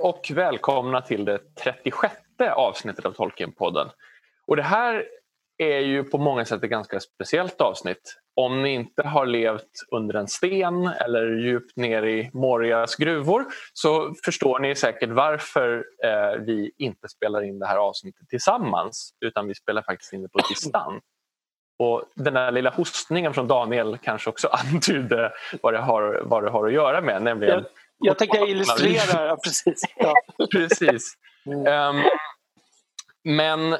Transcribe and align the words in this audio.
Och 0.00 0.30
välkomna 0.34 1.00
till 1.00 1.24
det 1.24 1.38
36 1.54 2.14
avsnittet 2.56 3.06
av 3.06 3.12
Tolkienpodden. 3.12 3.88
Och 4.46 4.56
det 4.56 4.62
här 4.62 5.04
är 5.58 5.78
ju 5.78 6.04
på 6.04 6.18
många 6.18 6.44
sätt 6.44 6.64
ett 6.64 6.70
ganska 6.70 7.00
speciellt 7.00 7.60
avsnitt. 7.60 8.16
Om 8.36 8.62
ni 8.62 8.74
inte 8.74 9.02
har 9.02 9.26
levt 9.26 9.70
under 9.90 10.14
en 10.14 10.28
sten 10.28 10.86
eller 10.86 11.36
djupt 11.36 11.76
ner 11.76 12.02
i 12.02 12.30
Morias 12.32 12.96
gruvor 12.96 13.44
så 13.72 14.14
förstår 14.24 14.58
ni 14.58 14.74
säkert 14.74 15.10
varför 15.10 15.84
eh, 16.04 16.40
vi 16.40 16.72
inte 16.78 17.08
spelar 17.08 17.42
in 17.42 17.58
det 17.58 17.66
här 17.66 17.76
avsnittet 17.76 18.28
tillsammans 18.28 19.14
utan 19.20 19.46
vi 19.48 19.54
spelar 19.54 19.82
faktiskt 19.82 20.12
in 20.12 20.22
det 20.22 20.28
på 20.28 20.38
distans. 20.48 21.02
Och 21.78 22.04
den 22.14 22.34
där 22.34 22.52
lilla 22.52 22.70
hostningen 22.70 23.34
från 23.34 23.48
Daniel 23.48 23.98
kanske 24.02 24.30
också 24.30 24.48
antydde 24.72 25.32
vad 25.62 25.74
det 25.74 25.80
har, 25.80 26.22
vad 26.24 26.44
det 26.44 26.50
har 26.50 26.66
att 26.66 26.72
göra 26.72 27.00
med. 27.00 27.22
Nämligen 27.22 27.64
jag, 27.98 28.10
jag 28.10 28.18
tänkte 28.18 28.38
illustrera, 28.38 29.26
ja, 29.26 29.36
precis. 29.44 29.82
Ja. 29.96 30.14
precis. 30.52 31.14
Mm. 31.46 31.96
Um, 31.96 32.04
men 33.24 33.76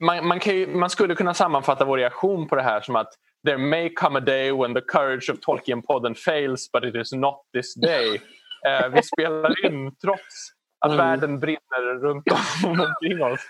man, 0.00 0.26
man, 0.26 0.38
ju, 0.38 0.66
man, 0.66 0.90
skulle 0.90 1.14
kunna 1.14 1.34
sammanfatta 1.34 1.84
vår 1.84 1.98
reaktion 1.98 2.48
på 2.48 2.56
det 2.56 2.62
här 2.62 2.80
som 2.80 2.96
att 2.96 3.12
There 3.46 3.58
may 3.58 3.94
come 3.94 4.18
a 4.18 4.20
day 4.20 4.52
when 4.52 4.74
the 4.74 4.80
courage 4.80 5.30
of 5.30 5.40
Tolkien-podden 5.40 6.14
fails 6.14 6.72
but 6.72 6.84
it 6.84 6.94
is 6.94 7.12
not 7.12 7.42
this 7.54 7.74
day. 7.74 8.20
Uh, 8.66 8.88
vi 8.92 9.02
spelar 9.02 9.66
in 9.66 9.96
trots 9.96 10.52
att 10.80 10.92
mm. 10.92 11.06
världen 11.06 11.40
brinner 11.40 12.00
runt 12.00 12.24
om 12.64 12.80
omkring 12.86 13.22
oss. 13.22 13.40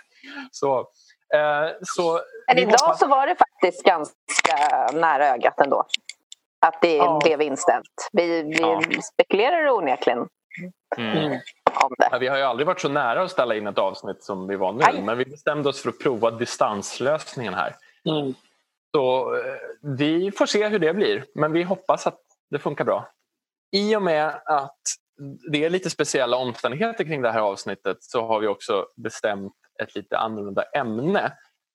Så, 0.50 0.78
uh, 0.78 1.72
så 1.82 2.20
Men 2.46 2.58
idag 2.58 2.78
hoppas... 2.78 2.98
så 2.98 3.06
var 3.06 3.26
det 3.26 3.36
faktiskt 3.36 3.84
ganska 3.84 4.56
nära 4.92 5.34
ögat 5.34 5.60
ändå. 5.60 5.86
Att 6.66 6.80
det 6.82 6.96
ja. 6.96 7.20
blev 7.24 7.42
inställt. 7.42 8.08
Vi, 8.12 8.42
vi 8.42 8.60
ja. 8.60 8.82
spekulerar 9.02 9.70
onekligen 9.70 10.28
mm. 10.96 11.18
mm. 11.18 11.40
om 11.74 11.94
det. 11.98 12.08
Ja, 12.10 12.18
vi 12.18 12.28
har 12.28 12.36
ju 12.36 12.42
aldrig 12.42 12.66
varit 12.66 12.80
så 12.80 12.88
nära 12.88 13.22
att 13.22 13.30
ställa 13.30 13.54
in 13.56 13.66
ett 13.66 13.78
avsnitt 13.78 14.22
som 14.22 14.46
vi 14.46 14.56
var 14.56 14.72
nu. 14.72 14.80
Aj. 14.84 15.02
Men 15.02 15.18
vi 15.18 15.24
bestämde 15.24 15.68
oss 15.68 15.82
för 15.82 15.88
att 15.88 15.98
prova 15.98 16.30
distanslösningen 16.30 17.54
här. 17.54 17.76
Mm. 18.08 18.34
Så 18.94 19.34
eh, 19.36 19.40
vi 19.82 20.30
får 20.30 20.46
se 20.46 20.68
hur 20.68 20.78
det 20.78 20.94
blir. 20.94 21.24
Men 21.34 21.52
vi 21.52 21.62
hoppas 21.62 22.06
att 22.06 22.20
det 22.50 22.58
funkar 22.58 22.84
bra. 22.84 23.08
I 23.72 23.96
och 23.96 24.02
med 24.02 24.40
att 24.44 24.80
det 25.52 25.64
är 25.64 25.70
lite 25.70 25.90
speciella 25.90 26.36
omständigheter 26.36 27.04
kring 27.04 27.22
det 27.22 27.32
här 27.32 27.40
avsnittet 27.40 27.96
så 28.00 28.26
har 28.26 28.40
vi 28.40 28.46
också 28.46 28.86
bestämt 28.96 29.52
ett 29.82 29.94
lite 29.94 30.18
annorlunda 30.18 30.62
ämne 30.62 31.24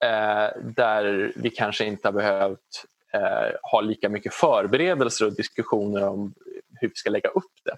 eh, 0.04 0.62
där 0.62 1.34
vi 1.36 1.50
kanske 1.50 1.86
inte 1.86 2.08
har 2.08 2.14
behövt 2.14 2.86
eh, 3.14 3.56
ha 3.62 3.82
lika 3.82 4.10
mycket 4.10 4.34
förberedelser 4.34 5.26
och 5.26 5.36
diskussioner 5.36 6.08
om 6.08 6.34
hur 6.80 6.88
vi 6.88 6.96
ska 6.96 7.10
lägga 7.10 7.30
upp 7.30 7.52
det. 7.66 7.78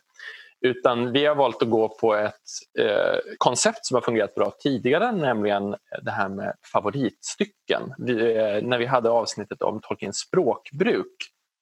Utan 0.67 1.11
vi 1.11 1.25
har 1.25 1.35
valt 1.35 1.61
att 1.61 1.69
gå 1.69 1.89
på 1.89 2.15
ett 2.15 2.33
eh, 2.79 3.17
koncept 3.37 3.85
som 3.85 3.95
har 3.95 4.01
fungerat 4.01 4.35
bra 4.35 4.51
tidigare, 4.59 5.11
nämligen 5.11 5.75
det 6.01 6.11
här 6.11 6.29
med 6.29 6.53
favoritstycken. 6.73 7.93
Vi, 7.97 8.35
eh, 8.35 8.61
när 8.63 8.77
vi 8.77 8.85
hade 8.85 9.09
avsnittet 9.09 9.61
om 9.61 9.81
Tolkiens 9.81 10.17
språkbruk 10.17 11.15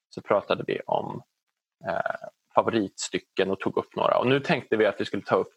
så 0.10 0.22
pratade 0.22 0.64
vi 0.68 0.80
om 0.86 1.22
eh, 1.88 2.28
favoritstycken 2.56 3.52
och 3.52 3.60
tog 3.60 3.78
upp 3.78 3.96
några. 3.96 4.18
Och 4.18 4.28
nu 4.28 4.40
tänkte 4.40 4.78
vi 4.78 4.86
att 4.86 5.02
vi 5.02 5.06
skulle 5.06 5.24
ta 5.24 5.36
upp 5.36 5.54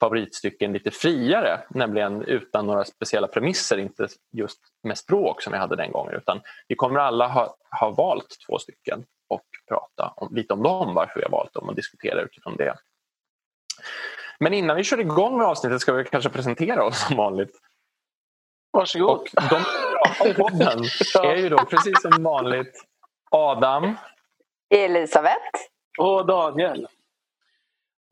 favoritstycken 0.00 0.72
lite 0.72 0.90
friare, 0.90 1.60
nämligen 1.70 2.22
utan 2.22 2.66
några 2.66 2.84
speciella 2.84 3.28
premisser, 3.28 3.78
inte 3.78 4.08
just 4.32 4.60
med 4.82 4.98
språk 4.98 5.42
som 5.42 5.52
vi 5.52 5.58
hade 5.58 5.76
den 5.76 5.92
gången 5.92 6.14
utan 6.14 6.40
vi 6.68 6.74
kommer 6.74 7.00
alla 7.00 7.28
ha, 7.28 7.56
ha 7.80 7.90
valt 7.90 8.36
två 8.46 8.58
stycken 8.58 9.04
och 9.28 9.42
prata 9.68 10.12
om, 10.16 10.34
lite 10.34 10.54
om 10.54 10.62
dem, 10.62 10.94
varför 10.94 11.20
vi 11.20 11.24
har 11.24 11.30
valt 11.30 11.54
dem 11.54 11.68
och 11.68 11.74
diskutera 11.74 12.22
utifrån 12.22 12.56
det. 12.56 12.74
Men 14.38 14.54
innan 14.54 14.76
vi 14.76 14.84
kör 14.84 15.00
igång 15.00 15.38
med 15.38 15.46
avsnittet 15.46 15.80
ska 15.80 15.92
vi 15.92 16.04
kanske 16.04 16.30
presentera 16.30 16.84
oss 16.84 17.06
som 17.06 17.16
vanligt. 17.16 17.60
Varsågod. 18.70 19.20
Och 19.20 19.28
de 19.50 20.34
podden 20.34 20.78
är 21.22 21.36
ju 21.36 21.48
då 21.48 21.56
precis 21.56 22.02
som 22.02 22.22
vanligt 22.22 22.84
Adam. 23.30 23.96
Elisabeth. 24.74 25.58
Och 25.98 26.26
Daniel. 26.26 26.88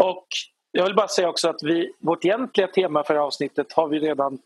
Och 0.03 0.27
jag 0.73 0.85
vill 0.85 0.95
bara 0.95 1.09
säga 1.09 1.29
också 1.29 1.49
att 1.49 1.63
vi, 1.63 1.93
vårt 1.99 2.25
egentliga 2.25 2.67
tema 2.67 3.05
för 3.05 3.15
avsnittet 3.15 3.73
har 3.73 3.89
vi 3.89 3.99
redan 3.99 4.39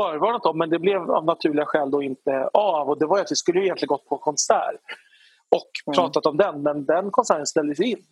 förvarnat 0.00 0.46
om 0.46 0.58
men 0.58 0.70
det 0.70 0.78
blev 0.78 1.10
av 1.10 1.24
naturliga 1.24 1.66
skäl 1.66 1.90
då 1.90 2.02
inte 2.02 2.50
av 2.52 2.88
och 2.88 2.98
det 2.98 3.06
var 3.06 3.20
att 3.20 3.32
vi 3.32 3.36
skulle 3.36 3.60
egentligen 3.60 3.88
gått 3.88 4.08
på 4.08 4.18
konsert 4.18 4.80
och 5.48 5.70
mm. 5.86 5.94
pratat 5.94 6.26
om 6.26 6.36
den 6.36 6.62
men 6.62 6.84
den 6.84 7.10
konserten 7.10 7.46
ställdes 7.46 7.80
in. 7.80 8.02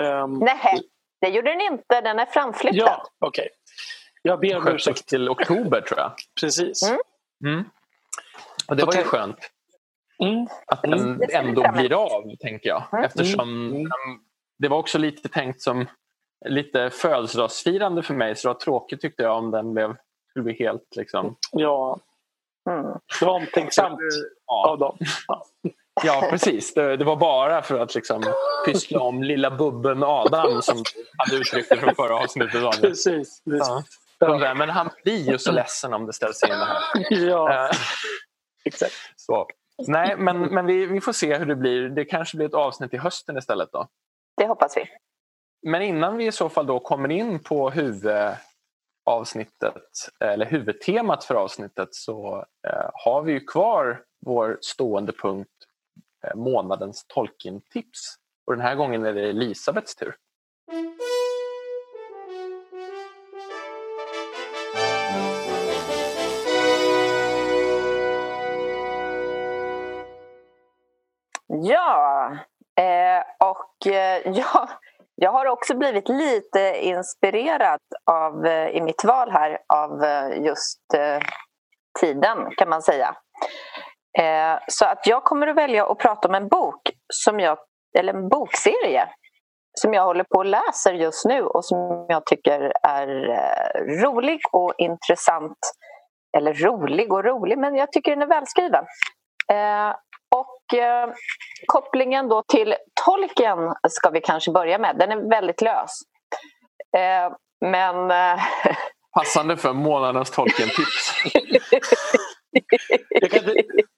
Um, 0.00 0.38
Nej, 0.38 0.80
det 1.20 1.28
gjorde 1.28 1.50
den 1.50 1.60
inte. 1.60 2.00
Den 2.00 2.18
är 2.18 2.26
framflyttad. 2.26 2.78
Ja, 2.78 3.06
okej. 3.18 3.42
Okay. 3.42 3.48
Jag 4.22 4.40
ber 4.40 4.56
om 4.56 4.68
ursäkt. 4.68 5.06
till 5.06 5.28
oktober 5.28 5.80
tror 5.80 6.00
jag. 6.00 6.12
Precis. 6.40 6.82
Mm. 6.82 7.00
Mm. 7.44 7.64
Och 8.68 8.76
det 8.76 8.84
var 8.84 8.94
ju 8.94 9.02
skönt. 9.02 9.50
Mm. 10.22 10.46
Att 10.66 10.82
den 10.82 10.92
mm. 10.92 11.20
ändå 11.32 11.72
blir 11.72 11.92
av, 11.92 12.36
tänker 12.40 12.68
jag. 12.68 12.82
Mm. 12.92 13.04
Eftersom 13.04 13.72
mm. 13.72 13.90
det 14.58 14.68
var 14.68 14.78
också 14.78 14.98
lite 14.98 15.28
tänkt 15.28 15.62
som 15.62 15.86
lite 16.44 16.90
födelsedagsfirande 16.90 18.02
för 18.02 18.14
mig 18.14 18.36
så 18.36 18.48
det 18.48 18.54
var 18.54 18.60
tråkigt 18.60 19.00
tyckte 19.00 19.22
jag 19.22 19.36
om 19.38 19.50
den 19.50 19.74
blev, 19.74 19.96
skulle 20.30 20.42
bli 20.42 20.54
helt 20.54 20.96
liksom... 20.96 21.36
Ja. 21.50 21.98
Mm. 22.70 22.82
Det 23.20 23.26
var 23.26 23.34
omtänksamt 23.34 23.98
ja. 24.46 24.68
av 24.68 24.78
dem. 24.78 24.98
Ja 26.04 26.26
precis, 26.30 26.74
det, 26.74 26.96
det, 26.96 27.04
var 27.04 27.16
bara 27.16 27.62
för 27.62 27.78
att 27.78 27.94
liksom 27.94 28.22
pyssla 28.66 29.00
om 29.00 29.22
lilla 29.22 29.50
bubben 29.50 30.02
Adam 30.02 30.62
som 30.62 30.84
hade 31.18 31.36
uttryckt 31.36 31.68
det 31.68 31.76
från 31.76 31.94
förra 31.94 32.16
avsnittet. 32.16 32.80
Precis. 32.80 33.42
Ja. 33.44 33.82
Ja. 34.18 34.54
Men 34.54 34.70
han 34.70 34.90
blir 35.04 35.30
ju 35.30 35.38
så 35.38 35.52
ledsen 35.52 35.94
om 35.94 36.06
det 36.06 36.12
ställs 36.12 36.42
in 36.42 36.48
det 36.48 36.64
här. 36.64 36.80
Ja, 37.10 37.68
uh, 37.70 37.78
exakt. 38.64 38.94
Så. 39.16 39.46
Nej, 39.86 40.16
men, 40.16 40.40
men 40.40 40.66
vi, 40.66 40.86
vi 40.86 41.00
får 41.00 41.12
se 41.12 41.38
hur 41.38 41.46
det 41.46 41.56
blir. 41.56 41.88
Det 41.88 42.04
kanske 42.04 42.36
blir 42.36 42.46
ett 42.46 42.54
avsnitt 42.54 42.94
i 42.94 42.96
hösten 42.96 43.38
istället 43.38 43.72
då. 43.72 43.88
Det 44.36 44.46
hoppas 44.46 44.76
vi. 44.76 44.86
Men 45.66 45.82
innan 45.82 46.16
vi 46.16 46.26
i 46.26 46.32
så 46.32 46.48
fall 46.48 46.66
då 46.66 46.80
kommer 46.80 47.10
in 47.10 47.38
på 47.38 47.70
huvudavsnittet 47.70 49.82
eller 50.20 50.46
huvudtemat 50.46 51.24
för 51.24 51.34
avsnittet 51.34 51.94
så 51.94 52.44
eh, 52.68 52.90
har 52.92 53.22
vi 53.22 53.32
ju 53.32 53.40
kvar 53.40 54.02
vår 54.26 54.58
stående 54.60 55.12
punkt 55.12 55.50
eh, 56.26 56.34
månadens 56.34 57.06
Tolkien-tips. 57.08 58.16
Och 58.46 58.52
den 58.52 58.62
här 58.62 58.74
gången 58.74 59.04
är 59.04 59.12
det 59.12 59.28
Elisabeths 59.28 59.96
tur. 59.96 60.16
Ja, 71.46 72.38
eh, 72.76 73.22
och 73.48 73.86
eh, 73.86 74.22
ja, 74.34 74.68
jag 75.16 75.32
har 75.32 75.46
också 75.46 75.76
blivit 75.76 76.08
lite 76.08 76.78
inspirerad 76.80 77.80
av, 78.10 78.46
eh, 78.46 78.68
i 78.68 78.80
mitt 78.80 79.04
val 79.04 79.30
här 79.30 79.58
av 79.74 80.04
eh, 80.04 80.44
just 80.44 80.94
eh, 80.94 81.22
tiden 82.00 82.38
kan 82.56 82.68
man 82.68 82.82
säga. 82.82 83.16
Så 84.68 84.86
att 84.86 85.06
jag 85.06 85.24
kommer 85.24 85.46
att 85.46 85.56
välja 85.56 85.86
att 85.86 85.98
prata 85.98 86.28
om 86.28 86.34
en 86.34 86.48
bok, 86.48 86.80
som 87.12 87.40
jag, 87.40 87.58
eller 87.98 88.14
en 88.14 88.28
bokserie 88.28 89.08
som 89.80 89.94
jag 89.94 90.04
håller 90.04 90.24
på 90.24 90.38
och 90.38 90.44
läser 90.44 90.92
just 90.92 91.24
nu 91.24 91.42
och 91.42 91.64
som 91.64 92.06
jag 92.08 92.26
tycker 92.26 92.72
är 92.82 93.06
rolig 94.02 94.40
och 94.52 94.74
intressant. 94.78 95.58
Eller 96.36 96.54
rolig 96.54 97.12
och 97.12 97.24
rolig, 97.24 97.58
men 97.58 97.74
jag 97.74 97.92
tycker 97.92 98.10
den 98.10 98.22
är 98.22 98.26
välskriven. 98.26 98.84
Och 100.34 100.78
eh, 100.78 101.08
kopplingen 101.66 102.28
då 102.28 102.42
till 102.42 102.74
tolken 103.04 103.58
ska 103.88 104.10
vi 104.10 104.20
kanske 104.20 104.50
börja 104.50 104.78
med. 104.78 104.96
Den 104.98 105.12
är 105.12 105.30
väldigt 105.30 105.60
lös. 105.60 106.00
Eh, 106.96 107.32
men... 107.70 108.10
Eh... 108.10 108.42
Passande 109.14 109.56
för 109.56 109.72
månadens 109.72 110.30
Tolkien-tips. 110.30 111.14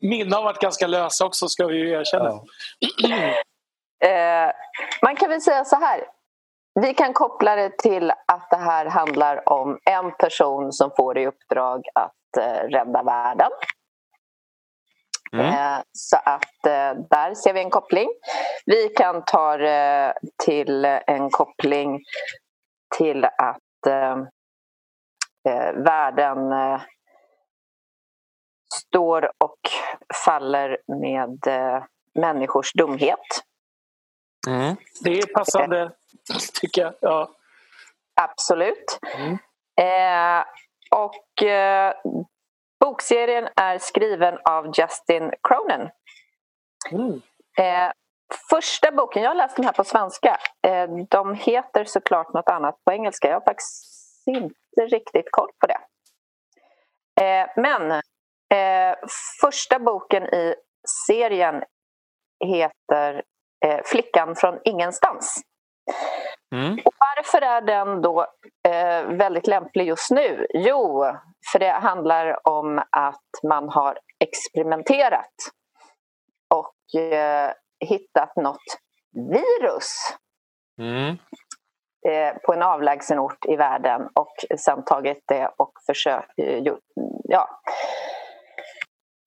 Mina 0.00 0.36
har 0.36 0.44
varit 0.44 0.60
ganska 0.60 0.86
lösa 0.86 1.24
också 1.26 1.48
ska 1.48 1.66
vi 1.66 1.76
ju 1.76 1.90
erkänna. 1.90 2.30
Ja. 2.98 3.18
Eh, 4.04 4.50
man 5.02 5.16
kan 5.16 5.30
väl 5.30 5.40
säga 5.40 5.64
så 5.64 5.76
här. 5.76 6.04
Vi 6.80 6.94
kan 6.94 7.12
koppla 7.12 7.56
det 7.56 7.78
till 7.78 8.10
att 8.10 8.50
det 8.50 8.56
här 8.56 8.86
handlar 8.86 9.48
om 9.48 9.78
en 9.90 10.12
person 10.12 10.72
som 10.72 10.90
får 10.96 11.18
i 11.18 11.26
uppdrag 11.26 11.82
att 11.94 12.42
eh, 12.42 12.68
rädda 12.68 13.02
världen. 13.02 13.50
Mm. 15.32 15.46
Eh, 15.46 15.82
så 15.92 16.16
att 16.16 16.66
eh, 16.66 17.02
där 17.10 17.34
ser 17.34 17.52
vi 17.52 17.60
en 17.60 17.70
koppling. 17.70 18.08
Vi 18.66 18.88
kan 18.88 19.24
ta 19.24 19.56
det 19.56 20.14
till 20.44 20.84
en 20.84 21.30
koppling 21.30 22.00
till 22.96 23.24
att 23.24 23.86
eh, 23.88 24.16
världen 25.74 26.38
står 28.74 29.30
och 29.44 29.58
faller 30.24 30.78
med 31.00 31.38
människors 32.14 32.72
dumhet. 32.72 33.44
Mm. 34.48 34.76
Det 35.04 35.18
är 35.18 35.34
passande, 35.34 35.92
tycker 36.60 36.82
jag. 36.82 36.94
Ja. 37.00 37.30
Absolut. 38.20 38.98
Mm. 39.14 39.38
Eh, 39.80 40.44
och 40.90 41.42
eh, 41.42 41.94
bokserien 42.80 43.48
är 43.56 43.78
skriven 43.78 44.38
av 44.44 44.66
Justin 44.66 45.32
Cronin. 45.48 45.90
Mm. 46.90 47.22
Eh, 47.58 47.92
första 48.50 48.92
boken, 48.92 49.22
jag 49.22 49.30
har 49.30 49.34
läst 49.34 49.56
den 49.56 49.64
här 49.64 49.72
på 49.72 49.84
svenska. 49.84 50.38
Eh, 50.66 50.88
de 51.10 51.34
heter 51.34 51.84
såklart 51.84 52.34
något 52.34 52.48
annat 52.48 52.84
på 52.84 52.92
engelska. 52.92 53.28
Jag 53.28 53.34
har 53.34 53.44
faktiskt 53.44 53.96
inte 54.26 54.96
riktigt 54.96 55.30
koll 55.30 55.50
på 55.60 55.66
det. 55.66 55.80
Eh, 57.24 57.48
men 57.56 57.90
eh, 58.54 58.96
första 59.40 59.78
boken 59.78 60.22
i 60.22 60.54
serien 61.06 61.62
heter 62.44 63.22
eh, 63.64 63.80
Flickan 63.84 64.36
från 64.36 64.58
ingenstans. 64.64 65.42
Mm. 66.54 66.78
Och 66.84 66.92
varför 66.98 67.42
är 67.42 67.60
den 67.60 68.02
då 68.02 68.26
eh, 68.68 69.02
väldigt 69.06 69.46
lämplig 69.46 69.86
just 69.86 70.10
nu? 70.10 70.46
Jo, 70.54 71.04
för 71.52 71.58
det 71.58 71.70
handlar 71.70 72.48
om 72.48 72.78
att 72.90 73.48
man 73.48 73.68
har 73.68 73.98
experimenterat 74.24 75.34
och 76.54 77.00
eh, 77.00 77.52
hittat 77.80 78.36
något 78.36 78.64
virus 79.12 79.92
mm. 80.80 81.16
eh, 82.08 82.36
på 82.46 82.52
en 82.52 82.62
avlägsen 82.62 83.18
ort 83.18 83.46
i 83.46 83.56
världen 83.56 84.08
och 84.14 84.34
sen 84.58 84.84
tagit 84.84 85.24
det 85.28 85.50
och 85.56 85.72
försökt, 85.86 86.38
eh, 86.38 86.62
ja, 87.24 87.60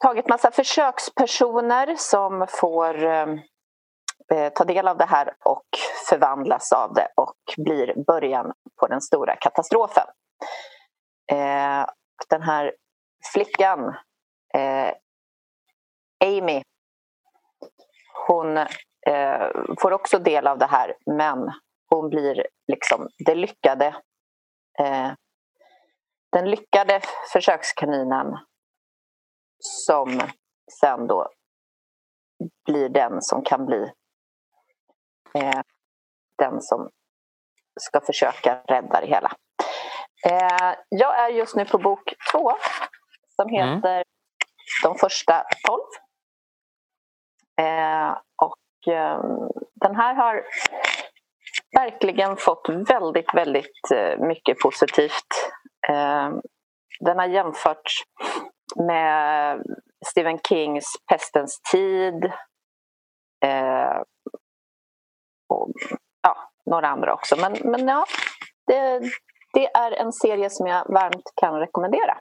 tagit 0.03 0.29
massa 0.29 0.51
försökspersoner 0.51 1.95
som 1.97 2.47
får 2.49 3.03
eh, 3.03 3.25
Eh, 4.31 4.53
ta 4.53 4.63
del 4.63 4.87
av 4.87 4.97
det 4.97 5.05
här 5.05 5.35
och 5.45 5.65
förvandlas 6.09 6.71
av 6.71 6.93
det 6.93 7.07
och 7.15 7.35
blir 7.57 8.03
början 8.07 8.53
på 8.79 8.87
den 8.87 9.01
stora 9.01 9.35
katastrofen. 9.35 10.07
Eh, 11.31 11.85
den 12.29 12.41
här 12.41 12.75
flickan, 13.33 13.95
eh, 14.53 14.93
Amy, 16.25 16.61
hon 18.27 18.57
eh, 19.07 19.49
får 19.81 19.91
också 19.91 20.19
del 20.19 20.47
av 20.47 20.57
det 20.57 20.65
här 20.65 20.95
men 21.05 21.51
hon 21.89 22.09
blir 22.09 22.45
liksom 22.67 23.07
det 23.25 23.35
lyckade 23.35 23.87
eh, 24.79 25.11
den 26.31 26.49
lyckade 26.49 27.01
försökskaninen 27.33 28.37
som 29.59 30.21
sen 30.79 31.07
då 31.07 31.29
blir 32.65 32.89
den 32.89 33.21
som 33.21 33.43
kan 33.43 33.65
bli 33.65 33.91
eh, 35.33 35.61
den 36.37 36.61
som 36.61 36.89
ska 37.79 38.01
försöka 38.01 38.61
rädda 38.67 39.01
det 39.01 39.07
hela. 39.07 39.31
Eh, 40.25 40.75
jag 40.89 41.19
är 41.19 41.29
just 41.29 41.55
nu 41.55 41.65
på 41.65 41.77
bok 41.77 42.13
två 42.31 42.51
som 43.35 43.49
mm. 43.49 43.75
heter 43.75 43.93
mm. 43.93 44.03
De 44.83 44.95
första 44.95 45.43
tolv. 45.67 45.89
Eh, 47.61 48.17
och 48.41 48.93
eh, 48.93 49.19
den 49.75 49.95
här 49.95 50.15
har 50.15 50.43
verkligen 51.75 52.37
fått 52.37 52.69
väldigt, 52.69 53.33
väldigt 53.33 53.91
eh, 53.93 54.19
mycket 54.19 54.59
positivt. 54.59 55.51
Eh, 55.89 56.29
den 56.99 57.19
har 57.19 57.25
jämförts 57.25 58.03
med 58.87 59.63
Stephen 60.05 60.39
Kings 60.47 60.85
Pestens 61.09 61.61
tid 61.71 62.25
eh, 63.45 64.01
och 65.49 65.71
ja, 66.21 66.37
några 66.65 66.87
andra 66.87 67.13
också. 67.13 67.35
Men, 67.35 67.57
men 67.63 67.87
ja, 67.87 68.05
det, 68.67 69.01
det 69.53 69.67
är 69.67 69.91
en 69.91 70.13
serie 70.13 70.49
som 70.49 70.67
jag 70.67 70.85
varmt 70.89 71.33
kan 71.35 71.59
rekommendera. 71.59 72.17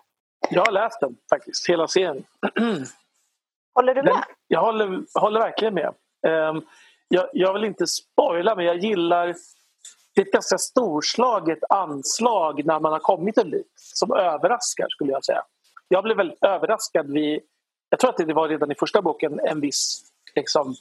Jag 0.50 0.64
har 0.64 0.72
läst 0.72 1.00
den 1.00 1.16
faktiskt, 1.30 1.68
hela 1.68 1.88
serien. 1.88 2.24
Håller 3.74 3.94
du 3.94 4.02
med? 4.02 4.12
Den, 4.12 4.22
jag 4.48 4.60
håller, 4.60 5.20
håller 5.20 5.40
verkligen 5.40 5.74
med. 5.74 5.94
Um, 6.26 6.66
jag, 7.08 7.28
jag, 7.32 7.52
vill 7.52 7.64
inte 7.64 7.86
spoila 7.86 8.54
men 8.54 8.64
jag 8.64 8.78
gillar 8.78 9.34
det 10.14 10.22
är 10.22 10.26
ett 10.26 10.32
ganska 10.32 10.58
storslaget 10.58 11.58
anslag 11.68 12.64
när 12.64 12.80
man 12.80 12.92
har 12.92 12.98
kommit 12.98 13.38
en 13.38 13.50
bit 13.50 13.72
som 13.76 14.12
överraskar 14.12 14.86
skulle 14.88 15.12
jag 15.12 15.24
säga. 15.24 15.42
Jag 15.88 16.04
blev 16.04 16.16
väldigt 16.16 16.42
överraskad 16.42 17.10
vid, 17.10 17.40
jag 17.90 18.00
tror 18.00 18.10
att 18.10 18.16
det 18.16 18.34
var 18.34 18.48
redan 18.48 18.72
i 18.72 18.74
första 18.74 19.02
boken, 19.02 19.40
en 19.40 19.60
viss 19.60 20.10
liksom, 20.34 20.74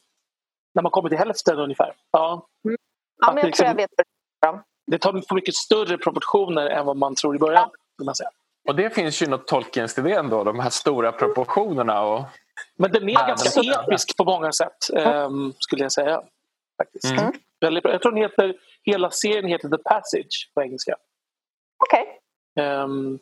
när 0.77 0.83
man 0.83 0.91
kommer 0.91 1.09
till 1.09 1.17
hälften 1.17 1.59
ungefär. 1.59 1.93
Ja, 2.11 2.47
mm. 2.65 2.77
ja 3.17 3.27
men 3.27 3.37
jag 3.37 3.45
liksom, 3.45 3.63
tror 3.63 3.67
jag 3.67 3.75
vet 3.75 3.91
vad 4.39 4.59
det 4.87 4.97
tar 4.97 5.21
på 5.21 5.35
mycket 5.35 5.55
större 5.55 5.97
proportioner 5.97 6.67
än 6.67 6.85
vad 6.85 6.97
man 6.97 7.15
tror 7.15 7.35
i 7.35 7.39
början. 7.39 7.69
Ja. 7.97 8.05
Man 8.05 8.15
säga. 8.15 8.29
Och 8.67 8.75
det 8.75 8.89
finns 8.89 9.21
ju 9.21 9.27
något 9.27 9.47
Tolkiens 9.47 9.97
idé 9.97 10.11
ändå, 10.11 10.43
de 10.43 10.59
här 10.59 10.69
stora 10.69 11.11
proportionerna. 11.11 12.01
Och... 12.01 12.23
Men 12.75 12.91
den 12.91 13.09
är 13.09 13.27
ganska 13.27 13.61
episk 13.61 14.17
på 14.17 14.23
många 14.23 14.51
sätt, 14.51 14.89
um, 14.93 15.53
skulle 15.59 15.83
jag 15.83 15.91
säga. 15.91 16.21
Faktiskt. 16.77 17.05
Mm. 17.05 17.33
Jag 17.59 18.01
tror 18.01 18.11
den 18.11 18.21
heter, 18.21 18.55
hela 18.83 19.11
serien 19.11 19.45
heter 19.45 19.69
The 19.69 19.77
Passage 19.77 20.51
på 20.53 20.61
engelska. 20.61 20.95
Okej. 21.77 22.19
Okay. 22.55 22.65
Um, 22.65 23.13
ehm, 23.13 23.19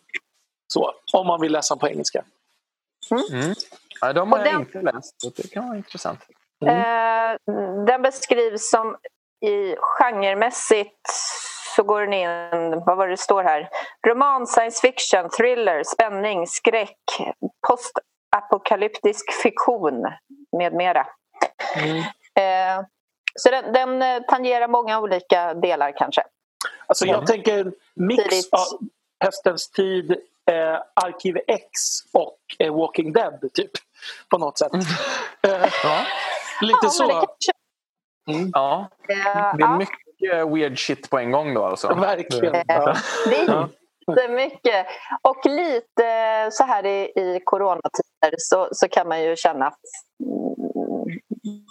så, 0.67 0.93
om 1.13 1.27
man 1.27 1.41
vill 1.41 1.51
läsa 1.51 1.75
på 1.75 1.87
engelska. 1.87 2.25
Mm. 3.11 3.43
Mm. 3.43 3.55
Ja, 4.01 4.13
de 4.13 4.31
har 4.31 4.39
och 4.39 4.45
jag 4.45 4.53
den... 4.53 4.61
inte 4.61 4.81
läst, 4.81 5.35
det 5.35 5.51
kan 5.51 5.67
vara 5.67 5.77
intressant. 5.77 6.19
Mm. 6.65 6.77
Eh, 6.77 7.37
den 7.85 8.01
beskrivs 8.01 8.69
som 8.69 8.97
i 9.45 9.75
genremässigt 9.79 11.09
så 11.75 11.83
går 11.83 12.01
den 12.01 12.13
in, 12.13 12.83
vad 12.85 12.97
var 12.97 13.07
det 13.07 13.17
står 13.17 13.43
här? 13.43 13.69
Roman, 14.07 14.47
science 14.47 14.81
fiction, 14.81 15.29
thriller, 15.29 15.83
spänning, 15.83 16.47
skräck, 16.47 16.97
postapokalyptisk 17.67 19.33
fiktion 19.43 20.07
med 20.57 20.73
mera. 20.73 21.07
Mm. 21.75 21.97
Eh, 22.35 22.85
så 23.39 23.49
den, 23.49 23.73
den, 23.73 24.01
eh, 24.01 24.23
tangerar 24.27 24.67
många 24.67 24.99
olika 24.99 25.53
delar 25.53 25.97
kanske. 25.97 26.23
Alltså 26.87 27.05
jag 27.05 27.15
mm. 27.15 27.25
tänker 27.25 27.71
mix 27.95 28.23
Tidigt. 28.23 28.53
av 28.53 28.87
Hästens 29.19 29.69
tid, 29.69 30.11
eh, 30.51 30.79
Arkiv 30.93 31.37
X 31.47 31.69
och 32.13 32.37
eh, 32.59 32.75
Walking 32.75 33.13
Dead 33.13 33.49
typ. 33.53 33.71
På 34.29 34.37
något 34.37 34.57
sätt. 34.57 34.73
Mm. 34.73 34.85
Eh, 35.61 35.69
ja. 35.83 36.05
Lite 36.61 36.79
ja, 36.81 36.89
så. 36.89 37.25
Mm. 38.31 38.49
Ja, 38.53 38.89
det 39.07 39.13
är 39.13 39.77
mycket 39.77 40.47
weird 40.53 40.79
shit 40.79 41.09
på 41.09 41.17
en 41.19 41.31
gång 41.31 41.53
då 41.53 41.63
alltså. 41.65 41.93
Verkligen. 41.93 42.63
Ja. 42.67 42.95
Det 43.29 43.35
är 43.35 43.69
jättemycket. 44.07 44.85
Och 45.21 45.45
lite 45.45 46.49
så 46.51 46.63
här 46.63 46.85
i, 46.85 47.11
i 47.15 47.41
coronatider 47.45 48.35
så, 48.37 48.69
så 48.71 48.87
kan 48.87 49.07
man 49.07 49.23
ju 49.23 49.35
känna 49.35 49.67
att, 49.67 49.79
mm, 50.23 51.65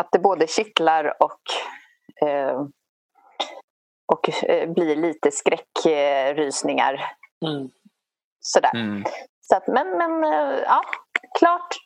att 0.00 0.08
det 0.12 0.18
både 0.18 0.46
kittlar 0.46 1.16
och 1.22 1.40
eh, 2.28 2.66
och 4.12 4.44
eh, 4.44 4.70
blir 4.70 4.96
lite 4.96 5.30
skräckrysningar. 5.30 7.04
Mm. 7.46 7.70
Sådär. 8.40 8.74
Mm. 8.74 9.04
Så 9.40 9.56
att, 9.56 9.66
men 9.66 9.90
men 9.90 10.24
eh, 10.24 10.58
ja, 10.64 10.82
klart 11.38 11.76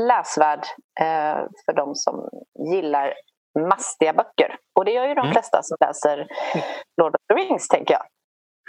läsvärd 0.00 0.64
eh, 1.00 1.46
för 1.64 1.72
de 1.76 1.94
som 1.94 2.28
gillar 2.72 3.14
mastiga 3.68 4.12
böcker. 4.12 4.56
Och 4.74 4.84
det 4.84 4.90
gör 4.90 5.08
ju 5.08 5.14
de 5.14 5.20
mm. 5.20 5.32
flesta 5.32 5.62
som 5.62 5.76
läser 5.80 6.28
Lord 6.96 7.14
of 7.14 7.20
the 7.28 7.34
Rings, 7.34 7.68
tänker 7.68 7.94
jag. 7.94 8.02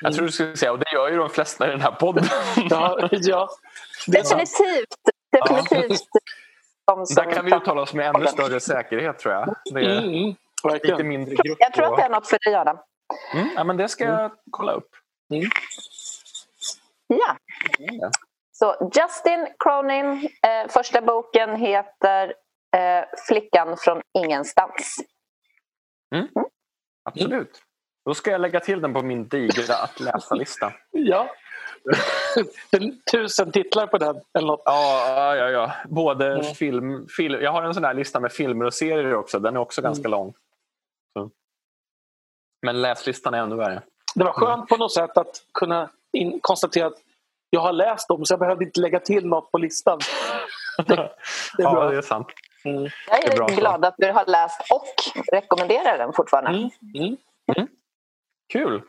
Jag 0.01 0.13
tror 0.13 0.25
du 0.25 0.31
skulle 0.31 0.57
säga, 0.57 0.71
och 0.71 0.79
det 0.79 0.93
gör 0.93 1.09
ju 1.09 1.17
de 1.17 1.29
flesta 1.29 1.67
i 1.67 1.71
den 1.71 1.81
här 1.81 1.91
podden. 1.91 2.23
ja, 2.69 3.09
ja. 3.11 3.49
Definitivt. 4.07 4.95
Definitivt. 5.31 6.01
Ja. 6.85 7.05
Där 7.15 7.31
kan 7.31 7.45
vi 7.45 7.55
uttala 7.55 7.81
oss 7.81 7.93
med 7.93 8.15
ännu 8.15 8.27
större 8.27 8.59
säkerhet, 8.59 9.19
tror 9.19 9.33
jag. 9.33 9.55
Det 9.73 9.79
är 9.79 9.97
mm, 9.97 10.13
mm. 10.13 10.79
lite 10.83 11.03
mindre 11.03 11.35
grupp. 11.35 11.57
Jag 11.59 11.73
tror 11.73 11.85
att 11.85 11.97
det 11.97 12.03
är 12.03 12.09
något 12.09 12.27
för 12.27 12.37
dig, 12.45 12.55
Adam. 12.55 12.77
Mm, 13.33 13.49
ja, 13.55 13.63
men 13.63 13.77
det 13.77 13.87
ska 13.87 14.03
jag 14.03 14.31
kolla 14.51 14.71
upp. 14.71 14.89
Mm. 15.33 15.49
Ja. 17.07 17.35
Så 18.59 18.91
Justin 18.95 19.47
Cronin, 19.59 20.29
eh, 20.43 20.69
första 20.69 21.01
boken 21.01 21.55
heter 21.55 22.33
eh, 22.77 23.05
Flickan 23.27 23.77
från 23.77 24.01
ingenstans. 24.17 24.97
Mm. 26.15 26.27
Mm. 26.35 26.47
Absolut. 27.03 27.61
Då 28.05 28.13
ska 28.13 28.31
jag 28.31 28.41
lägga 28.41 28.59
till 28.59 28.81
den 28.81 28.93
på 28.93 29.01
min 29.01 29.27
digra 29.27 29.75
att 29.75 29.99
läsa-lista. 29.99 30.73
ja. 30.91 31.29
Tusen 33.11 33.51
titlar 33.51 33.87
på 33.87 33.97
den 33.97 34.21
eller 34.33 34.47
något. 34.47 34.61
Ja, 34.65 35.35
ja, 35.35 35.49
ja. 35.49 35.71
Både 35.89 36.33
mm. 36.33 36.43
film, 36.43 37.07
film... 37.17 37.41
Jag 37.41 37.51
har 37.51 37.63
en 37.63 37.73
sån 37.73 37.83
här 37.83 37.93
lista 37.93 38.19
med 38.19 38.31
filmer 38.31 38.65
och 38.65 38.73
serier 38.73 39.15
också. 39.15 39.39
Den 39.39 39.55
är 39.55 39.59
också 39.59 39.81
ganska 39.81 40.07
mm. 40.07 40.11
lång. 40.11 40.33
Så. 41.13 41.29
Men 42.61 42.81
läslistan 42.81 43.33
är 43.33 43.37
ännu 43.37 43.55
värre. 43.55 43.81
Det 44.15 44.23
var 44.23 44.31
skönt 44.31 44.55
mm. 44.55 44.67
på 44.67 44.77
något 44.77 44.93
sätt 44.93 45.17
att 45.17 45.43
kunna 45.53 45.89
konstatera 46.41 46.87
att 46.87 46.97
jag 47.49 47.61
har 47.61 47.73
läst 47.73 48.07
dem 48.07 48.25
så 48.25 48.33
jag 48.33 48.39
behövde 48.39 48.65
inte 48.65 48.79
lägga 48.79 48.99
till 48.99 49.25
något 49.25 49.51
på 49.51 49.57
listan. 49.57 49.99
Det, 50.87 50.93
är 50.93 50.95
bra. 50.95 51.13
Ja, 51.57 51.89
det 51.89 51.97
är 51.97 52.01
sant. 52.01 52.27
Mm. 52.65 52.87
Jag 53.07 53.23
är, 53.23 53.51
är 53.51 53.55
glad 53.55 53.85
att 53.85 53.95
du 53.97 54.11
har 54.11 54.25
läst 54.25 54.61
och 54.71 55.23
rekommenderar 55.31 55.97
den 55.97 56.13
fortfarande. 56.13 56.49
Mm. 56.49 56.69
Mm. 56.95 57.17
mm. 57.55 57.67
Kul! 58.53 58.81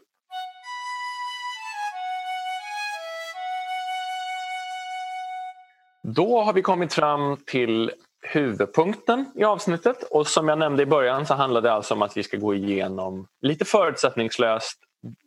Då 6.02 6.40
har 6.40 6.52
vi 6.52 6.62
kommit 6.62 6.93
fram 6.93 7.37
till 7.47 7.93
huvudpunkten 8.23 9.33
i 9.35 9.45
avsnittet 9.45 10.02
och 10.02 10.26
som 10.26 10.49
jag 10.49 10.59
nämnde 10.59 10.83
i 10.83 10.87
början 10.87 11.26
så 11.26 11.35
handlar 11.35 11.61
det 11.61 11.73
alltså 11.73 11.95
om 11.95 12.02
att 12.02 12.17
vi 12.17 12.23
ska 12.23 12.37
gå 12.37 12.55
igenom 12.55 13.26
lite 13.40 13.64
förutsättningslöst 13.64 14.79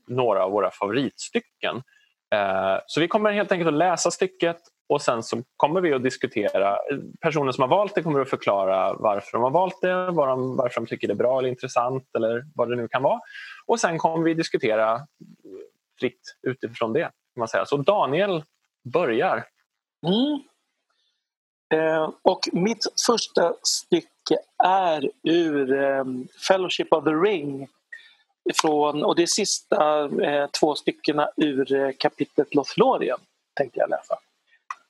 några 0.07 0.45
av 0.45 0.51
våra 0.51 0.71
favoritstycken. 0.71 1.81
Eh, 2.33 2.79
så 2.85 2.99
vi 2.99 3.07
kommer 3.07 3.31
helt 3.31 3.51
enkelt 3.51 3.67
att 3.67 3.73
läsa 3.73 4.11
stycket 4.11 4.57
och 4.89 5.01
sen 5.01 5.23
så 5.23 5.43
kommer 5.57 5.81
vi 5.81 5.93
att 5.93 6.03
diskutera. 6.03 6.77
Personen 7.21 7.53
som 7.53 7.61
har 7.61 7.69
valt 7.69 7.95
det 7.95 8.03
kommer 8.03 8.19
att 8.19 8.29
förklara 8.29 8.93
varför 8.93 9.31
de 9.31 9.43
har 9.43 9.51
valt 9.51 9.81
det, 9.81 10.11
varför 10.11 10.81
de 10.81 10.87
tycker 10.87 11.07
det 11.07 11.13
är 11.13 11.15
bra 11.15 11.39
eller 11.39 11.49
intressant 11.49 12.15
eller 12.15 12.43
vad 12.55 12.69
det 12.69 12.75
nu 12.75 12.87
kan 12.87 13.03
vara. 13.03 13.19
Och 13.65 13.79
sen 13.79 13.97
kommer 13.97 14.23
vi 14.23 14.33
diskutera 14.33 15.01
fritt 15.99 16.35
utifrån 16.47 16.93
det. 16.93 17.01
Kan 17.03 17.39
man 17.39 17.47
säga. 17.47 17.65
Så 17.65 17.77
Daniel 17.77 18.43
börjar. 18.83 19.45
Mm. 20.05 20.39
Eh, 21.73 22.09
och 22.21 22.39
mitt 22.51 22.85
första 23.07 23.53
stycke 23.63 24.37
är 24.63 25.09
ur 25.23 25.83
eh, 25.83 26.03
Fellowship 26.47 26.93
of 26.93 27.03
the 27.03 27.11
Ring. 27.11 27.67
Ifrån, 28.49 29.03
och 29.03 29.15
det 29.15 29.23
är 29.23 29.27
sista 29.27 30.05
eh, 30.23 30.49
två 30.59 30.75
styckena 30.75 31.29
ur 31.37 31.75
eh, 31.75 31.91
kapitlet 31.99 32.55
Lothlorien 32.55 33.19
tänkte 33.53 33.79
jag 33.79 33.89
läsa. 33.89 34.17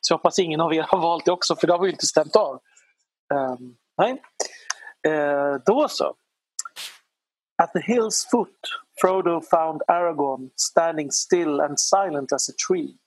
Så 0.01 0.13
jag 0.13 0.17
hoppas 0.17 0.39
ingen 0.39 0.62
av 0.62 0.74
er 0.74 0.81
har 0.81 0.98
valt 0.98 1.25
det 1.25 1.31
också 1.31 1.55
för 1.55 1.67
det 1.67 1.74
har 1.74 1.79
vi 1.79 1.89
inte 1.89 2.05
stämt 2.05 2.36
av. 2.36 2.60
Um, 3.33 3.77
nej. 3.98 4.22
Uh, 5.07 5.55
då 5.65 5.88
så. 5.89 6.15
At 7.63 7.74
the 7.74 7.79
hill's 7.79 8.29
foot 8.31 8.60
Frodo 9.01 9.41
found 9.41 9.81
Aragorn 9.88 10.50
standing 10.55 11.12
still 11.12 11.62
and 11.62 11.79
silent 11.79 12.33
as 12.33 12.50
a 12.50 12.53
tree. 12.67 12.98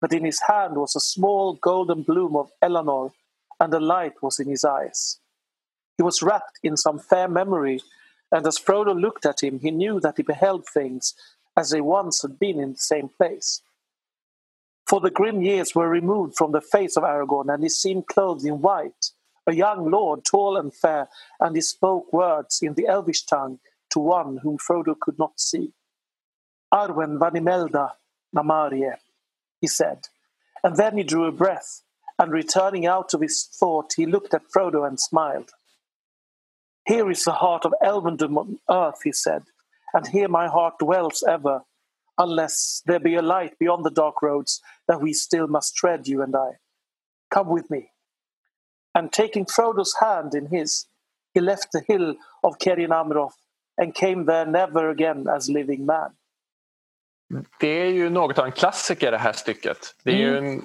But 0.00 0.12
in 0.12 0.24
his 0.24 0.40
hand 0.40 0.76
was 0.76 0.96
a 0.96 1.00
small 1.00 1.58
golden 1.60 2.02
bloom 2.02 2.36
of 2.36 2.50
Eleanor 2.60 3.10
and 3.60 3.72
the 3.72 3.80
light 3.80 4.22
was 4.22 4.40
in 4.40 4.48
his 4.48 4.64
eyes. 4.64 5.20
He 5.98 6.02
was 6.02 6.22
wrapped 6.22 6.58
in 6.62 6.76
some 6.76 6.98
fair 6.98 7.28
memory 7.28 7.80
and 8.34 8.46
as 8.48 8.58
Frodo 8.58 9.00
looked 9.00 9.24
at 9.24 9.42
him 9.42 9.60
he 9.60 9.70
knew 9.70 10.00
that 10.00 10.16
he 10.16 10.24
beheld 10.24 10.66
things 10.66 11.14
as 11.56 11.70
they 11.70 11.80
once 11.80 12.20
had 12.22 12.38
been 12.38 12.58
in 12.58 12.72
the 12.72 12.78
same 12.78 13.08
place. 13.08 13.62
For 14.88 15.00
the 15.00 15.10
grim 15.10 15.40
years 15.40 15.74
were 15.74 15.88
removed 15.88 16.34
from 16.36 16.52
the 16.52 16.60
face 16.60 16.96
of 16.96 17.04
Aragorn, 17.04 17.52
and 17.52 17.62
he 17.62 17.68
seemed 17.68 18.08
clothed 18.08 18.44
in 18.44 18.60
white, 18.60 19.12
a 19.46 19.54
young 19.54 19.90
lord, 19.90 20.24
tall 20.24 20.56
and 20.56 20.74
fair, 20.74 21.08
and 21.38 21.54
he 21.54 21.62
spoke 21.62 22.12
words 22.12 22.58
in 22.60 22.74
the 22.74 22.86
Elvish 22.88 23.22
tongue 23.24 23.60
to 23.90 24.00
one 24.00 24.38
whom 24.38 24.58
Frodo 24.58 24.98
could 24.98 25.18
not 25.18 25.38
see. 25.38 25.72
Arwen 26.72 27.18
Vanimelda 27.18 27.92
Namarie, 28.34 28.96
he 29.60 29.68
said, 29.68 30.08
and 30.64 30.76
then 30.76 30.96
he 30.98 31.04
drew 31.04 31.26
a 31.26 31.32
breath, 31.32 31.82
and 32.18 32.32
returning 32.32 32.84
out 32.84 33.14
of 33.14 33.20
his 33.20 33.44
thought, 33.44 33.92
he 33.96 34.06
looked 34.06 34.34
at 34.34 34.50
Frodo 34.54 34.86
and 34.86 34.98
smiled. 34.98 35.52
Here 36.86 37.10
is 37.10 37.24
the 37.24 37.32
heart 37.32 37.64
of 37.64 37.72
Elvendom 37.82 38.36
on 38.36 38.58
earth, 38.68 39.00
he 39.04 39.12
said, 39.12 39.42
and 39.94 40.06
here 40.06 40.28
my 40.28 40.48
heart 40.48 40.78
dwells 40.78 41.24
ever, 41.26 41.62
unless 42.18 42.82
there 42.86 43.00
be 43.00 43.14
a 43.14 43.22
light 43.22 43.58
beyond 43.58 43.84
the 43.84 43.90
dark 43.90 44.22
roads 44.22 44.60
that 44.86 45.00
we 45.00 45.12
still 45.12 45.46
must 45.46 45.74
tread, 45.74 46.06
you 46.06 46.22
and 46.22 46.36
I. 46.36 46.58
Come 47.30 47.48
with 47.48 47.70
me. 47.70 47.90
And 48.94 49.10
taking 49.12 49.46
Frodo's 49.46 49.94
hand 50.00 50.34
in 50.34 50.46
his, 50.46 50.86
he 51.32 51.40
left 51.40 51.72
the 51.72 51.82
hill 51.88 52.16
of 52.42 52.58
Kerin 52.58 52.90
Amroth 52.90 53.38
and 53.76 53.94
came 53.94 54.26
there 54.26 54.46
never 54.46 54.90
again 54.90 55.26
as 55.28 55.48
living 55.48 55.86
man. 55.86 56.10
Det 57.60 57.66
är 57.66 57.90
ju 57.90 58.10
något 58.10 58.38
av 58.38 58.44
en 58.44 58.52
klassiker 58.52 59.10
det 59.10 59.18
här 59.18 59.32
stycket. 59.32 59.94
Det 60.02 60.22
är, 60.22 60.38
mm. 60.38 60.44
ju, 60.44 60.60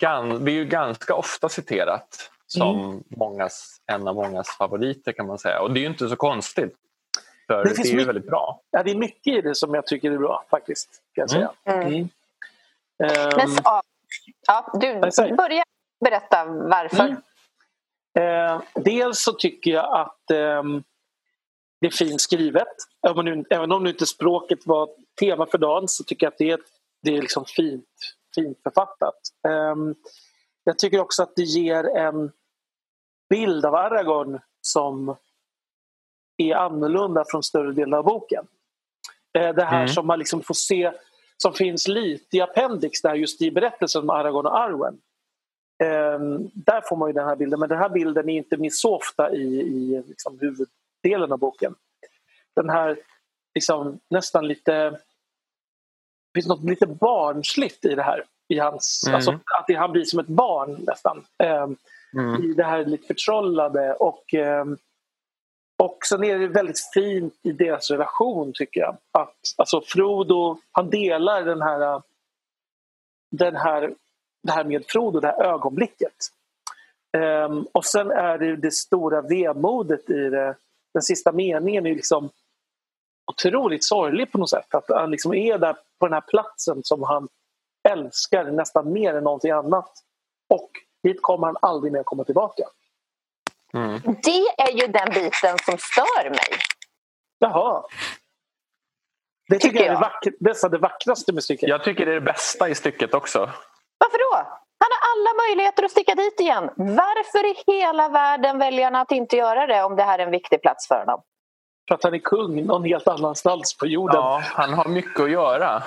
en, 0.00 0.44
det 0.44 0.50
är 0.50 0.54
ju 0.54 0.64
ganska 0.64 1.14
ofta 1.14 1.48
citerat 1.48 2.30
som 2.48 2.80
mm. 2.80 3.04
mångas, 3.08 3.80
en 3.86 4.08
av 4.08 4.14
mångas 4.14 4.48
favoriter 4.48 5.12
kan 5.12 5.26
man 5.26 5.38
säga. 5.38 5.60
Och 5.60 5.72
det 5.72 5.80
är 5.80 5.82
ju 5.82 5.86
inte 5.86 6.08
så 6.08 6.16
konstigt. 6.16 6.76
För 7.46 7.64
det, 7.64 7.74
det 7.74 7.88
är 7.88 7.98
ju 7.98 8.04
väldigt 8.04 8.26
bra. 8.26 8.60
Ja, 8.70 8.82
det 8.82 8.90
är 8.90 8.96
mycket 8.96 9.34
i 9.34 9.40
det 9.40 9.54
som 9.54 9.74
jag 9.74 9.86
tycker 9.86 10.10
är 10.10 10.18
bra 10.18 10.44
faktiskt. 10.50 11.02
Kan 11.14 11.22
jag 11.22 11.30
säga. 11.30 11.52
Mm. 11.64 11.86
Mm. 11.86 12.00
Um, 12.02 12.08
Men, 13.36 13.48
ja, 13.64 13.82
ja, 14.46 14.70
du 14.74 15.36
börja 15.36 15.64
berätta 16.04 16.44
varför. 16.44 17.16
Mm. 18.14 18.54
Uh, 18.54 18.62
dels 18.74 19.22
så 19.22 19.32
tycker 19.32 19.70
jag 19.70 20.00
att 20.00 20.30
um, 20.60 20.84
det 21.80 21.86
är 21.86 21.90
fint 21.90 22.20
skrivet. 22.20 22.76
Även 23.08 23.28
om, 23.28 23.44
även 23.50 23.72
om 23.72 23.86
inte 23.86 24.06
språket 24.06 24.66
var 24.66 24.88
tema 25.20 25.46
för 25.46 25.58
dagen 25.58 25.88
så 25.88 26.04
tycker 26.04 26.26
jag 26.26 26.32
att 26.32 26.38
det 26.38 26.50
är, 26.50 26.60
det 27.02 27.16
är 27.16 27.22
liksom 27.22 27.44
fint, 27.44 27.88
fint 28.34 28.58
författat. 28.62 29.18
Um, 29.48 29.94
jag 30.64 30.78
tycker 30.78 31.00
också 31.00 31.22
att 31.22 31.36
det 31.36 31.42
ger 31.42 31.84
en 31.96 32.32
bild 33.28 33.66
av 33.66 33.74
Aragorn 33.74 34.40
som 34.60 35.16
är 36.36 36.54
annorlunda 36.54 37.24
från 37.28 37.42
större 37.42 37.72
delen 37.72 37.94
av 37.94 38.04
boken. 38.04 38.46
Eh, 39.38 39.54
det 39.54 39.64
här 39.64 39.82
mm. 39.82 39.88
som 39.88 40.06
man 40.06 40.18
liksom 40.18 40.42
får 40.42 40.54
se, 40.54 40.92
som 41.36 41.52
finns 41.52 41.88
lite 41.88 42.36
i 42.36 42.40
appendix 42.40 43.02
där 43.02 43.14
just 43.14 43.42
i 43.42 43.50
berättelsen 43.50 44.02
om 44.02 44.10
Aragorn 44.10 44.46
och 44.46 44.58
Arwen. 44.58 45.00
Um, 45.84 46.50
där 46.54 46.80
får 46.88 46.96
man 46.96 47.08
ju 47.08 47.12
den 47.12 47.28
här 47.28 47.36
bilden, 47.36 47.60
men 47.60 47.68
den 47.68 47.78
här 47.78 47.88
bilden 47.88 48.28
är 48.28 48.36
inte 48.36 48.56
med 48.56 48.72
så 48.72 48.96
ofta 48.96 49.32
i, 49.32 49.60
i 49.60 50.02
liksom 50.06 50.38
huvuddelen 50.38 51.32
av 51.32 51.38
boken. 51.38 51.74
Den 52.56 52.70
här 52.70 52.98
liksom, 53.54 54.00
nästan 54.10 54.48
lite... 54.48 54.72
Det 56.32 56.40
finns 56.40 56.48
något 56.48 56.64
lite 56.64 56.86
barnsligt 56.86 57.84
i 57.84 57.94
det 57.94 58.02
här. 58.02 58.24
I 58.48 58.58
hans, 58.58 59.04
mm. 59.06 59.14
alltså, 59.14 59.30
att 59.30 59.66
det, 59.66 59.74
han 59.74 59.92
blir 59.92 60.04
som 60.04 60.18
ett 60.18 60.26
barn 60.26 60.84
nästan. 60.86 61.24
Um, 61.44 61.76
mm. 62.14 62.42
I 62.42 62.54
det 62.54 62.64
här 62.64 62.84
lite 62.84 63.06
förtrollade 63.06 63.94
och 63.94 64.34
eh, 64.34 64.64
och 65.82 65.98
sen 66.08 66.24
är 66.24 66.38
det 66.38 66.48
väldigt 66.48 66.90
fint 66.94 67.34
i 67.42 67.52
deras 67.52 67.90
relation 67.90 68.52
tycker 68.54 68.80
jag. 68.80 68.96
Att 69.12 69.36
alltså 69.56 69.80
Frodo, 69.86 70.58
han 70.72 70.90
delar 70.90 71.44
den 71.44 71.62
här, 71.62 72.02
den 73.30 73.56
här, 73.56 73.94
det 74.42 74.52
här 74.52 74.64
med 74.64 74.84
Frodo, 74.86 75.20
det 75.20 75.26
här 75.26 75.42
ögonblicket. 75.42 76.14
Um, 77.16 77.66
och 77.72 77.84
sen 77.84 78.10
är 78.10 78.38
det 78.38 78.56
det 78.56 78.70
stora 78.70 79.20
vemodet 79.20 80.10
i 80.10 80.30
det. 80.30 80.56
Den 80.94 81.02
sista 81.02 81.32
meningen 81.32 81.86
är 81.86 81.94
liksom 81.94 82.30
otroligt 83.32 83.84
sorglig 83.84 84.32
på 84.32 84.38
något 84.38 84.50
sätt. 84.50 84.74
Att 84.74 84.88
han 84.88 85.10
liksom 85.10 85.34
är 85.34 85.58
där 85.58 85.76
på 85.98 86.06
den 86.06 86.12
här 86.12 86.24
platsen 86.28 86.80
som 86.84 87.02
han 87.02 87.28
älskar 87.88 88.44
nästan 88.44 88.92
mer 88.92 89.14
än 89.14 89.24
någonting 89.24 89.50
annat. 89.50 89.92
Och 90.48 90.70
dit 91.02 91.22
kommer 91.22 91.46
han 91.46 91.56
aldrig 91.62 91.92
mer 91.92 92.02
komma 92.02 92.24
tillbaka. 92.24 92.64
Mm. 93.74 94.00
Det 94.22 94.62
är 94.62 94.72
ju 94.72 94.86
den 94.86 95.08
biten 95.10 95.58
som 95.64 95.78
stör 95.78 96.30
mig. 96.30 96.58
Jaha. 97.38 97.84
Det 99.48 99.58
tycker, 99.58 99.68
tycker 99.68 99.84
jag 99.84 99.86
är 99.86 99.94
det, 99.94 100.00
vackra, 100.00 100.32
det, 100.40 100.64
är 100.64 100.68
det 100.68 100.78
vackraste 100.78 101.32
med 101.32 101.44
stycket. 101.44 101.68
Jag 101.68 101.84
tycker 101.84 102.06
det 102.06 102.10
är 102.10 102.14
det 102.14 102.20
bästa 102.20 102.68
i 102.68 102.74
stycket 102.74 103.14
också. 103.14 103.38
Varför 103.98 104.18
då? 104.18 104.36
Han 104.80 104.90
har 104.90 105.12
alla 105.12 105.48
möjligheter 105.48 105.82
att 105.82 105.90
sticka 105.90 106.14
dit 106.14 106.40
igen. 106.40 106.70
Varför 106.76 107.46
i 107.46 107.54
hela 107.66 108.08
världen 108.08 108.58
väljer 108.58 108.84
han 108.84 108.94
att 108.94 109.12
inte 109.12 109.36
göra 109.36 109.66
det 109.66 109.82
om 109.82 109.96
det 109.96 110.02
här 110.02 110.18
är 110.18 110.22
en 110.22 110.30
viktig 110.30 110.62
plats 110.62 110.88
för 110.88 110.98
honom? 110.98 111.22
För 111.88 111.94
att 111.94 112.04
han 112.04 112.14
är 112.14 112.18
kung 112.18 112.66
någon 112.66 112.84
helt 112.84 113.08
annanstans 113.08 113.76
på 113.76 113.86
jorden. 113.86 114.16
Ja, 114.16 114.42
han 114.44 114.74
har 114.74 114.88
mycket 114.88 115.20
att 115.20 115.30
göra. 115.30 115.82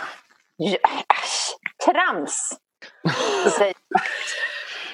Ja, 0.57 0.77
äsch, 1.09 1.55
trams! 1.85 2.49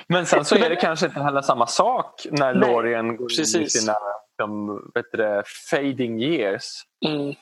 Men 0.10 0.26
sen 0.26 0.46
så 0.46 0.56
är 0.56 0.70
det 0.70 0.76
kanske 0.76 1.06
inte 1.06 1.20
heller 1.20 1.42
samma 1.42 1.68
sak 1.68 2.28
när 2.32 2.54
Nej, 2.54 2.70
Lorien 2.70 3.18
går 3.18 3.28
precis. 3.28 3.56
in 3.56 3.62
i 3.62 3.70
sina 3.70 3.94
de, 4.38 4.82
det, 5.12 5.44
fading 5.72 6.22
years. 6.22 6.66
Mm. 7.06 7.36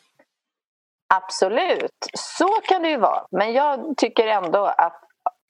Absolut, 1.13 1.91
så 2.17 2.47
kan 2.47 2.81
det 2.81 2.89
ju 2.89 2.97
vara. 2.97 3.27
Men 3.31 3.53
jag 3.53 3.97
tycker 3.97 4.27
ändå 4.27 4.65
att 4.65 5.01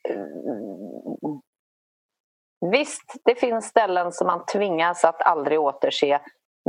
mm, 0.10 1.42
Visst, 2.72 3.16
det 3.26 3.36
finns 3.36 3.66
ställen 3.66 4.12
som 4.12 4.28
man 4.28 4.46
tvingas 4.46 5.06
att 5.06 5.22
aldrig 5.22 5.60
återse. 5.60 6.20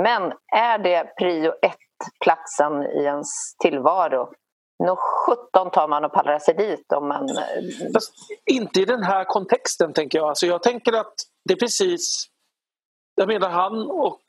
Men 0.00 0.32
är 0.56 0.78
det 0.78 1.16
prio 1.18 1.52
ett-platsen 1.62 2.82
i 2.82 3.04
ens 3.04 3.56
tillvaro 3.62 4.32
Nog 4.85 4.99
sjutton 4.99 5.71
tar 5.71 5.88
man 5.88 6.04
och 6.04 6.12
pallrar 6.12 6.38
sig 6.38 6.54
dit 6.54 6.92
om 6.92 7.09
man... 7.09 7.28
Eh, 7.28 7.92
Fast 7.95 8.12
inte 8.50 8.80
i 8.80 8.85
den 8.85 9.02
här 9.02 9.25
kontexten 9.25 9.92
tänker 9.92 10.18
jag. 10.18 10.28
Alltså 10.28 10.47
jag 10.47 10.62
tänker 10.62 10.92
att 10.92 11.14
det 11.45 11.52
är 11.52 11.59
precis... 11.59 12.26
Jag 13.14 13.28
menar 13.28 13.49
han 13.49 13.90
och 13.90 14.21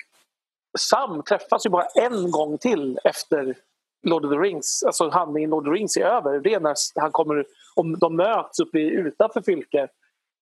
Sam 0.80 1.24
träffas 1.24 1.66
ju 1.66 1.70
bara 1.70 1.86
en 1.86 2.32
gång 2.32 2.58
till 2.58 3.00
efter 3.04 3.58
Lord 4.08 4.26
of 4.26 4.32
the 4.32 4.38
Rings. 4.38 4.84
Alltså 4.84 5.10
handlingen 5.10 5.50
Lord 5.50 5.68
of 5.68 5.74
the 5.74 5.80
Rings 5.80 5.98
är 5.98 6.06
över. 6.06 6.40
Det 6.40 6.54
är 6.54 6.60
när 6.60 6.76
han 7.02 7.12
kommer, 7.12 7.46
om 7.76 8.00
de 8.00 8.16
möts 8.16 8.60
uppe 8.60 8.80
utanför 8.80 9.42
Fylke. 9.42 9.88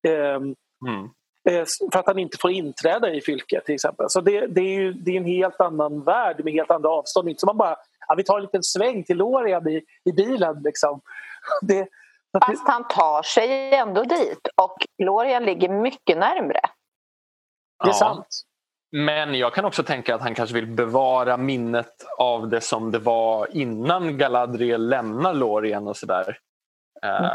Eh, 0.07 0.35
mm. 0.35 1.09
Eh, 1.49 1.65
för 1.91 1.99
att 1.99 2.07
han 2.07 2.19
inte 2.19 2.37
får 2.37 2.51
inträda 2.51 3.13
i 3.13 3.21
fylket 3.21 3.65
till 3.65 3.75
exempel. 3.75 4.09
Så 4.09 4.21
det, 4.21 4.47
det, 4.47 4.61
är 4.61 4.79
ju 4.79 4.93
det 4.93 5.11
är 5.11 5.17
en 5.17 5.25
helt 5.25 5.61
annan 5.61 6.03
värld 6.03 6.41
med 6.43 6.53
helt 6.53 6.71
andra 6.71 6.89
avstånd. 6.89 7.29
Inte 7.29 7.39
som 7.39 7.47
man 7.47 7.57
bara, 7.57 7.75
ja, 8.07 8.15
vi 8.15 8.23
tar 8.23 8.37
en 8.37 8.43
liten 8.43 8.63
sväng 8.63 9.03
till 9.03 9.17
Lorien 9.17 9.67
i, 9.67 9.83
i 10.05 10.11
bilen 10.11 10.61
liksom. 10.63 11.01
Det, 11.61 11.87
Fast 12.45 12.67
han 12.67 12.87
tar 12.87 13.23
sig 13.23 13.75
ändå 13.75 14.03
dit 14.03 14.47
och 14.55 14.77
Lorien 15.03 15.43
ligger 15.45 15.69
mycket 15.69 16.17
närmre. 16.17 16.59
Det 17.83 17.89
är 17.89 17.93
ja. 17.93 17.93
sant. 17.93 18.27
Men 18.91 19.35
jag 19.35 19.53
kan 19.53 19.65
också 19.65 19.83
tänka 19.83 20.15
att 20.15 20.21
han 20.21 20.35
kanske 20.35 20.55
vill 20.55 20.67
bevara 20.67 21.37
minnet 21.37 22.05
av 22.17 22.49
det 22.49 22.61
som 22.61 22.91
det 22.91 22.99
var 22.99 23.47
innan 23.55 24.17
Galadriel 24.17 24.89
lämnar 24.89 25.33
Lorien 25.33 25.87
och 25.87 25.97
sådär. 25.97 26.37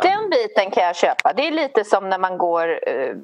Den 0.03 0.31
biten 0.31 0.71
kan 0.71 0.85
jag 0.85 0.97
köpa. 0.97 1.33
Det 1.33 1.47
är 1.47 1.51
lite 1.51 1.85
som 1.85 2.09
när 2.09 2.19
man 2.19 2.39
går 2.39 2.89
eh, 2.89 3.15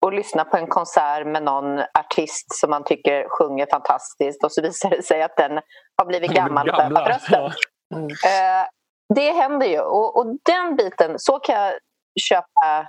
och 0.00 0.12
lyssnar 0.12 0.44
på 0.44 0.56
en 0.56 0.66
konsert 0.66 1.26
med 1.26 1.42
någon 1.42 1.78
artist 1.78 2.46
som 2.60 2.70
man 2.70 2.84
tycker 2.84 3.26
sjunger 3.28 3.66
fantastiskt 3.70 4.44
och 4.44 4.52
så 4.52 4.62
visar 4.62 4.90
det 4.90 5.02
sig 5.02 5.22
att 5.22 5.36
den 5.36 5.60
har 5.96 6.04
blivit 6.04 6.30
gammal 6.34 6.68
och 6.68 6.76
tappat 6.76 7.08
rösten. 7.08 7.42
Ja. 7.42 7.52
Mm. 7.94 8.06
Eh, 8.06 8.66
det 9.14 9.32
händer 9.32 9.66
ju 9.66 9.80
och, 9.80 10.16
och, 10.16 10.26
den 10.26 10.76
biten, 10.76 11.18
så 11.18 11.38
kan 11.38 11.54
jag 11.54 11.74
köpa 12.20 12.88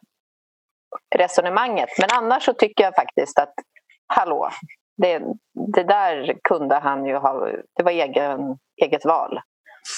resonemanget. 1.15 1.89
Men 1.99 2.09
annars 2.13 2.43
så 2.43 2.53
tycker 2.53 2.83
jag 2.83 2.95
faktiskt 2.95 3.39
att 3.39 3.53
hallå, 4.07 4.49
det, 4.97 5.21
det 5.73 5.83
där 5.83 6.37
kunde 6.43 6.75
han 6.75 7.05
ju 7.05 7.15
ha, 7.15 7.47
det 7.77 7.83
var 7.83 7.91
egen, 7.91 8.57
eget 8.81 9.05
val. 9.05 9.39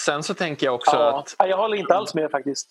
Sen 0.06 0.24
så 0.24 0.34
tänker 0.34 0.66
jag 0.66 0.76
också 0.76 0.96
ja, 0.96 1.20
att... 1.38 1.50
Jag 1.50 1.58
håller 1.58 1.78
inte 1.78 1.96
alls 1.96 2.14
med 2.14 2.32
faktiskt. 2.32 2.68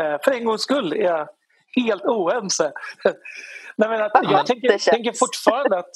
Eh, 0.00 0.16
för 0.24 0.32
en 0.32 0.44
gångs 0.44 0.62
skull 0.62 0.92
är 0.92 1.04
jag 1.04 1.28
helt 1.76 2.04
oense. 2.04 2.72
Nej, 3.76 3.88
men 3.88 4.02
att, 4.02 4.10
jag 4.22 4.46
tänker, 4.46 4.90
tänker 4.90 5.12
fortfarande 5.12 5.78
att 5.78 5.90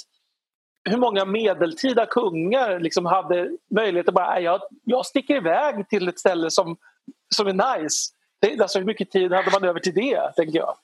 hur 0.85 0.97
många 0.97 1.25
medeltida 1.25 2.07
kungar 2.07 2.81
liksom 2.81 3.07
hade 3.07 3.51
möjlighet 3.75 4.09
att 4.09 4.15
bara 4.15 4.41
jag, 4.41 4.61
jag 4.85 5.07
sticker 5.07 5.37
iväg 5.37 5.89
till 5.89 6.09
ett 6.09 6.19
ställe 6.19 6.51
som, 6.51 6.77
som 7.35 7.47
är 7.47 7.79
nice. 7.79 8.13
Det, 8.41 8.61
alltså, 8.61 8.79
hur 8.79 8.87
mycket 8.87 9.11
tid 9.11 9.33
hade 9.33 9.51
man 9.51 9.65
över 9.65 9.81
till 9.81 9.95
det, 9.95 10.33
tänker 10.37 10.59
jag. 10.59 10.77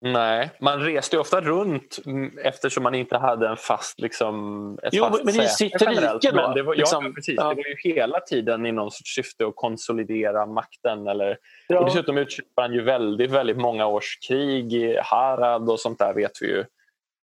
Nej, 0.00 0.50
man 0.60 0.80
reste 0.80 1.16
ju 1.16 1.20
ofta 1.20 1.40
runt 1.40 1.98
eftersom 2.44 2.82
man 2.82 2.94
inte 2.94 3.16
hade 3.16 3.48
en 3.48 3.56
fast, 3.56 4.00
liksom, 4.00 4.78
ett 4.82 4.94
jo, 4.94 5.04
fast 5.04 5.24
men 5.24 5.40
i 5.40 5.48
sitt 5.48 5.82
rike 5.82 6.30
då? 6.30 6.52
det 6.54 6.62
var, 6.62 6.74
liksom, 6.74 7.04
ja, 7.04 7.12
precis. 7.14 7.34
Ja. 7.36 7.48
Det 7.48 7.54
var 7.54 7.64
ju 7.64 7.94
hela 7.94 8.20
tiden 8.20 8.66
i 8.66 8.72
någon 8.72 8.90
sorts 8.90 9.14
syfte 9.14 9.46
att 9.46 9.56
konsolidera 9.56 10.46
makten. 10.46 11.06
Eller, 11.06 11.38
ja. 11.68 11.78
och 11.78 11.84
dessutom 11.84 12.18
utkämpade 12.18 12.68
han 12.68 12.74
ju 12.74 12.82
väldigt, 12.82 13.30
väldigt 13.30 13.56
många 13.56 13.86
års 13.86 14.18
krig 14.28 14.72
i 14.72 14.98
Harad 15.04 15.70
och 15.70 15.80
sånt 15.80 15.98
där 15.98 16.14
vet 16.14 16.32
vi 16.40 16.46
ju. 16.46 16.64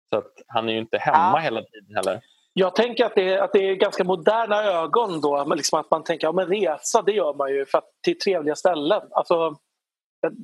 Så 0.09 0.17
att 0.17 0.31
han 0.47 0.69
är 0.69 0.73
ju 0.73 0.79
inte 0.79 0.97
hemma 0.97 1.33
ja. 1.33 1.39
hela 1.39 1.61
tiden 1.61 1.95
heller. 1.95 2.21
Jag 2.53 2.75
tänker 2.75 3.05
att 3.05 3.15
det, 3.15 3.33
är, 3.33 3.37
att 3.37 3.53
det 3.53 3.69
är 3.69 3.75
ganska 3.75 4.03
moderna 4.03 4.63
ögon 4.63 5.21
då. 5.21 5.53
Liksom 5.55 5.79
att 5.79 5.91
man 5.91 6.03
tänker 6.03 6.27
att 6.27 6.35
ja, 6.35 6.45
resa 6.49 7.01
det 7.01 7.11
gör 7.11 7.33
man 7.33 7.51
ju 7.51 7.65
för 7.65 7.77
att, 7.77 7.89
till 8.03 8.19
trevliga 8.19 8.55
ställen. 8.55 9.01
Alltså, 9.11 9.55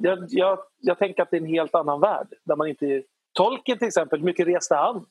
jag, 0.02 0.26
jag, 0.30 0.60
jag, 0.80 1.00
tänker 1.00 1.24
att 1.24 1.32
det 1.32 1.38
är 1.38 1.42
en 1.42 1.48
helt 1.48 1.76
annan 1.76 2.00
värld. 2.00 2.28
Där 2.44 2.56
man 2.56 2.68
inte, 2.68 3.04
Tolkien 3.34 3.78
till 3.78 3.88
exempel, 3.88 4.20
hur 4.20 4.26
mycket 4.26 4.48
reste 4.48 4.76
han? 4.76 5.06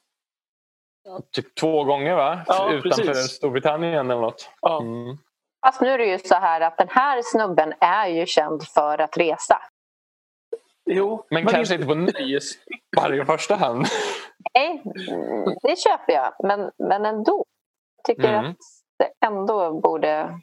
Typ 1.32 1.54
två 1.54 1.84
gånger 1.84 2.14
va? 2.14 2.40
Ja, 2.46 2.72
Utanför 2.72 3.04
precis. 3.04 3.32
Storbritannien 3.32 4.10
eller 4.10 4.20
något. 4.20 4.50
Ja. 4.60 4.80
Mm. 4.80 5.18
Fast 5.66 5.80
nu 5.80 5.88
är 5.88 5.98
det 5.98 6.06
ju 6.06 6.18
så 6.18 6.34
här 6.34 6.60
att 6.60 6.76
den 6.76 6.88
här 6.90 7.22
snubben 7.24 7.72
är 7.80 8.06
ju 8.06 8.26
känd 8.26 8.62
för 8.62 8.98
att 8.98 9.16
resa. 9.16 9.62
Jo, 10.90 11.26
men, 11.30 11.44
men 11.44 11.52
kanske 11.52 11.74
inte 11.74 11.86
på 11.86 11.94
nöjesbar 11.94 13.22
i 13.22 13.24
första 13.24 13.54
hand. 13.54 13.86
Nej, 14.54 14.82
det 15.62 15.78
köper 15.78 16.12
jag. 16.12 16.32
Men, 16.42 16.70
men 16.78 17.04
ändå. 17.04 17.44
Tycker 18.06 18.32
mm. 18.32 18.50
att 18.50 18.56
det 18.98 19.26
ändå 19.26 19.80
borde 19.80 20.40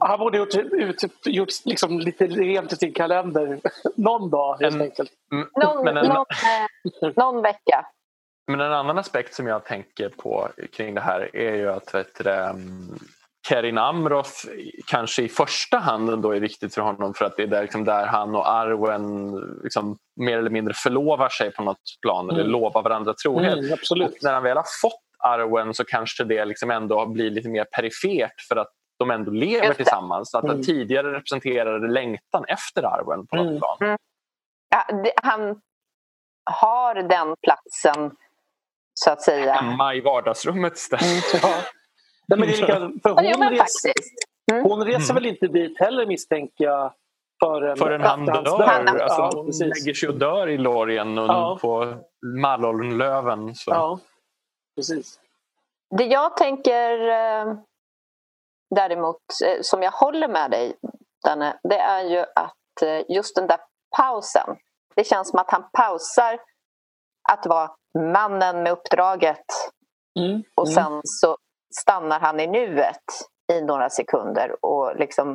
han 0.00 0.18
borde 0.18 0.38
gjort, 0.38 0.54
ut, 0.54 1.02
gjort 1.24 1.48
liksom 1.64 1.98
lite 1.98 2.26
rent 2.26 2.72
i 2.72 2.76
sin 2.76 2.92
kalender 2.92 3.60
någon 3.96 4.30
dag 4.30 4.56
helt 4.60 4.74
en, 4.74 4.82
enkelt. 4.82 5.10
Någon, 5.62 5.84
men 5.84 5.96
en, 5.96 6.06
någon, 6.06 6.26
eh, 7.02 7.12
någon 7.16 7.42
vecka. 7.42 7.86
Men 8.46 8.60
en 8.60 8.72
annan 8.72 8.98
aspekt 8.98 9.34
som 9.34 9.46
jag 9.46 9.64
tänker 9.64 10.08
på 10.08 10.48
kring 10.72 10.94
det 10.94 11.00
här 11.00 11.36
är 11.36 11.56
ju 11.56 11.68
att 11.68 11.94
vet 11.94 12.24
du, 12.24 12.30
um, 12.30 12.98
Kerin 13.48 13.78
Amroth 13.78 14.32
kanske 14.86 15.22
i 15.22 15.28
första 15.28 15.78
hand 15.78 16.22
då 16.22 16.32
är 16.32 16.40
viktigt 16.40 16.74
för 16.74 16.82
honom 16.82 17.14
för 17.14 17.24
att 17.24 17.36
det 17.36 17.42
är 17.42 17.46
där, 17.46 17.62
liksom, 17.62 17.84
där 17.84 18.06
han 18.06 18.34
och 18.34 18.50
Arwen 18.50 19.34
liksom, 19.62 19.98
mer 20.20 20.38
eller 20.38 20.50
mindre 20.50 20.74
förlovar 20.74 21.28
sig 21.28 21.52
på 21.52 21.62
något 21.62 21.82
plan 22.02 22.24
mm. 22.24 22.40
eller 22.40 22.50
lovar 22.50 22.82
varandra 22.82 23.14
trohet. 23.14 23.58
Mm, 23.58 23.72
absolut. 23.72 24.22
när 24.22 24.32
han 24.32 24.42
väl 24.42 24.56
har 24.56 24.66
fått 24.82 25.00
Arwen 25.18 25.74
så 25.74 25.84
kanske 25.84 26.24
det 26.24 26.44
liksom 26.44 26.70
ändå 26.70 27.06
blir 27.06 27.30
lite 27.30 27.48
mer 27.48 27.64
perifert 27.64 28.40
för 28.48 28.56
att 28.56 28.72
de 28.98 29.10
ändå 29.10 29.30
lever 29.30 29.74
tillsammans. 29.74 30.30
Så 30.30 30.38
att 30.38 30.44
mm. 30.44 30.62
tidigare 30.62 31.12
representerade 31.12 31.88
längtan 31.88 32.44
efter 32.48 32.82
arven 32.82 33.26
på 33.26 33.36
något 33.36 33.46
mm. 33.46 33.58
plan. 33.58 33.76
Mm. 33.80 33.98
Ja, 34.70 35.02
det, 35.04 35.12
han 35.22 35.60
har 36.50 36.94
den 36.94 37.36
platsen 37.42 38.16
så 38.94 39.10
att 39.10 39.22
säga. 39.22 39.52
Hemma 39.52 39.94
i 39.94 40.00
vardagsrummet 40.00 40.76
istället. 40.76 41.34
Mm, 41.34 41.40
ja. 41.42 41.48
Nej, 42.28 42.38
men 42.38 42.48
det 42.48 42.54
är 42.54 43.00
för 43.02 43.10
hon, 43.10 43.24
ja, 43.24 43.50
reser, 43.50 43.92
mm. 44.52 44.64
hon 44.64 44.84
reser 44.84 45.14
väl 45.14 45.26
inte 45.26 45.46
dit 45.46 45.78
heller 45.78 46.06
misstänker 46.06 46.64
jag 46.64 46.92
förrän, 47.40 47.76
förrän 47.76 48.00
han 48.00 48.26
dör. 48.26 48.66
Han, 48.66 48.88
alltså, 48.88 49.20
ja, 49.20 49.30
hon 49.34 49.46
lägger 49.46 49.94
sig 49.94 50.08
och 50.08 50.14
dör 50.14 50.48
i 50.48 50.58
Lorien 50.58 51.18
och 51.18 51.28
ja. 51.28 51.58
på 51.60 51.94
Mallolnlöven. 52.40 53.54
Så. 53.54 53.70
Ja, 53.70 54.00
precis. 54.76 55.20
Det 55.98 56.04
jag 56.04 56.36
tänker 56.36 57.08
eh, 57.08 57.54
däremot, 58.74 59.22
eh, 59.44 59.58
som 59.62 59.82
jag 59.82 59.90
håller 59.90 60.28
med 60.28 60.50
dig 60.50 60.76
Danne, 61.24 61.58
det 61.62 61.78
är 61.78 62.02
ju 62.02 62.18
att 62.18 62.82
eh, 62.82 63.02
just 63.08 63.36
den 63.36 63.46
där 63.46 63.60
pausen. 63.96 64.56
Det 64.96 65.04
känns 65.04 65.30
som 65.30 65.38
att 65.38 65.50
han 65.50 65.70
pausar 65.72 66.40
att 67.32 67.46
vara 67.46 67.70
mannen 67.98 68.62
med 68.62 68.72
uppdraget 68.72 69.44
mm. 70.18 70.42
och 70.56 70.66
mm. 70.66 70.74
sen 70.74 71.00
så 71.04 71.36
stannar 71.80 72.20
han 72.20 72.40
i 72.40 72.46
nuet 72.46 73.04
i 73.52 73.60
några 73.60 73.90
sekunder 73.90 74.64
och 74.64 74.96
liksom 74.96 75.28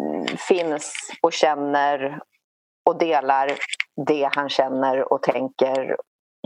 mm, 0.00 0.26
finns 0.26 0.92
och 1.22 1.32
känner 1.32 2.20
och 2.88 2.98
delar 2.98 3.52
det 4.06 4.30
han 4.34 4.48
känner 4.48 5.12
och 5.12 5.22
tänker 5.22 5.96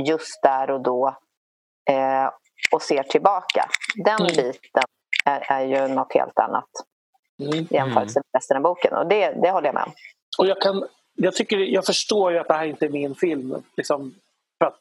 just 0.03 0.43
där 0.43 0.71
och 0.71 0.83
då 0.83 1.17
eh, 1.91 2.31
och 2.73 2.83
ser 2.83 3.03
tillbaka. 3.03 3.69
Den 4.05 4.21
mm. 4.21 4.27
biten 4.27 4.85
är, 5.25 5.53
är 5.53 5.65
ju 5.65 5.95
något 5.95 6.13
helt 6.13 6.39
annat 6.39 6.69
mm. 7.41 7.55
i 7.55 7.67
jämförelse 7.71 8.19
med 8.19 8.41
resten 8.41 8.57
av 8.57 8.63
boken. 8.63 8.95
Och 8.95 9.07
det, 9.07 9.31
det 9.31 9.51
håller 9.51 9.69
jag 9.69 9.75
med 9.75 9.85
om. 9.85 9.93
Och 10.39 10.47
jag, 10.47 10.61
kan, 10.63 10.85
jag, 11.15 11.35
tycker, 11.35 11.59
jag 11.59 11.87
förstår 11.87 12.33
ju 12.33 12.39
att 12.39 12.49
det 12.49 12.55
här 12.55 12.67
inte 12.67 12.87
är 12.87 12.91
min 12.91 13.15
film. 13.15 13.63
Liksom, 13.77 14.15
för 14.59 14.67
att, 14.67 14.81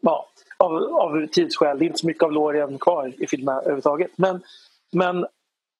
ja, 0.00 0.26
av, 0.56 0.72
av 0.94 1.26
tidsskäl. 1.26 1.78
Det 1.78 1.84
är 1.84 1.86
inte 1.86 1.98
så 1.98 2.06
mycket 2.06 2.22
av 2.22 2.32
Lorien 2.32 2.78
kvar 2.78 3.12
i 3.18 3.26
filmen 3.26 3.56
överhuvudtaget. 3.56 4.10
Men, 4.16 4.42
men, 4.92 5.26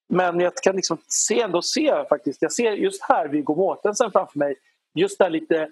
men 0.09 0.41
jag 0.41 0.55
kan 0.55 0.77
liksom 0.77 0.99
se, 1.09 1.41
ändå 1.41 1.63
se 1.63 2.05
faktiskt. 2.09 2.43
Jag 2.43 2.53
ser 2.53 2.73
just 2.73 3.03
här 3.03 3.29
Viggo 3.29 3.55
Mortensen 3.55 4.13
framför 4.13 4.39
mig. 4.39 4.55
Just 4.95 5.19
där 5.19 5.31
lite... 5.31 5.71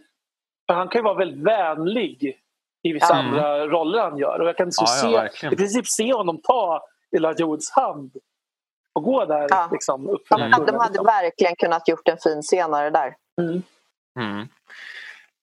Han 0.66 0.88
kan 0.88 0.98
ju 0.98 1.04
vara 1.04 1.14
väldigt 1.14 1.46
vänlig 1.46 2.38
i 2.82 2.92
vissa 2.92 3.14
mm. 3.14 3.26
andra 3.26 3.66
roller 3.66 3.98
han 3.98 4.18
gör. 4.18 4.40
Och 4.40 4.48
jag 4.48 4.56
kan 4.56 4.66
liksom 4.66 4.86
ja, 4.88 5.28
se, 5.32 5.46
i 5.46 5.56
princip 5.56 5.86
se 5.86 6.12
honom 6.12 6.40
ta 6.42 6.84
Elijah 7.16 7.48
Woods 7.48 7.70
hand 7.70 8.12
och 8.92 9.02
gå 9.02 9.24
där. 9.24 9.46
Ja. 9.50 9.68
Liksom, 9.72 10.08
upp 10.08 10.22
de, 10.28 10.36
de 10.40 10.52
hade 10.52 10.64
liksom. 10.64 11.06
verkligen 11.06 11.56
kunnat 11.56 11.88
gjort 11.88 12.08
en 12.08 12.18
fin 12.18 12.42
scenare 12.42 12.90
där. 12.90 13.14
Mm. 13.40 13.62
Mm. 14.20 14.48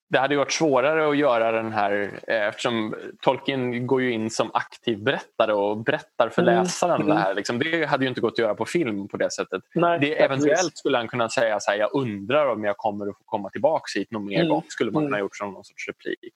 Det 0.10 0.20
hade 0.20 0.38
varit 0.38 0.52
svårare 0.52 1.10
att 1.10 1.18
göra 1.18 1.52
den 1.52 1.74
här 1.74 2.20
eh, 2.28 2.48
eftersom 2.48 2.96
Tolkien 3.22 3.88
går 3.88 4.02
ju 4.02 4.12
in 4.12 4.30
som 4.30 4.52
aktiv 4.54 5.04
berättare 5.04 5.54
och 5.54 5.78
berättar 5.78 6.30
för 6.30 6.42
mm. 6.42 6.56
läsaren 6.56 7.02
mm. 7.02 7.08
det 7.08 7.22
här. 7.22 7.34
Liksom, 7.34 7.60
det 7.60 7.86
hade 7.86 8.04
ju 8.04 8.10
inte 8.10 8.22
gått 8.22 8.34
att 8.34 8.40
göra 8.40 8.56
på 8.56 8.66
film 8.66 9.08
på 9.08 9.18
det 9.18 9.32
sättet. 9.32 9.62
Nej, 9.76 10.00
det, 10.00 10.24
eventuellt 10.24 10.78
skulle 10.78 10.98
han 10.98 11.08
kunna 11.08 11.30
säga 11.30 11.60
så 11.60 11.72
här, 11.72 11.78
jag 11.78 11.90
undrar 11.94 12.48
om 12.48 12.64
jag 12.64 12.78
kommer 12.78 13.08
att 13.08 13.18
få 13.18 13.24
komma 13.26 13.50
tillbaka 13.50 14.00
hit 14.00 14.12
någon 14.12 14.26
mer 14.26 14.40
mm. 14.40 14.50
gång. 14.50 14.64
skulle 14.68 14.92
man 14.92 15.04
kunna 15.04 15.18
mm. 15.18 15.20
gjort 15.20 15.38
som 15.38 15.54
någon 15.54 15.64
sorts 15.64 15.88
replik. 15.88 16.34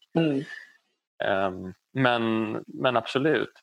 Um, 1.24 1.74
men, 1.94 2.52
men 2.68 2.98
absolut 2.98 3.54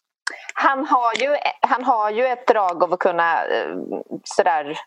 han 0.59 0.87
har 0.87 1.13
ju, 1.21 1.37
han 1.61 1.85
har 1.85 2.11
ju 2.11 2.27
ett 2.27 2.47
drag 2.47 2.83
av 2.83 2.93
att 2.93 2.99
kunna 2.99 3.45
eh, 3.45 3.77
sådär 4.25 4.79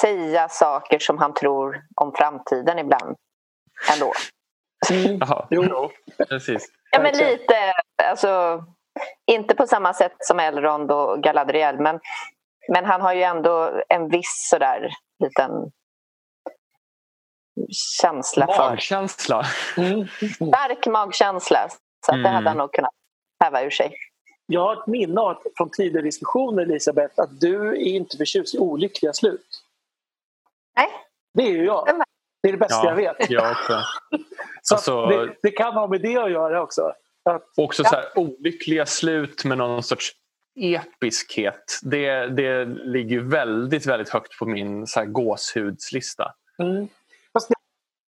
säga 0.00 0.48
saker 0.48 0.98
som 0.98 1.18
han 1.18 1.34
tror 1.34 1.82
om 1.94 2.12
framtiden 2.14 2.78
ibland. 2.78 3.16
Ändå. 3.92 4.12
Mm. 4.90 5.18
Jaha, 5.20 5.46
jo, 5.50 5.90
precis. 6.28 6.68
Ja, 6.90 7.02
men 7.02 7.16
lite, 7.16 7.72
alltså, 8.04 8.64
inte 9.26 9.54
på 9.54 9.66
samma 9.66 9.94
sätt 9.94 10.16
som 10.18 10.40
Elrond 10.40 10.92
och 10.92 11.22
Galadriel 11.22 11.80
men, 11.80 12.00
men 12.68 12.84
han 12.84 13.00
har 13.00 13.14
ju 13.14 13.22
ändå 13.22 13.82
en 13.88 14.08
viss 14.08 14.48
sådär 14.50 14.90
liten 15.24 15.50
känsla 18.00 18.46
för. 18.46 18.70
Magkänsla? 18.70 19.44
Mm. 19.76 20.08
Stark 20.34 20.86
magkänsla. 20.86 21.68
Så 22.06 22.12
mm. 22.12 22.22
det 22.22 22.28
hade 22.28 22.48
han 22.48 22.56
mm. 22.56 22.58
nog 22.58 22.72
kunnat 22.72 22.92
häva 23.44 23.62
ur 23.62 23.70
sig. 23.70 23.96
Jag 24.46 24.60
har 24.60 24.72
ett 24.72 24.86
minne 24.86 25.36
från 25.56 25.70
tidigare 25.70 26.04
diskussioner, 26.04 26.62
Elisabeth, 26.62 27.20
att 27.20 27.40
du 27.40 27.68
är 27.68 27.74
inte 27.74 28.16
förtjust 28.16 28.54
i 28.54 28.58
olyckliga 28.58 29.12
slut. 29.12 29.64
Nej. 30.76 30.88
Det 31.34 31.42
är 31.42 31.52
ju 31.52 31.64
jag. 31.64 32.02
Det 32.42 32.48
är 32.48 32.52
det 32.52 32.58
bästa 32.58 32.76
ja, 32.76 32.88
jag 32.88 32.96
vet. 32.96 33.30
Jag 33.30 33.50
också. 33.50 33.72
så 34.62 34.74
alltså, 34.74 35.06
det, 35.06 35.34
det, 35.42 35.50
kan 35.50 35.74
ha 35.74 35.86
med 35.86 36.00
det 36.00 36.16
att 36.16 36.30
göra 36.30 36.62
också. 36.62 36.92
Att, 37.24 37.42
också 37.56 37.84
så 37.84 37.94
här, 37.94 38.18
olyckliga 38.18 38.86
slut 38.86 39.44
med 39.44 39.58
någon 39.58 39.82
sorts 39.82 40.12
episkhet. 40.54 41.80
Det, 41.82 42.26
det 42.26 42.64
ligger 42.64 43.20
väldigt, 43.20 43.86
väldigt 43.86 44.08
högt 44.08 44.38
på 44.38 44.46
min 44.46 44.86
så 44.86 45.00
här, 45.00 45.06
gåshudslista. 45.06 46.34
Mm. 46.58 46.88
Fast, 47.32 47.48
det, 47.48 47.54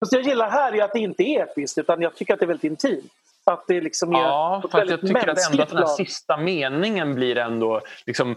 fast 0.00 0.12
jag 0.12 0.22
gillar 0.22 0.50
här 0.50 0.72
är 0.74 0.82
att 0.82 0.92
det 0.92 0.98
inte 0.98 1.22
är 1.22 1.42
episkt 1.42 1.78
utan 1.78 2.02
jag 2.02 2.14
tycker 2.14 2.34
att 2.34 2.40
det 2.40 2.44
är 2.44 2.48
väldigt 2.48 2.64
intimt. 2.64 3.12
Att 3.44 3.64
det 3.68 3.80
liksom 3.80 4.14
är 4.14 4.18
ja, 4.18 4.62
för 4.70 4.78
jag 4.78 5.00
tycker 5.00 5.28
att 5.28 5.50
ändå 5.50 5.62
att 5.62 5.68
den 5.68 5.78
här 5.78 5.86
sista 5.86 6.36
meningen 6.36 7.14
blir 7.14 7.38
ändå 7.38 7.80
liksom 8.06 8.36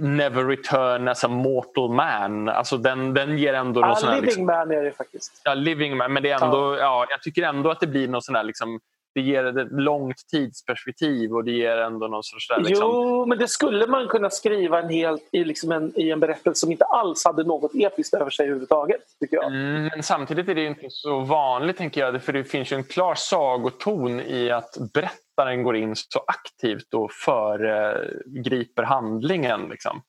Never 0.00 0.44
return 0.44 1.08
as 1.08 1.24
a 1.24 1.28
mortal 1.28 1.90
man. 1.90 2.48
Alltså 2.48 2.76
den, 2.76 3.14
den 3.14 3.38
ger 3.38 3.54
ändå... 3.54 3.80
Ja, 3.80 3.98
living 4.02 4.22
liksom, 4.22 4.46
man 4.46 4.70
är 4.70 4.82
det 4.82 4.92
faktiskt. 4.92 5.40
Ja, 5.44 5.54
living 5.54 5.96
man. 5.96 6.12
Men 6.12 6.22
det 6.22 6.30
är 6.30 6.44
ändå, 6.44 6.76
ja. 6.76 6.78
ja 6.78 7.06
jag 7.10 7.22
tycker 7.22 7.42
ändå 7.42 7.70
att 7.70 7.80
det 7.80 7.86
blir 7.86 8.08
något 8.08 8.24
sån 8.24 8.34
här 8.34 8.44
liksom, 8.44 8.80
det 9.14 9.20
ger 9.20 9.44
ett 9.44 9.72
långt 9.72 10.16
tidsperspektiv 10.30 11.32
och 11.32 11.44
det 11.44 11.50
ger 11.50 11.76
ändå 11.76 12.08
någon 12.08 12.22
sorts... 12.22 12.48
Där, 12.48 12.60
liksom... 12.60 12.90
Jo, 12.90 13.26
men 13.26 13.38
det 13.38 13.48
skulle 13.48 13.86
man 13.86 14.08
kunna 14.08 14.30
skriva 14.30 14.82
en 14.82 14.88
helt, 14.88 15.28
i, 15.32 15.44
liksom 15.44 15.72
en, 15.72 15.92
i 15.96 16.10
en 16.10 16.20
berättelse 16.20 16.60
som 16.60 16.72
inte 16.72 16.84
alls 16.84 17.24
hade 17.24 17.44
något 17.44 17.74
episkt 17.74 18.14
över 18.14 18.30
sig 18.30 18.44
överhuvudtaget. 18.44 19.00
Tycker 19.20 19.36
jag. 19.36 19.46
Mm, 19.46 19.84
men 19.84 20.02
samtidigt 20.02 20.48
är 20.48 20.54
det 20.54 20.64
inte 20.64 20.86
så 20.88 21.20
vanligt, 21.20 21.76
tänker 21.76 22.00
jag, 22.00 22.22
för 22.22 22.32
det 22.32 22.44
finns 22.44 22.72
ju 22.72 22.76
en 22.76 22.84
klar 22.84 23.14
sagoton 23.14 24.20
i 24.20 24.50
att 24.50 24.76
berättaren 24.94 25.62
går 25.62 25.76
in 25.76 25.96
så 25.96 26.24
aktivt 26.26 26.94
och 26.94 27.12
föregriper 27.12 28.82
handlingen. 28.82 29.68
Liksom. 29.68 30.02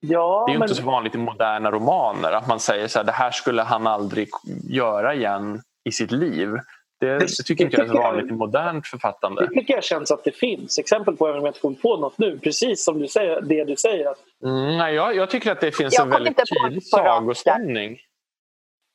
Ja, 0.00 0.44
det 0.46 0.52
är 0.52 0.58
men... 0.58 0.68
inte 0.68 0.74
så 0.74 0.86
vanligt 0.86 1.14
i 1.14 1.18
moderna 1.18 1.70
romaner 1.70 2.32
att 2.32 2.48
man 2.48 2.60
säger 2.60 2.88
så 2.88 2.98
här, 2.98 3.06
det 3.06 3.12
här 3.12 3.30
skulle 3.30 3.62
han 3.62 3.86
aldrig 3.86 4.28
göra 4.68 5.14
igen 5.14 5.62
i 5.84 5.92
sitt 5.92 6.12
liv. 6.12 6.48
Det, 7.00 7.18
det, 7.18 7.26
tycker 7.26 7.64
inte 7.64 7.76
jag 7.76 7.86
är 7.86 7.92
så 7.92 7.98
vanligt 7.98 8.30
i 8.30 8.32
modernt 8.32 8.86
författande. 8.86 9.46
Det 9.46 9.54
tycker 9.54 9.74
jag 9.74 9.84
känns 9.84 10.10
att 10.10 10.24
det 10.24 10.32
finns 10.32 10.78
exempel 10.78 11.16
på, 11.16 11.28
även 11.28 11.38
om 11.38 11.44
jag 11.44 11.50
inte 11.50 11.60
kommer 11.60 11.76
på 11.76 11.96
något 11.96 12.18
nu. 12.18 12.38
Precis 12.38 12.84
som 12.84 12.98
du 12.98 13.08
säger, 13.08 13.40
det 13.40 13.64
du 13.64 13.76
säger. 13.76 14.14
Mm, 14.44 14.78
nej, 14.78 14.94
jag, 14.94 15.16
jag 15.16 15.30
tycker 15.30 15.52
att 15.52 15.60
det 15.60 15.72
finns 15.72 15.94
jag 15.94 16.02
en 16.02 16.10
väldigt 16.10 16.36
tydlig 16.36 16.82
sagostämning 16.82 17.98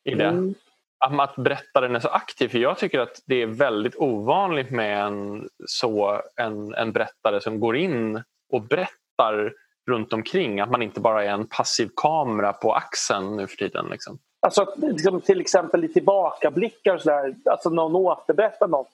i 0.09 0.15
det. 0.15 0.25
Mm. 0.25 0.55
Att 0.99 1.35
berättaren 1.35 1.95
är 1.95 1.99
så 1.99 2.07
aktiv. 2.07 2.47
För 2.47 2.57
jag 2.57 2.77
tycker 2.77 2.99
att 2.99 3.21
det 3.25 3.41
är 3.41 3.47
väldigt 3.47 3.95
ovanligt 3.95 4.69
med 4.69 5.05
en, 5.05 5.49
så, 5.65 6.21
en, 6.35 6.73
en 6.73 6.91
berättare 6.91 7.41
som 7.41 7.59
går 7.59 7.77
in 7.77 8.23
och 8.53 8.61
berättar 8.61 9.53
runt 9.89 10.13
omkring. 10.13 10.59
Att 10.59 10.71
man 10.71 10.81
inte 10.81 10.99
bara 10.99 11.23
är 11.23 11.29
en 11.29 11.47
passiv 11.47 11.89
kamera 11.95 12.53
på 12.53 12.73
axeln 12.73 13.37
nu 13.37 13.47
för 13.47 13.57
tiden. 13.57 13.87
Liksom. 13.91 14.19
Alltså 14.45 14.73
liksom, 14.75 15.21
till 15.21 15.41
exempel 15.41 15.83
i 15.83 15.87
tillbakablickar 15.87 16.95
och 16.95 17.01
sådär, 17.01 17.35
alltså 17.45 17.69
någon 17.69 17.95
återberättar 17.95 18.67
något. 18.67 18.89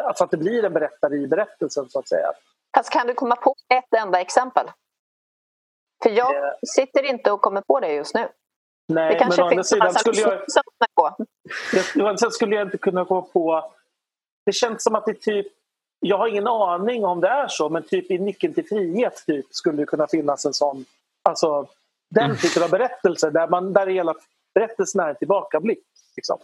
Alltså 0.00 0.24
att 0.24 0.30
det 0.30 0.36
blir 0.36 0.64
en 0.64 0.72
berättare 0.72 1.16
i 1.16 1.26
berättelsen 1.26 1.88
så 1.88 1.98
att 1.98 2.08
säga. 2.08 2.32
Fast 2.76 2.90
kan 2.90 3.06
du 3.06 3.14
komma 3.14 3.36
på 3.36 3.54
ett 3.74 3.94
enda 3.94 4.20
exempel? 4.20 4.66
För 6.02 6.10
jag 6.10 6.36
eh. 6.36 6.52
sitter 6.76 7.02
inte 7.02 7.32
och 7.32 7.40
kommer 7.40 7.60
på 7.60 7.80
det 7.80 7.92
just 7.92 8.14
nu. 8.14 8.28
Nej, 8.88 9.12
det 9.12 9.18
kanske 9.18 9.40
men 9.40 9.46
å 9.46 9.50
andra 9.50 9.64
sidan 9.64 9.94
skulle 9.94 10.20
jag... 10.20 10.40
På. 10.94 11.16
Sen 12.18 12.30
skulle 12.30 12.54
jag 12.56 12.66
inte 12.66 12.78
kunna 12.78 13.04
komma 13.04 13.22
på... 13.22 13.72
Det 14.46 14.52
känns 14.52 14.84
som 14.84 14.94
att 14.94 15.06
det 15.06 15.14
typ... 15.14 15.46
Jag 16.00 16.18
har 16.18 16.28
ingen 16.28 16.46
aning 16.46 17.04
om 17.04 17.20
det 17.20 17.28
är 17.28 17.48
så, 17.48 17.68
men 17.68 17.82
typ 17.82 18.10
i 18.10 18.18
Nyckeln 18.18 18.54
till 18.54 18.68
frihet 18.68 19.24
typ, 19.26 19.46
skulle 19.50 19.82
det 19.82 19.86
kunna 19.86 20.06
finnas 20.06 20.44
en 20.44 20.54
sån... 20.54 20.84
Alltså 21.22 21.66
den 22.10 22.36
typen 22.36 22.62
av 22.62 22.70
berättelser 22.70 23.30
där, 23.30 23.48
man, 23.48 23.72
där 23.72 23.86
hela 23.86 24.14
berättelsen 24.58 25.00
är 25.00 25.08
en 25.08 25.16
tillbakablick. 25.16 25.84
Liksom. 26.16 26.38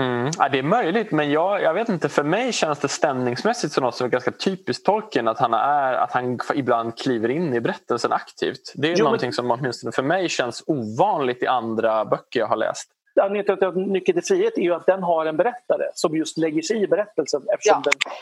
Mm. 0.00 0.30
Ja, 0.38 0.48
det 0.48 0.58
är 0.58 0.62
möjligt 0.62 1.10
men 1.10 1.30
jag, 1.30 1.62
jag 1.62 1.74
vet 1.74 1.88
inte, 1.88 2.08
för 2.08 2.22
mig 2.22 2.52
känns 2.52 2.78
det 2.78 2.88
stämningsmässigt 2.88 3.72
som 3.72 3.84
något 3.84 3.94
som 3.94 4.04
är 4.04 4.10
ganska 4.10 4.30
typiskt 4.30 4.86
Tolkien 4.86 5.28
att 5.28 5.38
han, 5.38 5.54
är, 5.54 5.92
att 5.92 6.12
han 6.12 6.38
ibland 6.54 6.98
kliver 6.98 7.28
in 7.28 7.54
i 7.54 7.60
berättelsen 7.60 8.12
aktivt. 8.12 8.72
Det 8.74 8.92
är 8.92 8.96
jo, 8.96 9.04
någonting 9.04 9.26
men... 9.26 9.32
som 9.32 9.50
åtminstone 9.50 9.92
för 9.92 10.02
mig 10.02 10.28
känns 10.28 10.64
ovanligt 10.66 11.42
i 11.42 11.46
andra 11.46 12.04
böcker 12.04 12.40
jag 12.40 12.46
har 12.46 12.56
läst. 12.56 12.90
Anledningen 13.20 13.58
till 13.58 13.68
att 13.68 13.76
Nyckeln 13.76 14.20
till 14.20 14.26
frihet 14.26 14.58
är 14.58 14.62
ju 14.62 14.74
att 14.74 14.86
den 14.86 15.02
har 15.02 15.26
en 15.26 15.36
berättare 15.36 15.84
som 15.94 16.16
just 16.16 16.38
lägger 16.38 16.62
sig 16.62 16.82
i 16.82 16.86
berättelsen. 16.86 17.42
Eftersom 17.54 17.82
ja. 17.84 17.90
den, 17.90 18.12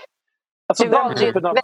alltså 0.66 0.84
du 0.84 0.90
valde 0.90 1.24
ju 1.24 1.30
ett 1.30 1.44
av... 1.44 1.56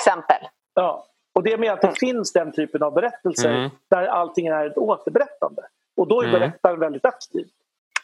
exempel. 0.00 0.48
Ja, 0.74 1.06
och 1.34 1.42
det 1.42 1.52
är 1.52 1.58
med 1.58 1.72
att 1.72 1.80
det 1.80 1.86
mm. 1.86 1.96
finns 1.96 2.32
den 2.32 2.52
typen 2.52 2.82
av 2.82 2.94
berättelser 2.94 3.50
mm. 3.50 3.70
där 3.90 4.06
allting 4.06 4.46
är 4.46 4.66
ett 4.66 4.78
återberättande. 4.78 5.62
Och 5.98 6.08
då 6.08 6.22
är 6.22 6.28
mm. 6.28 6.40
berättaren 6.40 6.80
väldigt 6.80 7.04
aktiv. 7.04 7.46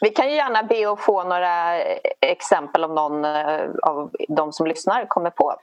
Vi 0.01 0.09
kan 0.09 0.29
ju 0.29 0.35
gärna 0.35 0.63
be 0.63 0.91
att 0.91 1.01
få 1.01 1.23
några 1.23 1.81
exempel 2.21 2.83
om 2.83 2.95
någon 2.95 3.25
eh, 3.25 3.69
av 3.81 4.11
de 4.27 4.53
som 4.53 4.67
lyssnar 4.67 5.05
kommer 5.07 5.29
på. 5.29 5.55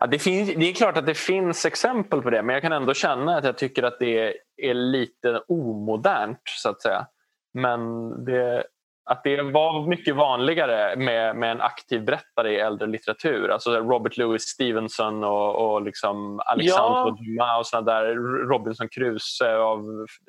Ja, 0.00 0.06
det, 0.06 0.18
finns, 0.18 0.54
det 0.54 0.68
är 0.68 0.72
klart 0.72 0.96
att 0.96 1.06
det 1.06 1.14
finns 1.14 1.64
exempel 1.64 2.22
på 2.22 2.30
det 2.30 2.42
men 2.42 2.54
jag 2.54 2.62
kan 2.62 2.72
ändå 2.72 2.94
känna 2.94 3.36
att 3.36 3.44
jag 3.44 3.58
tycker 3.58 3.82
att 3.82 3.98
det 3.98 4.34
är 4.56 4.74
lite 4.74 5.42
omodernt 5.48 6.42
så 6.44 6.68
att 6.68 6.82
säga. 6.82 7.06
Men 7.54 8.10
det, 8.24 8.64
att 9.10 9.24
det 9.24 9.42
var 9.42 9.88
mycket 9.88 10.16
vanligare 10.16 10.96
med, 10.96 11.36
med 11.36 11.50
en 11.50 11.60
aktiv 11.60 12.04
berättare 12.04 12.52
i 12.52 12.60
äldre 12.60 12.86
litteratur. 12.88 13.48
Alltså 13.48 13.70
Robert 13.70 14.16
Louis 14.16 14.42
Stevenson 14.42 15.24
och, 15.24 15.72
och 15.74 15.82
liksom 15.82 16.40
Alexandre 16.40 16.98
ja. 16.98 17.16
Dumas 17.18 17.58
och 17.58 17.66
såna 17.66 17.82
där 17.82 18.14
Robinson 18.48 18.88
Crusoe 18.88 19.56
av 19.56 19.78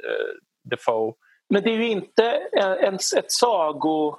eh, 0.04 0.36
Defoe. 0.70 1.14
Men 1.54 1.64
det 1.64 1.70
är 1.70 1.78
ju 1.78 1.90
inte 1.90 2.24
en, 2.82 2.96
ett 2.96 3.32
sago, 3.32 4.18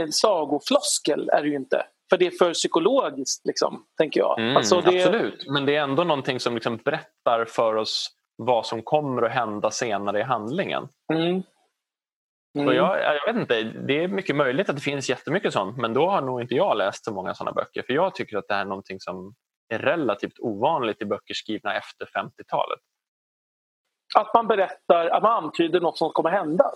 en 0.00 0.12
sagofloskel. 0.12 1.28
Är 1.28 1.42
det 1.42 1.48
ju 1.48 1.56
inte. 1.56 1.86
För 2.10 2.18
det 2.18 2.26
är 2.26 2.30
för 2.30 2.52
psykologiskt, 2.52 3.46
liksom, 3.46 3.86
tänker 3.98 4.20
jag. 4.20 4.38
Mm, 4.38 4.56
alltså 4.56 4.80
det... 4.80 5.04
Absolut, 5.04 5.46
men 5.48 5.66
det 5.66 5.76
är 5.76 5.82
ändå 5.82 6.04
någonting 6.04 6.40
som 6.40 6.54
liksom 6.54 6.76
berättar 6.76 7.44
för 7.44 7.74
oss 7.74 8.10
vad 8.36 8.66
som 8.66 8.82
kommer 8.82 9.22
att 9.22 9.32
hända 9.32 9.70
senare 9.70 10.20
i 10.20 10.22
handlingen. 10.22 10.88
Mm. 11.12 11.42
Mm. 12.58 12.68
Så 12.68 12.74
jag, 12.74 12.98
jag 13.02 13.32
vet 13.32 13.40
inte, 13.40 13.62
det 13.62 14.04
är 14.04 14.08
mycket 14.08 14.36
möjligt 14.36 14.68
att 14.68 14.76
det 14.76 14.82
finns 14.82 15.10
jättemycket 15.10 15.52
sånt 15.52 15.76
men 15.76 15.94
då 15.94 16.08
har 16.08 16.20
nog 16.20 16.40
inte 16.40 16.54
jag 16.54 16.76
läst 16.76 17.04
så 17.04 17.14
många 17.14 17.34
sådana 17.34 17.52
böcker 17.52 17.82
för 17.82 17.92
jag 17.92 18.14
tycker 18.14 18.36
att 18.36 18.48
det 18.48 18.54
här 18.54 18.60
är 18.60 18.64
någonting 18.64 19.00
som 19.00 19.34
är 19.68 19.78
relativt 19.78 20.38
ovanligt 20.38 21.02
i 21.02 21.04
böcker 21.04 21.34
skrivna 21.34 21.74
efter 21.74 22.06
50-talet. 22.06 22.78
Att 24.14 24.34
man 24.34 24.46
berättar, 24.46 25.06
att 25.06 25.22
man 25.22 25.44
antyder 25.44 25.80
något 25.80 25.98
som 25.98 26.10
kommer 26.10 26.30
hända? 26.30 26.70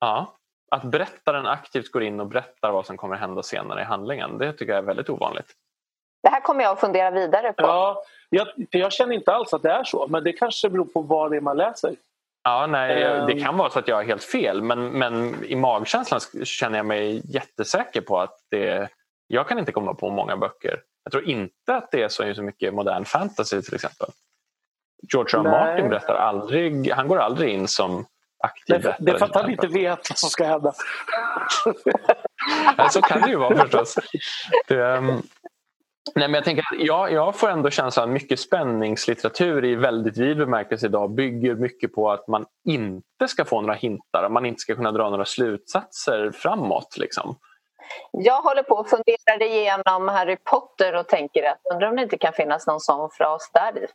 Ja, 0.00 0.36
att 0.70 0.82
berättaren 0.82 1.46
aktivt 1.46 1.92
går 1.92 2.02
in 2.02 2.20
och 2.20 2.26
berättar 2.26 2.72
vad 2.72 2.86
som 2.86 2.96
kommer 2.96 3.16
hända 3.16 3.42
senare 3.42 3.80
i 3.80 3.84
handlingen. 3.84 4.38
Det 4.38 4.52
tycker 4.52 4.72
jag 4.72 4.78
är 4.78 4.86
väldigt 4.86 5.10
ovanligt. 5.10 5.54
Det 6.22 6.28
här 6.28 6.40
kommer 6.40 6.64
jag 6.64 6.72
att 6.72 6.80
fundera 6.80 7.10
vidare 7.10 7.52
på. 7.52 7.62
Ja, 7.62 8.02
jag, 8.30 8.48
jag 8.70 8.92
känner 8.92 9.14
inte 9.14 9.32
alls 9.32 9.54
att 9.54 9.62
det 9.62 9.70
är 9.70 9.84
så 9.84 10.06
men 10.08 10.24
det 10.24 10.32
kanske 10.32 10.70
beror 10.70 10.84
på 10.84 11.00
vad 11.00 11.30
det 11.30 11.36
är 11.36 11.40
man 11.40 11.56
läser. 11.56 11.96
Ja, 12.44 12.66
nej, 12.66 12.94
det 12.94 13.32
ehm. 13.32 13.44
kan 13.44 13.56
vara 13.56 13.70
så 13.70 13.78
att 13.78 13.88
jag 13.88 13.96
har 13.96 14.02
helt 14.02 14.24
fel 14.24 14.62
men, 14.62 14.88
men 14.88 15.44
i 15.44 15.56
magkänslan 15.56 16.20
känner 16.44 16.76
jag 16.76 16.86
mig 16.86 17.22
jättesäker 17.24 18.00
på 18.00 18.20
att 18.20 18.38
det, 18.50 18.88
jag 19.26 19.48
kan 19.48 19.58
inte 19.58 19.72
komma 19.72 19.94
på 19.94 20.10
många 20.10 20.36
böcker. 20.36 20.82
Jag 21.04 21.12
tror 21.12 21.24
inte 21.24 21.74
att 21.74 21.90
det 21.90 22.02
är 22.02 22.08
så, 22.08 22.34
så 22.34 22.42
mycket 22.42 22.74
modern 22.74 23.04
fantasy 23.04 23.62
till 23.62 23.74
exempel. 23.74 24.08
George 25.12 25.38
R. 25.38 25.42
Martin 25.42 25.88
berättar 25.88 26.14
aldrig, 26.14 26.92
han 26.92 27.08
går 27.08 27.18
aldrig 27.18 27.54
in 27.54 27.68
som 27.68 28.06
aktiv 28.38 28.82
det. 28.82 28.96
Det 28.98 29.10
är 29.10 29.18
för 29.18 29.26
att 29.26 29.34
han 29.34 29.50
inte 29.50 29.66
vet 29.66 30.10
vad 30.10 30.18
som 30.18 30.30
ska 30.30 30.44
hända. 30.44 30.72
så 32.90 33.02
kan 33.02 33.20
det 33.20 33.28
ju 33.28 33.36
vara 33.36 33.56
förstås. 33.56 33.98
Det, 34.68 34.96
um, 34.96 35.22
Nej, 36.14 36.28
men 36.28 36.34
jag, 36.34 36.44
tänker 36.44 36.64
jag, 36.78 37.12
jag 37.12 37.36
får 37.36 37.50
ändå 37.50 37.70
känslan 37.70 38.04
att 38.04 38.10
mycket 38.10 38.40
spänningslitteratur 38.40 39.64
i 39.64 39.74
väldigt 39.74 40.16
vid 40.16 40.36
bemärkelse 40.36 40.86
idag 40.86 41.10
bygger 41.10 41.54
mycket 41.54 41.94
på 41.94 42.10
att 42.10 42.28
man 42.28 42.46
inte 42.68 43.28
ska 43.28 43.44
få 43.44 43.60
några 43.60 43.74
hintar, 43.74 44.28
man 44.28 44.46
inte 44.46 44.60
ska 44.60 44.74
kunna 44.74 44.92
dra 44.92 45.10
några 45.10 45.24
slutsatser 45.24 46.30
framåt. 46.30 46.96
Liksom. 46.96 47.38
Jag 48.10 48.42
håller 48.42 48.62
på 48.62 48.78
att 48.78 48.90
fundera 48.90 49.46
igenom 49.46 50.08
Harry 50.08 50.36
Potter 50.36 50.94
och 50.94 51.08
tänker 51.08 51.50
att 51.50 51.60
undrar 51.72 51.88
om 51.88 51.96
det 51.96 52.02
inte 52.02 52.18
kan 52.18 52.32
finnas 52.32 52.66
någon 52.66 52.80
sån 52.80 53.10
fras 53.10 53.50
där 53.54 53.78
i. 53.78 53.86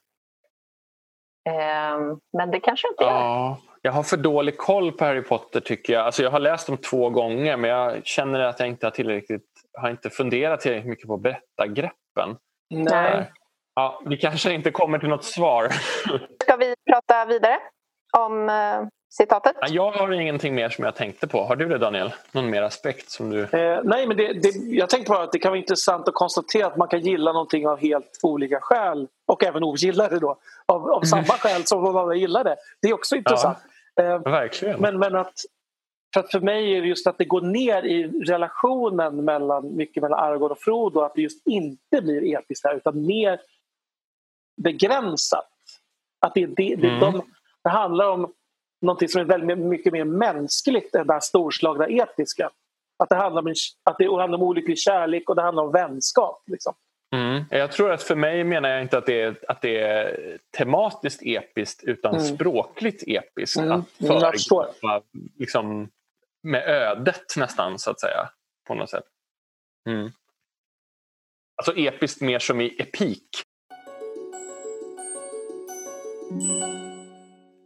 Ehm, 1.50 2.20
men 2.38 2.52
det 2.52 2.60
kanske 2.60 2.88
inte 2.88 3.04
gör. 3.04 3.12
Ja, 3.12 3.58
jag 3.82 3.92
har 3.92 4.04
för 4.04 4.18
dålig 4.18 4.58
koll 4.58 4.92
på 4.92 5.06
Harry 5.06 5.22
Potter 5.22 5.60
tycker 5.60 5.94
jag. 5.94 6.06
Alltså 6.06 6.24
jag 6.24 6.32
har 6.32 6.40
läst 6.40 6.68
dem 6.68 6.78
två 6.78 7.10
gånger 7.10 7.58
men 7.58 7.70
jag 7.70 8.06
känner 8.06 8.40
att 8.40 8.60
jag 8.60 8.70
inte 8.70 8.86
har 8.86 8.92
tillräckligt 8.92 9.46
har 9.74 9.90
inte 9.90 10.10
funderat 10.10 10.60
tillräckligt 10.60 10.90
mycket 10.90 11.08
på 11.08 11.18
berättargreppen. 11.18 12.38
Nej. 12.70 13.32
Ja, 13.76 14.02
vi 14.06 14.18
kanske 14.18 14.54
inte 14.54 14.72
kommer 14.72 15.00
till 15.00 15.10
något 15.10 15.24
svar. 15.24 15.70
Ska 16.44 16.56
vi 16.56 16.74
prata 16.92 17.26
vidare 17.26 17.58
om 18.18 18.50
eh, 18.50 18.82
citatet? 19.12 19.56
Jag 19.69 19.91
har 19.91 20.12
ingenting 20.12 20.56
mer 20.56 20.69
som 20.69 20.86
jag 20.86 20.95
tänkte 20.95 21.28
på. 21.28 21.43
Har 21.43 21.56
du 21.56 21.67
det 21.67 21.78
Daniel? 21.78 22.13
Någon 22.32 22.50
mer 22.50 22.62
aspekt 22.62 23.10
som 23.10 23.30
du... 23.30 23.41
Eh, 23.43 23.80
nej, 23.84 24.08
men 24.08 24.17
det, 24.17 24.34
det, 24.34 24.50
jag 24.56 24.89
tänkte 24.89 25.10
bara 25.10 25.24
att 25.24 25.32
det 25.32 25.39
kan 25.39 25.52
vara 25.52 25.60
intressant 25.60 26.08
att 26.08 26.13
konstatera 26.13 26.67
att 26.67 26.78
man 26.78 26.88
kan 26.88 27.00
gilla 27.00 27.34
någonting 27.34 27.67
av 27.67 27.80
helt 27.80 28.19
olika 28.24 28.60
skäl 28.62 29.08
och 29.28 29.43
även 29.43 29.63
ogilla 29.63 30.08
det 30.08 30.19
då 30.19 30.38
av, 30.65 30.91
av 30.91 31.02
samma 31.02 31.24
skäl 31.39 31.65
som 31.65 31.93
man 31.93 32.19
gillar 32.19 32.43
det. 32.43 32.56
Det 32.82 32.88
är 32.88 32.93
också 32.93 33.15
intressant. 33.15 33.58
Ja, 33.95 34.04
eh, 34.04 34.19
verkligen. 34.19 34.82
Men, 34.82 35.00
men 35.00 35.15
att 35.15 35.34
för 36.13 36.19
att 36.19 36.32
för 36.32 36.39
mig 36.39 36.78
är 36.78 36.82
det 36.82 36.88
just 36.88 37.08
att 37.08 37.17
det 37.17 37.26
går 37.26 37.41
ner 37.41 37.86
i 37.86 38.04
relationen 38.08 39.26
mellan, 39.26 39.76
mycket 39.76 40.04
mellan 40.04 40.19
Aragorn 40.19 40.52
och 40.52 40.60
Frodo 40.60 41.00
att 41.00 41.15
det 41.15 41.21
just 41.21 41.47
inte 41.47 42.02
blir 42.02 42.38
episkt 42.38 42.65
här 42.65 42.76
utan 42.76 43.06
mer 43.06 43.39
begränsat. 44.63 45.50
Att 46.19 46.34
det, 46.34 46.45
det, 46.45 46.76
det, 46.76 46.88
mm. 46.88 47.00
de, 47.00 47.21
det 47.63 47.69
handlar 47.69 48.10
om 48.10 48.34
någonting 48.82 49.10
som 49.10 49.22
är 49.22 49.26
väldigt 49.26 49.58
mycket 49.58 49.94
mer 49.94 50.06
mänskligt 50.06 50.96
än 50.96 51.08
det 51.08 51.13
här 51.13 51.20
storslagna 51.20 51.89
etiska. 51.89 52.50
Att 52.98 53.10
det 53.10 53.15
handlar 53.15 53.41
om, 53.41 53.54
att 53.84 53.98
det 53.98 54.06
handlar 54.06 54.38
om 54.38 54.44
olycklig 54.44 54.80
kärlek 54.80 55.30
och 55.30 55.36
det 55.36 55.41
handlar 55.41 55.63
om 55.63 55.72
vänskap. 55.72 56.44
Liksom. 56.46 56.74
Mm. 57.15 57.44
Jag 57.50 57.72
tror 57.72 57.91
att 57.91 58.04
för 58.04 58.15
mig 58.15 58.44
menar 58.44 58.70
jag 58.70 58.82
inte 58.82 58.98
att 58.98 59.06
det 59.06 59.22
är, 59.22 59.39
att 59.48 59.62
det 59.62 59.80
är 59.80 60.38
tematiskt 60.58 61.22
episkt 61.26 61.84
utan 61.84 62.15
mm. 62.15 62.26
språkligt 62.26 63.04
episkt. 63.08 63.58
Mm. 63.58 63.72
Att 63.72 64.08
föregripa 64.08 65.02
liksom, 65.39 65.89
med 66.44 66.63
ödet 66.63 67.38
nästan 67.38 67.80
så 67.80 67.91
att 67.91 68.00
säga. 68.00 68.30
På 68.67 68.74
något 68.74 68.89
sätt. 68.89 69.04
Mm. 69.89 70.12
Alltså 71.56 71.78
episkt 71.78 72.22
mer 72.22 72.39
som 72.39 72.62
i 72.62 72.76
epik. 72.80 73.28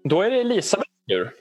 Då 0.10 0.22
är 0.22 0.30
det 0.30 0.42
Elisabeth 0.42 0.95
tur. 1.10 1.34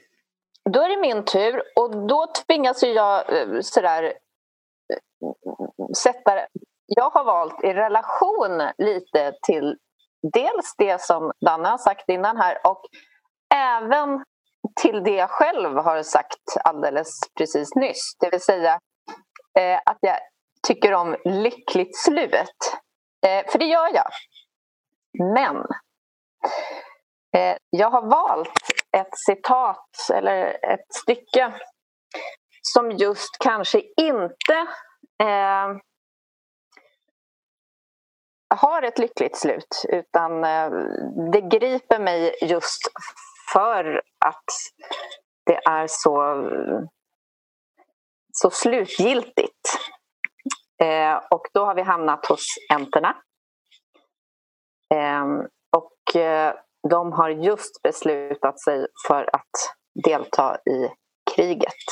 Då 0.70 0.81
är 0.81 0.88
det 0.88 1.00
min 1.00 1.24
tur 1.24 1.62
och 1.77 2.07
då 2.07 2.27
tvingas 2.46 2.83
jag 2.83 3.33
eh, 3.33 3.61
sådär 3.61 4.03
eh, 4.03 5.88
sätta 5.96 6.46
jag 6.87 7.11
har 7.11 7.24
valt 7.24 7.64
i 7.64 7.72
relation 7.74 8.62
lite 8.79 9.33
till 9.46 9.77
dels 10.33 10.74
det 10.79 11.00
som 11.00 11.33
Danne 11.40 11.68
har 11.68 11.79
sagt 11.79 12.09
innan 12.09 12.37
här 12.37 12.59
och 12.64 12.83
även 13.55 14.24
till 14.83 15.05
det 15.05 15.14
jag 15.14 15.31
själv 15.31 15.77
har 15.77 16.03
sagt 16.03 16.57
alldeles 16.64 17.20
precis 17.38 17.74
nyss. 17.74 18.16
Det 18.20 18.31
vill 18.31 18.40
säga 18.40 18.79
eh, 19.59 19.81
att 19.87 19.98
jag 20.00 20.18
tycker 20.66 20.94
om 20.94 21.16
lyckligt 21.24 21.96
slut. 21.96 22.77
Eh, 23.27 23.50
för 23.50 23.59
det 23.59 23.64
gör 23.64 23.94
jag. 23.94 24.11
Men 25.35 25.57
eh, 27.37 27.57
jag 27.70 27.90
har 27.90 28.03
valt 28.03 28.53
ett 28.94 29.18
citat 29.26 29.88
eller 30.14 30.64
ett 30.72 30.94
stycke 30.94 31.52
som 32.62 32.90
just 32.90 33.38
kanske 33.38 33.83
inte 33.96 34.66
eh, 35.22 35.76
har 38.54 38.83
ett 38.83 38.98
lyckligt 38.98 39.37
slut 39.37 39.85
utan 39.88 40.44
eh, 40.44 40.70
det 41.33 41.40
griper 41.40 41.98
mig 41.98 42.35
just 42.42 42.80
för 43.52 44.02
att 44.26 44.44
det 45.46 45.57
är 45.57 45.87
så, 45.88 46.48
så 48.33 48.50
slutgiltigt. 48.50 49.68
Eh, 50.83 51.16
och 51.30 51.46
då 51.52 51.64
har 51.64 51.74
vi 51.74 51.83
hamnat 51.83 52.26
hos 52.26 52.46
enterna. 52.72 53.16
Eh, 54.94 55.24
och 55.76 56.16
eh, 56.16 56.54
de 56.90 57.12
har 57.12 57.31
just 57.31 57.83
beslutat 57.83 58.61
sig 58.61 58.87
för 59.07 59.31
att 59.33 59.75
delta 60.05 60.57
i 60.57 60.90
kriget. 61.35 61.85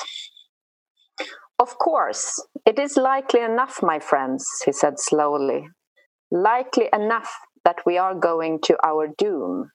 Of 1.62 1.76
course, 1.78 2.42
it 2.70 2.78
is 2.78 2.96
likely 2.96 3.40
enough, 3.40 3.82
my 3.82 4.00
friends, 4.00 4.44
he 4.66 4.72
said 4.72 4.94
slowly. 4.98 5.68
Likely 6.30 6.88
enough 6.92 7.30
that 7.64 7.76
we 7.86 7.98
are 7.98 8.14
going 8.14 8.58
to 8.62 8.74
our 8.86 9.08
doom 9.18 9.70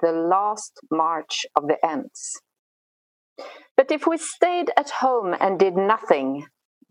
the 0.00 0.12
last 0.12 0.72
march 0.90 1.46
of 1.56 1.66
the 1.66 1.76
Ents. 1.84 2.40
But 3.76 3.90
if 3.90 4.06
we 4.06 4.16
stayed 4.16 4.70
at 4.76 4.90
home 4.90 5.34
and 5.38 5.58
did 5.58 5.76
nothing, 5.76 6.46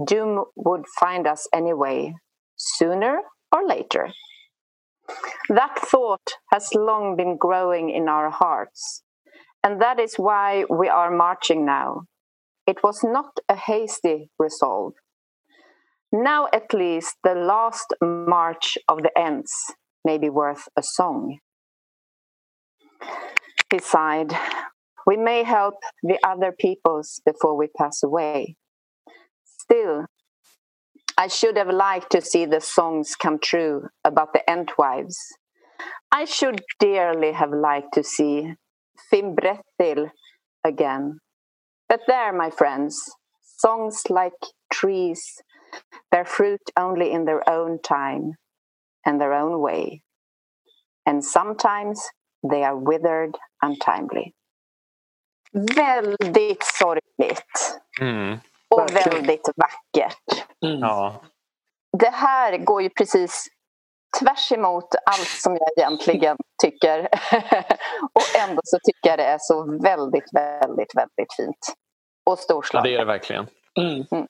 doom 0.06 0.46
would 0.56 0.86
find 1.00 1.28
us 1.28 1.48
anyway, 1.54 2.14
sooner 2.56 3.22
or 3.52 3.66
later. 3.66 4.10
That 5.50 5.80
thought 5.80 6.28
has 6.52 6.74
long 6.74 7.16
been 7.16 7.38
growing 7.38 7.90
in 7.90 8.10
our 8.10 8.30
hearts, 8.30 9.04
and 9.64 9.82
that 9.82 10.00
is 10.00 10.16
why 10.16 10.66
we 10.70 10.90
are 10.90 11.12
marching 11.12 11.66
now. 11.66 12.04
It 12.66 12.84
was 12.84 13.02
not 13.04 13.40
a 13.48 13.56
hasty 13.56 14.30
resolve. 14.38 14.94
Now, 16.12 16.48
at 16.54 16.74
least, 16.74 17.16
the 17.24 17.36
last 17.36 17.94
march 18.02 18.78
of 18.88 19.04
the 19.04 19.12
Ents 19.18 19.74
may 20.04 20.18
be 20.18 20.30
worth 20.30 20.68
a 20.78 20.84
song. 20.84 21.40
He 23.72 23.80
sighed. 23.80 24.34
We 25.06 25.18
may 25.18 25.44
help 25.44 25.76
the 26.04 26.18
other 26.26 26.54
peoples 26.58 27.22
before 27.26 27.58
we 27.58 27.68
pass 27.68 28.04
away. 28.04 28.56
Still, 29.46 30.06
I 31.18 31.28
should 31.28 31.58
have 31.58 31.70
liked 31.70 32.12
to 32.12 32.22
see 32.22 32.46
the 32.46 32.62
songs 32.62 33.16
come 33.16 33.40
true 33.40 33.90
about 34.04 34.34
the 34.34 34.44
Entwives. 34.48 35.18
I 36.12 36.26
should 36.26 36.62
dearly 36.80 37.32
have 37.34 37.52
liked 37.52 37.94
to 37.94 38.04
see 38.04 38.54
Fimbrethil 39.12 40.12
again. 40.64 41.20
But 41.90 42.02
there, 42.08 42.32
my 42.34 42.50
friends, 42.50 43.02
songs 43.42 44.04
like 44.10 44.40
trees 44.72 45.42
bear 46.12 46.26
fruit 46.26 46.62
only 46.78 47.12
in 47.12 47.26
their 47.26 47.48
own 47.50 47.82
time 47.82 48.34
and 49.06 49.20
their 49.20 49.34
own 49.34 49.60
way. 49.62 50.02
And 51.06 51.24
sometimes 51.24 52.02
They 52.44 52.64
are 52.64 52.78
withered 52.78 53.38
untimely. 53.62 54.34
Väldigt 55.54 56.64
sorgligt. 56.64 57.80
Mm. 58.00 58.42
Och 58.76 58.80
Verkligen. 58.80 59.10
väldigt 59.10 59.50
vackert. 59.56 60.46
Mm. 60.66 60.80
Ja. 60.80 61.22
Det 61.98 62.10
här 62.10 62.58
går 62.58 62.82
ju 62.82 62.90
precis 62.90 63.48
tvärs 64.20 64.52
emot 64.52 64.96
allt 65.06 65.28
som 65.28 65.58
jag 65.58 65.70
egentligen 65.78 66.38
tycker. 66.64 67.00
och 68.14 68.40
ändå 68.50 68.62
så 68.64 68.78
tycker 68.84 69.10
jag 69.10 69.20
det 69.20 69.26
är 69.26 69.38
så 69.40 69.80
väldigt, 69.84 70.34
väldigt, 70.34 70.96
väldigt 70.96 71.34
fint. 71.38 71.74
Och 72.30 72.40
storslaget. 72.40 72.86
Ja, 72.86 72.90
det 72.92 72.96
är 72.96 73.06
det 73.06 73.12
verkligen. 73.12 73.48
Mm. 73.80 74.06
Mm. 74.12 74.28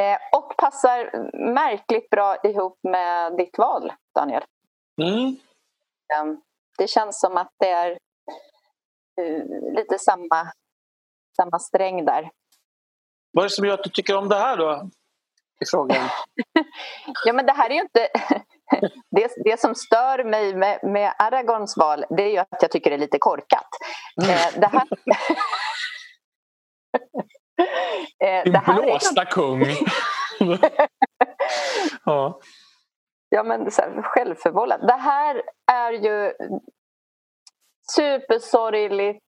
Eh, 0.00 0.18
och 0.32 0.56
passar 0.56 1.10
märkligt 1.54 2.10
bra 2.10 2.36
ihop 2.44 2.78
med 2.82 3.36
ditt 3.36 3.58
val, 3.58 3.92
Daniel. 4.14 4.44
Mm. 5.02 5.36
Ehm, 6.14 6.40
det 6.78 6.88
känns 6.88 7.20
som 7.20 7.36
att 7.36 7.50
det 7.58 7.70
är 7.70 7.90
eh, 9.20 9.42
lite 9.76 9.98
samma, 9.98 10.52
samma 11.36 11.58
sträng 11.58 12.04
där. 12.04 12.30
Vad 13.32 13.44
är 13.44 13.48
det 13.48 13.54
som 13.54 13.64
gör 13.64 13.74
att 13.74 13.84
du 13.84 13.90
tycker 13.90 14.16
om 14.16 14.28
det 14.28 14.36
här 14.36 14.56
då? 14.56 14.90
I 15.60 15.66
frågan. 15.70 16.08
ja 17.24 17.32
men 17.32 17.46
det 17.46 17.52
här 17.52 17.70
är 17.70 17.74
ju 17.74 17.80
inte... 17.80 18.08
det, 19.10 19.32
det 19.44 19.60
som 19.60 19.74
stör 19.74 20.24
mig 20.24 20.54
med, 20.54 20.80
med 20.82 21.14
Aragons 21.18 21.76
val 21.76 22.04
det 22.10 22.22
är 22.22 22.30
ju 22.30 22.38
att 22.38 22.62
jag 22.62 22.70
tycker 22.70 22.90
det 22.90 22.96
är 22.96 23.00
lite 23.00 23.18
korkat. 23.18 23.68
Mm. 24.22 24.30
Eh, 24.30 24.60
det 24.60 24.66
här... 24.66 24.82
eh, 28.46 28.52
det 28.52 28.58
här 28.58 28.82
blåsta 28.82 29.22
är... 29.22 29.24
kung! 29.24 29.64
ja 32.04 32.40
ja, 33.28 33.42
men 33.42 33.70
så 33.70 33.82
här, 33.82 34.02
självförvållat. 34.02 34.80
Det 34.80 34.96
här 34.96 35.42
är 35.72 35.92
ju 35.92 36.32
supersorgligt 37.96 39.24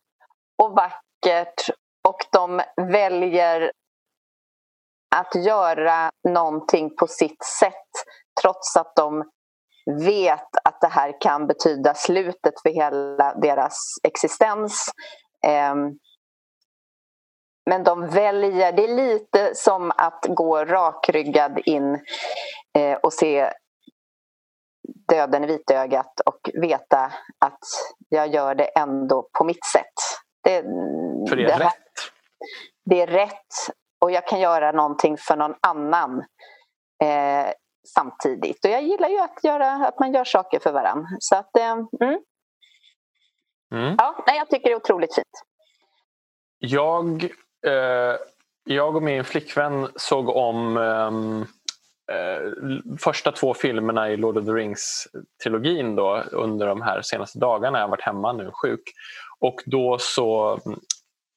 och 0.62 0.70
vackert 0.70 1.70
och 2.08 2.26
de 2.32 2.62
väljer 2.90 3.72
att 5.16 5.34
göra 5.34 6.10
någonting 6.28 6.96
på 6.96 7.06
sitt 7.06 7.44
sätt 7.44 7.92
trots 8.42 8.76
att 8.76 8.96
de 8.96 9.30
vet 10.00 10.48
att 10.64 10.80
det 10.80 10.88
här 10.88 11.20
kan 11.20 11.46
betyda 11.46 11.94
slutet 11.94 12.54
för 12.62 12.70
hela 12.70 13.34
deras 13.34 13.78
existens. 14.02 14.90
Ehm, 15.46 15.98
men 17.70 17.84
de 17.84 18.06
väljer, 18.06 18.72
det 18.72 18.84
är 18.84 18.96
lite 18.96 19.54
som 19.54 19.90
att 19.96 20.26
gå 20.28 20.64
rakryggad 20.64 21.58
in 21.64 22.00
eh, 22.78 22.98
och 23.02 23.12
se 23.12 23.52
döden 25.08 25.44
i 25.44 25.46
vitögat 25.46 26.20
och 26.20 26.50
veta 26.54 27.12
att 27.38 27.64
jag 28.08 28.34
gör 28.34 28.54
det 28.54 28.64
ändå 28.78 29.28
på 29.38 29.44
mitt 29.44 29.64
sätt. 29.64 29.94
Det, 30.44 30.62
för 31.28 31.36
det 31.36 31.42
är 31.42 31.46
det 31.46 31.52
här, 31.52 31.60
rätt? 31.60 31.87
Det 32.84 33.00
är 33.00 33.06
rätt 33.06 33.76
och 34.00 34.10
jag 34.10 34.26
kan 34.28 34.40
göra 34.40 34.72
någonting 34.72 35.16
för 35.16 35.36
någon 35.36 35.54
annan 35.60 36.18
eh, 37.02 37.52
samtidigt. 37.94 38.64
Och 38.64 38.70
jag 38.70 38.82
gillar 38.82 39.08
ju 39.08 39.18
att, 39.18 39.44
göra, 39.44 39.72
att 39.72 40.00
man 40.00 40.14
gör 40.14 40.24
saker 40.24 40.60
för 40.60 40.72
varandra. 40.72 41.08
Så 41.18 41.36
att, 41.36 41.56
eh, 41.56 41.72
mm. 41.72 42.20
Mm. 43.74 43.94
Ja, 43.98 44.24
nej, 44.26 44.36
jag 44.36 44.50
tycker 44.50 44.68
det 44.68 44.72
är 44.72 44.76
otroligt 44.76 45.14
fint. 45.14 45.44
Jag, 46.58 47.24
eh, 47.66 48.16
jag 48.64 48.96
och 48.96 49.02
min 49.02 49.24
flickvän 49.24 49.88
såg 49.96 50.28
om 50.28 50.76
ehm, 50.76 51.46
eh, 52.12 52.52
första 52.98 53.32
två 53.32 53.54
filmerna 53.54 54.10
i 54.10 54.16
Lord 54.16 54.36
of 54.38 54.44
the 54.44 54.52
Rings-trilogin 54.52 55.96
då, 55.96 56.22
under 56.32 56.66
de 56.66 56.82
här 56.82 57.02
senaste 57.02 57.38
dagarna. 57.38 57.78
Jag 57.78 57.84
har 57.84 57.90
varit 57.90 58.02
hemma 58.02 58.32
nu 58.32 58.50
sjuk. 58.52 58.82
Och 59.40 59.62
då 59.66 59.98
så 60.00 60.58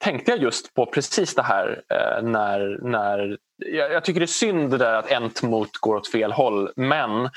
tänkte 0.01 0.31
jag 0.31 0.39
just 0.39 0.73
på 0.73 0.85
precis 0.85 1.35
det 1.35 1.41
här 1.41 1.83
eh, 1.89 2.23
när, 2.23 2.79
när 2.81 3.37
jag, 3.57 3.91
jag, 3.91 4.05
tycker 4.05 4.19
det 4.19 4.25
är 4.25 4.27
synd 4.27 4.71
det 4.71 4.77
där 4.77 4.93
att 4.93 5.11
Entmot 5.11 5.77
går 5.77 5.95
åt 5.95 6.11
fel 6.11 6.31
håll 6.31 6.71
men 6.75 7.29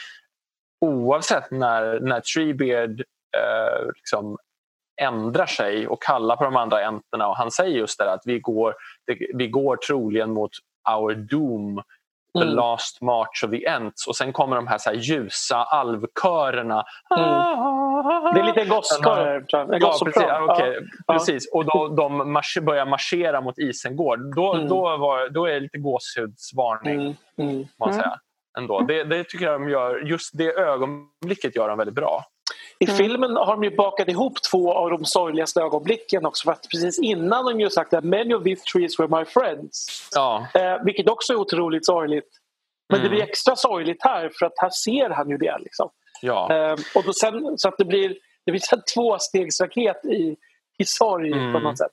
oavsett 0.80 1.50
när, 1.50 2.00
när 2.00 2.20
Treebeard 2.20 3.00
eh, 3.36 3.86
liksom 3.86 4.38
ändrar 5.00 5.46
sig 5.46 5.86
och 5.88 6.02
kallar 6.02 6.36
på 6.36 6.44
de 6.44 6.56
andra 6.56 6.84
enterna 6.84 7.28
och 7.28 7.36
han 7.36 7.50
säger 7.50 7.78
just 7.78 7.98
det 7.98 8.12
att 8.12 8.22
vi 8.24 8.38
går, 8.38 8.74
det, 9.06 9.18
vi 9.34 9.48
går 9.48 9.76
troligen 9.76 10.30
mot 10.30 10.50
our 10.96 11.14
doom 11.14 11.82
The 12.38 12.42
mm. 12.42 12.54
last 12.54 13.02
march 13.02 13.44
of 13.44 13.50
the 13.50 13.66
ents 13.66 14.06
och 14.06 14.16
sen 14.16 14.32
kommer 14.32 14.56
de 14.56 14.66
här, 14.66 14.78
så 14.78 14.90
här 14.90 14.96
ljusa 14.96 15.56
alvkörerna. 15.56 16.84
Mm. 17.16 18.34
Det 18.34 18.40
är 18.40 18.44
lite 18.44 18.64
gosskör. 18.64 19.44
Ja, 19.48 19.66
precis, 20.04 20.22
okay, 20.48 20.74
ja. 21.06 21.14
precis. 21.14 21.48
Och 21.52 21.64
då, 21.64 21.88
de 21.88 22.32
marsch, 22.32 22.58
börjar 22.62 22.86
marschera 22.86 23.40
mot 23.40 23.58
Isengård. 23.58 24.34
Då, 24.36 24.54
mm. 24.54 24.68
då, 24.68 24.96
var, 24.96 25.28
då 25.28 25.46
är 25.46 25.52
det 25.52 25.60
lite 25.60 25.78
gåshudsvarning. 25.78 27.00
Mm. 27.00 27.14
Mm. 27.38 27.66
Man 27.78 27.92
säga, 27.92 28.04
mm. 28.04 28.18
ändå. 28.58 28.80
Det, 28.80 29.04
det 29.04 29.24
tycker 29.24 29.44
jag 29.44 29.60
de 29.60 29.68
gör, 29.68 29.96
just 29.96 30.38
det 30.38 30.52
ögonblicket 30.52 31.56
gör 31.56 31.68
de 31.68 31.78
väldigt 31.78 31.94
bra. 31.94 32.24
I 32.78 32.84
mm. 32.84 32.96
filmen 32.96 33.36
har 33.36 33.52
de 33.52 33.64
ju 33.64 33.76
bakat 33.76 34.08
ihop 34.08 34.42
två 34.50 34.72
av 34.72 34.90
de 34.90 35.04
sorgligaste 35.04 35.60
ögonblicken 35.60 36.26
också. 36.26 36.44
För 36.44 36.52
att 36.52 36.68
precis 36.70 36.98
innan 36.98 37.44
de 37.44 37.60
ju 37.60 37.70
sagt 37.70 37.94
att 37.94 38.04
many 38.04 38.34
of 38.34 38.44
these 38.44 38.62
trees 38.72 38.98
were 38.98 39.18
my 39.18 39.24
friends. 39.24 40.08
Ja. 40.14 40.46
Eh, 40.54 40.84
vilket 40.84 41.08
också 41.08 41.32
är 41.32 41.36
otroligt 41.36 41.86
sorgligt. 41.86 42.28
Men 42.88 42.98
mm. 42.98 43.04
det 43.04 43.08
blir 43.08 43.20
mm. 43.20 43.30
extra 43.30 43.56
sorgligt 43.56 44.04
här 44.04 44.30
för 44.38 44.46
att 44.46 44.52
här 44.56 44.70
ser 44.70 45.10
han 45.10 45.30
ju 45.30 45.36
det. 45.36 45.58
Liksom. 45.58 45.90
Ja. 46.22 46.54
Eh, 46.54 46.76
och 46.94 47.04
då 47.04 47.12
sen, 47.12 47.58
så 47.58 47.68
att 47.68 47.78
det 47.78 47.84
blir, 47.84 48.08
det 48.46 48.52
blir 48.52 48.74
en 48.74 48.82
tvåstegsraket 48.94 50.04
i, 50.04 50.36
i 50.78 50.84
sorg 50.84 51.32
mm. 51.32 51.52
på 51.52 51.58
något 51.58 51.78
sätt. 51.78 51.92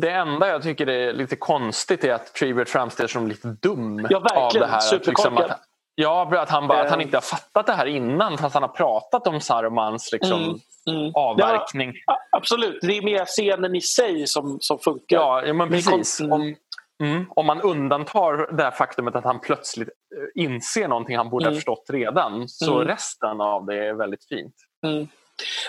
Det 0.00 0.10
enda 0.10 0.48
jag 0.48 0.62
tycker 0.62 0.88
är 0.88 1.12
lite 1.12 1.36
konstigt 1.36 2.04
är 2.04 2.12
att 2.12 2.34
Treebert 2.34 2.68
framställs 2.68 3.12
som 3.12 3.28
lite 3.28 3.48
dum. 3.48 4.06
Ja. 4.10 4.18
Av 4.34 4.52
det 4.52 4.66
här. 4.66 4.94
Att, 4.94 5.06
liksom, 5.06 5.36
att, 5.36 5.60
Ja, 6.00 6.42
att 6.42 6.50
han, 6.50 6.68
bara, 6.68 6.82
att 6.82 6.90
han 6.90 7.00
eh. 7.00 7.04
inte 7.04 7.16
har 7.16 7.22
fattat 7.22 7.66
det 7.66 7.72
här 7.72 7.86
innan 7.86 8.38
fast 8.38 8.54
han 8.54 8.62
har 8.62 8.68
pratat 8.68 9.26
om 9.26 9.40
Sarumans 9.40 10.12
liksom, 10.12 10.42
mm, 10.42 11.00
mm. 11.00 11.12
avverkning. 11.14 11.92
Ja, 12.06 12.18
absolut, 12.30 12.78
det 12.82 12.98
är 12.98 13.02
mer 13.02 13.24
scenen 13.24 13.74
i 13.74 13.80
sig 13.80 14.26
som, 14.26 14.58
som 14.60 14.78
funkar. 14.78 15.46
Ja, 15.46 15.52
men 15.52 15.68
precis. 15.68 16.20
Om, 16.20 16.54
mm, 17.02 17.26
om 17.30 17.46
man 17.46 17.60
undantar 17.60 18.52
det 18.56 18.72
faktumet 18.72 19.14
att 19.14 19.24
han 19.24 19.40
plötsligt 19.40 19.88
eh, 19.88 20.42
inser 20.44 20.88
någonting 20.88 21.16
han 21.16 21.30
borde 21.30 21.44
ha 21.44 21.50
mm. 21.50 21.56
förstått 21.56 21.84
redan 21.88 22.48
så 22.48 22.74
mm. 22.74 22.88
resten 22.88 23.40
av 23.40 23.66
det 23.66 23.86
är 23.86 23.92
väldigt 23.92 24.24
fint. 24.24 24.54
Mm. 24.86 25.08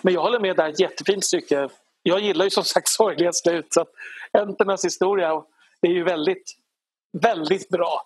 Men 0.02 0.14
jag 0.14 0.22
håller 0.22 0.40
med, 0.40 0.56
det 0.56 0.62
här 0.62 0.70
är 0.70 0.74
ett 0.74 0.80
jättefint 0.80 1.26
stycke. 1.26 1.70
Jag 2.04 2.20
gillar 2.20 2.46
ju 2.46 2.52
som 2.52 2.64
sagt 2.64 2.88
sorgliga 2.88 3.34
slut 3.34 3.68
så 3.70 3.86
Enternas 4.32 4.86
historia 4.86 5.44
är 5.82 5.92
ju 5.92 6.04
väldigt, 6.04 6.52
väldigt 7.22 7.70
bra. 7.70 8.02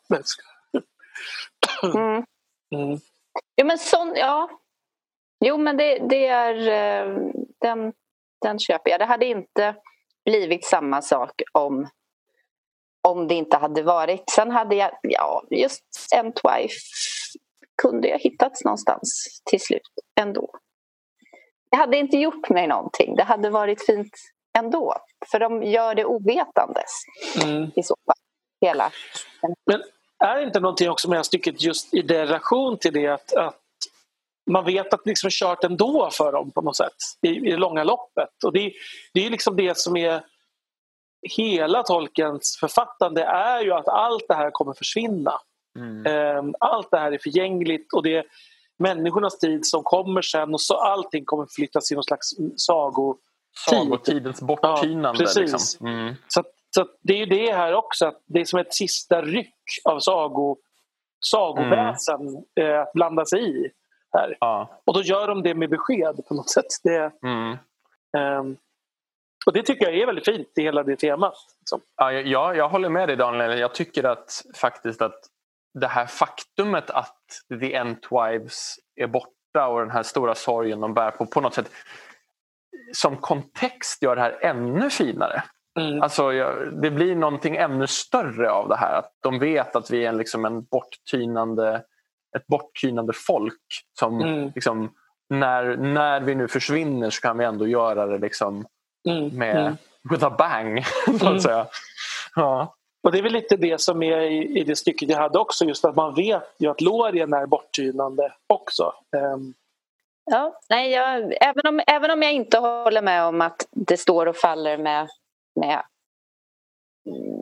Mm. 1.84 2.26
Mm. 2.76 3.00
Jo, 3.56 3.66
men 3.66 3.78
sån, 3.78 4.14
ja. 4.16 4.50
Jo, 5.46 5.58
men 5.58 5.78
det, 5.78 6.00
det 6.10 6.28
är... 6.28 6.56
Eh, 6.68 7.18
den, 7.62 7.94
den 8.42 8.60
köper 8.60 8.92
jag. 8.92 9.00
Det 9.00 9.06
hade 9.06 9.26
inte 9.26 9.76
blivit 10.26 10.66
samma 10.66 11.02
sak 11.02 11.42
om, 11.52 11.90
om 13.08 13.28
det 13.28 13.34
inte 13.34 13.58
hade 13.58 13.84
varit. 13.84 14.24
Sen 14.30 14.52
hade 14.52 14.76
jag, 14.76 14.92
ja, 15.02 15.44
just 15.50 15.84
Entwife 16.16 16.80
kunde 17.82 18.08
jag 18.08 18.20
hittats 18.20 18.64
någonstans 18.64 19.42
till 19.46 19.62
slut 19.62 19.90
ändå. 20.20 20.50
Det 21.72 21.78
hade 21.78 21.98
inte 21.98 22.18
gjort 22.18 22.50
mig 22.50 22.68
någonting. 22.68 23.16
Det 23.16 23.24
hade 23.24 23.50
varit 23.50 23.86
fint 23.86 24.14
ändå. 24.58 24.96
För 25.32 25.40
de 25.40 25.64
gör 25.64 25.96
det 25.96 26.06
ovetandes 26.06 26.92
mm. 27.44 27.72
i 27.76 27.84
så 27.84 27.96
fall. 28.06 28.16
Hela. 28.62 28.92
Men 29.66 29.84
är 30.24 30.46
inte 30.46 30.60
någonting 30.60 30.90
också 30.90 31.10
med 31.10 31.26
stycket 31.26 31.64
just 31.64 31.94
i 31.94 32.02
relation 32.02 32.78
till 32.78 32.94
det 32.94 33.08
att, 33.08 33.34
att 33.34 33.60
man 34.52 34.66
vet 34.66 34.94
att 34.94 35.04
det 35.04 35.10
liksom 35.10 35.28
är 35.28 35.32
kört 35.32 35.64
ändå 35.64 36.10
för 36.12 36.32
dem 36.32 36.52
på 36.52 36.62
något 36.62 36.78
sätt 36.78 36.96
i, 37.22 37.28
i 37.28 37.52
det 37.52 37.58
långa 37.58 37.84
loppet. 37.84 38.44
Och 38.46 38.54
det, 38.54 38.72
det 39.14 39.26
är 39.26 39.30
liksom 39.30 39.56
det 39.56 39.78
som 39.78 39.98
är 39.98 40.24
hela 41.38 41.84
Tolkiens 41.84 42.58
författande 42.60 43.24
är 43.24 43.62
ju 43.62 43.74
att 43.74 43.88
allt 43.88 44.26
det 44.28 44.36
här 44.36 44.52
kommer 44.52 44.74
försvinna. 44.74 45.34
Mm. 45.80 46.06
Ehm, 46.06 46.56
allt 46.60 46.92
det 46.92 46.98
här 46.98 47.12
är 47.12 47.18
förgängligt 47.18 47.94
och 47.94 48.04
det 48.04 48.16
är 48.16 48.26
människornas 48.80 49.40
tid 49.40 49.66
som 49.66 49.84
kommer 49.84 50.22
sen 50.22 50.54
och 50.54 50.62
så 50.62 50.76
allting 50.76 51.26
kommer 51.26 51.48
flyttas 51.56 51.92
i 51.92 51.96
någon 51.96 52.04
slags 52.04 52.30
sagotid. 52.56 53.22
Sagotidens 53.70 54.42
borttynande. 54.42 55.08
Ja, 55.08 55.26
precis. 55.26 55.52
Liksom. 55.52 55.88
Mm. 55.88 56.16
Så 56.28 56.44
så 56.76 56.88
det 57.02 57.22
är 57.22 57.26
det 57.26 57.52
här 57.52 57.74
också, 57.74 58.06
att 58.06 58.22
det 58.26 58.42
är 58.42 58.46
som 58.46 58.60
ett 58.60 58.74
sista 58.74 59.22
ryck 59.22 59.80
av 59.84 60.00
sago, 60.00 60.58
sagoväsen 61.20 62.46
mm. 62.56 62.82
att 62.82 62.94
blanda 62.94 63.26
sig 63.26 63.50
i. 63.50 63.72
Här. 64.14 64.38
Ja. 64.40 64.82
Och 64.86 64.94
då 64.94 65.02
gör 65.02 65.28
de 65.28 65.44
det 65.44 65.54
med 65.54 65.70
besked 65.70 66.26
på 66.28 66.34
något 66.34 66.50
sätt. 66.50 66.66
Det, 66.84 67.12
mm. 67.24 67.58
um, 68.18 68.58
och 69.46 69.54
det 69.54 69.64
tycker 69.64 69.86
jag 69.86 69.96
är 69.96 70.06
väldigt 70.06 70.26
fint 70.26 70.48
i 70.56 70.62
hela 70.62 70.84
det 70.84 70.96
temat. 70.96 71.38
Liksom. 71.60 71.82
Ja, 71.96 72.12
jag, 72.12 72.58
jag 72.58 72.70
håller 72.70 72.90
med 72.90 73.10
dig 73.10 73.16
Daniel. 73.16 73.60
Jag 73.60 73.76
tycker 73.76 74.04
att 74.04 74.44
faktiskt 74.56 75.02
att 75.02 75.20
det 75.74 75.88
här 75.88 76.06
faktumet 76.06 76.90
att 76.90 77.26
The 77.62 77.76
Entwives 77.76 78.76
är 78.96 79.08
borta 79.08 79.68
och 79.68 79.80
den 79.80 79.92
här 79.92 80.04
stora 80.04 80.36
sorgen 80.36 80.80
de 80.80 80.94
bär 80.94 81.12
på, 81.12 81.26
på 81.26 81.42
något 81.42 81.54
sätt 81.54 81.72
som 82.94 83.18
kontext 83.18 84.04
gör 84.04 84.16
det 84.16 84.22
här 84.22 84.38
ännu 84.42 84.90
finare. 84.90 85.44
Mm. 85.80 86.02
Alltså, 86.02 86.32
det 86.72 86.92
blir 86.92 87.16
någonting 87.16 87.56
ännu 87.56 87.88
större 87.88 88.52
av 88.52 88.70
det 88.70 88.76
här. 88.76 89.00
Att 89.00 89.12
de 89.20 89.40
vet 89.40 89.76
att 89.76 89.92
vi 89.92 90.06
är 90.06 90.14
liksom 90.14 90.46
en 90.46 90.64
borttynande, 90.64 91.84
ett 92.38 92.48
borttynande 92.48 93.14
folk. 93.16 93.62
som 94.00 94.22
mm. 94.22 94.52
liksom, 94.56 94.94
när, 95.30 95.78
när 95.78 96.22
vi 96.22 96.36
nu 96.36 96.48
försvinner 96.48 97.10
så 97.10 97.22
kan 97.22 97.38
vi 97.38 97.46
ändå 97.46 97.68
göra 97.68 98.06
det 98.06 98.18
liksom 98.18 98.66
mm. 99.10 99.38
med 99.38 99.58
mm. 99.58 99.78
with 100.10 100.26
a 100.26 100.36
bang. 100.38 100.86
så 101.06 101.12
att 101.12 101.22
mm. 101.22 101.40
säga. 101.40 101.68
Ja. 102.36 102.76
Och 103.04 103.12
Det 103.12 103.18
är 103.18 103.24
väl 103.24 103.32
lite 103.32 103.58
det 103.58 103.82
som 103.82 104.04
är 104.04 104.22
i, 104.22 104.60
i 104.60 104.64
det 104.64 104.76
stycket 104.76 105.10
jag 105.10 105.18
hade 105.18 105.40
också. 105.40 105.66
Just 105.66 105.86
att 105.86 105.96
man 105.96 106.16
vet 106.16 106.56
ju 106.58 106.68
att 106.68 106.82
Lorien 106.82 107.34
är 107.34 107.46
borttynande 107.46 108.34
också. 108.48 108.94
Um. 109.34 109.54
Ja, 110.32 110.60
nej, 110.70 110.92
jag, 110.92 111.34
även, 111.42 111.68
om, 111.68 111.82
även 111.88 112.12
om 112.12 112.22
jag 112.22 112.34
inte 112.34 112.58
håller 112.58 113.02
med 113.02 113.24
om 113.24 113.42
att 113.42 113.68
det 113.72 113.98
står 113.98 114.26
och 114.26 114.36
faller 114.36 114.78
med 114.78 115.08
med 115.56 115.84
mm, 117.06 117.42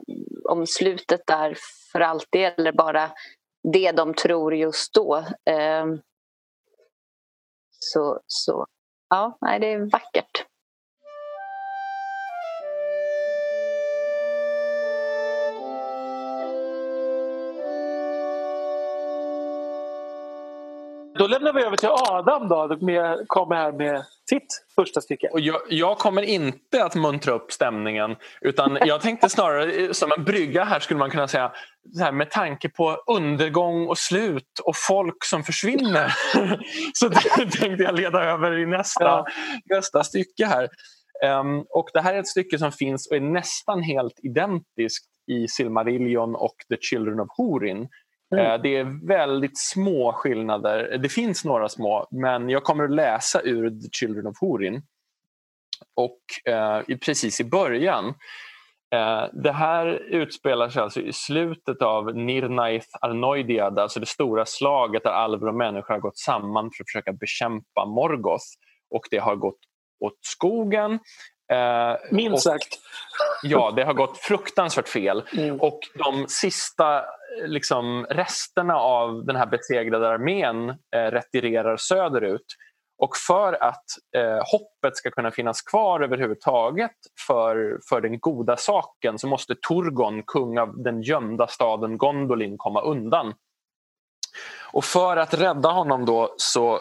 om 0.49 0.67
slutet 0.67 1.29
är 1.29 1.57
för 1.91 1.99
alltid 1.99 2.41
eller 2.41 2.71
bara 2.71 3.11
det 3.73 3.91
de 3.91 4.13
tror 4.13 4.55
just 4.55 4.93
då. 4.93 5.25
Ehm, 5.45 6.01
så, 7.69 8.19
så 8.27 8.65
ja, 9.09 9.37
nej, 9.41 9.59
det 9.59 9.67
är 9.67 9.91
vackert. 9.91 10.32
Då 21.23 21.27
lämnar 21.27 21.53
vi 21.53 21.63
över 21.63 21.77
till 21.77 21.89
Adam 21.89 22.47
då, 22.47 22.77
med, 22.81 23.25
kommer 23.27 23.55
här 23.55 23.71
med 23.71 24.05
sitt 24.29 24.65
första 24.75 25.01
stycke. 25.01 25.27
Och 25.27 25.39
jag, 25.39 25.61
jag, 25.69 25.97
kommer 25.97 26.21
inte 26.21 26.83
att 26.85 26.95
muntra 26.95 27.33
upp 27.33 27.51
stämningen 27.51 28.15
utan 28.41 28.77
jag 28.85 29.01
tänkte 29.01 29.29
snarare 29.29 29.93
som 29.93 30.11
en 30.17 30.23
brygga 30.23 30.63
här 30.63 30.79
skulle 30.79 30.97
man 30.97 31.09
kunna 31.09 31.27
säga 31.27 31.51
här, 31.99 32.11
med 32.11 32.31
tanke 32.31 32.69
på 32.69 33.03
undergång 33.07 33.87
och 33.87 33.97
slut 33.97 34.59
och 34.63 34.75
folk 34.87 35.25
som 35.25 35.43
försvinner. 35.43 36.13
så 36.93 37.09
tänkte 37.59 37.83
jag 37.83 37.95
leda 37.95 38.23
över 38.23 38.59
i 38.59 38.65
nästa, 38.65 39.03
ja. 39.03 39.25
nästa 39.65 40.03
stycke 40.03 40.45
här. 40.45 40.69
Um, 41.39 41.65
och 41.69 41.89
det 41.93 42.01
här 42.01 42.13
är 42.13 42.19
ett 42.19 42.27
stycke 42.27 42.57
som 42.57 42.71
finns 42.71 43.07
och 43.07 43.15
är 43.15 43.21
nästan 43.21 43.81
helt 43.81 44.19
identiskt 44.23 45.05
i 45.27 45.47
Silmarillion 45.47 46.35
och 46.35 46.55
The 46.69 46.77
Children 46.81 47.19
of 47.19 47.27
Horin 47.37 47.87
Mm. 48.33 48.45
Eh, 48.45 48.61
det 48.61 48.77
är 48.77 49.07
väldigt 49.07 49.57
små 49.57 50.13
skillnader. 50.13 50.97
Det 50.97 51.09
finns 51.09 51.45
några 51.45 51.69
små, 51.69 52.07
men 52.11 52.49
jag 52.49 52.63
kommer 52.63 52.83
att 52.83 52.91
läsa 52.91 53.41
ur 53.41 53.69
The 53.69 53.89
Children 53.91 54.27
of 54.27 54.37
Horin. 54.41 54.81
Och 55.95 56.51
eh, 56.53 56.97
precis 56.97 57.39
i 57.39 57.43
början. 57.43 58.05
Eh, 58.95 59.25
det 59.33 59.51
här 59.51 59.87
utspelar 59.93 60.69
sig 60.69 60.81
alltså 60.81 61.01
i 61.01 61.13
slutet 61.13 61.81
av 61.81 62.15
Nirnaith 62.15 62.87
Arnoidiad, 63.01 63.79
alltså 63.79 63.99
det 63.99 64.05
stora 64.05 64.45
slaget 64.45 65.03
där 65.03 65.11
alver 65.11 65.47
och 65.47 65.55
människor 65.55 65.93
har 65.93 66.01
gått 66.01 66.17
samman 66.17 66.71
för 66.71 66.83
att 66.83 66.87
försöka 66.87 67.13
bekämpa 67.13 67.85
Morgoth. 67.85 68.45
Och 68.89 69.03
det 69.11 69.17
har 69.17 69.35
gått 69.35 69.59
åt 69.99 70.17
skogen. 70.21 70.99
Eh, 71.53 71.95
Minst 72.11 72.43
sagt. 72.43 72.79
Ja, 73.43 73.73
det 73.75 73.83
har 73.83 73.93
gått 73.93 74.17
fruktansvärt 74.17 74.87
fel. 74.87 75.23
Mm. 75.33 75.61
Och 75.61 75.79
de 75.95 76.25
sista 76.27 77.05
liksom, 77.45 78.05
resterna 78.09 78.75
av 78.75 79.25
den 79.25 79.35
här 79.35 79.45
besegrade 79.45 80.09
armén 80.09 80.69
eh, 80.69 81.11
retirerar 81.11 81.77
söderut. 81.77 82.45
Och 82.97 83.17
för 83.27 83.63
att 83.63 83.85
eh, 84.15 84.41
hoppet 84.51 84.97
ska 84.97 85.11
kunna 85.11 85.31
finnas 85.31 85.61
kvar 85.61 86.01
överhuvudtaget 86.01 86.91
för, 87.27 87.79
för 87.89 88.01
den 88.01 88.19
goda 88.19 88.57
saken 88.57 89.19
så 89.19 89.27
måste 89.27 89.55
Turgon, 89.55 90.23
kung 90.23 90.57
av 90.57 90.83
den 90.83 91.01
gömda 91.01 91.47
staden 91.47 91.97
Gondolin, 91.97 92.57
komma 92.57 92.81
undan. 92.81 93.33
Och 94.71 94.85
för 94.85 95.17
att 95.17 95.33
rädda 95.33 95.69
honom 95.69 96.05
då 96.05 96.33
så 96.37 96.79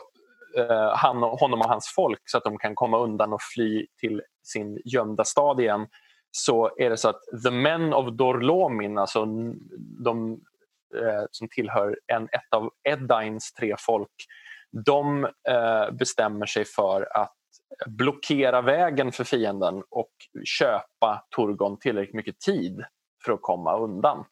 eh, 0.57 0.97
han, 0.97 1.23
honom 1.23 1.61
och 1.61 1.69
hans 1.69 1.93
folk 1.97 2.23
så 2.25 2.39
att 2.39 2.45
de 2.45 2.59
kan 2.59 2.75
komma 2.75 2.99
undan 2.99 3.33
och 3.33 3.43
fly 3.55 3.87
till 4.01 4.23
sin 4.43 4.81
gömda 4.85 5.25
stad 5.25 5.61
igen 5.61 5.87
så 6.31 6.71
är 6.77 6.91
det 6.91 6.97
så 6.97 7.09
att 7.09 7.21
the 7.45 7.51
men 7.51 7.95
of 7.95 8.13
Dorlomin, 8.13 8.99
alltså 8.99 9.27
de 10.05 10.33
eh, 10.97 11.25
som 11.31 11.49
tillhör 11.49 11.99
en, 12.07 12.25
ett 12.25 12.55
av 12.57 12.71
Eddines 12.89 13.53
tre 13.53 13.75
folk, 13.79 14.27
de 14.87 15.25
eh, 15.25 15.91
bestämmer 15.91 16.47
sig 16.47 16.65
för 16.65 17.17
att 17.17 17.37
blockera 17.87 18.63
vägen 18.63 19.13
för 19.13 19.25
fienden 19.25 19.83
och 19.91 20.13
köpa 20.45 21.25
Turgon 21.37 21.79
tillräckligt 21.79 22.15
mycket 22.15 22.41
tid 22.41 22.85
för 23.25 23.33
att 23.33 23.43
komma 23.43 23.79
undan. 23.79 24.25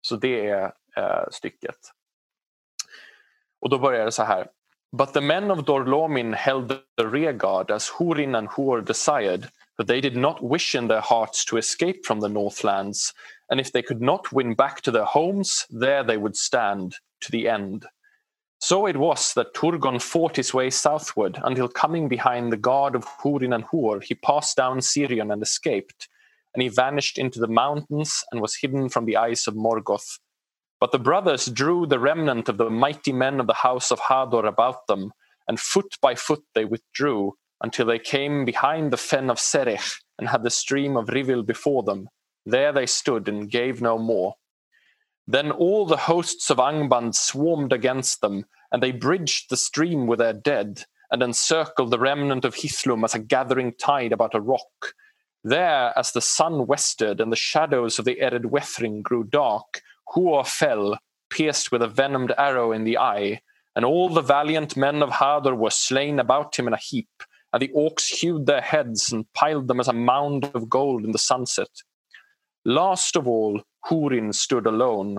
Så 0.00 0.16
det 0.16 0.48
är 0.48 0.72
eh, 0.96 1.24
stycket. 1.30 1.76
Och 3.60 3.70
då 3.70 3.78
börjar 3.78 4.04
det 4.04 4.12
så 4.12 4.22
här. 4.22 4.48
But 4.92 5.12
the 5.12 5.20
men 5.20 5.52
of 5.52 5.66
Dorlomin 5.66 6.34
held 6.34 6.68
the 6.68 7.08
rearguard 7.08 7.70
as 7.70 7.88
Hurin 7.88 8.36
and 8.36 8.48
Hur 8.48 8.80
desired, 8.80 9.50
but 9.78 9.86
they 9.86 10.00
did 10.00 10.16
not 10.16 10.42
wish 10.42 10.74
in 10.74 10.88
their 10.88 11.00
hearts 11.00 11.44
to 11.46 11.58
escape 11.58 12.04
from 12.04 12.18
the 12.18 12.28
Northlands, 12.28 13.14
and 13.48 13.60
if 13.60 13.70
they 13.70 13.82
could 13.82 14.02
not 14.02 14.32
win 14.32 14.54
back 14.54 14.80
to 14.82 14.90
their 14.90 15.04
homes, 15.04 15.64
there 15.70 16.02
they 16.02 16.16
would 16.16 16.36
stand 16.36 16.96
to 17.20 17.30
the 17.30 17.48
end. 17.48 17.86
So 18.58 18.86
it 18.86 18.96
was 18.96 19.32
that 19.34 19.54
Turgon 19.54 20.02
fought 20.02 20.36
his 20.36 20.52
way 20.52 20.70
southward 20.70 21.38
until 21.44 21.68
coming 21.68 22.08
behind 22.08 22.52
the 22.52 22.56
guard 22.56 22.96
of 22.96 23.06
Hurin 23.22 23.54
and 23.54 23.64
Hur, 23.70 24.00
he 24.00 24.14
passed 24.16 24.56
down 24.56 24.80
Sirion 24.80 25.32
and 25.32 25.40
escaped, 25.40 26.08
and 26.52 26.62
he 26.62 26.68
vanished 26.68 27.16
into 27.16 27.38
the 27.38 27.46
mountains 27.46 28.24
and 28.32 28.40
was 28.40 28.56
hidden 28.56 28.88
from 28.88 29.04
the 29.04 29.16
eyes 29.16 29.46
of 29.46 29.54
Morgoth. 29.54 30.18
But 30.80 30.92
the 30.92 30.98
brothers 30.98 31.46
drew 31.46 31.86
the 31.86 31.98
remnant 31.98 32.48
of 32.48 32.56
the 32.56 32.70
mighty 32.70 33.12
men 33.12 33.38
of 33.38 33.46
the 33.46 33.54
house 33.54 33.90
of 33.90 34.00
Hador 34.00 34.46
about 34.46 34.86
them, 34.86 35.12
and 35.46 35.60
foot 35.60 35.96
by 36.00 36.14
foot 36.14 36.42
they 36.54 36.64
withdrew 36.64 37.34
until 37.60 37.86
they 37.86 37.98
came 37.98 38.46
behind 38.46 38.90
the 38.90 38.96
fen 38.96 39.28
of 39.28 39.38
Serech 39.38 40.00
and 40.18 40.28
had 40.28 40.42
the 40.42 40.50
stream 40.50 40.96
of 40.96 41.10
Rivil 41.10 41.42
before 41.42 41.82
them. 41.82 42.08
There 42.46 42.72
they 42.72 42.86
stood 42.86 43.28
and 43.28 43.50
gave 43.50 43.82
no 43.82 43.98
more. 43.98 44.36
Then 45.26 45.50
all 45.50 45.84
the 45.84 45.96
hosts 45.96 46.50
of 46.50 46.58
Angband 46.58 47.14
swarmed 47.14 47.72
against 47.72 48.22
them, 48.22 48.46
and 48.72 48.82
they 48.82 48.92
bridged 48.92 49.50
the 49.50 49.56
stream 49.56 50.06
with 50.06 50.18
their 50.18 50.32
dead, 50.32 50.84
and 51.10 51.22
encircled 51.22 51.90
the 51.90 51.98
remnant 51.98 52.44
of 52.44 52.54
Hithlum 52.54 53.04
as 53.04 53.14
a 53.14 53.18
gathering 53.18 53.74
tide 53.74 54.12
about 54.12 54.34
a 54.34 54.40
rock. 54.40 54.94
There, 55.44 55.92
as 55.96 56.12
the 56.12 56.20
sun 56.20 56.66
westered 56.66 57.20
and 57.20 57.30
the 57.30 57.36
shadows 57.36 57.98
of 57.98 58.04
the 58.04 58.16
Ered 58.16 58.46
Wethring 58.46 59.02
grew 59.02 59.24
dark, 59.24 59.82
Huor 60.14 60.46
fell, 60.46 60.98
pierced 61.30 61.70
with 61.70 61.82
a 61.82 61.88
venomed 61.88 62.32
arrow 62.36 62.72
in 62.72 62.84
the 62.84 62.98
eye, 62.98 63.40
and 63.76 63.84
all 63.84 64.08
the 64.08 64.20
valiant 64.20 64.76
men 64.76 65.02
of 65.02 65.10
Hador 65.10 65.56
were 65.56 65.70
slain 65.70 66.18
about 66.18 66.58
him 66.58 66.66
in 66.66 66.74
a 66.74 66.78
heap, 66.78 67.08
and 67.52 67.62
the 67.62 67.68
orcs 67.68 68.06
hewed 68.06 68.46
their 68.46 68.60
heads 68.60 69.12
and 69.12 69.32
piled 69.32 69.68
them 69.68 69.80
as 69.80 69.88
a 69.88 69.92
mound 69.92 70.50
of 70.54 70.68
gold 70.68 71.04
in 71.04 71.12
the 71.12 71.18
sunset. 71.18 71.70
Last 72.64 73.16
of 73.16 73.26
all, 73.26 73.62
Hurin 73.86 74.34
stood 74.34 74.66
alone. 74.66 75.18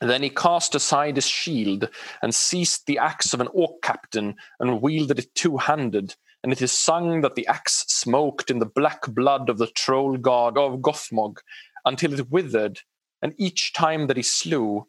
Then 0.00 0.22
he 0.22 0.30
cast 0.30 0.74
aside 0.74 1.16
his 1.16 1.26
shield 1.26 1.88
and 2.22 2.34
seized 2.34 2.86
the 2.86 2.98
axe 2.98 3.32
of 3.32 3.40
an 3.40 3.48
orc 3.52 3.80
captain 3.82 4.36
and 4.60 4.82
wielded 4.82 5.18
it 5.18 5.34
two 5.34 5.56
handed. 5.56 6.14
And 6.42 6.52
it 6.52 6.60
is 6.60 6.72
sung 6.72 7.22
that 7.22 7.36
the 7.36 7.46
axe 7.46 7.84
smoked 7.88 8.50
in 8.50 8.58
the 8.58 8.66
black 8.66 9.06
blood 9.08 9.48
of 9.48 9.58
the 9.58 9.66
troll 9.68 10.16
god 10.16 10.58
of 10.58 10.82
Gothmog 10.82 11.40
until 11.84 12.12
it 12.12 12.30
withered. 12.30 12.80
And 13.24 13.34
each 13.38 13.72
time 13.72 14.06
that 14.08 14.18
he 14.18 14.22
slew, 14.22 14.86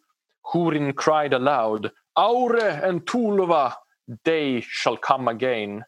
Hurin 0.54 0.94
cried 0.94 1.34
aloud, 1.34 1.92
Aure 2.18 2.84
and 2.84 3.06
Tulva, 3.08 3.76
day 4.26 4.60
shall 4.60 4.98
come 4.98 5.30
again. 5.30 5.86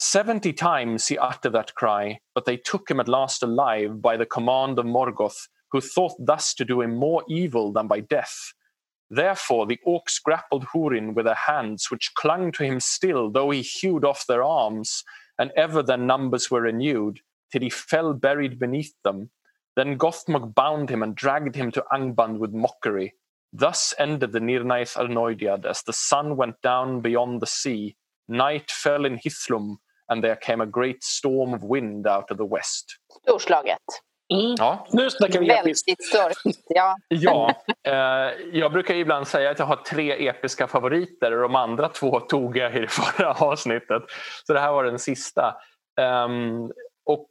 Seventy 0.00 0.54
times 0.54 1.08
he 1.08 1.18
uttered 1.18 1.52
that 1.52 1.74
cry, 1.74 2.20
but 2.34 2.46
they 2.46 2.56
took 2.56 2.90
him 2.90 3.00
at 3.00 3.06
last 3.08 3.42
alive 3.42 4.00
by 4.00 4.16
the 4.16 4.24
command 4.24 4.78
of 4.78 4.86
Morgoth, 4.86 5.48
who 5.70 5.82
thought 5.82 6.14
thus 6.18 6.54
to 6.54 6.64
do 6.64 6.80
him 6.80 6.96
more 6.96 7.22
evil 7.28 7.70
than 7.70 7.86
by 7.86 8.00
death. 8.00 8.54
Therefore 9.10 9.66
the 9.66 9.78
orcs 9.86 10.22
grappled 10.22 10.68
Hurin 10.74 11.14
with 11.14 11.26
their 11.26 11.34
hands, 11.34 11.90
which 11.90 12.14
clung 12.14 12.50
to 12.52 12.64
him 12.64 12.80
still, 12.80 13.30
though 13.30 13.50
he 13.50 13.60
hewed 13.60 14.06
off 14.06 14.26
their 14.26 14.42
arms, 14.42 15.04
and 15.38 15.50
ever 15.54 15.82
their 15.82 15.98
numbers 15.98 16.50
were 16.50 16.62
renewed, 16.62 17.20
till 17.52 17.60
he 17.60 17.70
fell 17.70 18.14
buried 18.14 18.58
beneath 18.58 18.94
them. 19.04 19.30
Then 19.78 19.96
Gothmog 19.96 20.56
bound 20.56 20.90
him 20.90 21.04
and 21.04 21.14
dragged 21.14 21.54
him 21.54 21.70
to 21.70 21.84
Angband 21.92 22.38
with 22.38 22.52
mockery. 22.52 23.14
Thus 23.52 23.94
ended 23.96 24.32
the 24.32 24.40
Nirnaith 24.40 24.96
Arnoidiad 24.96 25.66
as 25.66 25.84
the 25.84 25.92
sun 25.92 26.36
went 26.36 26.60
down 26.62 27.00
beyond 27.00 27.40
the 27.40 27.46
sea. 27.46 27.94
Night 28.28 28.72
fell 28.72 29.04
in 29.04 29.20
Hithlum, 29.20 29.76
and 30.08 30.24
there 30.24 30.34
came 30.34 30.60
a 30.60 30.66
great 30.66 31.04
storm 31.04 31.54
of 31.54 31.62
wind 31.62 32.08
out 32.08 32.28
of 32.32 32.38
the 32.38 32.44
west. 32.44 32.98
Storslaget. 33.22 33.78
Mm. 34.32 34.54
Ja. 34.58 34.86
Nu 34.92 35.10
snackar 35.10 35.40
vi 35.40 35.50
episkt. 35.50 35.88
Väldigt 36.14 36.64
ja. 36.68 36.96
ja 37.08 37.54
eh, 37.86 38.32
jag 38.52 38.72
brukar 38.72 38.94
ibland 38.94 39.28
säga 39.28 39.50
att 39.50 39.58
jag 39.58 39.66
har 39.66 39.76
tre 39.76 40.28
episka 40.28 40.66
favoriter 40.66 41.32
och 41.32 41.42
de 41.42 41.54
andra 41.54 41.88
två 41.88 42.20
tog 42.28 42.56
jag 42.56 42.76
i 42.76 42.80
det 42.80 42.88
förra 42.88 43.32
avsnittet. 43.32 44.02
Så 44.46 44.52
det 44.52 44.60
här 44.60 44.72
var 44.72 44.84
den 44.84 44.98
sista. 44.98 45.56
Um, 46.00 46.72
och 47.06 47.28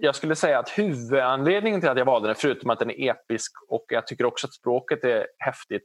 jag 0.00 0.14
skulle 0.14 0.36
säga 0.36 0.58
att 0.58 0.78
huvudanledningen 0.78 1.80
till 1.80 1.90
att 1.90 1.98
jag 1.98 2.04
valde 2.04 2.28
den, 2.28 2.36
förutom 2.36 2.70
att 2.70 2.78
den 2.78 2.90
är 2.90 3.10
episk 3.10 3.52
och 3.68 3.84
jag 3.88 4.06
tycker 4.06 4.24
också 4.24 4.46
att 4.46 4.54
språket 4.54 5.04
är 5.04 5.26
häftigt, 5.38 5.84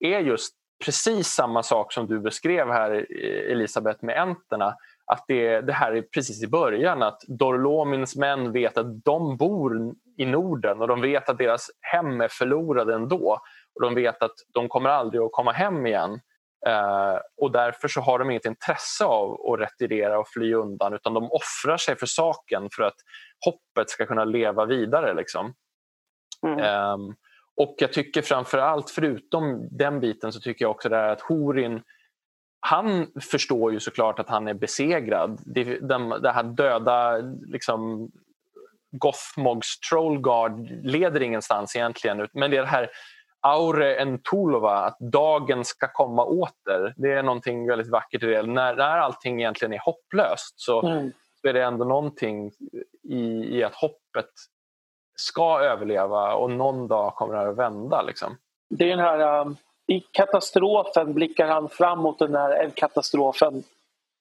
är 0.00 0.18
just 0.18 0.54
precis 0.84 1.28
samma 1.28 1.62
sak 1.62 1.92
som 1.92 2.06
du 2.06 2.20
beskrev 2.20 2.70
här 2.70 2.90
eh, 2.92 3.52
Elisabeth 3.52 4.04
med 4.04 4.20
enterna 4.20 4.74
att 5.06 5.24
det, 5.28 5.60
det 5.60 5.72
här 5.72 5.92
är 5.92 6.02
precis 6.02 6.42
i 6.42 6.46
början 6.46 7.02
att 7.02 7.20
Dorlomins 7.28 8.16
män 8.16 8.52
vet 8.52 8.78
att 8.78 9.04
de 9.04 9.36
bor 9.36 9.94
i 10.16 10.26
Norden 10.26 10.80
och 10.80 10.88
de 10.88 11.00
vet 11.00 11.28
att 11.28 11.38
deras 11.38 11.70
hem 11.80 12.20
är 12.20 12.28
förlorade 12.28 12.94
ändå. 12.94 13.38
Och 13.74 13.82
de 13.82 13.94
vet 13.94 14.22
att 14.22 14.34
de 14.54 14.68
kommer 14.68 14.90
aldrig 14.90 15.22
att 15.22 15.32
komma 15.32 15.52
hem 15.52 15.86
igen. 15.86 16.20
Uh, 16.68 17.18
och 17.36 17.52
därför 17.52 17.88
så 17.88 18.00
har 18.00 18.18
de 18.18 18.30
inget 18.30 18.44
intresse 18.44 19.04
av 19.04 19.32
att 19.32 19.60
retirera 19.60 20.18
och 20.18 20.28
fly 20.28 20.54
undan 20.54 20.94
utan 20.94 21.14
de 21.14 21.30
offrar 21.30 21.76
sig 21.76 21.96
för 21.96 22.06
saken 22.06 22.68
för 22.76 22.82
att 22.82 22.96
hoppet 23.44 23.90
ska 23.90 24.06
kunna 24.06 24.24
leva 24.24 24.66
vidare. 24.66 25.14
Liksom. 25.14 25.54
Mm. 26.46 26.92
Um, 26.92 27.14
och 27.56 27.74
jag 27.78 27.92
tycker 27.92 28.22
framför 28.22 28.58
allt, 28.58 28.90
förutom 28.90 29.68
den 29.70 30.00
biten, 30.00 30.32
så 30.32 30.40
tycker 30.40 30.64
jag 30.64 30.70
också 30.70 30.88
det 30.88 31.10
att 31.10 31.20
Horin 31.20 31.82
han 32.60 33.06
förstår 33.30 33.72
ju 33.72 33.80
såklart 33.80 34.18
att 34.18 34.28
han 34.28 34.48
är 34.48 34.54
besegrad. 34.54 35.40
Det, 35.44 35.64
den, 35.64 36.08
det 36.08 36.32
här 36.32 36.42
döda 36.42 37.16
liksom, 37.46 38.10
Gothmogs 38.90 39.80
Trollguard 39.80 40.70
leder 40.82 41.22
ingenstans 41.22 41.76
egentligen. 41.76 42.28
Men 42.32 42.50
det 42.50 42.56
är 42.56 42.60
det 42.60 42.68
här 42.68 42.90
Aure 43.40 43.96
Entulova, 43.96 44.76
att 44.76 44.98
dagen 44.98 45.64
ska 45.64 45.88
komma 45.92 46.24
åter. 46.24 46.94
Det 46.96 47.12
är 47.12 47.22
någonting 47.22 47.68
väldigt 47.68 47.88
vackert 47.88 48.22
i 48.22 48.26
det. 48.26 48.42
När, 48.42 48.76
när 48.76 48.98
allting 48.98 49.40
egentligen 49.40 49.72
är 49.72 49.78
hopplöst 49.78 50.60
så, 50.60 50.82
mm. 50.82 51.12
så 51.40 51.48
är 51.48 51.52
det 51.52 51.62
ändå 51.64 51.84
någonting 51.84 52.52
i, 53.02 53.58
i 53.58 53.64
att 53.64 53.74
hoppet 53.74 54.30
ska 55.16 55.60
överleva 55.60 56.34
och 56.34 56.50
någon 56.50 56.88
dag 56.88 57.14
kommer 57.14 57.34
det 57.34 57.50
att 57.50 57.56
vända. 57.56 58.02
Liksom. 58.02 58.36
Det 58.70 58.84
är 58.84 58.96
den 58.96 59.06
här 59.06 59.40
um 59.40 59.56
i 59.90 60.00
katastrofen 60.00 61.14
blickar 61.14 61.46
han 61.46 61.68
fram 61.68 61.98
mot 61.98 62.18
den 62.18 62.34
här 62.34 62.70
katastrofen 62.74 63.62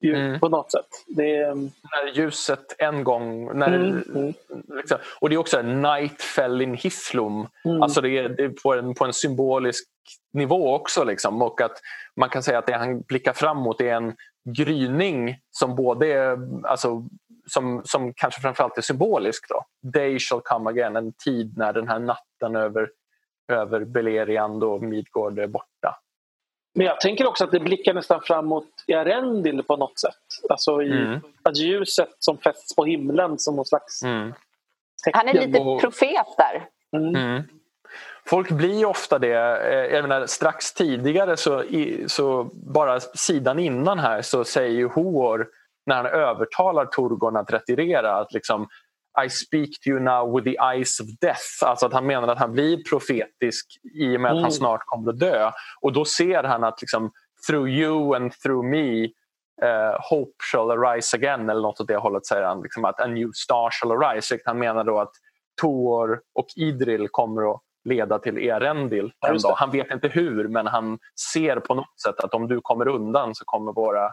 mm. 0.04 0.40
på 0.40 0.50
något 0.50 0.72
sätt. 0.72 0.88
Det 1.08 1.36
är... 1.36 1.56
När 1.56 2.12
ljuset 2.14 2.76
en 2.78 3.04
gång... 3.04 3.58
När, 3.58 3.68
mm. 3.68 4.04
mm. 4.16 4.34
Liksom, 4.78 4.98
och 5.20 5.30
det 5.30 5.36
är 5.36 5.38
också 5.38 5.62
Night 5.62 6.22
fell 6.22 6.62
in 6.62 6.74
Hithlum. 6.74 7.48
Mm. 7.66 7.82
Alltså 7.82 8.02
det 8.02 8.18
är, 8.18 8.30
det 8.30 8.44
är 8.44 8.50
på, 8.50 8.74
en, 8.74 8.94
på 8.94 9.06
en 9.06 9.14
symbolisk 9.14 9.86
nivå 10.34 10.76
också. 10.76 11.04
Liksom. 11.04 11.42
Och 11.42 11.62
att 11.62 11.82
man 12.16 12.30
kan 12.30 12.44
säga 12.44 12.58
att 12.58 12.68
det 12.68 12.74
han 12.74 13.02
blickar 13.02 13.34
fram 13.34 13.58
mot 13.58 13.82
är 13.82 13.94
en 13.94 14.16
gryning 14.58 15.38
som 15.52 15.76
både 15.76 16.08
är, 16.08 16.38
alltså, 16.68 17.08
som, 17.48 17.82
som 17.86 18.14
kanske 18.14 18.42
framförallt 18.42 18.78
är 18.78 18.82
symbolisk. 18.82 19.50
Då. 19.50 19.66
Day 19.92 20.20
shall 20.20 20.42
come 20.42 20.70
again, 20.70 20.96
en 20.96 21.14
tid 21.14 21.58
när 21.58 21.74
den 21.74 21.88
här 21.88 22.00
natten 22.00 22.56
över 22.56 22.90
över 23.50 23.86
Beleriand 23.86 24.64
och 24.64 24.82
Midgård 24.82 25.40
är 25.40 25.48
borta. 25.48 26.00
Men 26.80 26.88
jag 26.88 27.00
tänker 27.00 27.28
också 27.28 27.44
att 27.44 27.52
det 27.52 27.60
blickar 27.60 27.94
nästan 27.94 28.22
framåt 28.22 28.66
i 28.88 28.94
Arendil 28.94 29.64
på 29.64 29.78
något 29.78 30.00
sätt. 30.00 30.16
Alltså 30.50 30.82
i 30.82 30.92
mm. 30.92 31.20
att 31.44 31.58
ljuset 31.58 32.10
som 32.20 32.38
fästs 32.38 32.76
på 32.76 32.86
himlen 32.86 33.40
som 33.40 33.56
någon 33.56 33.66
slags 33.66 34.04
mm. 34.04 34.34
Han 35.14 35.28
är 35.28 35.34
lite 35.34 35.60
profet 35.82 36.28
där. 36.38 36.66
Mm. 36.98 37.16
mm. 37.16 37.44
Folk 38.26 38.52
blir 38.52 38.86
ofta 38.86 39.20
det. 39.20 39.62
Eh, 39.74 39.96
jag 39.96 40.02
menar, 40.02 40.26
strax 40.26 40.74
tidigare, 40.74 41.38
så, 41.38 41.64
så 42.08 42.50
bara 42.54 43.00
sidan 43.00 43.60
innan 43.60 44.00
här, 44.00 44.22
så 44.22 44.44
säger 44.44 44.78
ju 44.78 44.88
Hoor 44.88 45.48
när 45.86 45.96
han 45.96 46.06
övertalar 46.06 46.86
Torgon 46.86 47.38
att 47.38 47.54
retirera 47.54 48.16
att 48.16 48.34
liksom 48.34 48.68
I 49.26 49.30
speak 49.30 49.70
to 49.84 49.90
you 49.90 50.00
now 50.00 50.36
with 50.36 50.46
the 50.46 50.58
eyes 50.76 51.00
of 51.00 51.08
death. 51.22 51.64
Alltså 51.66 51.86
att 51.86 51.94
han 51.94 52.06
menar 52.06 52.28
att 52.28 52.40
han 52.40 52.52
blir 52.52 52.84
profetisk 52.90 53.66
i 53.94 54.18
och 54.18 54.22
med 54.22 54.32
att 54.32 54.36
mm. 54.36 54.44
han 54.44 54.52
snart 54.52 54.82
kommer 54.86 55.12
att 55.12 55.20
dö. 55.20 55.52
Och 55.82 55.94
då 55.94 56.06
ser 56.06 56.44
han 56.44 56.64
att 56.64 56.82
liksom, 56.82 57.12
through 57.48 57.70
you 57.70 58.16
and 58.16 58.32
through 58.32 58.66
me 58.66 59.04
uh, 59.64 59.98
hope 60.10 60.34
shall 60.52 60.72
arise 60.72 61.18
again 61.18 61.50
eller 61.50 61.62
något 61.62 61.82
åt 61.82 61.88
det 61.88 61.98
hållet 61.98 62.26
säger 62.26 62.44
han. 62.44 62.62
Liksom 62.62 62.86
att 62.86 63.02
a 63.02 63.08
new 63.08 63.30
star 63.34 63.70
shall 63.72 63.92
arise. 63.92 64.40
Han 64.46 64.60
menar 64.60 64.84
då 64.84 65.00
att 65.00 65.12
Tor 65.62 66.22
och 66.36 66.48
Idril 66.56 67.08
kommer 67.12 67.52
att 67.52 67.62
leda 67.84 68.20
till 68.20 68.38
Erendil 68.38 69.12
en 69.28 69.38
dag. 69.38 69.54
Han 69.56 69.72
vet 69.72 69.92
inte 69.92 70.08
hur 70.08 70.48
men 70.48 70.68
han 70.68 71.00
ser 71.34 71.60
på 71.60 71.74
något 71.76 72.00
sätt 72.04 72.20
att 72.20 72.34
om 72.34 72.48
du 72.48 72.62
kommer 72.62 72.88
undan 72.88 73.36
så 73.36 73.46
kommer 73.46 73.74
våra 73.74 74.12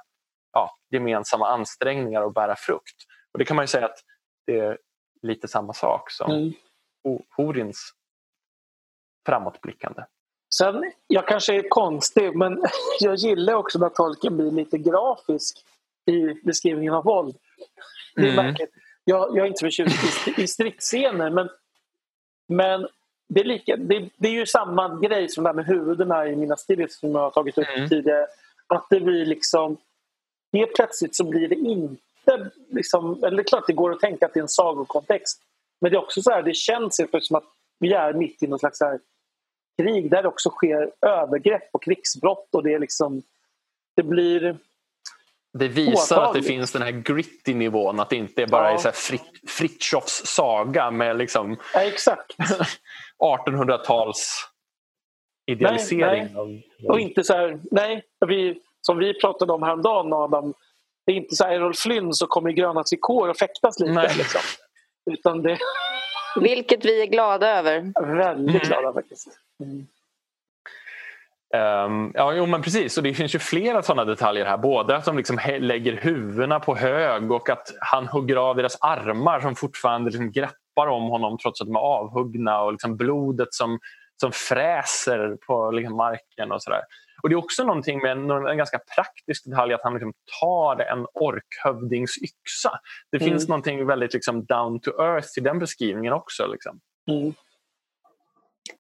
ja, 0.53 0.71
gemensamma 0.91 1.49
ansträngningar 1.49 2.23
att 2.23 2.35
bära 2.35 2.57
frukt. 2.57 2.97
Och 3.33 3.39
Det 3.39 3.45
kan 3.45 3.57
man 3.57 3.63
ju 3.63 3.67
säga 3.67 3.87
att 3.87 3.99
det 4.47 4.79
lite 5.27 5.49
samma 5.49 5.73
sak 5.73 6.11
som 6.11 6.31
mm. 6.31 6.53
Horins 7.37 7.93
framåtblickande. 9.27 10.03
Sen, 10.55 10.93
jag 11.07 11.29
kanske 11.29 11.55
är 11.55 11.69
konstig 11.69 12.37
men 12.37 12.63
jag 13.01 13.17
gillar 13.17 13.55
också 13.55 13.79
när 13.79 13.89
tolken 13.89 14.37
blir 14.37 14.51
lite 14.51 14.79
grafisk 14.79 15.65
i 16.07 16.35
beskrivningen 16.45 16.95
av 16.95 17.05
våld. 17.05 17.37
Det 18.15 18.29
är 18.29 18.39
mm. 18.39 18.55
Jag, 19.05 19.37
jag, 19.37 19.39
är 19.39 19.47
inte 19.47 19.65
förtjust 19.65 20.29
i, 20.29 20.43
i 20.43 20.47
stridsscener 20.47 21.31
men, 21.31 21.49
men 22.49 22.87
det 23.29 23.41
är, 23.41 23.45
lika, 23.45 23.77
det, 23.77 24.09
det, 24.17 24.29
är 24.29 24.33
ju 24.33 24.47
samma 24.47 25.01
grej 25.01 25.29
som 25.29 25.45
det 25.45 25.49
här 25.49 25.55
med 25.55 25.67
huvudena 25.67 26.29
i 26.29 26.37
mina 26.37 26.57
stilis 26.57 26.99
som 26.99 27.11
jag 27.11 27.21
har 27.21 27.31
tagit 27.31 27.59
upp 27.59 27.69
mm. 27.77 27.89
tidigare. 27.89 28.27
Att 28.67 28.87
det 28.91 29.01
blir 29.01 29.27
liksom... 29.27 29.77
Helt 30.53 30.75
plötsligt 30.75 31.17
så 31.17 31.25
blir 31.25 31.49
det 31.49 31.55
inte... 31.55 32.03
Liksom, 32.71 33.25
eller 33.25 33.37
det 33.37 33.43
är 33.43 33.49
klart 33.49 33.67
det 33.67 33.73
går 33.73 33.93
att 33.93 34.01
tänka 34.01 34.27
att 34.27 34.35
det 34.35 34.41
är 34.41 34.43
en 34.43 34.49
sagokontext. 34.49 35.43
Men 35.81 35.91
det 35.91 35.97
är 35.97 36.03
också 36.03 36.23
så 36.23 36.31
här, 36.31 36.43
det 36.43 36.55
känns 36.55 37.01
som 37.23 37.37
att 37.37 37.45
vi 37.79 37.93
är 37.93 38.13
mitt 38.13 38.43
i 38.43 38.47
något 38.47 38.61
slags 38.61 38.81
här 38.81 39.01
krig 39.83 40.11
där 40.11 40.23
det 40.23 40.29
också 40.29 40.51
sker 40.51 40.91
övergrepp 41.01 41.69
och 41.73 41.83
krigsbrott 41.83 42.55
och 42.55 42.63
det 42.63 42.75
är 42.75 42.79
liksom... 42.79 43.23
Det 43.97 44.03
blir 44.03 44.57
det 45.59 45.69
visar 45.69 46.23
att 46.23 46.35
det 46.35 46.43
finns 46.43 46.73
den 46.73 46.83
här 46.83 46.91
gritty 46.91 47.55
nivån, 47.55 48.01
att 48.01 48.11
det 48.11 48.17
inte 48.17 48.43
är 48.43 48.47
bara 48.47 48.73
ja. 48.73 48.89
är 48.89 48.93
Frit 48.93 49.23
Fritjofs 49.49 50.27
saga 50.27 50.91
med 50.91 51.17
liksom 51.17 51.57
ja, 51.75 51.83
exakt. 51.83 52.37
1800-tals 53.19 54.49
idealisering. 55.47 56.25
Nej, 56.35 56.65
nej. 56.79 56.89
Och 56.89 57.01
inte 57.01 57.25
så 57.25 57.33
här, 57.33 57.61
nej, 57.71 58.05
vi, 58.27 58.61
som 58.81 58.99
vi 58.99 59.21
pratade 59.21 59.53
om 59.53 59.63
häromdagen 59.63 60.13
Adam, 60.13 60.55
det 61.07 61.13
är 61.13 61.17
inte 61.17 61.37
så 61.37 61.45
här 61.45 61.53
Errol 61.53 61.75
Flynn 61.75 62.13
som 62.13 62.29
kommer 62.29 62.51
i 62.51 62.53
gröna 62.53 62.83
trikåer 62.83 63.29
och 63.29 63.37
fäktas 63.37 63.81
lite. 63.81 64.15
Liksom. 64.17 64.41
Utan 65.11 65.43
det... 65.43 65.59
Vilket 66.41 66.85
vi 66.85 67.03
är 67.03 67.07
glada 67.07 67.59
över. 67.59 67.93
Väldigt 68.17 68.65
mm. 68.65 68.69
glada 68.69 68.93
faktiskt. 68.93 69.29
Mm. 69.65 69.87
Um, 71.55 72.13
ja, 72.15 72.33
jo, 72.33 72.47
men 72.47 72.63
precis. 72.63 72.97
Och 72.97 73.03
det 73.03 73.15
finns 73.15 73.35
ju 73.35 73.39
flera 73.39 73.83
sådana 73.83 74.05
detaljer 74.05 74.45
här. 74.45 74.57
Både 74.57 74.97
att 74.97 75.05
de 75.05 75.17
liksom 75.17 75.39
lägger 75.59 75.93
huvudena 75.93 76.61
på 76.61 76.77
hög 76.77 77.31
och 77.31 77.51
att 77.51 77.75
han 77.81 78.07
hugger 78.07 78.37
av 78.37 78.57
deras 78.57 78.77
armar 78.81 79.41
som 79.41 79.55
fortfarande 79.55 80.11
liksom 80.11 80.33
greppar 80.33 80.87
om 80.87 81.03
honom 81.03 81.39
trots 81.39 81.61
att 81.61 81.67
de 81.67 81.77
är 81.77 81.81
avhuggna 81.81 82.63
och 82.63 82.73
liksom 82.73 82.97
blodet 82.97 83.55
som, 83.55 83.79
som 84.21 84.33
fräser 84.33 85.37
på 85.47 85.71
liksom 85.71 85.97
marken 85.97 86.53
och 86.53 86.63
sådär. 86.63 86.83
Och 87.23 87.29
det 87.29 87.35
är 87.35 87.37
också 87.37 87.65
någonting 87.65 88.03
med 88.03 88.11
en, 88.13 88.31
en 88.31 88.57
ganska 88.57 88.79
praktisk 88.95 89.45
detalj 89.45 89.75
att 89.75 89.83
han 89.83 89.93
liksom 89.93 90.13
tar 90.41 90.81
en 90.81 91.07
orkhövdings 91.15 92.19
yxa. 92.19 92.81
Det 93.11 93.17
mm. 93.17 93.31
finns 93.31 93.49
någonting 93.49 93.87
väldigt 93.87 94.15
liksom 94.15 94.45
down 94.45 94.81
to 94.81 94.91
earth 94.91 95.39
i 95.39 95.41
den 95.41 95.59
beskrivningen 95.59 96.13
också. 96.13 96.47
Liksom. 96.47 96.81
Mm. 97.11 97.35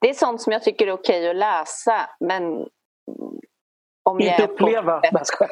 Det 0.00 0.08
är 0.08 0.14
sånt 0.14 0.42
som 0.42 0.52
jag 0.52 0.62
tycker 0.62 0.86
är 0.86 0.92
okej 0.92 1.30
att 1.30 1.36
läsa 1.36 2.10
men 2.20 2.68
om 4.02 4.20
inte 4.20 4.42
jag 4.42 4.50
uppleva. 4.50 5.00
På... 5.00 5.18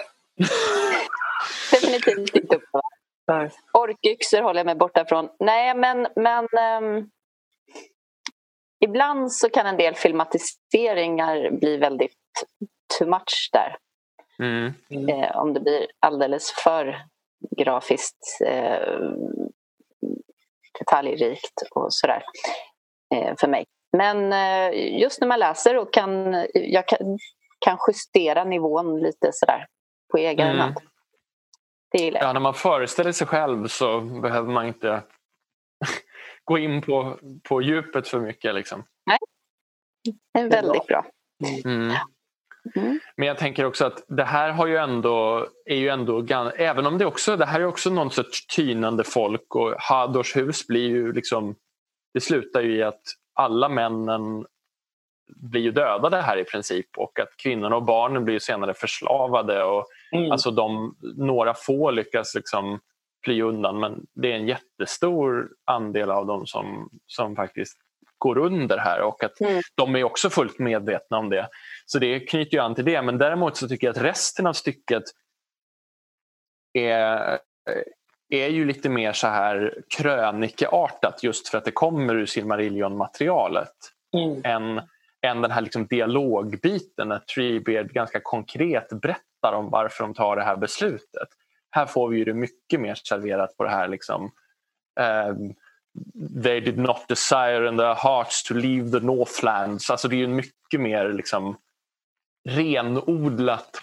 Definitivt 1.72 2.36
inte 2.36 2.56
uppleva. 2.56 2.82
Nej. 3.26 3.50
Orkyxor 3.72 4.42
håller 4.42 4.60
jag 4.60 4.66
mig 4.66 4.74
borta 4.74 5.04
från. 5.04 5.28
Nej 5.38 5.74
men, 5.74 6.06
men 6.16 6.48
um, 6.82 7.10
ibland 8.84 9.32
så 9.32 9.50
kan 9.50 9.66
en 9.66 9.76
del 9.76 9.94
filmatiseringar 9.94 11.50
bli 11.50 11.76
väldigt 11.76 12.12
too 12.98 13.08
much 13.08 13.50
där. 13.52 13.76
Mm. 14.38 14.72
Mm. 14.90 15.08
Eh, 15.08 15.36
om 15.36 15.54
det 15.54 15.60
blir 15.60 15.86
alldeles 15.98 16.50
för 16.50 17.04
grafiskt 17.56 18.40
eh, 18.46 19.10
detaljrikt 20.78 21.62
och 21.70 21.86
sådär 21.88 22.22
eh, 23.14 23.34
för 23.40 23.48
mig. 23.48 23.64
Men 23.96 24.32
eh, 24.32 25.00
just 25.00 25.20
när 25.20 25.28
man 25.28 25.38
läser 25.38 25.76
och 25.78 25.92
kan, 25.92 26.34
jag 26.54 26.88
kan, 26.88 27.18
kan 27.58 27.78
justera 27.88 28.44
nivån 28.44 29.00
lite 29.00 29.30
sådär 29.32 29.66
på 30.12 30.18
egen 30.18 30.48
mm. 30.48 30.58
hand. 30.58 30.74
Det 31.90 31.98
gillar 31.98 32.20
jag. 32.20 32.28
Ja, 32.28 32.32
när 32.32 32.40
man 32.40 32.54
föreställer 32.54 33.12
sig 33.12 33.26
själv 33.26 33.66
så 33.66 34.00
behöver 34.00 34.52
man 34.52 34.66
inte 34.66 35.02
gå 36.44 36.58
in 36.58 36.82
på, 36.82 37.18
på 37.48 37.62
djupet 37.62 38.08
för 38.08 38.20
mycket. 38.20 38.54
Liksom. 38.54 38.84
Nej, 39.06 39.18
det 40.34 40.40
är 40.40 40.50
väldigt 40.50 40.86
bra. 40.86 41.06
Mm. 41.64 41.94
Mm. 42.76 43.00
Men 43.16 43.28
jag 43.28 43.38
tänker 43.38 43.64
också 43.64 43.84
att 43.84 44.04
det 44.08 44.24
här 44.24 44.50
har 44.50 44.66
ju 44.66 44.76
ändå, 44.76 45.46
är 45.64 45.76
ju 45.76 45.88
ändå 45.88 46.26
även 46.56 46.86
om 46.86 46.98
det 46.98 47.06
också, 47.06 47.36
det 47.36 47.46
här 47.46 47.60
är 47.60 47.66
också 47.66 47.90
någon 47.90 48.10
sorts 48.10 48.46
tynande 48.46 49.04
folk 49.04 49.54
och 49.54 49.74
Hadors 49.78 50.36
hus 50.36 50.66
blir 50.66 50.88
ju 50.88 51.12
liksom, 51.12 51.54
det 52.14 52.20
slutar 52.20 52.60
ju 52.60 52.76
i 52.76 52.82
att 52.82 53.02
alla 53.34 53.68
männen 53.68 54.46
blir 55.36 55.60
ju 55.60 55.70
dödade 55.70 56.20
här 56.20 56.36
i 56.36 56.44
princip 56.44 56.86
och 56.96 57.20
att 57.20 57.36
kvinnorna 57.36 57.76
och 57.76 57.84
barnen 57.84 58.24
blir 58.24 58.38
senare 58.38 58.74
förslavade. 58.74 59.64
Och, 59.64 59.86
mm. 60.12 60.32
alltså 60.32 60.50
de, 60.50 60.96
några 61.16 61.54
få 61.54 61.90
lyckas 61.90 62.34
liksom 62.34 62.80
fly 63.24 63.42
undan 63.42 63.80
men 63.80 64.06
det 64.14 64.32
är 64.32 64.36
en 64.36 64.48
jättestor 64.48 65.48
andel 65.64 66.10
av 66.10 66.26
dem 66.26 66.46
som, 66.46 66.88
som 67.06 67.36
faktiskt 67.36 67.78
går 68.24 68.38
under 68.38 68.78
här 68.78 69.00
och 69.00 69.24
att 69.24 69.40
mm. 69.40 69.62
de 69.74 69.96
är 69.96 70.04
också 70.04 70.30
fullt 70.30 70.58
medvetna 70.58 71.18
om 71.18 71.30
det. 71.30 71.48
Så 71.86 71.98
det 71.98 72.20
knyter 72.20 72.56
ju 72.56 72.62
an 72.62 72.74
till 72.74 72.84
det 72.84 73.02
men 73.02 73.18
däremot 73.18 73.56
så 73.56 73.68
tycker 73.68 73.86
jag 73.86 73.96
att 73.96 74.02
resten 74.02 74.46
av 74.46 74.52
stycket 74.52 75.02
är, 76.72 77.38
är 78.28 78.48
ju 78.48 78.64
lite 78.64 78.88
mer 78.88 79.12
så 79.12 79.26
här 79.26 79.82
krönikeartat 79.96 81.22
just 81.22 81.48
för 81.48 81.58
att 81.58 81.64
det 81.64 81.70
kommer 81.70 82.14
ur 82.14 82.26
Silmarillion-materialet. 82.26 83.74
Mm. 84.16 84.40
Än, 84.44 84.82
än 85.26 85.42
den 85.42 85.50
här 85.50 85.60
liksom 85.60 85.86
dialogbiten 85.86 87.08
när 87.08 87.18
Treebeard 87.18 87.92
ganska 87.92 88.20
konkret 88.22 88.88
berättar 88.88 89.52
om 89.52 89.70
varför 89.70 90.04
de 90.04 90.14
tar 90.14 90.36
det 90.36 90.42
här 90.42 90.56
beslutet. 90.56 91.28
Här 91.70 91.86
får 91.86 92.08
vi 92.08 92.18
ju 92.18 92.24
det 92.24 92.34
mycket 92.34 92.80
mer 92.80 92.94
serverat 92.94 93.56
på 93.56 93.64
det 93.64 93.70
här 93.70 93.88
liksom 93.88 94.32
um, 95.00 95.54
They 96.42 96.60
did 96.60 96.78
not 96.78 97.08
desire 97.08 97.68
in 97.68 97.76
their 97.76 97.94
hearts 97.94 98.42
to 98.42 98.54
leave 98.54 98.90
the 98.90 99.06
Northlands. 99.06 99.90
Alltså 99.90 100.08
det 100.08 100.16
är 100.16 100.18
ju 100.18 100.28
mycket 100.28 100.80
mer 100.80 101.12
liksom 101.12 101.56
renodlat 102.48 103.82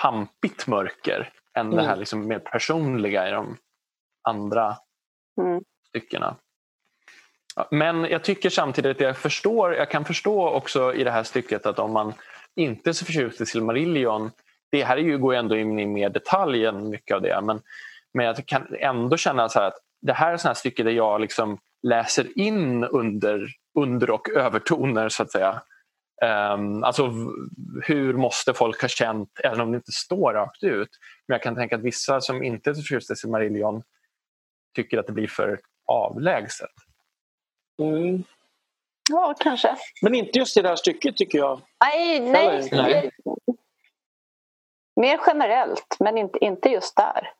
pampigt 0.00 0.66
mörker 0.66 1.32
än 1.54 1.66
mm. 1.66 1.76
det 1.76 1.82
här 1.82 1.96
liksom 1.96 2.28
mer 2.28 2.38
personliga 2.38 3.28
i 3.28 3.30
de 3.30 3.56
andra 4.22 4.76
mm. 5.40 5.62
styckena. 5.88 6.36
Men 7.70 8.04
jag 8.04 8.24
tycker 8.24 8.50
samtidigt 8.50 8.96
att 8.96 9.00
jag 9.00 9.16
förstår, 9.16 9.74
jag 9.74 9.90
kan 9.90 10.04
förstå 10.04 10.48
också 10.48 10.94
i 10.94 11.04
det 11.04 11.10
här 11.10 11.22
stycket 11.22 11.66
att 11.66 11.78
om 11.78 11.92
man 11.92 12.12
inte 12.54 12.90
är 12.90 12.92
så 12.92 13.04
förtjust 13.04 13.40
i 13.40 13.46
Silmarillion, 13.46 14.30
det 14.70 14.84
här 14.84 14.96
är 14.96 15.00
ju, 15.00 15.18
går 15.18 15.34
ju 15.34 15.38
ändå 15.38 15.56
in 15.56 15.78
i 15.78 15.86
mer 15.86 16.08
detalj 16.08 16.66
än 16.66 16.90
mycket 16.90 17.14
av 17.14 17.22
det, 17.22 17.40
men, 17.40 17.62
men 18.14 18.26
jag 18.26 18.46
kan 18.46 18.74
ändå 18.78 19.16
känna 19.16 19.48
så 19.48 19.60
att 19.60 19.78
det 20.00 20.12
här 20.12 20.32
är 20.32 20.50
ett 20.50 20.56
stycke 20.56 20.82
där 20.82 20.90
jag 20.90 21.20
liksom 21.20 21.58
läser 21.82 22.38
in 22.38 22.84
under, 22.84 23.48
under 23.78 24.10
och 24.10 24.28
övertoner 24.28 25.08
så 25.08 25.22
att 25.22 25.30
säga. 25.30 25.62
Um, 26.22 26.84
alltså 26.84 27.12
hur 27.82 28.14
måste 28.14 28.54
folk 28.54 28.82
ha 28.82 28.88
känt, 28.88 29.40
även 29.44 29.60
om 29.60 29.72
det 29.72 29.76
inte 29.76 29.92
står 29.92 30.32
rakt 30.32 30.62
ut. 30.62 30.88
Men 31.28 31.34
jag 31.34 31.42
kan 31.42 31.54
tänka 31.54 31.76
att 31.76 31.82
vissa 31.82 32.20
som 32.20 32.42
inte 32.42 32.70
är 32.70 32.74
så 32.74 32.80
förtjusta 32.82 33.12
i 33.12 33.16
Silmarillion 33.16 33.82
tycker 34.74 34.98
att 34.98 35.06
det 35.06 35.12
blir 35.12 35.26
för 35.26 35.60
avlägset. 35.86 36.70
Mm. 37.78 38.24
Ja, 39.10 39.34
kanske. 39.40 39.76
Men 40.02 40.14
inte 40.14 40.38
just 40.38 40.56
i 40.56 40.62
det 40.62 40.68
här 40.68 40.76
stycket 40.76 41.16
tycker 41.16 41.38
jag. 41.38 41.60
Nej, 41.84 42.20
nej. 42.20 42.68
nej. 42.72 43.10
Mer 44.96 45.20
generellt, 45.26 45.96
men 46.00 46.18
inte, 46.18 46.44
inte 46.44 46.68
just 46.68 46.96
där. 46.96 47.32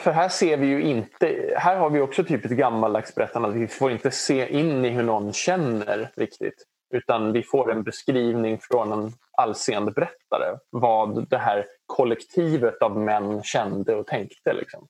För 0.00 0.10
här 0.10 0.28
ser 0.28 0.56
vi 0.56 0.66
ju 0.66 0.82
inte, 0.82 1.54
här 1.56 1.76
har 1.76 1.90
vi 1.90 2.00
också 2.00 2.24
typ 2.24 2.44
ett 2.44 2.50
gammaldags 2.50 3.14
berättande. 3.14 3.50
Vi 3.50 3.68
får 3.68 3.90
inte 3.90 4.10
se 4.10 4.58
in 4.58 4.84
i 4.84 4.88
hur 4.88 5.02
någon 5.02 5.32
känner 5.32 6.10
riktigt. 6.16 6.64
Utan 6.94 7.32
vi 7.32 7.42
får 7.42 7.72
en 7.72 7.82
beskrivning 7.82 8.58
från 8.60 8.92
en 8.92 9.12
allseende 9.32 9.92
berättare. 9.92 10.58
Vad 10.70 11.28
det 11.28 11.38
här 11.38 11.66
kollektivet 11.86 12.82
av 12.82 12.98
män 12.98 13.42
kände 13.42 13.94
och 13.94 14.06
tänkte. 14.06 14.52
Liksom. 14.52 14.88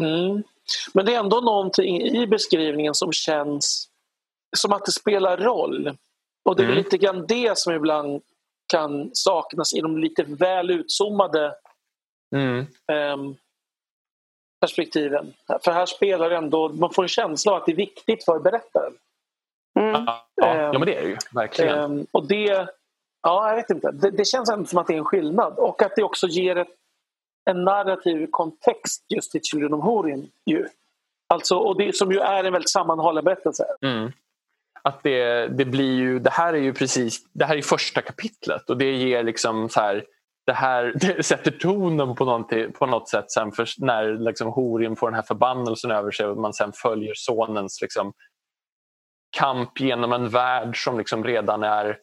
Mm. 0.00 0.42
Men 0.94 1.06
det 1.06 1.14
är 1.14 1.20
ändå 1.20 1.40
någonting 1.40 2.02
i 2.02 2.26
beskrivningen 2.26 2.94
som 2.94 3.12
känns 3.12 3.88
som 4.56 4.72
att 4.72 4.84
det 4.84 4.92
spelar 4.92 5.36
roll. 5.36 5.96
Och 6.44 6.56
det 6.56 6.62
är 6.62 6.66
mm. 6.66 6.76
lite 6.76 6.98
grann 6.98 7.26
det 7.26 7.58
som 7.58 7.72
ibland 7.72 8.22
kan 8.72 9.10
saknas 9.12 9.74
i 9.74 9.80
de 9.80 9.98
lite 9.98 10.22
väl 10.22 10.70
utzoomade 10.70 11.54
mm. 12.34 12.66
um, 12.92 13.36
perspektiven. 14.60 15.32
För 15.64 15.72
här 15.72 15.86
spelar 15.86 16.30
ändå, 16.30 16.68
man 16.68 16.92
får 16.92 17.02
en 17.02 17.08
känsla 17.08 17.52
av 17.52 17.58
att 17.58 17.66
det 17.66 17.72
är 17.72 17.76
viktigt 17.76 18.24
för 18.24 18.38
berättaren. 18.38 18.92
Mm. 19.80 20.04
Ja, 20.06 20.26
ja, 20.34 20.72
men 20.72 20.80
det 20.80 20.94
är 20.94 21.02
det 21.02 21.08
ju 21.08 21.16
verkligen. 21.34 21.78
Um, 21.78 22.06
och 22.12 22.26
det, 22.26 22.68
ja, 23.22 23.48
jag 23.48 23.56
vet 23.56 23.70
inte. 23.70 23.90
Det, 23.90 24.10
det, 24.10 24.24
känns 24.24 24.50
ändå 24.50 24.66
som 24.66 24.78
att 24.78 24.86
det 24.86 24.94
är 24.94 24.98
en 24.98 25.04
skillnad 25.04 25.58
och 25.58 25.82
att 25.82 25.96
det 25.96 26.02
också 26.02 26.26
ger 26.26 26.56
ett, 26.56 26.68
en 27.50 27.64
narrativ 27.64 28.26
kontext 28.30 29.04
just 29.08 29.32
till 29.32 29.42
Children 29.42 29.74
of 29.74 29.84
Horin. 29.84 30.30
Ju. 30.46 30.68
Alltså, 31.28 31.56
och 31.56 31.78
det 31.78 31.96
som 31.96 32.12
ju 32.12 32.18
är 32.18 32.44
en 32.44 32.52
väldigt 32.52 32.70
sammanhållen 32.70 33.24
berättelse. 33.24 33.64
Mm 33.82 34.12
att 34.82 35.02
det, 35.02 35.46
det 35.46 35.64
blir 35.64 35.94
ju, 35.94 36.18
det 36.18 36.30
här 36.30 36.54
är 36.54 36.58
ju 36.58 36.74
precis, 36.74 37.24
det 37.32 37.44
här 37.44 37.56
är 37.56 37.62
första 37.62 38.02
kapitlet 38.02 38.70
och 38.70 38.76
det 38.76 38.92
ger 38.92 39.22
liksom 39.22 39.68
så 39.68 39.80
här, 39.80 40.04
det 40.46 40.52
här 40.52 40.92
det 41.00 41.22
sätter 41.22 41.50
tonen 41.50 42.14
på, 42.14 42.44
på 42.78 42.86
något 42.86 43.08
sätt 43.08 43.30
sen 43.30 43.52
för 43.52 43.66
när 43.78 44.18
liksom 44.18 44.48
Horim 44.48 44.96
får 44.96 45.06
den 45.06 45.14
här 45.14 45.22
förbannelsen 45.22 45.90
över 45.90 46.10
sig 46.10 46.26
och 46.26 46.36
man 46.36 46.54
sen 46.54 46.72
följer 46.72 47.12
sonens 47.16 47.80
liksom 47.82 48.12
kamp 49.36 49.80
genom 49.80 50.12
en 50.12 50.28
värld 50.28 50.84
som 50.84 50.98
liksom 50.98 51.24
redan 51.24 51.62
är 51.62 51.98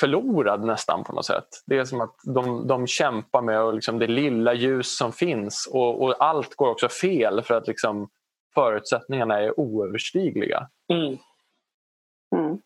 förlorad 0.00 0.64
nästan 0.64 1.04
på 1.04 1.12
något 1.12 1.26
sätt. 1.26 1.48
Det 1.66 1.78
är 1.78 1.84
som 1.84 2.00
att 2.00 2.14
de, 2.34 2.66
de 2.66 2.86
kämpar 2.86 3.42
med 3.42 3.74
liksom 3.74 3.98
det 3.98 4.06
lilla 4.06 4.54
ljus 4.54 4.96
som 4.96 5.12
finns 5.12 5.68
och, 5.72 6.02
och, 6.02 6.14
allt 6.18 6.54
går 6.54 6.68
också 6.68 6.88
fel 6.88 7.42
för 7.42 7.54
att 7.54 7.66
liksom 7.66 8.08
förutsättningarna 8.54 9.40
är 9.40 9.60
oöverstigliga. 9.60 10.68
Mm. 10.92 11.18
Mm. 12.36 12.58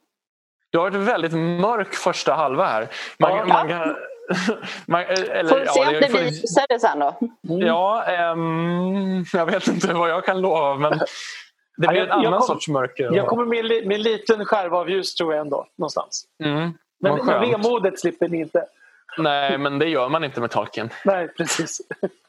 Du 0.71 0.79
har 0.79 0.91
varit 0.91 1.09
väldigt 1.09 1.33
mörk 1.61 1.95
första 1.95 2.35
halva 2.35 2.67
här. 2.67 2.89
Man, 3.19 3.37
ja. 3.37 3.45
man 3.45 3.69
kan, 3.69 3.97
man, 4.87 5.03
eller, 5.03 5.49
Får 5.49 5.61
vi 5.61 5.67
se 5.67 5.81
ja, 5.81 5.89
om 5.89 5.93
det 6.01 6.11
blir 6.11 6.25
ljusare 6.25 6.79
sen 6.81 6.99
då? 6.99 7.19
Mm. 7.49 7.67
Ja, 7.67 8.05
um, 8.33 9.25
jag 9.33 9.47
vet 9.47 9.69
inte 9.69 9.93
vad 9.93 10.11
jag 10.11 10.25
kan 10.25 10.41
lova 10.41 10.75
men 10.75 10.99
det 11.77 11.89
blir 11.89 12.01
en 12.01 12.11
annan 12.11 12.33
kom, 12.33 12.43
sorts 12.43 12.69
mörker. 12.69 13.13
Jag 13.13 13.27
kommer 13.27 13.45
med, 13.45 13.87
med 13.87 13.95
en 13.97 14.03
liten 14.03 14.45
skärva 14.45 14.79
av 14.79 14.91
ljus 14.91 15.15
tror 15.15 15.35
jag 15.35 15.41
ändå, 15.41 15.67
någonstans. 15.77 16.25
Mm, 16.45 16.73
men, 17.01 17.27
men 17.27 17.41
vemodet 17.41 18.01
slipper 18.01 18.29
ni 18.29 18.41
inte. 18.41 18.65
Nej, 19.19 19.59
men 19.59 19.79
det 19.79 19.89
gör 19.89 20.09
man 20.09 20.25
inte 20.25 20.41
med 20.41 20.51
Tolkien. 20.51 20.91
Nej, 21.05 21.29
precis. 21.29 21.81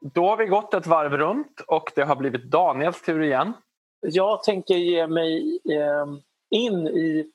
Då 0.00 0.28
har 0.28 0.36
vi 0.36 0.46
gått 0.46 0.74
ett 0.74 0.86
varv 0.86 1.16
runt 1.16 1.60
och 1.60 1.92
det 1.94 2.04
har 2.04 2.16
blivit 2.16 2.44
Daniels 2.44 3.02
tur 3.02 3.22
igen. 3.22 3.52
Jag 4.00 4.42
tänker 4.42 4.74
ge 4.74 5.06
mig 5.06 5.60
eh, 5.70 6.06
in 6.50 6.86
i 6.88 7.30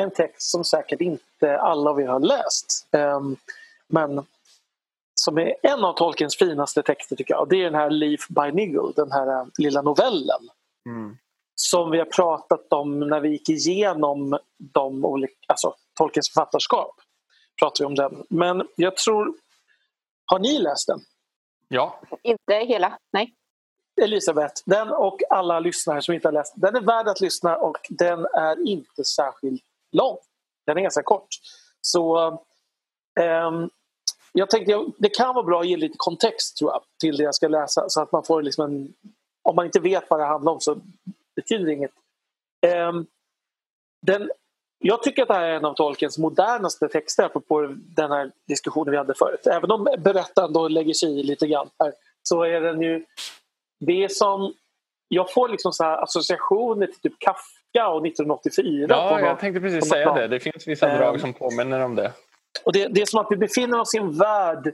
en 0.00 0.10
text 0.10 0.50
som 0.50 0.64
säkert 0.64 1.00
inte 1.00 1.58
alla 1.58 2.02
er 2.02 2.06
har 2.06 2.20
läst. 2.20 2.88
Eh, 2.92 3.20
men 3.88 4.26
som 5.14 5.38
är 5.38 5.54
en 5.62 5.84
av 5.84 5.92
Tolkiens 5.92 6.36
finaste 6.36 6.82
texter 6.82 7.16
tycker 7.16 7.34
jag. 7.34 7.48
Det 7.48 7.56
är 7.56 7.64
den 7.64 7.74
här 7.74 7.90
Leaf 7.90 8.28
by 8.28 8.52
Niggle, 8.52 8.92
den 8.96 9.12
här 9.12 9.40
eh, 9.40 9.46
lilla 9.58 9.82
novellen. 9.82 10.48
Mm. 10.86 11.16
Som 11.54 11.90
vi 11.90 11.98
har 11.98 12.04
pratat 12.04 12.72
om 12.72 13.00
när 13.00 13.20
vi 13.20 13.28
gick 13.28 13.48
igenom 13.48 14.38
de 14.58 15.04
olika, 15.04 15.34
alltså 15.46 15.74
Tolkiens 15.94 16.28
författarskap. 16.28 16.94
Pratar 17.60 17.84
vi 17.84 17.86
om 17.86 17.94
den. 17.94 18.24
Men 18.28 18.68
jag 18.76 18.96
tror, 18.96 19.34
har 20.26 20.38
ni 20.38 20.58
läst 20.58 20.86
den? 20.86 21.00
Ja. 21.68 22.00
Inte 22.22 22.54
hela, 22.54 22.98
nej. 23.12 23.34
Elisabeth, 24.02 24.62
den 24.64 24.88
och 24.88 25.20
alla 25.30 25.60
lyssnare 25.60 26.02
som 26.02 26.14
inte 26.14 26.28
har 26.28 26.32
läst 26.32 26.52
den 26.56 26.76
är 26.76 26.80
värd 26.80 27.08
att 27.08 27.20
lyssna 27.20 27.56
och 27.56 27.78
den 27.88 28.26
är 28.34 28.68
inte 28.68 29.04
särskilt 29.04 29.62
lång. 29.92 30.16
Den 30.66 30.78
är 30.78 30.82
ganska 30.82 31.02
kort. 31.02 31.28
Så 31.80 32.30
um, 33.20 33.70
jag 34.32 34.50
tänkte 34.50 34.84
det 34.98 35.08
kan 35.08 35.34
vara 35.34 35.44
bra 35.44 35.60
att 35.60 35.68
ge 35.68 35.76
lite 35.76 35.94
kontext 35.98 36.56
tror 36.56 36.70
jag, 36.70 36.82
till 37.00 37.16
det 37.16 37.22
jag 37.22 37.34
ska 37.34 37.48
läsa 37.48 37.88
så 37.88 38.02
att 38.02 38.12
man 38.12 38.24
får 38.24 38.42
liksom 38.42 38.64
en... 38.64 38.94
Om 39.42 39.56
man 39.56 39.66
inte 39.66 39.80
vet 39.80 40.10
vad 40.10 40.20
det 40.20 40.26
handlar 40.26 40.52
om 40.52 40.60
så 40.60 40.80
betyder 41.36 41.66
det 41.66 41.72
inget. 41.72 41.90
Um, 42.88 43.06
den 44.02 44.30
jag 44.78 45.02
tycker 45.02 45.22
att 45.22 45.28
det 45.28 45.34
här 45.34 45.44
är 45.44 45.56
en 45.56 45.64
av 45.64 45.74
Tolkiens 45.74 46.18
modernaste 46.18 46.88
texter 46.88 47.24
apropå 47.24 47.74
den 47.78 48.10
här 48.10 48.30
diskussionen 48.48 48.90
vi 48.90 48.96
hade 48.96 49.14
förut. 49.14 49.46
Även 49.46 49.70
om 49.70 49.88
berättaren 49.98 50.52
då 50.52 50.68
lägger 50.68 50.94
sig 50.94 51.20
i 51.20 51.22
lite 51.22 51.46
grann 51.46 51.70
här, 51.78 51.92
så 52.22 52.42
är 52.42 52.60
den 52.60 52.82
ju... 52.82 53.04
Det 53.80 54.12
som... 54.12 54.54
Jag 55.08 55.32
får 55.32 55.48
liksom 55.48 55.72
så 55.72 55.84
associationer 55.84 56.86
till 56.86 57.00
typ 57.00 57.18
Kafka 57.18 57.88
och 57.88 58.06
1984. 58.06 58.86
Ja, 58.88 59.20
jag 59.20 59.38
tänkte 59.38 59.60
precis 59.60 59.88
säga 59.88 60.12
det. 60.12 60.28
Det 60.28 60.40
finns 60.40 60.68
vissa 60.68 60.96
drag 60.96 61.14
um, 61.14 61.20
som 61.20 61.32
påminner 61.34 61.80
om 61.84 61.94
det. 61.94 62.12
Och 62.64 62.72
det, 62.72 62.88
det 62.88 63.00
är 63.00 63.06
som 63.06 63.20
att 63.20 63.26
vi 63.30 63.36
befinner 63.36 63.80
oss 63.80 63.94
i 63.94 63.98
en 63.98 64.18
värld 64.18 64.72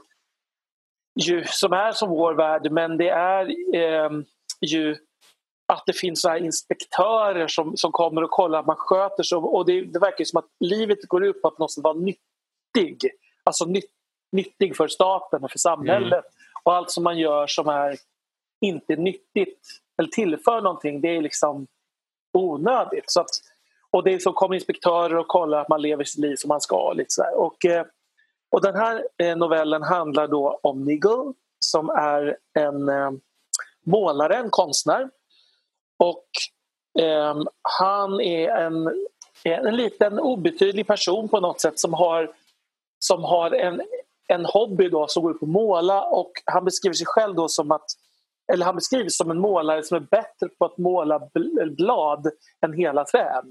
ju, 1.21 1.45
som 1.47 1.73
är 1.73 1.93
som 1.93 2.11
vår 2.11 2.35
värld 2.35 2.73
men 2.73 2.97
det 2.97 3.09
är 3.09 3.47
eh, 3.75 4.11
ju 4.61 4.97
att 5.75 5.87
det 5.87 5.93
finns 5.93 6.20
så 6.20 6.37
inspektörer 6.37 7.49
som, 7.49 7.77
som 7.77 7.93
kommer 7.93 8.22
och 8.22 8.31
kollar 8.31 8.61
att 8.61 8.66
man 8.66 8.77
sköter 8.77 9.22
sig. 9.22 9.39
Och 9.39 9.66
det, 9.66 9.85
det 9.85 9.99
verkar 9.99 10.25
som 10.25 10.39
att 10.39 10.49
livet 10.61 11.09
går 11.09 11.25
ut 11.25 11.43
på 11.43 11.49
att 11.49 11.59
någonstans 11.59 11.85
vara 11.85 11.95
nyttig. 11.95 13.11
Alltså 13.45 13.64
nytt, 13.64 13.91
nyttig 14.33 14.77
för 14.77 14.89
staten 14.89 15.45
och 15.45 15.51
för 15.51 15.59
samhället. 15.59 16.12
Mm. 16.12 16.25
Och 16.62 16.75
allt 16.75 16.91
som 16.91 17.05
man 17.05 17.18
gör 17.18 17.47
som 17.47 17.68
är 17.68 17.97
inte 18.61 18.97
nyttigt 18.97 19.61
eller 19.99 20.09
tillför 20.09 20.61
någonting, 20.61 21.01
det 21.01 21.16
är 21.16 21.22
liksom 21.22 21.66
onödigt. 22.33 23.05
Så 23.07 23.20
att, 23.20 23.31
och 23.91 24.05
det 24.05 24.14
är 24.14 24.18
så 24.18 24.33
kommer 24.33 24.55
inspektörer 24.55 25.16
och 25.16 25.29
kollar 25.29 25.61
att 25.61 25.68
man 25.68 25.83
lever 25.83 26.05
sitt 26.05 26.20
liv 26.20 26.37
som 26.37 26.49
man 26.49 26.61
ska. 26.61 26.93
Lite 26.93 27.11
så 27.11 27.25
och, 27.37 27.64
eh, 27.64 27.87
och 28.51 28.62
den 28.62 28.75
här 28.75 29.05
eh, 29.18 29.37
novellen 29.37 29.83
handlar 29.83 30.29
då 30.29 30.61
om 30.62 30.85
Nigel 30.85 31.33
som 31.59 31.89
är 31.89 32.37
en 32.59 32.89
eh, 32.89 33.11
målare, 33.87 34.37
en 34.37 34.51
konstnär 34.51 35.11
och 35.99 36.27
eh, 37.05 37.37
han 37.63 38.21
är 38.21 38.49
en, 38.49 38.93
en 39.45 39.77
liten 39.77 40.19
obetydlig 40.19 40.87
person 40.87 41.29
på 41.29 41.41
något 41.41 41.61
sätt 41.61 41.79
som 41.79 41.95
har, 41.95 42.33
som 42.99 43.25
har 43.25 43.51
en, 43.51 43.83
en 44.29 44.45
hobby 44.45 44.89
då 44.89 45.07
som 45.07 45.23
går 45.23 45.33
ut 45.33 45.41
på 45.41 45.47
att 45.47 45.53
måla 45.53 46.05
och 46.05 46.33
han 46.45 46.65
beskriver 46.65 46.95
sig 46.95 47.07
själv 47.07 47.35
då 47.35 47.49
som 47.49 47.71
att 47.71 47.87
eller 48.53 48.65
han 48.65 48.75
beskrivs 48.75 49.17
som 49.17 49.31
en 49.31 49.41
målare 49.41 49.83
som 49.83 49.97
är 49.97 50.01
bättre 50.01 50.49
på 50.59 50.65
att 50.65 50.79
måla 50.79 51.29
blad 51.77 52.31
än 52.67 52.73
hela 52.73 53.05
träd. 53.05 53.45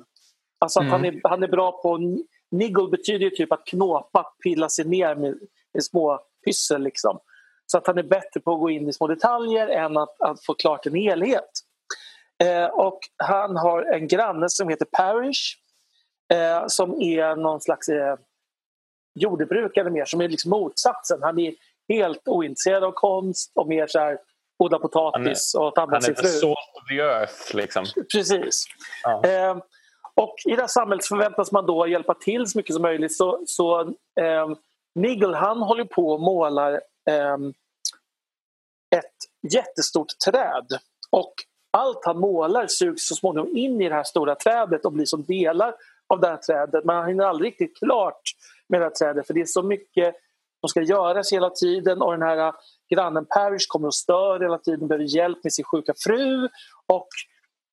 Alltså 0.59 0.79
att 0.79 0.85
mm. 0.85 0.91
han, 0.91 1.05
är, 1.05 1.21
han 1.23 1.43
är 1.43 1.47
bra 1.47 1.71
på... 1.71 2.17
Niggle 2.51 2.87
betyder 2.87 3.25
ju 3.25 3.29
typ 3.29 3.51
att 3.51 3.65
knåpa, 3.65 4.33
pilla 4.43 4.69
sig 4.69 4.85
ner 4.85 5.15
med, 5.15 5.39
med 5.73 5.83
små 5.83 6.19
pyssel. 6.45 6.83
Liksom. 6.83 7.19
Så 7.65 7.77
att 7.77 7.87
han 7.87 7.97
är 7.97 8.03
bättre 8.03 8.39
på 8.39 8.53
att 8.53 8.59
gå 8.59 8.69
in 8.69 8.89
i 8.89 8.93
små 8.93 9.07
detaljer 9.07 9.67
än 9.67 9.97
att, 9.97 10.21
att 10.21 10.45
få 10.45 10.53
klart 10.53 10.85
en 10.85 10.95
helhet. 10.95 11.49
Eh, 12.43 12.65
och 12.65 12.99
han 13.17 13.57
har 13.57 13.81
en 13.81 14.07
granne 14.07 14.49
som 14.49 14.69
heter 14.69 14.85
Parish 14.85 15.57
eh, 16.33 16.63
som 16.67 17.01
är 17.01 17.35
någon 17.35 17.61
slags 17.61 17.89
eh, 17.89 18.15
jordbrukare 19.19 19.89
mer, 19.89 20.05
som 20.05 20.21
är 20.21 20.29
liksom 20.29 20.49
motsatsen. 20.49 21.19
Han 21.21 21.39
är 21.39 21.53
helt 21.89 22.27
ointresserad 22.27 22.83
av 22.83 22.91
konst 22.91 23.51
och 23.55 23.67
mer 23.67 23.87
så 23.87 23.99
här 23.99 24.17
odla 24.59 24.79
potatis 24.79 25.55
och 25.55 25.75
ta 25.75 25.81
hand 25.81 25.93
om 25.93 26.01
sin 26.01 26.15
fru. 26.15 26.27
Han 26.27 26.35
är 26.35 26.39
salt 26.39 26.57
of 26.73 26.87
the 26.89 26.95
earth 26.95 27.55
liksom. 27.55 27.85
Precis. 28.11 28.65
Ja. 29.03 29.23
Eh, 29.25 29.57
och 30.15 30.35
i 30.45 30.55
det 30.55 30.61
här 30.61 30.67
samhället 30.67 31.05
förväntas 31.05 31.51
man 31.51 31.65
då 31.65 31.87
hjälpa 31.87 32.13
till 32.13 32.47
så 32.47 32.57
mycket 32.57 32.73
som 32.73 32.81
möjligt. 32.81 33.17
Så, 33.17 33.43
så 33.47 33.81
eh, 34.19 34.49
Nigel 34.95 35.33
han 35.33 35.61
håller 35.61 35.85
på 35.85 36.09
och 36.09 36.21
målar 36.21 36.73
eh, 37.09 37.37
ett 38.95 39.51
jättestort 39.53 40.07
träd. 40.25 40.67
Och 41.09 41.33
allt 41.77 42.05
han 42.05 42.19
målar 42.19 42.67
sugs 42.67 43.07
så 43.07 43.15
småningom 43.15 43.57
in 43.57 43.81
i 43.81 43.89
det 43.89 43.95
här 43.95 44.03
stora 44.03 44.35
trädet 44.35 44.85
och 44.85 44.91
blir 44.91 45.05
som 45.05 45.23
delar 45.23 45.75
av 46.13 46.19
det 46.19 46.27
här 46.27 46.37
trädet 46.37 46.85
men 46.85 46.95
han 46.95 47.07
hinner 47.07 47.23
aldrig 47.23 47.47
riktigt 47.51 47.77
klart 47.77 48.21
med 48.69 48.81
det 48.81 48.85
här 48.85 48.91
trädet 48.91 49.27
för 49.27 49.33
det 49.33 49.41
är 49.41 49.45
så 49.45 49.63
mycket 49.63 50.15
som 50.59 50.69
ska 50.69 50.81
göras 50.81 51.33
hela 51.33 51.49
tiden 51.49 52.01
och 52.01 52.11
den 52.11 52.21
här 52.21 52.53
grannen 52.93 53.25
Parish 53.25 53.65
kommer 53.67 53.87
och 53.87 53.95
stör 53.95 54.39
hela 54.39 54.57
tiden, 54.57 54.87
behöver 54.87 55.15
hjälp 55.15 55.43
med 55.43 55.53
sin 55.53 55.65
sjuka 55.65 55.93
fru 55.97 56.49
och 56.87 57.07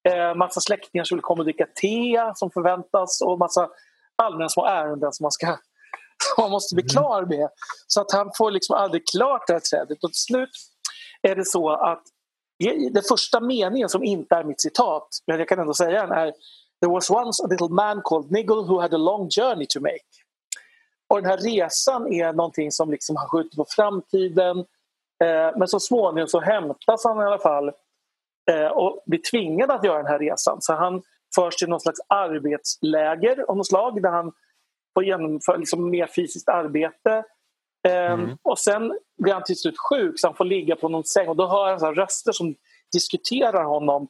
eh, 0.09 0.35
massa 0.35 0.61
släktingar 0.61 1.05
som 1.05 1.17
vill 1.17 1.23
komma 1.23 1.41
och 1.41 1.45
dricka 1.45 1.67
te 1.81 2.33
som 2.35 2.51
förväntas 2.51 3.21
och 3.21 3.39
massa 3.39 3.69
allmänna 4.17 4.49
små 4.49 4.67
ärenden 4.67 5.13
som 5.13 5.25
man, 5.25 5.33
ska, 5.33 5.47
som 6.35 6.43
man 6.43 6.51
måste 6.51 6.75
bli 6.75 6.83
mm. 6.83 6.89
klar 6.89 7.27
med. 7.27 7.49
Så 7.87 8.01
att 8.01 8.13
han 8.13 8.31
får 8.39 8.51
liksom 8.51 8.77
aldrig 8.77 9.03
klart 9.13 9.47
det 9.47 9.53
här 9.53 9.61
trädet 9.61 10.05
och 10.05 10.13
till 10.13 10.23
slut 10.23 10.51
är 11.23 11.37
det 11.37 11.45
så 11.45 11.71
att 11.71 12.03
den 12.91 13.03
första 13.09 13.41
meningen 13.41 13.89
som 13.89 14.05
inte 14.05 14.35
är 14.35 14.45
mitt 14.45 14.61
citat, 14.61 15.09
men 15.27 15.39
jag 15.39 15.49
kan 15.49 15.59
ändå 15.59 15.75
säga 15.75 16.07
den 16.07 16.19
är 16.19 16.33
There 16.81 16.93
was 16.93 17.11
once 17.11 17.45
a 17.45 17.47
little 17.51 17.69
man 17.69 18.01
called 18.03 18.31
Niggle 18.31 18.63
who 18.63 18.81
had 18.81 18.95
a 18.95 18.99
long 18.99 19.29
journey 19.31 19.67
to 19.67 19.81
make. 19.81 20.11
Och 21.09 21.23
den 21.23 21.31
här 21.31 21.39
resan 21.39 22.13
är 22.13 22.33
någonting 22.33 22.73
som 22.73 22.91
liksom 22.91 23.17
han 23.17 23.29
skjuter 23.29 23.57
på 23.57 23.67
framtiden 23.69 24.59
eh, 25.25 25.57
men 25.57 25.69
så 25.69 25.81
småningom 25.81 26.29
så 26.29 26.41
hämtas 26.41 27.05
han 27.05 27.21
i 27.21 27.25
alla 27.25 27.39
fall 27.39 27.69
eh, 28.51 28.67
och 28.67 29.03
blir 29.07 29.21
tvingad 29.31 29.71
att 29.71 29.85
göra 29.85 29.97
den 29.97 30.07
här 30.07 30.19
resan. 30.19 30.57
Så 30.61 30.75
han 30.75 31.03
förs 31.35 31.57
till 31.57 31.69
någon 31.69 31.81
slags 31.81 32.01
arbetsläger 32.09 33.45
av 33.49 33.57
något 33.57 33.67
slag 33.67 34.03
där 34.03 34.11
han 34.11 34.33
får 34.95 35.05
genomföra 35.05 35.57
liksom 35.57 35.91
mer 35.91 36.07
fysiskt 36.07 36.49
arbete. 36.49 37.25
Eh, 37.89 38.13
mm. 38.13 38.39
Och 38.43 38.59
sen 38.59 38.99
blir 39.23 39.33
han 39.33 39.43
till 39.43 39.59
slut 39.59 39.79
sjuk 39.79 40.21
så 40.21 40.27
han 40.27 40.37
får 40.37 40.45
ligga 40.45 40.77
på 40.77 40.89
någon 40.89 41.05
säng 41.05 41.29
och 41.29 41.37
då 41.37 41.47
hör 41.47 41.71
han 41.71 41.81
så 41.81 41.93
röster 41.93 42.33
som 42.33 42.55
diskuterar 42.93 43.65
honom 43.65 44.09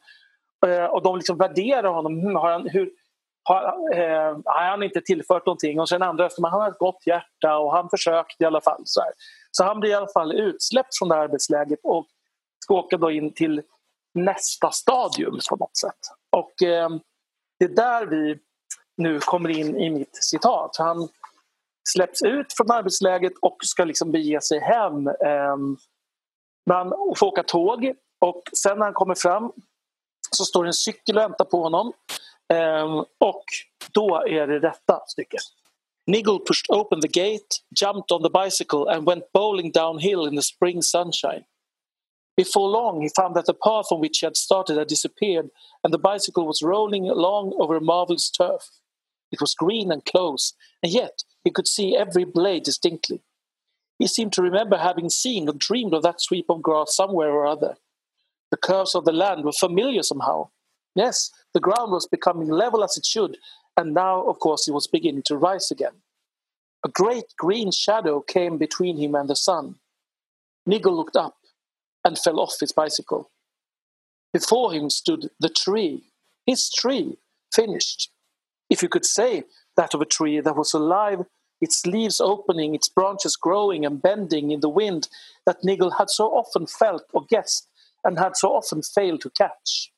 eh, 0.66 0.84
och 0.84 1.02
de 1.02 1.16
liksom 1.16 1.38
värderar 1.38 1.92
honom. 1.92 2.20
Hur, 2.20 2.34
har 2.34 2.52
han, 2.52 2.68
hur, 2.68 2.90
har, 3.42 3.62
eh, 3.94 4.38
har 4.44 4.70
han 4.70 4.82
inte 4.82 5.00
tillfört 5.00 5.46
någonting 5.46 5.80
och 5.80 5.88
sen 5.88 6.02
andra 6.02 6.24
röster, 6.24 6.42
men 6.42 6.50
han 6.50 6.60
har 6.60 6.68
ett 6.68 6.78
gott 6.78 7.06
hjärta 7.06 7.58
och 7.58 7.72
han 7.72 7.90
försökte 7.90 8.44
i 8.44 8.46
alla 8.46 8.60
fall. 8.60 8.82
Så, 8.84 9.00
här. 9.00 9.12
så 9.50 9.64
han 9.64 9.80
blir 9.80 9.90
i 9.90 9.94
alla 9.94 10.12
fall 10.12 10.32
utsläppt 10.32 10.98
från 10.98 11.08
det 11.08 11.14
här 11.14 11.22
arbetsläget 11.22 11.78
och 11.82 12.06
ska 12.64 12.74
åka 12.74 12.96
då 12.96 13.10
in 13.10 13.32
till 13.32 13.62
nästa 14.14 14.70
stadium 14.70 15.38
på 15.50 15.56
något 15.56 15.76
sätt. 15.76 15.98
Och 16.30 16.62
eh, 16.62 16.88
det 17.58 17.64
är 17.64 17.74
där 17.74 18.06
vi 18.06 18.38
nu 18.96 19.18
kommer 19.18 19.48
in 19.48 19.76
i 19.76 19.90
mitt 19.90 20.16
citat. 20.24 20.76
Han 20.78 21.08
släpps 21.88 22.22
ut 22.22 22.52
från 22.56 22.70
arbetsläget 22.70 23.32
och 23.42 23.56
ska 23.60 23.84
liksom 23.84 24.12
bege 24.12 24.40
sig 24.40 24.60
hem. 24.60 25.08
Eh, 25.08 25.56
man 26.70 26.92
får 27.16 27.26
åka 27.26 27.42
tåg 27.42 27.94
och 28.20 28.42
sen 28.62 28.78
när 28.78 28.84
han 28.84 28.94
kommer 28.94 29.14
fram 29.14 29.52
så 30.30 30.44
står 30.44 30.66
en 30.66 30.72
cykel 30.72 31.16
och 31.16 31.22
väntar 31.22 31.44
på 31.44 31.62
honom. 31.62 31.92
Ehm, 32.52 32.98
och 33.18 33.44
då 33.92 34.24
är 34.26 34.46
det 34.46 34.60
detta 34.60 35.02
stycke. 35.06 35.38
Nigel 36.06 36.38
pushed 36.38 36.66
open 36.68 37.00
the 37.00 37.08
gate, 37.08 37.62
jumped 37.80 38.12
on 38.12 38.22
the 38.22 38.30
bicycle 38.44 38.88
and 38.88 39.06
went 39.06 39.32
bowling 39.32 39.70
downhill 39.70 40.26
in 40.26 40.36
the 40.36 40.42
spring 40.42 40.82
sunshine. 40.82 41.44
Before 42.36 42.68
long, 42.68 43.02
he 43.02 43.10
found 43.16 43.34
that 43.34 43.46
the 43.46 43.54
path 43.54 43.92
on 43.92 44.00
which 44.00 44.20
he 44.20 44.26
had 44.26 44.36
started 44.36 44.78
had 44.78 44.88
disappeared, 44.88 45.50
and 45.84 45.92
the 45.92 45.98
bicycle 45.98 46.46
was 46.46 46.62
rolling 46.62 47.08
along 47.08 47.52
over 47.60 47.76
a 47.76 47.80
marvelous 47.80 48.30
turf. 48.30 48.62
It 49.30 49.40
was 49.40 49.54
green 49.54 49.92
and 49.92 50.04
close, 50.04 50.54
and 50.82 50.92
yet 50.92 51.22
he 51.44 51.50
could 51.50 51.68
see 51.68 51.96
every 51.96 52.24
blade 52.24 52.64
distinctly. 52.64 53.20
He 53.98 54.06
seemed 54.06 54.32
to 54.34 54.42
remember 54.42 54.78
having 54.78 55.10
seen 55.10 55.48
or 55.48 55.52
dreamed 55.52 55.94
of 55.94 56.02
that 56.02 56.20
sweep 56.20 56.46
of 56.48 56.62
grass 56.62 56.96
somewhere 56.96 57.30
or 57.30 57.46
other. 57.46 57.76
The 58.50 58.56
curves 58.56 58.94
of 58.94 59.04
the 59.04 59.12
land 59.12 59.44
were 59.44 59.52
familiar 59.52 60.02
somehow. 60.02 60.48
Yes, 60.94 61.30
the 61.54 61.60
ground 61.60 61.92
was 61.92 62.06
becoming 62.06 62.48
level 62.48 62.82
as 62.82 62.96
it 62.96 63.06
should, 63.06 63.36
and 63.76 63.94
now, 63.94 64.22
of 64.22 64.38
course, 64.40 64.66
it 64.66 64.72
was 64.72 64.86
beginning 64.86 65.22
to 65.24 65.36
rise 65.36 65.70
again. 65.70 66.02
A 66.84 66.88
great 66.88 67.26
green 67.38 67.70
shadow 67.70 68.20
came 68.20 68.56
between 68.58 68.96
him 68.96 69.14
and 69.14 69.28
the 69.28 69.36
sun. 69.36 69.76
Nigel 70.66 70.96
looked 70.96 71.16
up 71.16 71.36
and 72.04 72.18
fell 72.18 72.40
off 72.40 72.58
his 72.58 72.72
bicycle. 72.72 73.30
Before 74.32 74.72
him 74.72 74.90
stood 74.90 75.30
the 75.40 75.48
tree, 75.48 76.04
his 76.46 76.70
tree, 76.70 77.18
finished. 77.52 78.10
If 78.70 78.82
you 78.82 78.88
could 78.88 79.04
say 79.04 79.44
that 79.80 79.94
of 79.94 80.02
a 80.02 80.04
tree 80.04 80.40
that 80.40 80.56
was 80.56 80.74
alive, 80.74 81.20
its 81.58 81.86
leaves 81.86 82.20
opening, 82.20 82.74
its 82.74 82.90
branches 82.90 83.34
growing 83.34 83.86
and 83.86 84.02
bending 84.02 84.50
in 84.50 84.60
the 84.60 84.68
wind 84.68 85.08
that 85.46 85.64
Nigel 85.64 85.92
had 85.92 86.10
so 86.10 86.26
often 86.26 86.66
felt 86.66 87.04
or 87.14 87.24
guessed 87.24 87.66
and 88.04 88.18
had 88.18 88.36
so 88.36 88.50
often 88.50 88.82
failed 88.82 89.22
to 89.22 89.30
catch. 89.30 89.90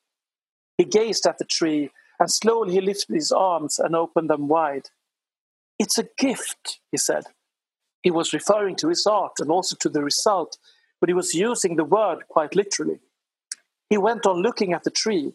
He 0.77 0.85
gazed 0.85 1.27
at 1.27 1.37
the 1.37 1.45
tree 1.45 1.91
and 2.17 2.31
slowly 2.31 2.73
he 2.73 2.81
lifted 2.81 3.13
his 3.13 3.31
arms 3.31 3.77
and 3.77 3.93
opened 3.93 4.29
them 4.29 4.47
wide. 4.47 4.87
It's 5.77 5.97
a 5.97 6.07
gift, 6.17 6.79
he 6.89 6.97
said. 6.97 7.25
He 8.03 8.11
was 8.11 8.31
referring 8.31 8.77
to 8.77 8.87
his 8.87 9.05
art 9.05 9.33
and 9.39 9.51
also 9.51 9.75
to 9.81 9.89
the 9.89 10.03
result 10.03 10.57
but 11.01 11.09
he 11.09 11.13
was 11.13 11.33
using 11.33 11.75
the 11.75 11.83
word 11.83 12.19
quite 12.29 12.55
literally. 12.55 13.01
He 13.89 13.97
went 13.97 14.25
on 14.25 14.41
looking 14.41 14.71
at 14.71 14.85
the 14.85 14.89
tree. 14.89 15.33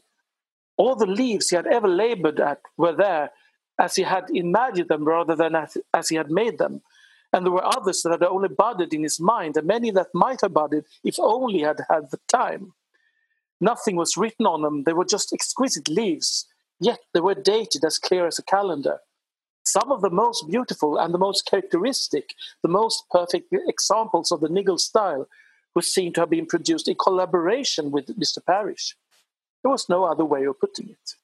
All 0.78 0.96
the 0.96 1.04
leaves 1.04 1.50
he 1.50 1.56
had 1.56 1.66
ever 1.66 1.86
labored 1.86 2.40
at 2.40 2.62
were 2.78 2.96
there 2.96 3.32
as 3.78 3.96
he 3.96 4.02
had 4.02 4.24
imagined 4.34 4.88
them 4.88 5.04
rather 5.04 5.36
than 5.36 5.54
as, 5.54 5.76
as 5.94 6.08
he 6.08 6.16
had 6.16 6.30
made 6.30 6.58
them. 6.58 6.82
And 7.32 7.44
there 7.44 7.52
were 7.52 7.64
others 7.64 8.02
that 8.02 8.12
had 8.12 8.22
only 8.22 8.48
budded 8.48 8.94
in 8.94 9.02
his 9.02 9.20
mind, 9.20 9.56
and 9.56 9.66
many 9.66 9.90
that 9.90 10.08
might 10.14 10.40
have 10.40 10.54
budded 10.54 10.84
if 11.04 11.16
only 11.18 11.60
had 11.60 11.80
had 11.90 12.10
the 12.10 12.18
time. 12.28 12.72
Nothing 13.60 13.96
was 13.96 14.16
written 14.16 14.46
on 14.46 14.62
them, 14.62 14.84
they 14.84 14.92
were 14.92 15.04
just 15.04 15.32
exquisite 15.32 15.88
leaves, 15.88 16.46
yet 16.80 17.00
they 17.12 17.20
were 17.20 17.34
dated 17.34 17.84
as 17.84 17.98
clear 17.98 18.26
as 18.26 18.38
a 18.38 18.42
calendar. 18.42 18.98
Some 19.64 19.92
of 19.92 20.00
the 20.00 20.10
most 20.10 20.48
beautiful 20.48 20.96
and 20.96 21.12
the 21.12 21.18
most 21.18 21.44
characteristic, 21.44 22.34
the 22.62 22.68
most 22.68 23.04
perfect 23.10 23.52
examples 23.52 24.32
of 24.32 24.40
the 24.40 24.48
Nigel 24.48 24.78
style 24.78 25.28
who 25.74 25.82
seemed 25.82 26.14
to 26.14 26.22
have 26.22 26.30
been 26.30 26.46
produced 26.46 26.88
in 26.88 26.94
collaboration 26.94 27.90
with 27.90 28.18
Mr 28.18 28.38
Parrish. 28.44 28.96
There 29.62 29.70
was 29.70 29.88
no 29.88 30.04
other 30.04 30.24
way 30.24 30.44
of 30.44 30.58
putting 30.58 30.88
it. 30.88 31.14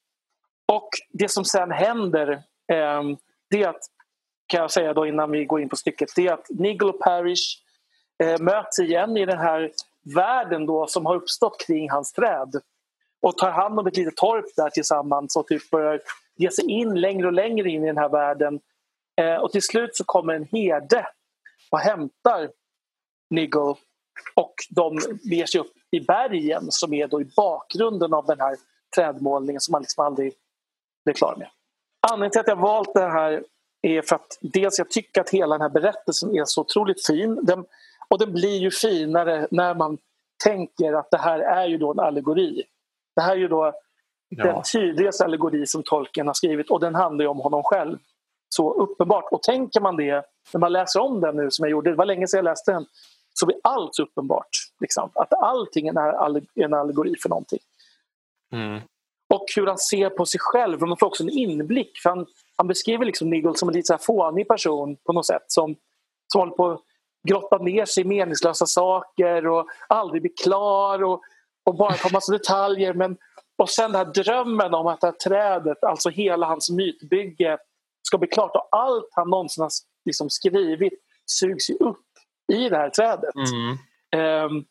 Och 0.75 0.89
det 1.13 1.31
som 1.31 1.45
sen 1.45 1.71
händer, 1.71 2.31
eh, 2.73 3.03
det 3.51 3.63
är 3.63 3.69
att, 3.69 3.83
kan 4.47 4.61
jag 4.61 4.71
säga 4.71 4.93
då 4.93 5.07
innan 5.07 5.31
vi 5.31 5.45
går 5.45 5.61
in 5.61 5.69
på 5.69 5.77
stycket, 5.77 6.09
det 6.17 6.27
är 6.27 6.33
att 6.33 6.47
Nigel 6.51 6.89
och 6.89 7.01
Parrish 7.01 7.63
eh, 8.23 8.41
möts 8.41 8.79
igen 8.79 9.17
i 9.17 9.27
den 9.27 9.39
här 9.39 9.71
världen 10.15 10.67
då 10.67 10.87
som 10.87 11.07
har 11.07 11.17
uppstått 11.17 11.65
kring 11.67 11.91
hans 11.91 12.13
träd 12.13 12.61
och 13.23 13.39
tar 13.39 13.51
hand 13.51 13.79
om 13.79 13.87
ett 13.87 13.97
litet 13.97 14.17
torp 14.17 14.45
där 14.57 14.71
tillsammans 14.71 15.37
och 15.37 15.47
typ 15.47 15.71
börjar 15.71 16.01
ge 16.37 16.51
sig 16.51 16.71
in 16.71 17.01
längre 17.01 17.27
och 17.27 17.33
längre 17.33 17.71
in 17.71 17.85
i 17.85 17.87
den 17.87 17.99
här 17.99 18.09
världen. 18.09 18.61
Eh, 19.21 19.37
och 19.37 19.53
till 19.53 19.63
slut 19.63 19.97
så 19.97 20.05
kommer 20.05 20.35
en 20.35 20.49
herde 20.53 21.07
och 21.71 21.79
hämtar 21.79 22.51
Nigel 23.31 23.75
och 24.35 24.55
de 24.71 24.99
beger 25.31 25.47
sig 25.47 25.61
upp 25.61 25.73
i 25.91 26.01
bergen 26.01 26.67
som 26.69 26.95
är 26.95 27.09
då 27.09 27.21
i 27.21 27.25
bakgrunden 27.37 28.15
av 28.15 28.27
den 28.27 28.41
här 28.41 28.57
trädmålningen 28.97 29.61
som 29.61 29.73
man 29.73 29.83
liksom 29.83 30.05
aldrig 30.05 30.35
blir 31.05 31.15
klar 31.15 31.37
med. 31.37 31.49
Anledningen 32.13 32.31
till 32.31 32.41
att 32.41 32.49
jag 32.49 32.57
valt 32.57 32.95
det 32.95 33.09
här 33.09 33.45
är 33.83 34.03
för 34.03 34.17
att 34.17 34.39
dels 34.41 34.79
jag 34.79 34.91
tycker 34.91 35.21
att 35.21 35.31
hela 35.31 35.55
den 35.55 35.63
här 35.63 35.69
berättelsen 35.69 36.37
är 36.37 36.45
så 36.45 36.61
otroligt 36.61 37.07
fin. 37.07 37.39
Den, 37.43 37.65
och 38.09 38.19
den 38.19 38.33
blir 38.33 38.59
ju 38.59 38.71
finare 38.71 39.49
när 39.51 39.75
man 39.75 39.99
tänker 40.45 40.93
att 40.93 41.11
det 41.11 41.19
här 41.19 41.39
är 41.39 41.67
ju 41.67 41.79
då 41.79 41.93
en 41.93 42.01
allegori. 42.01 42.63
Det 43.17 43.23
här 43.23 43.33
är 43.33 43.37
ju 43.37 43.49
då 43.49 43.73
ja. 44.29 44.45
den 44.45 44.63
tydligaste 44.73 45.25
allegori 45.25 45.67
som 45.67 45.83
tolken 45.83 46.27
har 46.27 46.35
skrivit 46.35 46.71
och 46.71 46.81
den 46.81 46.95
handlar 46.95 47.25
ju 47.25 47.29
om 47.29 47.39
honom 47.39 47.63
själv. 47.63 47.99
Så 48.49 48.75
uppenbart. 48.75 49.33
Och 49.33 49.43
tänker 49.43 49.81
man 49.81 49.97
det 49.97 50.25
när 50.53 50.61
man 50.61 50.73
läser 50.73 51.01
om 51.01 51.21
den 51.21 51.37
nu 51.37 51.51
som 51.51 51.65
jag 51.65 51.71
gjorde, 51.71 51.91
det 51.91 51.97
var 51.97 52.05
länge 52.05 52.29
sedan 52.29 52.39
jag 52.39 52.45
läste 52.45 52.73
den, 52.73 52.87
så 53.35 53.47
blir 53.47 53.59
allt 53.65 53.99
uppenbart. 53.99 54.49
Liksom, 54.81 55.11
att 55.15 55.33
allting 55.33 55.89
är 55.89 56.65
en 56.65 56.75
allegori 56.75 57.15
för 57.23 57.29
någonting. 57.29 57.59
Mm. 58.53 58.81
Och 59.35 59.47
hur 59.57 59.67
han 59.67 59.79
ser 59.79 60.11
på 60.11 60.27
sig 60.27 60.41
själv. 60.41 60.81
Man 60.81 60.97
får 60.97 61.07
också 61.07 61.23
en 61.23 61.31
inblick. 61.31 61.99
För 62.03 62.11
han, 62.11 62.27
han 62.57 62.67
beskriver 62.67 63.05
liksom 63.05 63.31
Nigel 63.31 63.57
som 63.57 63.69
en 63.69 63.75
lite 63.75 63.87
så 63.87 63.93
här 63.93 63.99
fånig 63.99 64.49
person 64.49 64.97
på 64.97 65.13
något 65.13 65.27
sätt. 65.27 65.45
Som, 65.47 65.77
som 66.33 66.41
håller 66.41 66.53
på 66.53 66.71
att 66.71 66.81
grotta 67.29 67.59
ner 67.59 67.85
sig 67.85 68.05
i 68.05 68.07
meningslösa 68.07 68.67
saker 68.67 69.47
och 69.47 69.67
aldrig 69.89 70.23
blir 70.23 70.33
klar 70.43 71.03
och, 71.03 71.21
och 71.65 71.75
bara 71.77 71.93
tar 71.93 72.13
massa 72.13 72.33
detaljer. 72.33 72.95
Men, 72.95 73.17
och 73.59 73.71
sen 73.71 73.93
den 73.93 74.07
här 74.07 74.13
drömmen 74.13 74.75
om 74.75 74.87
att 74.87 75.01
det 75.01 75.07
här 75.07 75.15
trädet, 75.15 75.85
alltså 75.85 76.09
hela 76.11 76.47
hans 76.47 76.71
mytbygge 76.71 77.59
ska 78.03 78.19
bli 78.19 78.29
klart 78.29 78.57
och 78.57 78.69
allt 78.71 79.09
han 79.11 79.31
någonsin 79.31 79.63
har 79.63 79.71
liksom 80.05 80.31
skrivit 80.31 80.93
sugs 81.27 81.71
ju 81.71 81.75
upp 81.75 82.07
i 82.53 82.69
det 82.69 82.77
här 82.77 82.91
trädet. 82.91 83.35
Mm. 83.35 84.45
Um, 84.45 84.65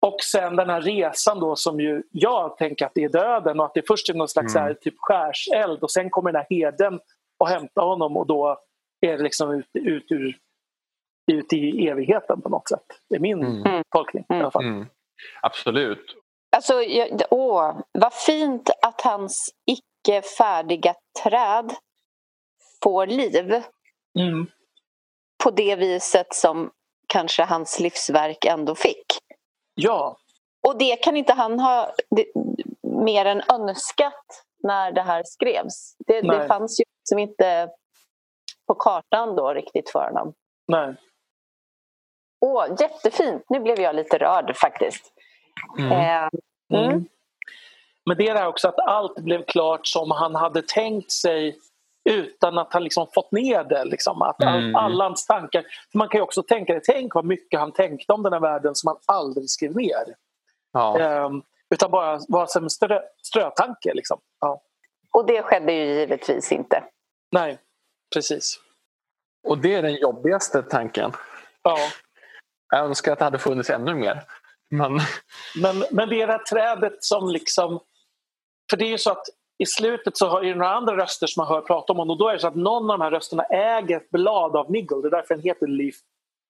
och 0.00 0.16
sen 0.20 0.56
den 0.56 0.70
här 0.70 0.80
resan 0.80 1.40
då 1.40 1.56
som 1.56 1.80
ju 1.80 2.02
jag 2.10 2.56
tänker 2.56 2.86
att 2.86 2.94
det 2.94 3.04
är 3.04 3.08
döden 3.08 3.60
och 3.60 3.66
att 3.66 3.74
det 3.74 3.86
först 3.86 4.08
är 4.08 4.14
någon 4.14 4.28
slags 4.28 4.56
mm. 4.56 4.66
här, 4.66 4.74
typ 4.74 4.94
skärseld 4.98 5.82
och 5.82 5.90
sen 5.90 6.10
kommer 6.10 6.32
den 6.32 6.40
här 6.40 6.56
heden 6.56 7.00
och 7.38 7.48
hämtar 7.48 7.82
honom 7.82 8.16
och 8.16 8.26
då 8.26 8.58
är 9.00 9.16
det 9.16 9.22
liksom 9.22 9.50
ut, 9.52 9.68
ut, 9.72 10.12
ur, 10.12 10.38
ut 11.32 11.52
i 11.52 11.88
evigheten 11.88 12.40
på 12.40 12.48
något 12.48 12.68
sätt. 12.68 12.86
Det 13.08 13.16
är 13.16 13.20
min 13.20 13.42
mm. 13.42 13.82
tolkning 13.94 14.24
i 14.28 14.34
alla 14.34 14.50
fall. 14.50 14.64
Mm. 14.64 14.86
Absolut. 15.42 16.16
Alltså, 16.56 16.82
jag, 16.82 17.22
åh, 17.30 17.80
vad 17.92 18.14
fint 18.14 18.70
att 18.82 19.00
hans 19.00 19.54
icke 19.66 20.22
färdiga 20.22 20.94
träd 21.24 21.74
får 22.82 23.06
liv. 23.06 23.62
Mm. 24.18 24.46
På 25.44 25.50
det 25.50 25.76
viset 25.76 26.34
som 26.34 26.70
kanske 27.06 27.42
hans 27.42 27.80
livsverk 27.80 28.44
ändå 28.44 28.74
fick. 28.74 29.06
Ja. 29.76 30.16
Och 30.68 30.78
det 30.78 30.96
kan 30.96 31.16
inte 31.16 31.32
han 31.32 31.60
ha 31.60 31.92
mer 32.82 33.24
än 33.24 33.42
önskat 33.52 34.44
när 34.62 34.92
det 34.92 35.02
här 35.02 35.22
skrevs. 35.24 35.96
Det, 36.06 36.20
det 36.20 36.46
fanns 36.46 36.80
ju 36.80 36.84
liksom 37.00 37.18
inte 37.18 37.68
på 38.66 38.74
kartan 38.74 39.36
då 39.36 39.54
riktigt 39.54 39.90
för 39.90 40.04
honom. 40.04 40.34
Nej. 40.68 40.94
Åh, 42.40 42.66
jättefint! 42.80 43.44
Nu 43.48 43.60
blev 43.60 43.80
jag 43.80 43.96
lite 43.96 44.18
rörd 44.18 44.56
faktiskt. 44.56 45.12
Mm. 45.78 45.92
Eh, 45.92 46.28
mm. 46.74 46.90
Mm. 46.90 47.04
Men 48.06 48.16
det 48.16 48.28
är 48.28 48.46
också 48.46 48.68
att 48.68 48.78
allt 48.78 49.18
blev 49.18 49.44
klart 49.44 49.86
som 49.86 50.10
han 50.10 50.34
hade 50.34 50.62
tänkt 50.62 51.12
sig 51.12 51.58
utan 52.06 52.58
att 52.58 52.72
han 52.72 52.84
liksom 52.84 53.06
fått 53.14 53.32
ner 53.32 53.64
det. 53.64 53.84
Liksom. 53.84 54.22
Att 54.22 54.42
mm. 54.42 54.76
alla 54.76 55.04
hans 55.04 55.26
tankar... 55.26 55.62
För 55.92 55.98
man 55.98 56.08
kan 56.08 56.18
ju 56.18 56.22
också 56.22 56.42
tänka 56.42 56.80
tänk 56.84 57.14
vad 57.14 57.24
mycket 57.24 57.60
han 57.60 57.72
tänkte 57.72 58.12
om 58.12 58.22
den 58.22 58.32
här 58.32 58.40
världen 58.40 58.74
som 58.74 58.88
han 58.88 59.16
aldrig 59.16 59.50
skrev 59.50 59.76
ner. 59.76 60.14
Ja. 60.72 61.00
Eh, 61.00 61.30
utan 61.70 61.90
bara 61.90 62.20
var 62.28 62.46
som 62.46 62.64
en 62.64 62.70
strö, 62.70 63.00
strötanke. 63.22 63.94
Liksom. 63.94 64.20
Ja. 64.40 64.62
Och 65.12 65.26
det 65.26 65.42
skedde 65.42 65.72
ju 65.72 65.84
givetvis 65.84 66.52
inte. 66.52 66.84
Nej, 67.32 67.58
precis. 68.14 68.60
Och 69.48 69.58
det 69.58 69.74
är 69.74 69.82
den 69.82 69.94
jobbigaste 69.94 70.62
tanken. 70.62 71.12
Ja. 71.62 71.78
Jag 72.70 72.84
önskar 72.84 73.12
att 73.12 73.18
det 73.18 73.24
hade 73.24 73.38
funnits 73.38 73.70
ännu 73.70 73.94
mer. 73.94 74.22
Men, 74.70 75.00
men, 75.62 75.84
men 75.90 76.08
det 76.08 76.22
är 76.22 76.26
det 76.26 76.32
här 76.32 76.38
trädet 76.38 77.04
som 77.04 77.28
liksom... 77.28 77.80
För 78.70 78.76
det 78.76 78.84
är 78.84 78.90
ju 78.90 78.98
så 78.98 79.10
att 79.10 79.26
i 79.58 79.66
slutet 79.66 80.16
så 80.16 80.28
har 80.28 80.42
det 80.42 80.54
några 80.54 80.74
andra 80.74 80.96
röster 80.96 81.26
som 81.26 81.40
man 81.40 81.48
hör 81.54 81.60
prata 81.60 81.92
om 81.92 81.98
honom 81.98 82.10
och 82.10 82.18
då 82.18 82.28
är 82.28 82.32
det 82.32 82.38
så 82.38 82.48
att 82.48 82.54
någon 82.54 82.90
av 82.90 82.98
de 82.98 83.04
här 83.04 83.10
rösterna 83.10 83.42
äger 83.42 83.96
ett 83.96 84.10
blad 84.10 84.56
av 84.56 84.70
Niggle. 84.70 85.02
Det 85.02 85.08
är 85.08 85.10
därför 85.10 85.34
den 85.34 85.44
heter 85.44 85.66
Leaf 85.66 85.94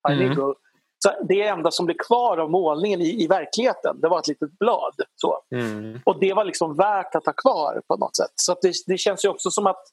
by 0.07 0.13
mm. 0.13 0.29
Niggle. 0.29 0.53
Så 0.99 1.11
det 1.27 1.41
enda 1.41 1.71
som 1.71 1.85
blev 1.85 1.95
kvar 2.07 2.37
av 2.37 2.51
målningen 2.51 3.01
i, 3.01 3.23
i 3.23 3.27
verkligheten 3.27 4.01
det 4.01 4.07
var 4.07 4.19
ett 4.19 4.27
litet 4.27 4.59
blad. 4.59 5.01
Så. 5.15 5.39
Mm. 5.51 5.99
Och 6.05 6.19
det 6.19 6.33
var 6.33 6.45
liksom 6.45 6.75
värt 6.75 7.15
att 7.15 7.25
ha 7.25 7.33
kvar 7.33 7.81
på 7.87 7.97
något 7.97 8.15
sätt. 8.15 8.31
Så 8.35 8.57
det, 8.61 8.73
det, 8.87 8.97
känns 8.97 9.25
ju 9.25 9.29
också 9.29 9.51
som 9.51 9.67
att 9.67 9.83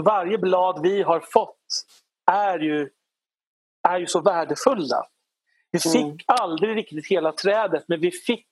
varje 0.00 0.38
blad 0.38 0.82
vi 0.82 1.02
har 1.02 1.20
fått 1.20 1.56
är 2.30 2.58
ju, 2.58 2.90
är 3.88 3.98
ju 3.98 4.06
så 4.06 4.20
värdefulla. 4.20 5.06
Vi 5.70 5.78
fick 5.78 5.96
mm. 5.96 6.16
aldrig 6.26 6.76
riktigt 6.76 7.06
hela 7.06 7.32
trädet 7.32 7.84
men 7.88 8.00
vi 8.00 8.10
fick 8.10 8.46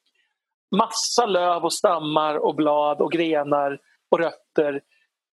massa 0.76 1.26
löv 1.26 1.64
och 1.64 1.72
stammar 1.72 2.34
och 2.34 2.54
blad 2.54 3.00
och 3.00 3.12
grenar 3.12 3.78
och 4.10 4.18
rötter 4.18 4.80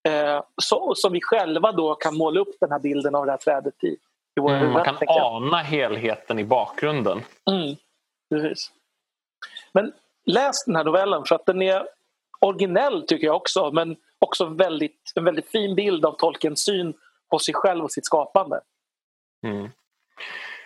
eh, 0.07 0.43
så, 0.61 0.95
som 0.95 1.13
vi 1.13 1.21
själva 1.21 1.71
då 1.71 1.95
kan 1.95 2.17
måla 2.17 2.39
upp 2.39 2.55
den 2.59 2.71
här 2.71 2.79
bilden 2.79 3.15
av 3.15 3.25
det 3.25 3.31
här 3.31 3.37
trädet 3.37 3.83
i. 3.83 3.97
i 4.37 4.39
våra 4.39 4.57
mm, 4.57 4.71
man 4.71 4.83
kan 4.83 4.97
ana 5.07 5.57
helheten 5.57 6.39
i 6.39 6.43
bakgrunden. 6.43 7.21
Mm, 7.51 7.75
precis. 8.29 8.71
Men 9.71 9.93
läs 10.25 10.65
den 10.65 10.75
här 10.75 10.83
novellen 10.83 11.25
för 11.25 11.35
att 11.35 11.45
den 11.45 11.61
är 11.61 11.87
originell 12.39 13.07
tycker 13.07 13.27
jag 13.27 13.35
också 13.35 13.71
men 13.71 13.95
också 14.19 14.45
väldigt, 14.45 15.11
en 15.15 15.23
väldigt 15.23 15.51
fin 15.51 15.75
bild 15.75 16.05
av 16.05 16.11
Tolkiens 16.11 16.65
syn 16.65 16.93
på 17.29 17.39
sig 17.39 17.53
själv 17.53 17.83
och 17.83 17.91
sitt 17.91 18.05
skapande. 18.05 18.61
Mm. 19.47 19.69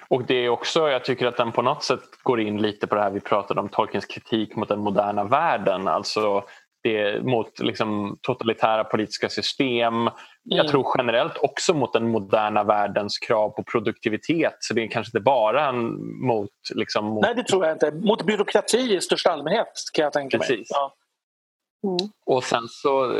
Och 0.07 0.25
det 0.25 0.45
är 0.45 0.49
också, 0.49 0.89
jag 0.89 1.05
tycker 1.05 1.27
att 1.27 1.37
den 1.37 1.51
på 1.51 1.61
något 1.61 1.83
sätt 1.83 2.03
går 2.23 2.41
in 2.41 2.61
lite 2.61 2.87
på 2.87 2.95
det 2.95 3.01
här 3.01 3.09
vi 3.09 3.19
pratade 3.19 3.59
om, 3.59 3.69
Tolkiens 3.69 4.05
kritik 4.05 4.55
mot 4.55 4.69
den 4.69 4.79
moderna 4.79 5.23
världen. 5.23 5.87
Alltså 5.87 6.43
det, 6.83 7.23
mot 7.23 7.59
liksom, 7.59 8.17
totalitära 8.21 8.83
politiska 8.83 9.29
system. 9.29 9.93
Mm. 9.93 10.13
Jag 10.43 10.67
tror 10.67 10.85
generellt 10.97 11.37
också 11.37 11.73
mot 11.73 11.93
den 11.93 12.09
moderna 12.09 12.63
världens 12.63 13.17
krav 13.17 13.49
på 13.49 13.63
produktivitet. 13.63 14.55
Så 14.59 14.73
det 14.73 14.83
är 14.83 14.87
kanske 14.87 15.09
inte 15.09 15.23
bara 15.23 15.69
en 15.69 16.05
mot... 16.27 16.49
Liksom, 16.73 17.05
mot... 17.05 17.21
Nej, 17.21 17.35
det 17.35 17.43
tror 17.43 17.65
jag 17.65 17.75
inte. 17.75 17.91
Mot 17.91 18.25
byråkrati 18.25 18.95
i 18.95 19.01
största 19.01 19.31
allmänhet 19.31 19.67
kan 19.93 20.03
jag 20.03 20.13
tänka 20.13 20.37
Precis. 20.37 20.57
mig. 20.57 20.65
Ja. 20.69 20.93
Mm. 21.83 22.11
Och, 22.25 22.43
sen 22.43 22.67
så, 22.67 23.17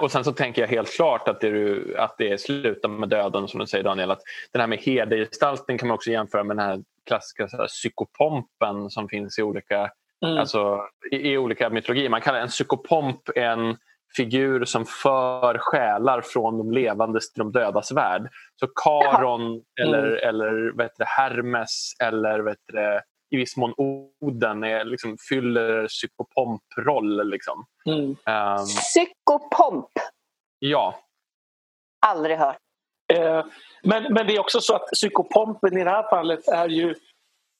och 0.00 0.10
sen 0.10 0.24
så 0.24 0.32
tänker 0.32 0.62
jag 0.62 0.68
helt 0.68 0.96
klart 0.96 1.28
att 1.28 1.40
det, 1.40 1.80
att 1.96 2.14
det 2.18 2.40
slutar 2.40 2.88
med 2.88 3.08
döden 3.08 3.48
som 3.48 3.60
du 3.60 3.66
säger 3.66 3.84
Daniel. 3.84 4.10
Att 4.10 4.22
den 4.52 4.60
här 4.60 4.68
med 4.68 4.78
hedergestaltning 4.78 5.78
kan 5.78 5.88
man 5.88 5.94
också 5.94 6.10
jämföra 6.10 6.44
med 6.44 6.56
den 6.56 6.66
här 6.66 6.82
klassiska 7.06 7.48
så 7.48 7.56
här, 7.56 7.66
psykopompen 7.66 8.90
som 8.90 9.08
finns 9.08 9.38
i 9.38 9.42
olika, 9.42 9.90
mm. 10.24 10.38
alltså, 10.38 10.80
i, 11.12 11.16
i, 11.32 11.38
olika 11.38 11.70
mytologier. 11.70 12.08
Man 12.08 12.20
kallar 12.20 12.40
en 12.40 12.48
psykopomp 12.48 13.28
en 13.34 13.76
figur 14.16 14.64
som 14.64 14.84
för 14.86 15.58
själar 15.58 16.20
från 16.20 16.58
de 16.58 16.72
levandes 16.72 17.32
till 17.32 17.38
de 17.38 17.52
dödas 17.52 17.92
värld. 17.92 18.28
Så 18.60 18.66
Karon 18.66 19.42
mm. 19.42 19.62
eller, 19.82 20.02
eller 20.02 20.76
vet 20.76 20.92
det, 20.98 21.04
Hermes 21.04 21.92
eller 22.02 22.40
vet 22.40 22.58
det, 22.72 23.02
i 23.34 23.36
viss 23.36 23.56
mån 23.56 23.74
Oden 23.76 24.64
är, 24.64 24.84
liksom, 24.84 25.16
fyller 25.28 25.86
psykopomp-roll. 25.86 27.30
Liksom. 27.30 27.66
Mm. 27.86 28.00
Um, 28.00 28.66
Psykopomp? 28.66 29.90
Ja. 30.58 30.98
Aldrig 32.06 32.36
hört. 32.36 32.56
Eh, 33.12 33.44
men, 33.82 34.02
men 34.12 34.26
det 34.26 34.36
är 34.36 34.40
också 34.40 34.60
så 34.60 34.74
att 34.74 34.86
psykopompen 34.92 35.78
i 35.78 35.84
det 35.84 35.90
här 35.90 36.10
fallet 36.10 36.48
är 36.48 36.68
ju, 36.68 36.94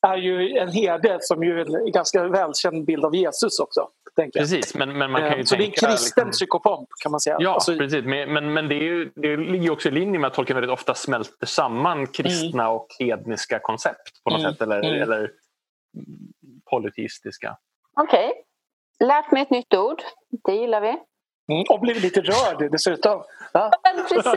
är 0.07 0.17
ju 0.17 0.59
en 0.59 0.69
herde 0.69 1.19
som 1.21 1.45
ju 1.45 1.61
är 1.61 1.87
en 1.87 1.93
ganska 1.93 2.29
välkänd 2.29 2.85
bild 2.85 3.05
av 3.05 3.15
Jesus 3.15 3.59
också. 3.59 3.89
Precis, 4.33 4.75
men, 4.75 4.99
men 4.99 5.11
man 5.11 5.21
kan 5.21 5.33
ju 5.33 5.39
eh, 5.39 5.45
Så 5.45 5.57
tänka, 5.57 5.57
det 5.57 5.87
är 5.87 5.91
en 5.91 5.97
kristen 5.97 6.27
liksom... 6.27 6.31
psykopomp 6.31 6.89
kan 7.03 7.13
man 7.13 7.21
säga. 7.21 7.37
Ja, 7.41 7.55
alltså, 7.55 7.77
precis. 7.77 8.05
Men, 8.05 8.33
men, 8.33 8.53
men 8.53 8.69
det, 8.69 8.75
är 8.75 8.83
ju, 8.83 9.11
det 9.15 9.37
ligger 9.37 9.71
också 9.71 9.89
i 9.89 9.93
linje 9.93 10.19
med 10.19 10.29
att 10.29 10.35
Tolkien 10.35 10.55
väldigt 10.55 10.73
ofta 10.73 10.95
smälter 10.95 11.47
samman 11.47 12.07
kristna 12.07 12.63
mm. 12.63 12.77
och 12.77 12.87
hedniska 12.99 13.59
koncept 13.59 14.25
på 14.25 14.31
något 14.31 14.41
mm. 14.41 14.53
sätt. 14.53 14.63
Eller, 14.63 14.79
mm. 14.79 15.03
eller 15.03 15.31
polyteistiska. 16.71 17.57
Okej. 17.97 18.29
Okay. 18.29 19.09
Lärt 19.09 19.31
mig 19.31 19.43
ett 19.43 19.51
nytt 19.51 19.75
ord. 19.75 20.03
Det 20.45 20.55
gillar 20.55 20.81
vi. 20.81 20.97
Mm, 21.53 21.65
och 21.69 21.81
blivit 21.81 22.03
lite 22.03 22.21
rörd 22.21 22.71
dessutom. 22.73 23.23
Ja. 23.53 23.71
Men 23.83 24.07
precis! 24.07 24.33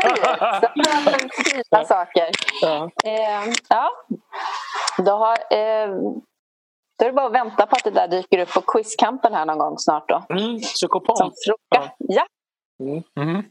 Fina 1.69 1.85
saker. 1.85 2.29
Ja. 2.61 2.89
Eh, 3.05 3.53
ja. 3.69 3.91
Då, 4.97 5.11
har, 5.11 5.33
eh, 5.33 5.89
då 6.99 7.05
är 7.05 7.05
det 7.05 7.13
bara 7.13 7.25
att 7.25 7.33
vänta 7.33 7.65
på 7.65 7.75
att 7.75 7.83
det 7.83 7.91
där 7.91 8.07
dyker 8.07 8.39
upp 8.39 8.53
på 8.53 8.61
quizkampen 8.61 9.33
här 9.33 9.45
någon 9.45 9.57
gång 9.57 9.77
snart. 9.77 10.09
Då. 10.09 10.25
Mm. 10.29 10.59
Som 10.59 10.89
fråga. 11.45 11.91
Ja. 11.97 12.27
Mm. 12.79 13.03
Mm. 13.19 13.43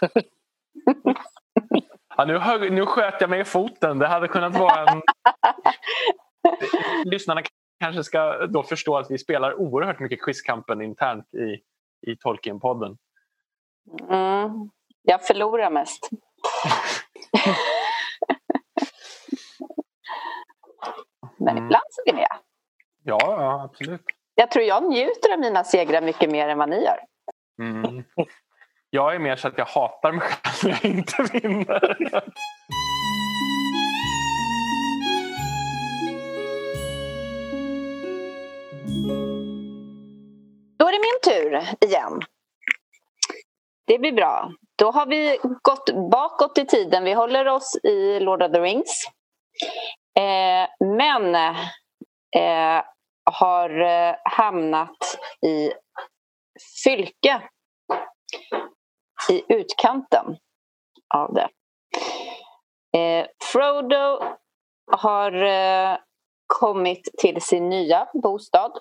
ja, 2.16 2.24
nu, 2.24 2.38
hög, 2.38 2.72
nu 2.72 2.86
sköt 2.86 3.20
jag 3.20 3.30
mig 3.30 3.40
i 3.40 3.44
foten. 3.44 3.98
Det 3.98 4.06
hade 4.06 4.28
kunnat 4.28 4.56
vara 4.58 4.92
en 4.92 5.02
lyssnarna 7.04 7.42
kanske 7.80 8.04
ska 8.04 8.46
då 8.46 8.62
förstå 8.62 8.96
att 8.96 9.10
vi 9.10 9.18
spelar 9.18 9.60
oerhört 9.60 10.00
mycket 10.00 10.22
Quizkampen 10.22 10.82
internt 10.82 11.34
i, 11.34 11.60
i 12.10 12.16
Tolkien-podden. 12.16 12.98
Mm, 14.08 14.70
jag 15.02 15.26
förlorar 15.26 15.70
mest. 15.70 16.10
Men 21.38 21.48
mm. 21.48 21.64
ibland 21.64 21.84
så 21.90 22.02
vinner 22.06 22.20
jag. 22.20 22.38
Ja, 23.02 23.18
ja, 23.20 23.62
absolut. 23.64 24.02
Jag 24.34 24.50
tror 24.50 24.64
jag 24.64 24.90
njuter 24.90 25.32
av 25.32 25.38
mina 25.38 25.64
segrar 25.64 26.02
mycket 26.02 26.30
mer 26.30 26.48
än 26.48 26.58
vad 26.58 26.68
ni 26.68 26.84
gör. 26.84 26.98
Mm. 27.62 28.04
Jag 28.90 29.14
är 29.14 29.18
mer 29.18 29.36
så 29.36 29.48
att 29.48 29.58
jag 29.58 29.64
hatar 29.64 30.12
mig 30.12 30.20
själv 30.20 30.54
när 30.64 30.70
jag 30.82 30.84
inte 30.84 31.22
vinner. 31.32 31.96
är 40.90 40.92
det 40.92 40.98
min 40.98 41.34
tur 41.34 41.76
igen. 41.88 42.20
Det 43.86 43.98
blir 43.98 44.12
bra. 44.12 44.52
Då 44.78 44.90
har 44.90 45.06
vi 45.06 45.38
gått 45.62 46.10
bakåt 46.10 46.58
i 46.58 46.66
tiden. 46.66 47.04
Vi 47.04 47.12
håller 47.12 47.48
oss 47.48 47.76
i 47.82 48.20
Lord 48.20 48.42
of 48.42 48.52
the 48.52 48.60
Rings. 48.60 49.04
Eh, 50.18 50.86
men 50.96 51.34
eh, 52.36 52.84
har 53.30 53.80
eh, 53.80 54.14
hamnat 54.24 55.18
i 55.46 55.72
Fylke. 56.84 57.42
I 59.30 59.54
utkanten 59.54 60.36
av 61.14 61.34
det. 61.34 61.48
Eh, 62.98 63.26
Frodo 63.44 64.36
har 64.92 65.32
eh, 65.32 65.98
kommit 66.46 67.08
till 67.18 67.42
sin 67.42 67.68
nya 67.68 68.08
bostad. 68.22 68.72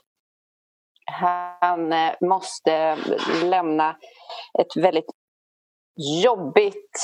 Han 1.12 1.93
eh, 1.93 2.14
måste 2.22 2.95
lämna 3.43 3.97
ett 4.60 4.84
väldigt 4.84 5.12
jobbigt, 6.24 6.99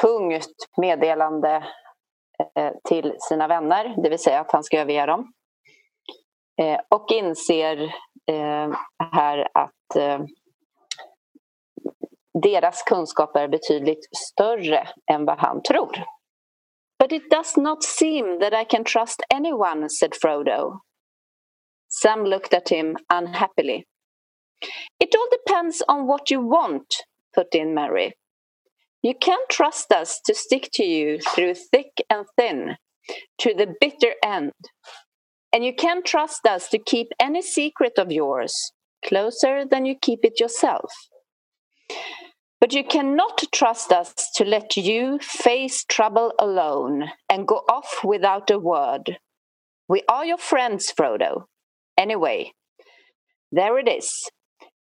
tungt 0.00 0.56
meddelande 0.76 1.64
eh, 2.58 2.72
till 2.88 3.14
sina 3.18 3.48
vänner, 3.48 3.94
det 4.02 4.08
vill 4.08 4.18
säga 4.18 4.40
att 4.40 4.52
han 4.52 4.64
ska 4.64 4.80
överge 4.80 5.06
dem. 5.06 5.32
Eh, 6.62 6.80
och 6.90 7.12
inser 7.12 7.94
här 9.12 9.48
att 9.54 10.22
deras 12.42 12.82
kunskaper 12.82 13.40
är 13.40 13.48
betydligt 13.48 14.08
större 14.16 14.88
än 15.12 15.24
vad 15.24 15.38
han 15.38 15.62
tror. 15.62 16.04
But 16.98 17.12
it 17.12 17.30
does 17.30 17.56
not 17.56 17.84
seem 17.84 18.40
that 18.40 18.52
I 18.52 18.64
can 18.64 18.84
trust 18.84 19.22
anyone, 19.30 19.88
said 19.88 20.14
Frodo. 20.14 20.80
Sam 21.88 22.24
looked 22.24 22.52
at 22.54 22.68
him 22.68 22.96
unhappily. 23.10 23.86
It 25.00 25.14
all 25.14 25.28
depends 25.30 25.82
on 25.88 26.06
what 26.06 26.30
you 26.30 26.40
want, 26.40 27.04
put 27.34 27.54
in 27.54 27.74
Mary. 27.74 28.14
You 29.02 29.14
can't 29.14 29.48
trust 29.48 29.92
us 29.92 30.20
to 30.26 30.34
stick 30.34 30.70
to 30.74 30.84
you 30.84 31.20
through 31.20 31.54
thick 31.54 32.02
and 32.10 32.26
thin, 32.36 32.76
to 33.38 33.54
the 33.54 33.74
bitter 33.80 34.14
end. 34.24 34.52
And 35.52 35.64
you 35.64 35.74
can't 35.74 36.04
trust 36.04 36.46
us 36.46 36.68
to 36.70 36.78
keep 36.78 37.08
any 37.20 37.42
secret 37.42 37.92
of 37.98 38.10
yours 38.10 38.72
closer 39.04 39.64
than 39.64 39.86
you 39.86 39.94
keep 40.00 40.20
it 40.24 40.40
yourself. 40.40 40.92
But 42.60 42.72
you 42.72 42.84
cannot 42.84 43.44
trust 43.52 43.92
us 43.92 44.12
to 44.34 44.44
let 44.44 44.76
you 44.76 45.18
face 45.20 45.84
trouble 45.84 46.32
alone 46.38 47.10
and 47.28 47.46
go 47.46 47.62
off 47.68 48.00
without 48.02 48.50
a 48.50 48.58
word. 48.58 49.18
We 49.88 50.02
are 50.08 50.24
your 50.24 50.38
friends, 50.38 50.92
Frodo. 50.92 51.44
Anyway, 51.96 52.52
there 53.52 53.78
it 53.78 53.88
is. 53.88 54.30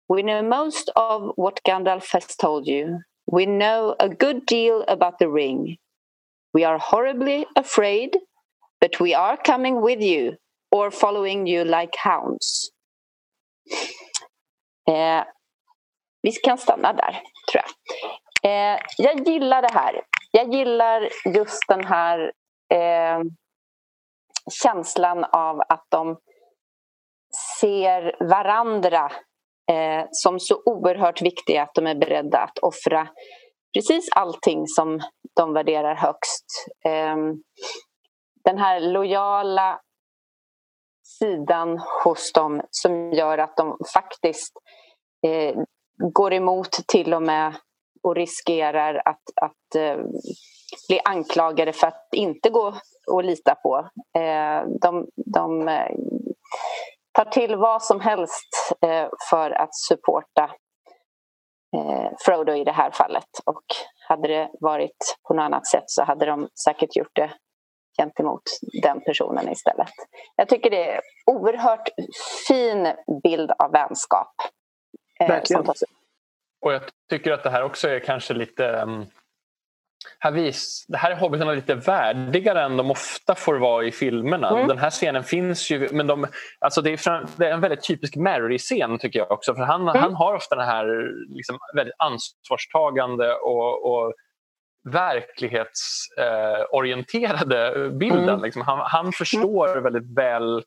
We 0.08 0.22
know 0.22 0.42
most 0.42 0.90
of 0.96 1.32
what 1.36 1.60
Gandalf 1.66 2.10
has 2.12 2.36
told 2.36 2.66
you. 2.66 3.00
We 3.26 3.46
know 3.46 3.94
a 3.98 4.08
good 4.08 4.46
deal 4.46 4.84
about 4.86 5.18
the 5.18 5.28
ring. 5.28 5.76
We 6.52 6.64
are 6.64 6.78
horribly 6.78 7.46
afraid, 7.56 8.16
but 8.80 9.00
we 9.00 9.14
are 9.14 9.36
coming 9.36 9.80
with 9.80 10.00
you 10.00 10.36
or 10.70 10.90
following 10.90 11.46
you 11.46 11.64
like 11.64 11.96
hounds. 11.96 12.70
Eh, 14.88 15.24
vi 16.22 16.32
kan 16.32 16.58
stanna 16.58 16.92
där, 16.92 17.22
tror 17.52 17.62
jag. 17.62 18.74
Eh, 18.74 18.80
jag 18.98 19.28
gillar 19.28 19.62
det 19.62 19.72
här. 19.72 20.00
Jag 20.30 20.54
gillar 20.54 21.08
just 21.24 21.68
den 21.68 21.84
här 21.84 22.32
eh, 22.68 23.20
känslan 24.62 25.24
av 25.24 25.60
att 25.68 25.86
de 25.88 26.18
ser 27.64 28.16
varandra 28.28 29.12
eh, 29.70 30.06
som 30.10 30.40
så 30.40 30.62
oerhört 30.64 31.22
viktiga 31.22 31.62
att 31.62 31.74
de 31.74 31.86
är 31.86 31.94
beredda 31.94 32.38
att 32.38 32.58
offra 32.58 33.08
precis 33.74 34.08
allting 34.12 34.66
som 34.66 35.00
de 35.36 35.52
värderar 35.52 35.94
högst. 35.94 36.44
Eh, 36.84 37.16
den 38.44 38.58
här 38.58 38.80
lojala 38.80 39.80
sidan 41.18 41.80
hos 42.04 42.32
dem 42.32 42.62
som 42.70 43.12
gör 43.12 43.38
att 43.38 43.56
de 43.56 43.78
faktiskt 43.94 44.52
eh, 45.26 45.56
går 46.12 46.32
emot 46.32 46.70
till 46.86 47.14
och 47.14 47.22
med 47.22 47.54
och 48.02 48.16
riskerar 48.16 49.02
att, 49.04 49.22
att 49.42 49.74
eh, 49.76 49.96
bli 50.88 51.00
anklagade 51.04 51.72
för 51.72 51.86
att 51.86 52.08
inte 52.12 52.50
gå 52.50 52.74
och 53.10 53.24
lita 53.24 53.54
på. 53.54 53.88
Eh, 54.18 54.68
de, 54.80 55.06
de 55.16 55.68
eh, 55.68 55.96
tar 57.14 57.24
till 57.24 57.56
vad 57.56 57.82
som 57.82 58.00
helst 58.00 58.72
eh, 58.82 59.08
för 59.30 59.50
att 59.50 59.74
supporta 59.74 60.50
eh, 61.76 62.10
Frodo 62.18 62.52
i 62.52 62.64
det 62.64 62.72
här 62.72 62.90
fallet. 62.90 63.28
Och 63.44 63.64
hade 64.08 64.28
det 64.28 64.50
varit 64.60 65.16
på 65.28 65.34
något 65.34 65.42
annat 65.42 65.66
sätt 65.66 65.84
så 65.86 66.04
hade 66.04 66.26
de 66.26 66.48
säkert 66.64 66.96
gjort 66.96 67.14
det 67.14 67.32
gentemot 67.98 68.42
den 68.82 69.00
personen 69.00 69.48
istället. 69.48 69.92
Jag 70.36 70.48
tycker 70.48 70.70
det 70.70 70.90
är 70.90 71.00
oerhört 71.26 71.88
fin 72.48 72.92
bild 73.22 73.50
av 73.58 73.72
vänskap. 73.72 74.34
Eh, 75.20 75.28
Verkligen. 75.28 75.66
Och 76.60 76.72
jag 76.72 76.82
tycker 77.10 77.32
att 77.32 77.42
det 77.42 77.50
här 77.50 77.62
också 77.62 77.88
är 77.88 77.98
kanske 77.98 78.34
lite 78.34 78.64
um, 78.64 79.06
här 80.18 80.30
vis, 80.30 80.84
det 80.88 80.96
här 80.96 81.10
är 81.10 81.16
hobbitarna 81.16 81.52
lite 81.52 81.74
värdigare 81.74 82.62
än 82.62 82.76
de 82.76 82.90
ofta 82.90 83.34
får 83.34 83.54
vara 83.54 83.84
i 83.84 83.92
filmerna. 83.92 84.48
Mm. 84.48 84.68
Den 84.68 84.78
här 84.78 84.90
scenen 84.90 85.24
finns 85.24 85.70
ju, 85.70 85.88
men 85.92 86.06
de, 86.06 86.26
alltså 86.58 86.82
det, 86.82 86.90
är, 86.90 87.26
det 87.36 87.46
är 87.46 87.52
en 87.52 87.60
väldigt 87.60 87.82
typisk 87.82 88.16
Mary-scen 88.16 88.98
tycker 88.98 89.18
jag 89.18 89.30
också. 89.30 89.54
För 89.54 89.62
han, 89.62 89.88
mm. 89.88 90.02
han 90.02 90.14
har 90.14 90.34
ofta 90.34 90.56
den 90.56 90.66
här 90.66 91.10
liksom, 91.28 91.58
väldigt 91.74 91.94
ansvarstagande 91.98 93.34
och, 93.34 93.92
och 93.92 94.12
verklighetsorienterade 94.84 97.84
eh, 97.84 97.90
bilden. 97.90 98.28
Mm. 98.28 98.42
Liksom. 98.42 98.62
Han, 98.62 98.78
han 98.78 99.12
förstår 99.12 99.70
mm. 99.70 99.82
väldigt 99.82 100.18
väl 100.18 100.64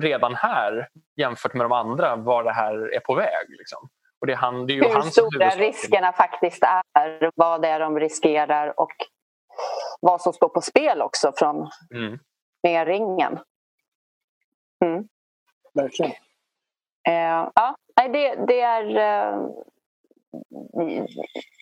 redan 0.00 0.34
här 0.34 0.88
jämfört 1.16 1.54
med 1.54 1.64
de 1.64 1.72
andra 1.72 2.16
var 2.16 2.44
det 2.44 2.52
här 2.52 2.94
är 2.94 3.00
på 3.00 3.14
väg. 3.14 3.46
Liksom. 3.48 3.88
Och 4.22 4.26
det 4.26 4.32
är 4.32 4.36
han, 4.36 4.66
det 4.66 4.78
är 4.78 4.94
Hur 4.94 5.00
stora 5.00 5.50
riskerna 5.50 6.12
faktiskt 6.12 6.62
är, 6.62 7.30
vad 7.34 7.62
det 7.62 7.68
är 7.68 7.80
de 7.80 8.00
riskerar 8.00 8.80
och 8.80 8.92
vad 10.00 10.20
som 10.20 10.32
står 10.32 10.48
på 10.48 10.60
spel 10.60 11.02
också 11.02 11.32
från 11.36 11.70
mm. 11.94 12.18
med 12.62 12.86
ringen. 12.86 13.38
Mm. 14.84 15.08
Verkligen. 15.74 16.12
Uh, 17.08 17.50
ja, 17.54 17.76
det, 17.94 18.34
det 18.46 18.60
är... 18.60 18.84
Uh, 18.84 19.48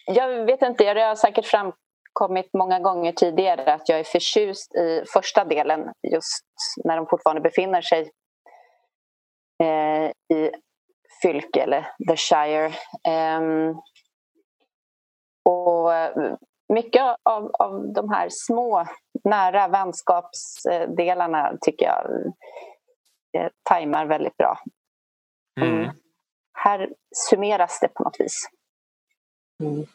jag 0.06 0.44
vet 0.46 0.62
inte, 0.62 0.94
det 0.94 1.02
har 1.02 1.14
säkert 1.14 1.46
framkommit 1.46 2.50
många 2.52 2.80
gånger 2.80 3.12
tidigare 3.12 3.74
att 3.74 3.88
jag 3.88 3.98
är 3.98 4.04
förtjust 4.04 4.74
i 4.74 5.04
första 5.12 5.44
delen 5.44 5.92
just 6.12 6.44
när 6.84 6.96
de 6.96 7.06
fortfarande 7.06 7.40
befinner 7.40 7.82
sig 7.82 8.11
uh, 9.62 10.11
i 10.38 10.50
fylke 11.22 11.62
eller 11.62 11.86
The 12.08 12.16
Shire. 12.16 12.72
Um, 13.38 13.80
och 15.44 15.90
mycket 16.68 17.16
av, 17.22 17.50
av 17.52 17.92
de 17.92 18.10
här 18.10 18.28
små 18.30 18.86
nära 19.24 19.68
vänskapsdelarna 19.68 21.56
tycker 21.60 21.86
jag 21.86 22.26
eh, 23.36 23.50
tajmar 23.62 24.06
väldigt 24.06 24.36
bra. 24.36 24.58
Mm. 25.60 25.74
Mm. 25.74 25.90
Här 26.52 26.90
summeras 27.16 27.80
det 27.80 27.88
på 27.88 28.02
något 28.02 28.20
vis. 28.20 28.48
Mm. 29.62 29.86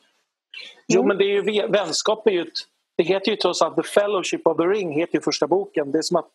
Jo 0.88 1.03
men 1.03 1.17
det 1.17 1.23
är 1.23 1.49
ju, 1.49 1.67
vänskap 1.67 2.28
är 2.28 2.32
ju 2.32 2.41
ett, 2.41 2.57
det 2.97 3.03
heter 3.03 3.32
ju 3.32 3.38
trots 3.38 3.61
allt 3.61 3.76
The 3.76 3.84
Fellowship 3.84 4.47
of 4.47 4.57
the 4.57 4.63
Ring, 4.63 4.91
heter 4.91 5.15
ju 5.15 5.21
första 5.21 5.47
boken. 5.47 5.91
Det 5.91 5.97
är 5.97 6.01
som 6.01 6.17
att 6.17 6.30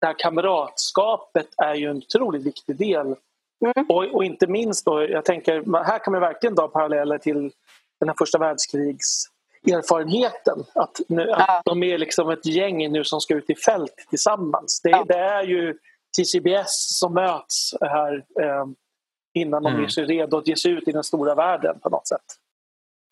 det 0.00 0.06
här 0.06 0.18
kamratskapet 0.18 1.48
är 1.56 1.74
ju 1.74 1.90
en 1.90 1.96
otroligt 1.96 2.46
viktig 2.46 2.76
del 2.76 3.16
Mm. 3.62 3.86
Och, 3.88 4.04
och, 4.14 4.24
inte 4.24 4.46
minst 4.46 4.84
då, 4.84 5.08
jag 5.08 5.24
tänker, 5.24 5.84
här 5.84 5.98
kan 5.98 6.12
man 6.12 6.20
verkligen 6.20 6.54
dra 6.54 6.68
paralleller 6.68 7.18
till 7.18 7.52
den 8.00 8.08
här 8.08 8.16
första 8.18 8.38
världskrigs 8.38 9.24
erfarenheten. 9.66 10.64
Att, 10.74 11.00
nu, 11.08 11.26
ja. 11.28 11.36
att 11.36 11.64
de 11.64 11.82
är 11.82 11.98
liksom 11.98 12.30
ett 12.30 12.46
gäng 12.46 12.92
nu 12.92 13.04
som 13.04 13.20
ska 13.20 13.34
ut 13.34 13.50
i 13.50 13.54
fält 13.54 14.06
tillsammans. 14.10 14.80
Det, 14.82 14.90
ja. 14.90 15.04
det 15.08 15.18
är 15.18 15.42
ju 15.42 15.78
TCBS 16.16 16.98
som 16.98 17.14
möts 17.14 17.74
här 17.80 18.24
eh, 18.40 18.66
innan 19.34 19.66
mm. 19.66 19.82
de 19.82 19.88
sig 19.88 20.04
redo 20.04 20.36
att 20.36 20.48
ge 20.48 20.56
sig 20.56 20.70
ut 20.70 20.88
i 20.88 20.92
den 20.92 21.04
stora 21.04 21.34
världen 21.34 21.80
på 21.80 21.88
något 21.88 22.08
sätt. 22.08 22.24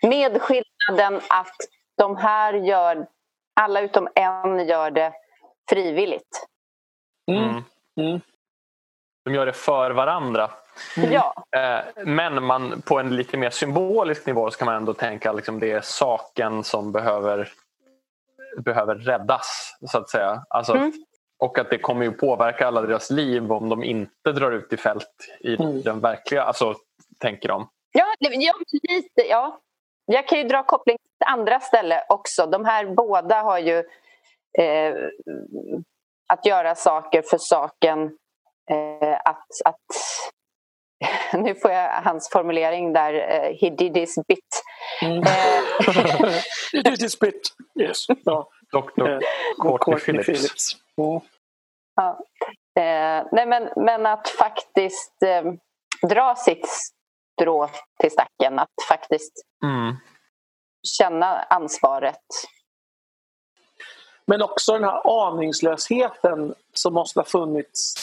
Med 0.03 0.43
skillnaden 0.43 1.21
att 1.29 1.57
de 1.97 2.17
här 2.17 2.55
gör, 2.55 3.07
alla 3.61 3.81
utom 3.81 4.09
en 4.15 4.69
gör 4.69 4.91
det 4.91 5.13
frivilligt. 5.69 6.47
Mm. 7.31 7.63
Mm 7.97 8.21
de 9.25 9.35
gör 9.35 9.47
det 9.47 9.53
för 9.53 9.91
varandra. 9.91 10.51
Mm. 10.97 11.13
Ja. 11.13 11.35
Eh, 11.57 12.05
men 12.05 12.43
man, 12.43 12.83
på 12.83 12.99
en 12.99 13.17
lite 13.17 13.37
mer 13.37 13.51
symbolisk 13.51 14.27
nivå 14.27 14.51
så 14.51 14.59
kan 14.59 14.67
man 14.67 14.75
ändå 14.75 14.95
tänka 14.95 15.31
att 15.31 15.37
liksom 15.37 15.61
det 15.61 15.73
är 15.73 15.81
saken 15.81 16.65
som 16.65 16.93
behöver, 16.93 17.49
behöver 18.65 18.95
räddas. 18.95 19.77
så 19.87 19.99
att 19.99 20.11
säga. 20.11 20.45
Alltså, 20.49 20.75
mm. 20.75 20.93
Och 21.39 21.59
att 21.59 21.71
det 21.71 21.79
kommer 21.79 22.05
ju 22.05 22.13
påverka 22.13 22.67
alla 22.67 22.81
deras 22.81 23.11
liv 23.11 23.53
om 23.53 23.69
de 23.69 23.85
inte 23.85 24.33
drar 24.33 24.53
ut 24.53 24.73
i 24.73 24.77
fält 24.77 25.29
i 25.41 25.55
mm. 25.55 25.83
den 25.83 26.01
verkliga, 26.01 26.43
alltså 26.43 26.75
tänker 27.19 27.49
de. 27.49 27.69
Ja, 27.93 28.05
ja, 28.19 28.53
lite, 28.89 29.29
ja. 29.29 29.61
Jag 30.07 30.29
kan 30.29 30.39
ju 30.39 30.45
dra 30.45 30.63
koppling 30.63 30.97
till 30.97 31.27
andra 31.27 31.61
ställen 31.61 32.01
också. 32.09 32.47
De 32.47 32.65
här 32.65 32.87
båda 32.87 33.43
har 33.43 33.59
ju 33.59 33.79
eh, 34.59 34.95
att 36.33 36.47
göra 36.47 36.75
saker 36.75 37.23
för 37.23 37.39
saken 37.39 38.17
att, 39.25 39.47
att 39.65 39.87
nu 41.33 41.55
får 41.55 41.71
jag 41.71 42.03
hans 42.03 42.31
formulering 42.33 42.93
där, 42.93 43.15
uh, 43.15 43.57
he 43.61 43.71
did 43.71 43.97
his 43.97 44.15
bit. 44.29 44.63
Mm. 45.03 45.19
Eh, 45.19 45.63
he 46.73 46.83
did 46.83 47.03
his 47.03 47.19
bit, 47.19 47.53
yes. 47.81 48.07
Ja. 48.25 48.49
Dr. 48.73 49.09
Uh, 49.09 49.19
Courtney 49.63 49.99
Phillips. 49.99 50.27
Phillips. 50.27 50.77
Mm. 50.99 51.21
Ja. 51.97 52.19
Uh, 52.79 53.29
nej, 53.33 53.47
men, 53.47 53.69
men 53.77 54.07
att 54.07 54.29
faktiskt 54.29 55.15
uh, 55.25 55.53
dra 56.09 56.35
sitt 56.37 56.69
strå 57.41 57.71
till 58.01 58.11
stacken, 58.11 58.59
att 58.59 58.69
faktiskt 58.89 59.33
mm. 59.65 59.97
känna 60.99 61.43
ansvaret. 61.43 62.25
Men 64.27 64.43
också 64.43 64.73
den 64.73 64.85
här 64.85 65.29
aningslösheten 65.29 66.55
som 66.73 66.95
måste 66.95 67.21
ha 67.21 67.25
funnits 67.25 67.95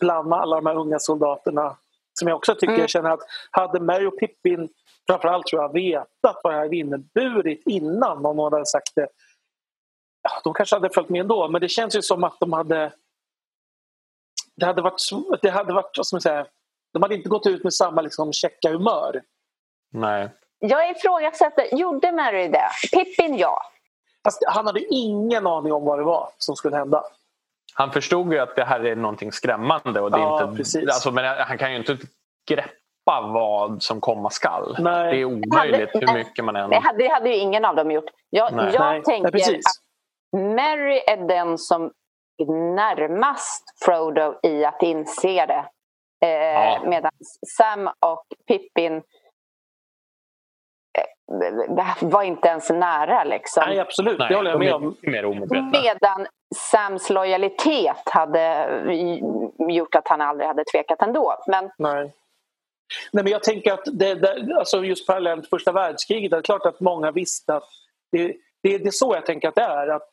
bland 0.00 0.34
alla 0.34 0.56
de 0.56 0.66
här 0.66 0.76
unga 0.76 0.98
soldaterna 0.98 1.76
som 2.18 2.28
jag 2.28 2.36
också 2.36 2.54
tycker 2.54 2.68
mm. 2.68 2.80
jag 2.80 2.90
känner 2.90 3.10
att 3.10 3.20
hade 3.50 3.80
Mary 3.80 4.06
och 4.06 4.18
Pippin 4.18 4.68
framförallt 5.06 5.46
tror 5.46 5.62
jag 5.62 5.72
vetat 5.72 6.40
vad 6.42 6.52
det 6.52 6.58
hade 6.58 6.76
inneburit 6.76 7.62
innan 7.66 8.22
någon 8.22 8.52
hade 8.52 8.66
sagt 8.66 8.94
det. 8.94 9.08
Ja, 10.22 10.30
de 10.44 10.54
kanske 10.54 10.76
hade 10.76 10.90
följt 10.90 11.08
med 11.08 11.20
ändå 11.20 11.48
men 11.48 11.60
det 11.60 11.68
känns 11.68 11.96
ju 11.96 12.02
som 12.02 12.24
att 12.24 12.40
de 12.40 12.52
hade 12.52 12.92
det 14.56 14.66
hade 14.66 14.82
varit, 14.82 15.02
det 15.42 15.50
hade 15.50 15.72
varit 15.72 15.96
vad 15.96 16.06
ska 16.06 16.14
man 16.14 16.20
säga, 16.20 16.46
de 16.92 17.02
hade 17.02 17.14
inte 17.14 17.28
gått 17.28 17.46
ut 17.46 17.64
med 17.64 17.74
samma 17.74 18.02
liksom, 18.02 18.32
checka 18.32 18.70
humör. 18.70 19.22
Nej. 19.92 20.30
Jag 20.58 20.90
ifrågasätter, 20.90 21.76
gjorde 21.76 22.12
Mary 22.12 22.48
det? 22.48 22.70
Pippin 22.92 23.38
ja. 23.38 23.62
Fast 24.24 24.42
han 24.46 24.66
hade 24.66 24.94
ingen 24.94 25.46
aning 25.46 25.72
om 25.72 25.84
vad 25.84 25.98
det 25.98 26.04
var 26.04 26.30
som 26.38 26.56
skulle 26.56 26.76
hända. 26.76 27.04
Han 27.78 27.92
förstod 27.92 28.32
ju 28.32 28.38
att 28.38 28.56
det 28.56 28.64
här 28.64 28.86
är 28.86 28.96
någonting 28.96 29.32
skrämmande. 29.32 30.00
Och 30.00 30.10
det 30.10 30.18
ja, 30.18 30.40
är 30.40 30.50
inte, 30.50 30.62
alltså, 30.92 31.12
men 31.12 31.24
han 31.24 31.58
kan 31.58 31.70
ju 31.70 31.76
inte 31.76 31.96
greppa 32.50 33.20
vad 33.20 33.82
som 33.82 34.00
komma 34.00 34.30
skall. 34.30 34.76
Nej. 34.78 35.12
Det 35.12 35.20
är 35.20 35.24
omöjligt 35.24 35.90
hur 35.94 36.14
mycket 36.14 36.44
man 36.44 36.56
än... 36.56 36.70
Det 36.70 36.78
hade, 36.78 36.98
det 36.98 37.08
hade 37.08 37.28
ju 37.28 37.36
ingen 37.36 37.64
av 37.64 37.76
dem 37.76 37.90
gjort. 37.90 38.04
Jag, 38.30 38.52
Nej. 38.52 38.70
jag 38.74 38.80
Nej. 38.80 39.02
tänker 39.02 39.22
Nej, 39.22 39.32
precis. 39.32 39.66
att 39.66 40.40
Mary 40.40 41.02
är 41.06 41.28
den 41.28 41.58
som 41.58 41.84
är 42.38 42.74
närmast 42.74 43.64
Frodo 43.84 44.34
i 44.42 44.64
att 44.64 44.82
inse 44.82 45.46
det. 45.46 45.64
Eh, 46.26 46.30
Ja. 46.30 46.82
Medan 46.86 47.12
Sam 47.56 47.86
och 47.86 48.24
Pippin 48.46 48.96
eh, 48.96 49.02
var 52.00 52.22
inte 52.22 52.48
ens 52.48 52.70
nära. 52.70 53.24
Liksom. 53.24 53.62
Nej, 53.66 53.78
absolut. 53.78 54.18
Nej, 54.18 54.28
det 54.28 54.36
håller 54.36 54.50
jag 54.50 54.60
med 54.60 54.74
om. 54.74 54.96
Medan 55.02 56.26
Sams 56.56 57.10
lojalitet 57.10 58.02
hade 58.04 58.68
gjort 59.68 59.94
att 59.94 60.08
han 60.08 60.20
aldrig 60.20 60.46
hade 60.48 60.64
tvekat 60.64 61.02
ändå. 61.02 61.36
Men 61.46 61.70
Nej. 61.78 62.12
Nej, 63.12 63.24
men 63.24 63.32
jag 63.32 63.42
tänker 63.42 63.72
att 63.72 63.84
det, 63.84 64.14
det, 64.14 64.56
alltså 64.58 64.84
just 64.84 65.06
parallellt 65.06 65.48
första 65.50 65.72
världskriget, 65.72 66.30
det 66.30 66.36
är 66.36 66.42
klart 66.42 66.66
att 66.66 66.80
många 66.80 67.10
visste 67.10 67.54
att 67.54 67.64
det, 68.12 68.26
det, 68.62 68.78
det 68.78 68.86
är 68.86 68.90
så 68.90 69.14
jag 69.14 69.26
tänker 69.26 69.48
att 69.48 69.54
det 69.54 69.62
är. 69.62 69.88
Att 69.88 70.08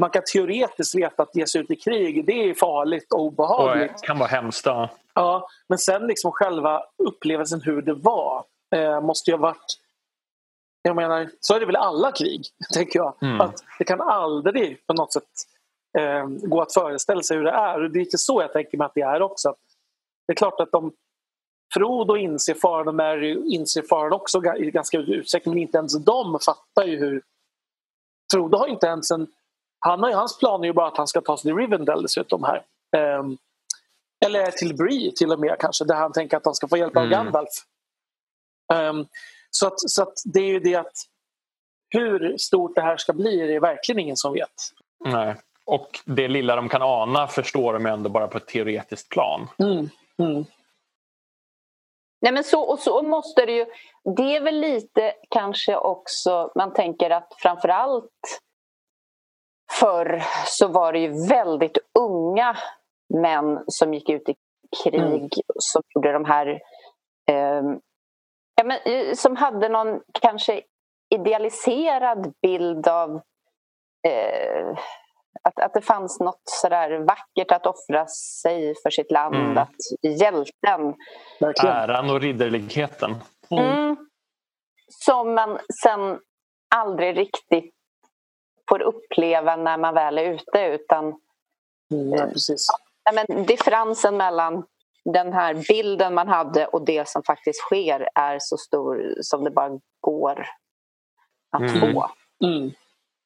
man 0.00 0.10
kan 0.10 0.22
teoretiskt 0.32 0.94
veta 0.94 1.22
att 1.22 1.36
ge 1.36 1.46
sig 1.46 1.60
ut 1.60 1.70
i 1.70 1.76
krig, 1.76 2.26
det 2.26 2.32
är 2.50 2.54
farligt 2.54 3.12
och 3.12 3.18
Och 3.18 3.26
obehagligt. 3.26 3.92
det 4.00 4.06
kan 4.06 4.18
vara 4.18 4.28
hemskt. 4.28 4.66
ja. 4.66 4.88
Ja, 5.14 5.48
men 5.68 5.78
sen 5.78 6.06
liksom 6.06 6.32
själva 6.32 6.82
upplevelsen 6.98 7.60
hur 7.62 7.82
det 7.82 7.94
var 7.94 8.44
eh, 8.74 9.00
måste 9.00 9.30
ju 9.30 9.36
ha 9.36 9.42
varit... 9.42 9.78
Jag 10.82 10.96
menar, 10.96 11.28
så 11.40 11.54
är 11.54 11.60
det 11.60 11.66
väl 11.66 11.76
alla 11.76 12.12
krig, 12.12 12.42
tänker 12.74 12.98
jag. 12.98 13.14
Mm. 13.22 13.40
Att 13.40 13.54
det 13.78 13.84
kan 13.84 14.00
aldrig 14.00 14.86
på 14.86 14.92
något 14.92 15.12
sätt 15.12 15.24
eh, 15.98 16.26
gå 16.26 16.62
att 16.62 16.74
föreställa 16.74 17.22
sig 17.22 17.36
hur 17.36 17.44
det 17.44 17.50
är. 17.50 17.82
Och 17.82 17.90
det 17.90 17.98
är 17.98 18.04
inte 18.04 18.18
så 18.18 18.42
jag 18.42 18.52
tänker 18.52 18.78
mig 18.78 18.84
att 18.84 18.94
det 18.94 19.00
är 19.00 19.22
också. 19.22 19.54
Det 20.26 20.32
är 20.32 20.36
klart 20.36 20.60
att 20.60 20.72
de 20.72 20.92
Frodo 21.74 22.16
inser 22.16 22.54
faran 22.54 22.88
och 22.88 22.94
Mary 22.94 23.54
inser 23.54 23.82
faran 23.82 24.12
också 24.12 24.56
i 24.56 24.70
ganska 24.70 24.98
utsträckning 24.98 25.54
men 25.54 25.62
inte 25.62 25.78
ens 25.78 26.04
de 26.04 26.38
fattar 26.40 26.84
ju 26.84 26.98
hur... 26.98 27.22
Frodo 28.32 28.58
har 28.58 28.66
inte 28.66 28.86
ens 28.86 29.10
en... 29.10 29.26
Han 29.78 30.02
har 30.02 30.12
hans 30.12 30.38
plan 30.38 30.62
är 30.62 30.66
ju 30.66 30.72
bara 30.72 30.88
att 30.88 30.96
han 30.96 31.06
ska 31.06 31.20
ta 31.20 31.36
sig 31.36 31.42
till 31.42 31.56
Rivendell 31.56 32.02
dessutom 32.02 32.44
här. 32.44 32.62
Ehm, 32.96 33.38
eller 34.26 34.50
till 34.50 34.76
Bree 34.76 35.12
till 35.16 35.32
och 35.32 35.40
med 35.40 35.56
kanske, 35.58 35.84
där 35.84 35.94
han 35.94 36.12
tänker 36.12 36.36
att 36.36 36.44
han 36.44 36.54
ska 36.54 36.68
få 36.68 36.76
hjälp 36.76 36.96
av 36.96 37.02
Mm. 37.02 37.10
Gandalf. 37.10 37.50
Ehm, 38.72 39.06
så 39.50 39.66
att, 39.66 39.90
så 39.90 40.02
att 40.02 40.14
det 40.24 40.40
är 40.40 40.46
ju 40.46 40.60
det 40.60 40.74
att 40.74 40.96
hur 41.88 42.36
stort 42.38 42.74
det 42.74 42.82
här 42.82 42.96
ska 42.96 43.12
bli 43.12 43.40
är 43.40 43.46
det 43.46 43.60
verkligen 43.60 43.98
ingen 43.98 44.16
som 44.16 44.32
vet. 44.32 44.54
Nej. 45.04 45.36
Och 45.66 46.00
det 46.04 46.28
lilla 46.28 46.56
de 46.56 46.68
kan 46.68 46.82
ana 46.82 47.26
förstår 47.26 47.72
de 47.72 47.86
ändå 47.86 48.10
bara 48.10 48.28
på 48.28 48.38
ett 48.38 48.46
teoretiskt 48.46 49.08
plan. 49.08 49.48
Mm. 49.58 49.88
Mm. 50.18 50.44
Nej, 52.20 52.32
men 52.32 52.44
så, 52.44 52.60
och 52.62 52.78
så 52.78 53.02
måste 53.02 53.46
det 53.46 53.52
ju... 53.52 53.66
Det 54.16 54.36
är 54.36 54.40
väl 54.40 54.60
lite 54.60 55.14
kanske 55.30 55.76
också... 55.76 56.52
Man 56.54 56.72
tänker 56.72 57.10
att 57.10 57.34
framförallt 57.38 58.40
förr 59.80 60.22
så 60.46 60.68
var 60.68 60.92
det 60.92 60.98
ju 60.98 61.28
väldigt 61.28 61.78
unga 61.98 62.56
män 63.14 63.64
som 63.66 63.94
gick 63.94 64.08
ut 64.08 64.28
i 64.28 64.34
krig 64.84 65.00
Mm. 65.00 65.28
som 65.58 65.82
gjorde 65.94 66.12
de 66.12 66.24
här... 66.24 66.46
ehm, 67.30 67.80
ja, 68.54 68.64
men, 68.64 68.78
eh, 68.84 69.14
som 69.14 69.36
hade 69.36 69.68
någon 69.68 70.00
kanske 70.20 70.62
idealiserad 71.14 72.32
bild 72.42 72.88
av 72.88 73.20
eh, 74.08 74.78
att, 75.42 75.58
att 75.58 75.74
det 75.74 75.80
fanns 75.82 76.20
något 76.20 76.42
sådär 76.44 76.98
vackert 76.98 77.50
att 77.52 77.66
offra 77.66 78.06
sig 78.06 78.74
för 78.82 78.90
sitt 78.90 79.10
land. 79.10 79.34
Mm. 79.34 79.58
Att 79.58 79.74
hjälten 80.20 80.94
Verkligen. 81.40 81.76
Äran 81.76 82.10
och 82.10 82.20
ridderligheten. 82.20 83.14
Mm. 83.50 83.64
Mm. 83.64 83.96
Som 85.04 85.34
man 85.34 85.58
sen 85.82 86.18
aldrig 86.74 87.16
riktigt 87.16 87.74
får 88.68 88.82
uppleva 88.82 89.56
när 89.56 89.78
man 89.78 89.94
väl 89.94 90.18
är 90.18 90.24
ute. 90.24 90.58
Utan 90.60 91.20
Mm, 91.92 92.12
ja, 92.12 92.26
precis. 92.26 92.66
nej, 93.12 93.24
men 93.28 93.46
differensen 93.46 94.16
mellan 94.16 94.64
den 95.04 95.32
här 95.32 95.54
bilden 95.68 96.14
man 96.14 96.28
hade 96.28 96.66
och 96.66 96.84
det 96.84 97.08
som 97.08 97.22
faktiskt 97.22 97.60
sker 97.60 98.08
är 98.14 98.38
så 98.40 98.56
stor 98.56 99.14
som 99.20 99.44
det 99.44 99.50
bara 99.50 99.78
går 100.00 100.46
att 101.56 101.60
Mm. 101.60 101.80
få. 101.80 102.10
Mm. 102.44 102.70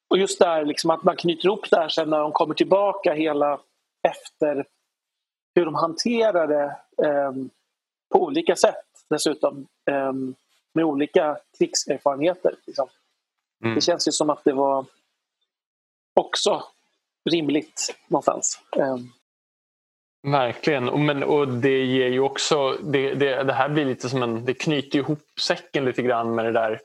Och 0.09 0.17
just 0.17 0.39
där 0.39 0.65
liksom 0.65 0.89
att 0.89 1.03
man 1.03 1.15
knyter 1.15 1.45
ihop 1.45 1.69
det 1.69 1.77
här 1.77 1.89
sen 1.89 2.09
när 2.09 2.19
de 2.19 2.31
kommer 2.31 2.55
tillbaka 2.55 3.13
hela 3.13 3.59
efter 4.07 4.65
hur 5.55 5.65
de 5.65 5.75
hanterar 5.75 6.47
det 6.47 6.75
ehm, 7.07 7.49
på 8.13 8.23
olika 8.23 8.55
sätt 8.55 8.85
dessutom. 9.09 9.67
ehm, 9.91 10.35
med 10.73 10.85
olika 10.85 11.37
krigserfarenheter. 11.57 12.55
Liksom. 12.65 12.87
Mm. 13.63 13.75
Det 13.75 13.81
känns 13.81 14.07
ju 14.07 14.11
som 14.11 14.29
att 14.29 14.43
det 14.43 14.53
var 14.53 14.85
också 16.13 16.63
rimligt 17.29 17.95
någonstans. 18.07 18.59
Ehm, 18.77 19.11
Verkligen. 20.27 20.89
Och, 20.89 20.99
men, 20.99 21.23
och 21.23 21.47
det 21.47 21.85
ger 21.85 22.07
ju 22.07 22.19
också... 22.19 22.71
Det, 22.71 23.13
det, 23.13 23.43
det 23.43 23.53
här 23.53 23.69
blir 23.69 23.85
lite 23.85 24.09
som 24.09 24.23
en... 24.23 24.45
Det 24.45 24.53
knyter 24.53 24.99
ihop 24.99 25.23
säcken 25.39 25.85
lite 25.85 26.01
grann 26.01 26.35
med 26.35 26.45
det 26.45 26.51
där 26.51 26.81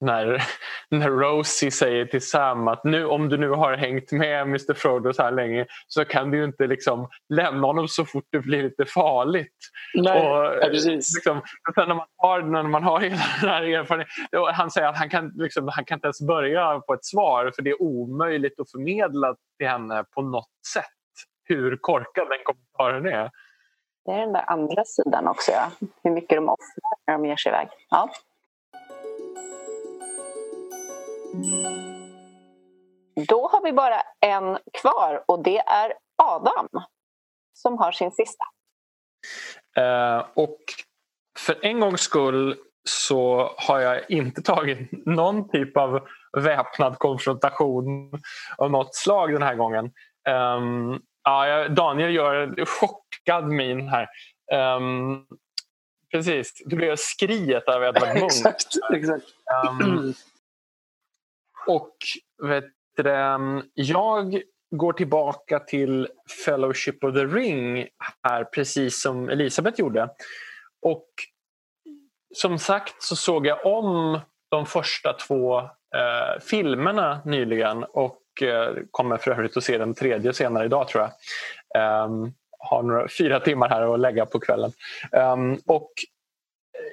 när, 0.00 0.42
när 0.90 1.10
Rosie 1.10 1.70
säger 1.70 2.06
till 2.06 2.28
Sam 2.28 2.68
att 2.68 2.84
nu, 2.84 3.06
om 3.06 3.28
du 3.28 3.36
nu 3.36 3.48
har 3.48 3.76
hängt 3.76 4.12
med 4.12 4.42
Mr 4.42 4.74
Frodo 4.74 5.12
så 5.12 5.22
här 5.22 5.32
länge 5.32 5.66
så 5.86 6.04
kan 6.04 6.30
du 6.30 6.38
ju 6.38 6.44
inte 6.44 6.66
liksom 6.66 7.08
lämna 7.28 7.66
honom 7.66 7.88
så 7.88 8.04
fort 8.04 8.24
det 8.30 8.38
blir 8.38 8.62
lite 8.62 8.84
farligt. 8.84 9.56
nej, 9.94 10.20
Och, 10.20 10.44
ja, 10.44 10.60
precis. 10.62 11.14
Liksom, 11.14 11.42
när, 11.76 11.94
man 11.94 12.06
har, 12.16 12.42
när 12.42 12.62
man 12.62 12.82
har 12.82 13.00
hela 13.00 13.16
den 13.40 13.50
här 13.50 13.62
erfarenheten. 13.62 14.54
Han 14.54 14.70
säger 14.70 14.88
att 14.88 14.98
han 14.98 15.08
kan, 15.08 15.32
liksom, 15.36 15.68
han 15.68 15.84
kan 15.84 15.96
inte 15.96 16.06
ens 16.06 16.20
börja 16.20 16.80
på 16.80 16.94
ett 16.94 17.04
svar 17.04 17.52
för 17.54 17.62
det 17.62 17.70
är 17.70 17.82
omöjligt 17.82 18.60
att 18.60 18.70
förmedla 18.70 19.36
till 19.58 19.68
henne 19.68 20.04
på 20.14 20.22
något 20.22 20.48
sätt 20.72 20.84
hur 21.44 21.76
korkad 21.76 22.28
den 22.28 22.38
kommentaren 22.44 23.06
är. 23.06 23.30
Det 24.04 24.12
är 24.12 24.20
den 24.20 24.32
där 24.32 24.44
andra 24.50 24.84
sidan 24.84 25.28
också. 25.28 25.50
Ja. 25.50 25.70
Hur 26.02 26.10
mycket 26.10 26.36
de 26.36 26.48
offrar 26.48 26.96
när 27.06 27.14
de 27.14 27.26
ger 27.26 27.36
sig 27.36 27.50
iväg. 27.50 27.68
Ja. 27.90 28.10
Då 33.28 33.48
har 33.48 33.62
vi 33.64 33.72
bara 33.72 34.00
en 34.20 34.58
kvar 34.80 35.24
och 35.26 35.42
det 35.42 35.58
är 35.58 35.92
Adam 36.22 36.68
som 37.52 37.78
har 37.78 37.92
sin 37.92 38.12
sista. 38.12 38.44
Eh, 39.76 40.24
och 40.34 40.58
för 41.38 41.58
en 41.62 41.80
gångs 41.80 42.00
skull 42.00 42.56
så 42.88 43.52
har 43.56 43.80
jag 43.80 44.10
inte 44.10 44.42
tagit 44.44 45.06
någon 45.06 45.48
typ 45.48 45.76
av 45.76 46.00
väpnad 46.38 46.98
konfrontation 46.98 48.10
av 48.58 48.70
något 48.70 48.94
slag 48.94 49.32
den 49.32 49.42
här 49.42 49.54
gången. 49.54 49.84
Ehm, 50.28 50.98
ja, 51.24 51.46
jag- 51.48 51.74
Daniel 51.74 52.14
gör 52.14 52.34
en 52.34 52.66
chockad 52.66 53.44
min 53.48 53.88
här. 53.88 54.08
Ehm, 54.52 55.24
precis, 56.12 56.52
du 56.66 56.76
blev 56.76 56.96
skriet 56.96 57.68
av 57.68 57.82
Edvard 57.84 58.08
Munch. 58.08 58.22
exakt, 58.24 58.66
exakt. 58.94 59.24
Ehm, 59.80 60.12
och 61.68 61.96
vet 62.42 62.64
du, 62.96 63.62
jag 63.74 64.42
går 64.70 64.92
tillbaka 64.92 65.58
till 65.58 66.08
Fellowship 66.44 67.04
of 67.04 67.14
the 67.14 67.24
Ring 67.24 67.86
här 68.22 68.44
precis 68.44 69.02
som 69.02 69.28
Elisabeth 69.28 69.80
gjorde. 69.80 70.08
Och 70.82 71.08
som 72.34 72.58
sagt 72.58 73.02
så 73.02 73.16
såg 73.16 73.46
jag 73.46 73.66
om 73.66 74.20
de 74.50 74.66
första 74.66 75.12
två 75.12 75.58
eh, 75.60 76.40
filmerna 76.40 77.20
nyligen 77.24 77.84
och 77.84 78.22
eh, 78.42 78.74
kommer 78.90 79.16
för 79.16 79.30
övrigt 79.30 79.56
att 79.56 79.64
se 79.64 79.78
den 79.78 79.94
tredje 79.94 80.32
senare 80.32 80.64
idag 80.64 80.88
tror 80.88 81.04
jag. 81.04 82.04
Um, 82.04 82.34
har 82.58 82.82
några, 82.82 83.08
fyra 83.18 83.40
timmar 83.40 83.68
här 83.68 83.94
att 83.94 84.00
lägga 84.00 84.26
på 84.26 84.40
kvällen. 84.40 84.72
Um, 85.12 85.58
och 85.66 85.90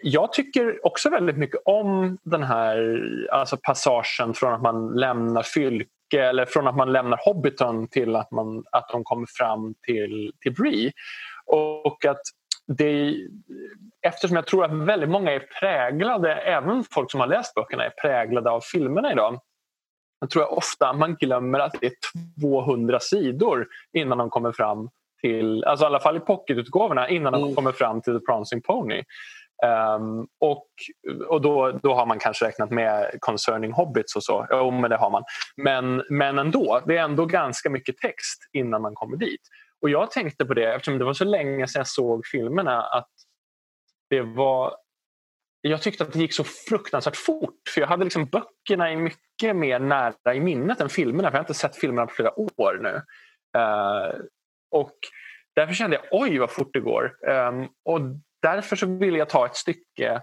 jag 0.04 0.34
tycker 0.34 0.86
också 0.86 1.10
väldigt 1.10 1.38
mycket 1.38 1.62
om 1.66 2.18
den 2.24 2.44
här 2.44 3.00
alltså 3.32 3.58
passagen 3.58 4.34
från 4.34 4.54
att 4.54 4.62
man 4.62 4.96
lämnar 4.96 5.44
Fylke 5.44 5.90
eller 6.12 6.46
från 6.46 6.68
att 6.68 6.76
man 6.76 6.92
lämnar 6.92 7.20
Hobbiton 7.26 7.88
till 7.88 8.16
att, 8.16 8.32
man, 8.32 8.64
att 8.72 8.90
de 8.90 9.04
kommer 9.04 9.28
fram 9.38 9.76
till, 9.86 10.32
till 10.42 10.54
Bree. 10.54 10.92
Och 11.46 12.06
att 12.06 12.22
det, 12.68 13.16
eftersom 14.02 14.36
jag 14.36 14.48
tror 14.48 14.66
att 14.66 14.88
väldigt 14.88 15.10
många 15.10 15.32
är 15.32 15.48
präglade, 15.60 16.36
även 16.36 16.84
folk 16.92 17.12
som 17.12 17.20
har 17.20 17.28
läst 17.28 17.54
böckerna 17.54 17.86
är 17.86 17.94
präglade 18.02 18.50
av 18.50 18.62
filmerna 18.62 19.12
idag. 19.12 19.40
Jag 20.20 20.30
tror 20.30 20.44
jag 20.44 20.58
ofta 20.58 20.94
man 20.94 21.16
glömmer 21.16 21.60
att 21.60 21.76
det 21.82 21.86
är 21.86 21.94
200 22.42 23.00
sidor 23.00 23.68
innan 23.94 24.18
de 24.18 24.30
kommer 24.30 24.52
fram 24.52 24.90
till, 25.22 25.64
alltså 25.64 25.86
i 25.86 25.88
alla 25.88 26.00
fall 26.00 26.18
i 26.18 26.20
pocketutgåvorna, 26.20 27.10
innan 27.10 27.34
mm. 27.34 27.48
de 27.48 27.56
kommer 27.56 27.72
fram 27.72 28.02
till 28.02 28.20
The 28.20 28.26
Prancing 28.26 28.62
Pony. 28.62 29.04
Um, 29.64 30.28
och 30.40 30.68
och 31.28 31.42
då, 31.42 31.72
då 31.72 31.94
har 31.94 32.06
man 32.06 32.20
kanske 32.20 32.46
räknat 32.46 32.72
med 32.72 33.18
Concerning 33.20 33.72
Hobbits 33.72 34.16
och 34.16 34.24
så. 34.24 34.48
Jo, 34.50 34.72
men 34.72 34.90
det 34.90 34.98
har 34.98 35.10
man. 35.10 35.24
Men, 35.58 36.04
men 36.10 36.40
ändå, 36.40 36.82
det 36.86 36.98
är 36.98 37.04
ändå 37.04 37.26
ganska 37.26 37.70
mycket 37.70 37.98
text 37.98 38.50
innan 38.54 38.82
man 38.82 38.96
kommer 38.96 39.18
dit. 39.18 39.42
Och 39.82 39.90
jag 39.90 40.12
tänkte 40.12 40.46
på 40.46 40.54
det, 40.54 40.74
eftersom 40.74 40.98
det 40.98 41.06
var 41.06 41.14
så 41.14 41.26
länge 41.26 41.68
sedan 41.68 41.80
jag 41.80 41.88
såg 41.88 42.26
filmerna, 42.26 42.82
att 42.82 43.10
det 44.10 44.22
var 44.22 44.76
jag 45.62 45.82
tyckte 45.82 46.04
att 46.04 46.14
det 46.14 46.20
gick 46.20 46.34
så 46.34 46.44
fruktansvärt 46.44 47.16
fort. 47.16 47.60
För 47.74 47.82
Jag 47.82 47.88
hade 47.88 48.04
liksom 48.04 48.26
böckerna 48.26 48.96
mycket 48.96 49.56
mer 49.56 49.80
nära 49.80 50.36
i 50.36 50.40
minnet 50.40 50.82
än 50.82 50.90
filmerna. 50.90 51.32
För 51.32 51.38
Jag 51.38 51.40
har 51.40 51.44
inte 51.44 51.54
sett 51.54 51.76
filmerna 51.76 52.08
på 52.08 52.14
flera 52.14 52.40
år 52.40 52.80
nu. 52.82 53.02
Uh, 53.60 54.26
och 54.72 54.96
Därför 55.56 55.74
kände 55.74 55.96
jag 55.96 56.22
oj 56.22 56.38
vad 56.38 56.52
fort 56.52 56.70
det 56.74 56.80
går. 56.80 57.30
Um, 57.30 57.68
och 57.86 58.00
Därför 58.46 58.76
så 58.76 58.86
ville 58.86 59.18
jag 59.18 59.30
ta 59.30 59.46
ett 59.46 59.56
stycke, 59.56 60.22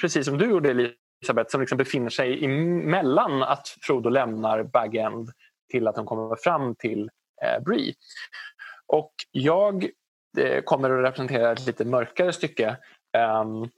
precis 0.00 0.26
som 0.26 0.38
du 0.38 0.50
gjorde 0.50 0.70
Elisabeth, 0.70 1.50
som 1.50 1.60
liksom 1.60 1.78
befinner 1.78 2.10
sig 2.10 2.48
mellan 2.48 3.42
att 3.42 3.76
Frodo 3.82 4.08
lämnar 4.08 4.62
Bag 4.62 4.96
End 4.96 5.30
till 5.70 5.88
att 5.88 5.94
de 5.94 6.06
kommer 6.06 6.36
fram 6.36 6.74
till 6.74 7.10
eh, 7.42 7.62
Bree. 7.64 7.94
Och 8.86 9.12
jag 9.30 9.88
eh, 10.38 10.62
kommer 10.62 10.90
att 10.90 11.04
representera 11.04 11.52
ett 11.52 11.66
lite 11.66 11.84
mörkare 11.84 12.32
stycke. 12.32 12.76
Um, 13.42 13.70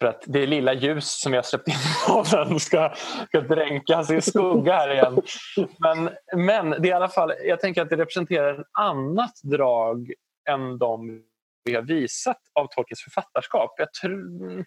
för 0.00 0.06
att 0.06 0.22
det 0.26 0.46
lilla 0.46 0.72
ljus 0.72 1.20
som 1.20 1.34
jag 1.34 1.46
släppt 1.46 1.68
in 1.68 1.74
på 2.06 2.24
den 2.30 2.60
ska, 2.60 2.94
ska 3.28 3.40
dränkas 3.40 4.10
i 4.10 4.20
skugga 4.20 4.72
här 4.76 4.92
igen. 4.92 5.22
Men, 5.78 6.10
men 6.46 6.70
det 6.70 6.76
är 6.76 6.86
i 6.86 6.92
alla 6.92 7.08
fall, 7.08 7.32
jag 7.44 7.60
tänker 7.60 7.82
att 7.82 7.90
det 7.90 7.96
representerar 7.96 8.60
ett 8.60 8.66
annat 8.78 9.34
drag 9.42 10.12
än 10.48 10.78
de 10.78 11.24
vi 11.64 11.74
har 11.74 11.82
visat 11.82 12.38
av 12.54 12.66
Tolkiens 12.66 13.02
författarskap. 13.02 13.74
Jag, 13.78 13.92
tror, 13.92 14.66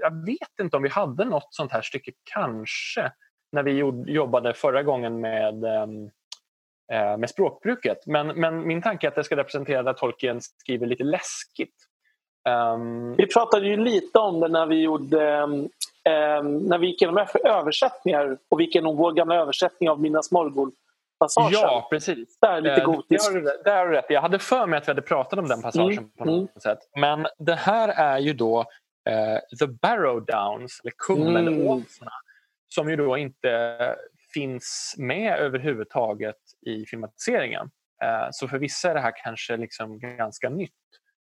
jag 0.00 0.26
vet 0.26 0.60
inte 0.60 0.76
om 0.76 0.82
vi 0.82 0.88
hade 0.88 1.24
något 1.24 1.48
sånt 1.50 1.72
här 1.72 1.82
stycke, 1.82 2.12
kanske, 2.34 3.12
när 3.52 3.62
vi 3.62 3.78
jobbade 4.12 4.54
förra 4.54 4.82
gången 4.82 5.20
med, 5.20 5.64
ehm, 5.64 6.10
eh, 6.92 7.16
med 7.16 7.30
språkbruket. 7.30 8.06
Men, 8.06 8.26
men 8.26 8.66
min 8.66 8.82
tanke 8.82 9.06
är 9.06 9.08
att 9.08 9.14
det 9.14 9.24
ska 9.24 9.36
representera 9.36 9.90
att 9.90 9.96
Tolkien 9.96 10.40
skriver 10.40 10.86
lite 10.86 11.04
läskigt. 11.04 11.74
Um... 12.48 13.16
Vi 13.16 13.26
pratade 13.26 13.66
ju 13.66 13.76
lite 13.76 14.18
om 14.18 14.40
det 14.40 14.48
när 14.48 14.66
vi 14.66 14.82
gjorde 14.82 15.42
um, 15.42 16.58
när 16.58 16.78
vi 16.78 16.86
gick 16.86 17.02
igenom 17.02 17.26
översättningar 17.44 18.38
och 18.48 18.60
vi 18.60 18.64
gick 18.64 18.74
igenom 18.74 18.96
vår 18.96 19.12
gamla 19.12 19.34
översättning 19.34 19.90
av 19.90 20.00
Minas 20.00 20.30
Morgul 20.30 20.70
passagen. 21.20 21.52
Ja, 21.52 21.88
precis. 21.90 22.38
Där 22.40 22.60
lite 22.60 22.80
gotiskt. 22.80 23.32
Där 23.64 23.76
har 23.76 23.86
du 23.86 23.92
rätt. 23.92 24.06
Jag 24.08 24.20
hade 24.20 24.38
för 24.38 24.66
mig 24.66 24.76
att 24.76 24.88
vi 24.88 24.90
hade 24.90 25.02
pratat 25.02 25.38
om 25.38 25.48
den 25.48 25.62
passagen 25.62 25.98
mm. 25.98 26.10
på 26.10 26.24
något 26.24 26.34
mm. 26.36 26.60
sätt. 26.62 26.78
Men 27.00 27.26
det 27.38 27.54
här 27.54 27.88
är 27.88 28.18
ju 28.18 28.32
då 28.32 28.60
uh, 28.60 29.58
The 29.58 29.66
Barrow 29.66 30.24
Downs, 30.24 30.80
eller 30.80 30.92
Kummelåsarna, 30.96 32.10
mm. 32.10 32.68
som 32.68 32.90
ju 32.90 32.96
då 32.96 33.16
inte 33.16 33.76
finns 34.34 34.94
med 34.98 35.38
överhuvudtaget 35.38 36.36
i 36.66 36.86
filmatiseringen. 36.86 37.70
Uh, 38.04 38.28
så 38.30 38.48
för 38.48 38.58
vissa 38.58 38.90
är 38.90 38.94
det 38.94 39.00
här 39.00 39.12
kanske 39.24 39.56
liksom 39.56 39.98
ganska 39.98 40.48
nytt 40.48 40.70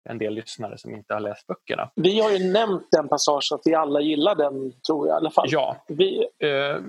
en 0.09 0.17
del 0.17 0.33
lyssnare 0.33 0.77
som 0.77 0.95
inte 0.95 1.13
har 1.13 1.21
läst 1.21 1.47
böckerna. 1.47 1.91
Vi 1.95 2.19
har 2.19 2.31
ju 2.31 2.51
nämnt 2.51 2.87
den 2.91 3.07
passagen, 3.07 3.41
att 3.51 3.61
vi 3.65 3.75
alla 3.75 4.01
gillar 4.01 4.35
den, 4.35 4.73
tror 4.87 5.07
jag 5.07 5.15
i 5.15 5.17
alla 5.17 5.31
fall. 5.31 5.47
Ja, 5.49 5.83
vi, 5.87 6.17
uh, 6.43 6.49
ja 6.49 6.79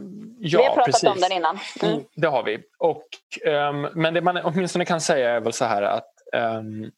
vi 0.40 0.56
har 0.56 0.74
pratat 0.74 0.84
precis. 0.84 1.09
om 1.09 1.20
den 1.20 1.32
innan. 1.32 1.59
Mm. 1.82 1.94
Mm, 1.94 2.05
det 2.14 2.26
har 2.26 2.43
vi. 2.43 2.59
Och, 2.78 3.05
um, 3.47 3.88
men 3.94 4.14
det 4.14 4.20
man 4.20 4.36
åtminstone 4.36 4.84
kan 4.84 5.01
säga 5.01 5.30
är 5.30 5.40
väl 5.40 5.52
så 5.52 5.64
här 5.64 5.82
att 5.82 6.12
um, 6.36 6.90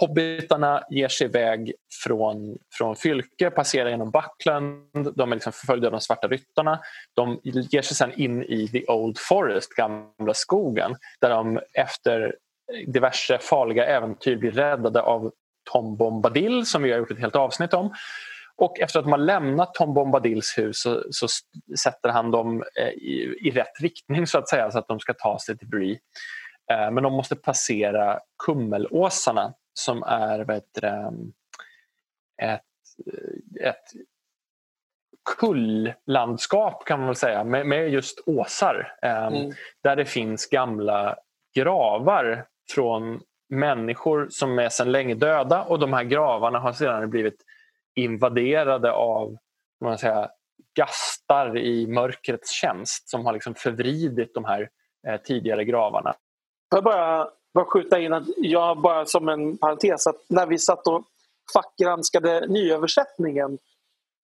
Hobbitarna 0.00 0.82
ger 0.90 1.08
sig 1.08 1.26
iväg 1.26 1.72
från, 2.04 2.58
från 2.72 2.96
Fylke, 2.96 3.50
passerar 3.50 3.90
genom 3.90 4.10
Buckland, 4.10 5.14
de 5.14 5.32
är 5.32 5.36
liksom 5.36 5.52
förföljda 5.52 5.88
av 5.88 5.92
de 5.92 6.00
svarta 6.00 6.28
ryttarna. 6.28 6.80
De 7.14 7.40
ger 7.42 7.82
sig 7.82 7.96
sen 7.96 8.20
in 8.20 8.42
i 8.42 8.68
The 8.68 8.86
Old 8.86 9.18
Forest, 9.18 9.74
gamla 9.74 10.34
skogen, 10.34 10.96
där 11.20 11.30
de 11.30 11.60
efter 11.74 12.34
diverse 12.86 13.38
farliga 13.38 13.86
äventyr 13.86 14.36
blir 14.36 14.50
räddade 14.50 15.02
av 15.02 15.32
Tom 15.72 15.96
Bombadil 15.96 16.66
som 16.66 16.82
vi 16.82 16.90
har 16.90 16.98
gjort 16.98 17.10
ett 17.10 17.18
helt 17.18 17.36
avsnitt 17.36 17.74
om. 17.74 17.94
Och 18.56 18.80
efter 18.80 18.98
att 18.98 19.04
de 19.04 19.12
har 19.12 19.18
lämnat 19.18 19.74
Tom 19.74 19.94
Bombadils 19.94 20.58
hus 20.58 20.82
så, 20.82 21.04
så 21.10 21.26
sätter 21.82 22.08
han 22.08 22.30
dem 22.30 22.64
eh, 22.80 22.88
i, 22.88 23.36
i, 23.40 23.50
rätt 23.50 23.80
riktning 23.80 24.26
så 24.26 24.38
att 24.38 24.48
säga 24.48 24.70
så 24.70 24.78
att 24.78 24.88
de 24.88 25.00
ska 25.00 25.14
ta 25.14 25.38
sig 25.38 25.58
till 25.58 25.68
Bree. 25.68 25.98
Eh, 26.70 26.90
men 26.90 27.02
de 27.02 27.12
måste 27.12 27.36
passera 27.36 28.20
Kummelåsarna 28.46 29.54
som 29.74 30.02
är 30.02 30.44
vad 30.44 30.56
heter 30.56 31.12
ett, 32.42 32.62
ett 33.60 33.84
kulllandskap 35.38 36.84
kan 36.84 36.98
man 36.98 37.08
väl 37.08 37.16
säga 37.16 37.44
med, 37.44 37.66
med 37.66 37.90
just 37.90 38.20
åsar. 38.26 38.92
Eh, 39.02 39.26
mm. 39.26 39.52
Där 39.82 39.96
det 39.96 40.04
finns 40.04 40.46
gamla 40.46 41.16
gravar 41.54 42.46
från 42.70 43.20
människor 43.48 44.26
som 44.30 44.58
är 44.58 44.68
sedan 44.68 44.92
länge 44.92 45.14
döda 45.14 45.64
och 45.64 45.78
de 45.78 45.92
här 45.92 46.04
gravarna 46.04 46.58
har 46.58 46.72
sedan 46.72 47.10
blivit 47.10 47.42
invaderade 47.94 48.92
av 48.92 49.36
man 49.80 49.98
säga, 49.98 50.30
gastar 50.76 51.58
i 51.58 51.86
mörkrets 51.86 52.52
tjänst 52.52 53.08
som 53.08 53.26
har 53.26 53.32
liksom 53.32 53.54
förvridit 53.54 54.34
de 54.34 54.44
här 54.44 54.68
eh, 55.08 55.20
tidigare 55.20 55.64
gravarna. 55.64 56.14
Får 56.70 56.76
jag 56.76 56.84
bara, 56.84 57.28
bara 57.54 57.64
skjuta 57.64 58.00
in 58.00 58.12
att 58.12 58.24
jag 58.36 58.80
bara 58.80 59.06
som 59.06 59.28
en 59.28 59.58
parentes 59.58 60.06
att 60.06 60.16
när 60.28 60.46
vi 60.46 60.58
satt 60.58 60.86
och 60.86 61.04
fackgranskade 61.54 62.46
nyöversättningen 62.46 63.58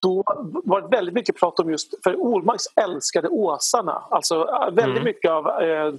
då 0.01 0.23
var 0.63 0.81
det 0.81 0.87
väldigt 0.87 1.15
mycket 1.15 1.39
prat 1.39 1.59
om 1.59 1.71
just, 1.71 2.03
för 2.03 2.15
Olmarks 2.15 2.63
älskade 2.75 3.27
åsarna. 3.27 4.03
Alltså 4.11 4.43
väldigt 4.65 4.85
mm. 4.85 5.03
mycket 5.03 5.31
av 5.31 5.47
eh, 5.47 5.93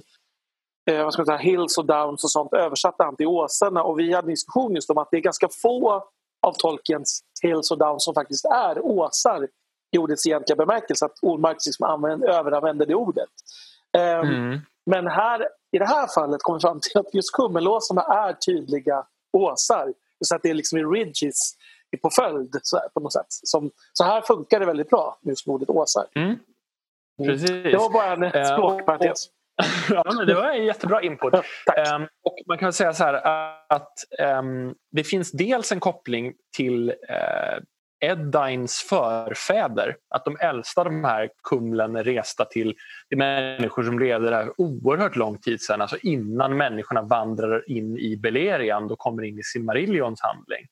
eh, 0.89 1.03
vad 1.03 1.13
ska 1.13 1.19
man 1.19 1.25
säga, 1.25 1.37
hills 1.37 1.77
och 1.77 1.85
downs 1.85 2.23
och 2.23 2.31
sånt 2.31 2.53
översatte 2.53 3.03
han 3.03 3.15
till 3.15 3.27
åsarna 3.27 3.83
och 3.83 3.99
vi 3.99 4.13
hade 4.13 4.25
en 4.25 4.29
diskussion 4.29 4.75
just 4.75 4.89
om 4.89 4.97
att 4.97 5.07
det 5.11 5.17
är 5.17 5.21
ganska 5.21 5.49
få 5.61 6.03
av 6.47 6.53
Tolkiens 6.53 7.23
hills 7.43 7.71
och 7.71 7.77
downs 7.77 8.03
som 8.03 8.13
faktiskt 8.13 8.45
är 8.45 8.85
åsar 8.85 9.47
i 9.91 9.97
ordets 9.97 10.27
egentliga 10.27 10.55
bemärkelse, 10.55 11.05
att 11.05 11.19
Ormark 11.21 11.57
liksom 11.65 11.85
använder, 11.85 12.27
överanvänder 12.27 12.85
det 12.85 12.95
ordet. 12.95 13.29
Um, 13.97 14.29
mm. 14.29 14.59
Men 14.85 15.07
här, 15.07 15.47
i 15.71 15.77
det 15.77 15.85
här 15.85 16.07
fallet 16.15 16.43
kommer 16.43 16.59
vi 16.59 16.61
fram 16.61 16.79
till 16.79 16.99
att 16.99 17.13
just 17.13 17.33
kummelåsarna 17.33 18.01
är 18.01 18.33
tydliga 18.33 19.05
åsar. 19.33 19.93
Så 20.25 20.35
att 20.35 20.43
det 20.43 20.49
är 20.49 20.53
liksom 20.53 20.77
i 20.77 20.83
ridges 20.83 21.55
på 22.01 22.09
följd 22.09 22.59
så 22.61 22.77
här, 22.77 22.89
på 22.89 22.99
något 22.99 23.13
sätt. 23.13 23.25
Som, 23.29 23.71
så 23.93 24.03
här 24.03 24.21
funkar 24.21 24.59
det 24.59 24.65
väldigt 24.65 24.89
bra, 24.89 25.19
just 25.21 25.47
med 25.47 25.53
ordet 25.53 25.69
åsar. 25.69 26.05
Mm. 26.15 26.35
Precis. 27.17 27.49
Det 27.49 27.77
var 27.77 27.89
bara 27.89 28.13
en 28.13 28.23
eh, 28.23 28.43
språkparentes. 28.43 29.29
ja, 29.89 30.03
men 30.17 30.27
det 30.27 30.35
var 30.35 30.49
en 30.49 30.65
jättebra 30.65 31.01
input. 31.01 31.33
Um, 31.33 32.07
och 32.23 32.35
man 32.47 32.57
kan 32.57 32.73
säga 32.73 32.93
så 32.93 33.03
här 33.03 33.13
att 33.69 33.93
um, 34.39 34.75
det 34.91 35.03
finns 35.03 35.31
dels 35.31 35.71
en 35.71 35.79
koppling 35.79 36.33
till 36.57 36.89
uh, 36.89 37.59
Eddines 38.01 38.79
förfäder. 38.89 39.95
Att 40.09 40.25
de 40.25 40.37
äldsta 40.39 40.83
de 40.83 41.03
här 41.03 41.29
kumlen 41.43 41.95
är 41.95 42.03
resta 42.03 42.45
till 42.45 42.75
det 43.09 43.15
människor 43.15 43.83
som 43.83 43.99
levde 43.99 44.29
där 44.29 44.51
oerhört 44.57 45.15
lång 45.15 45.37
tid 45.37 45.61
sedan. 45.61 45.81
Alltså 45.81 45.97
innan 46.01 46.57
människorna 46.57 47.01
vandrar 47.01 47.71
in 47.71 47.97
i 47.97 48.17
Beleriand 48.17 48.91
och 48.91 48.99
kommer 48.99 49.23
in 49.23 49.39
i 49.39 49.43
Silmarillions 49.43 50.21
handling. 50.21 50.67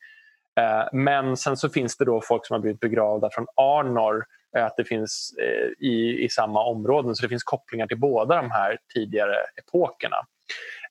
Uh, 0.60 1.00
men 1.00 1.38
sen 1.38 1.58
så 1.58 1.70
finns 1.70 1.98
det 1.98 2.06
då 2.06 2.22
folk 2.22 2.46
som 2.46 2.54
har 2.54 2.62
blivit 2.62 2.80
begravda 2.80 3.30
från 3.30 3.46
Arnor 3.56 4.24
Eh, 4.24 4.37
Eh, 4.58 4.66
att 4.66 4.78
det 4.78 4.86
finns 4.86 5.36
eh, 5.42 5.88
i, 5.88 6.24
i 6.24 6.30
samma 6.30 6.64
områden. 6.64 7.16
Så 7.16 7.22
det 7.22 7.30
finns 7.30 7.44
kopplingar 7.44 7.88
till 7.88 8.00
båda 8.00 8.36
de 8.36 8.52
här 8.52 8.78
tidigare 8.94 9.36
epokerna. 9.56 10.18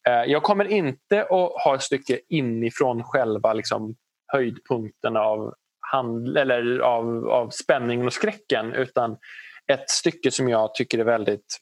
Eh, 0.09 0.33
jag 0.33 0.43
kommer 0.43 0.65
inte 0.65 1.23
att 1.23 1.63
ha 1.65 1.75
ett 1.75 1.83
stycke 1.83 2.21
inifrån 2.29 3.05
själva 3.05 3.53
liksom, 3.53 3.97
höjdpunkten 4.27 5.17
av, 5.17 5.55
hand, 5.93 6.39
eller 6.39 6.79
av, 6.79 7.29
av 7.29 7.51
spänningen 7.51 8.07
och 8.07 8.13
skräcken 8.13 8.73
utan 8.73 9.17
ett 9.73 9.91
stycke 9.91 10.31
som 10.31 10.49
jag 10.49 10.75
tycker 10.75 10.99
är 10.99 11.05
väldigt 11.05 11.59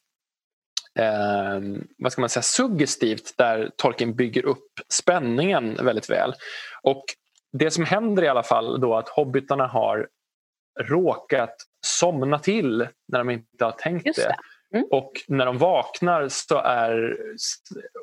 eh, 0.99 1.61
vad 1.99 2.13
ska 2.13 2.21
man 2.21 2.29
säga, 2.29 2.43
suggestivt 2.43 3.35
där 3.39 3.71
Tolkien 3.77 4.15
bygger 4.15 4.45
upp 4.45 4.73
spänningen 4.89 5.75
väldigt 5.83 6.11
väl. 6.11 6.35
Och 6.83 7.05
Det 7.53 7.71
som 7.71 7.85
händer 7.85 8.23
i 8.23 8.29
alla 8.29 8.43
fall 8.43 8.81
då 8.81 8.95
att 8.95 9.09
hobbitarna 9.09 9.67
har 9.67 10.09
råkat 10.81 11.57
somna 11.85 12.39
till 12.39 12.89
när 13.09 13.19
de 13.19 13.31
inte 13.31 13.65
har 13.65 13.73
tänkt 13.73 14.16
det. 14.16 14.23
det. 14.23 14.36
Mm. 14.78 14.89
Och 14.90 15.12
när 15.28 15.47
de 15.47 15.59
vaknar 15.59 16.28
så 16.28 16.59
är, 16.59 17.16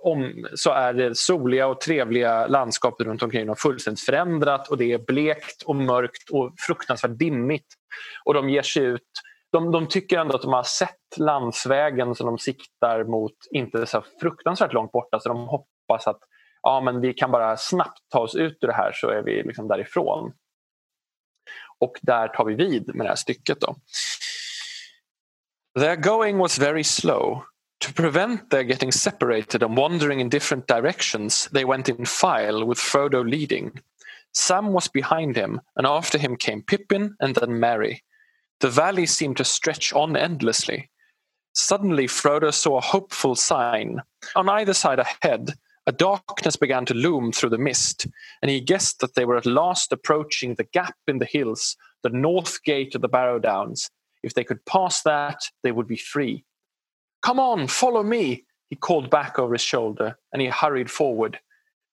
om, 0.04 0.48
så 0.54 0.72
är 0.72 0.94
det 0.94 1.18
soliga 1.18 1.68
och 1.68 1.82
trevliga 1.82 2.48
landskapet 2.48 3.08
runt 3.08 3.24
omkring 3.24 3.48
dem 3.48 3.56
fullständigt 3.56 4.06
förändrat 4.06 4.68
och 4.68 4.78
det 4.78 4.92
är 4.94 4.98
blekt 4.98 5.62
och 5.62 5.76
mörkt 5.76 6.30
och 6.30 6.54
fruktansvärt 6.68 7.18
dimmigt. 7.20 7.68
Och 8.26 8.34
de 8.34 8.50
ger 8.50 8.62
sig 8.62 8.84
ut 8.84 9.02
de, 9.52 9.72
de 9.72 9.88
tycker 9.88 10.20
ändå 10.20 10.36
att 10.36 10.42
de 10.42 10.54
har 10.54 10.64
sett 10.64 11.18
landsvägen 11.18 12.16
som 12.16 12.26
de 12.26 12.38
siktar 12.38 13.04
mot 13.04 13.36
inte 13.52 13.86
så 13.86 14.04
fruktansvärt 14.22 14.74
långt 14.74 14.92
borta 14.92 15.20
så 15.20 15.30
de 15.30 15.48
hoppas 15.48 16.08
att 16.08 16.20
ja, 16.62 16.82
men 16.82 17.02
vi 17.02 17.14
kan 17.14 17.32
bara 17.32 17.58
snabbt 17.58 18.00
ta 18.12 18.20
oss 18.20 18.36
ut 18.36 18.58
ur 18.62 18.68
det 18.68 18.74
här 18.74 18.92
så 18.94 19.10
är 19.10 19.22
vi 19.22 19.44
liksom 19.44 19.68
därifrån. 19.68 20.34
Och 21.82 22.00
där 22.02 22.28
tar 22.28 22.46
vi 22.46 22.56
vid 22.56 22.96
med 22.96 23.06
det 23.06 23.10
här 23.10 23.16
stycket. 23.16 23.60
Då. 23.60 23.76
Their 25.80 25.96
going 25.96 26.38
was 26.38 26.60
very 26.60 26.84
slow. 26.84 27.44
To 27.80 27.92
prevent 27.94 28.50
their 28.50 28.64
getting 28.64 28.92
separated 28.92 29.64
and 29.64 29.78
wandering 29.78 30.22
in 30.22 30.30
different 30.30 30.68
directions, 30.68 31.50
they 31.54 31.66
went 31.66 31.90
in 31.90 32.06
file 32.06 32.66
with 32.66 32.78
Frodo 32.78 33.24
leading. 33.24 33.72
Sam 34.34 34.74
was 34.74 34.92
behind 34.92 35.36
him, 35.36 35.62
and 35.76 35.88
after 35.88 36.18
him 36.18 36.38
came 36.38 36.62
Pippin 36.62 37.16
and 37.20 37.36
then 37.36 37.60
Merry. 37.60 38.04
The 38.60 38.70
valley 38.70 39.08
seemed 39.08 39.38
to 39.38 39.44
stretch 39.44 39.94
on 39.94 40.16
endlessly. 40.16 40.90
Suddenly, 41.54 42.08
Frodo 42.08 42.54
saw 42.54 42.78
a 42.78 42.82
hopeful 42.82 43.36
sign. 43.36 44.02
On 44.36 44.48
either 44.48 44.74
side 44.74 45.00
ahead, 45.00 45.54
a 45.88 45.92
darkness 45.92 46.56
began 46.56 46.86
to 46.86 46.94
loom 46.94 47.32
through 47.32 47.50
the 47.50 47.58
mist, 47.58 48.08
and 48.42 48.52
he 48.52 48.62
guessed 48.62 49.00
that 49.00 49.16
they 49.16 49.26
were 49.26 49.38
at 49.38 49.46
last 49.46 49.92
approaching 49.92 50.56
the 50.56 50.64
gap 50.64 50.96
in 51.08 51.20
the 51.20 51.26
hills, 51.26 51.76
the 52.04 52.10
north 52.10 52.64
gate 52.64 52.94
of 52.96 53.02
the 53.02 53.08
Barrow 53.08 53.40
Downs. 53.40 53.90
If 54.24 54.34
they 54.36 54.44
could 54.44 54.66
pass 54.66 55.02
that, 55.04 55.40
they 55.64 55.72
would 55.72 55.88
be 55.88 55.98
free. 55.98 56.46
Come 57.24 57.40
on, 57.40 57.68
follow 57.68 58.04
me, 58.04 58.46
he 58.70 58.76
called 58.76 59.10
back 59.10 59.40
over 59.40 59.54
his 59.54 59.62
shoulder, 59.62 60.18
and 60.32 60.42
he 60.42 60.48
hurried 60.48 60.92
forward. 60.92 61.40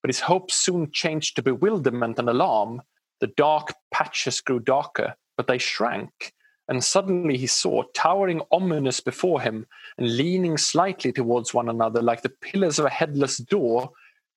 But 0.02 0.10
his 0.10 0.20
hopes 0.20 0.55
soon 0.55 0.90
changed 0.93 1.36
to 1.36 1.43
bewilderment 1.43 2.19
and 2.19 2.28
alarm. 2.28 2.82
The 3.20 3.27
dark 3.27 3.74
patches 3.93 4.40
grew 4.40 4.60
darker, 4.60 5.16
but 5.36 5.47
they 5.47 5.59
shrank, 5.59 6.35
and 6.69 6.85
suddenly 6.85 7.36
he 7.36 7.47
saw, 7.47 7.82
towering 7.95 8.43
ominous 8.53 9.01
before 9.01 9.40
him 9.40 9.66
and 9.97 10.16
leaning 10.16 10.59
slightly 10.59 11.12
towards 11.12 11.55
one 11.55 11.69
another 11.69 12.03
like 12.03 12.23
the 12.23 12.28
pillars 12.28 12.78
of 12.78 12.85
a 12.85 12.90
headless 12.90 13.39
door, 13.39 13.90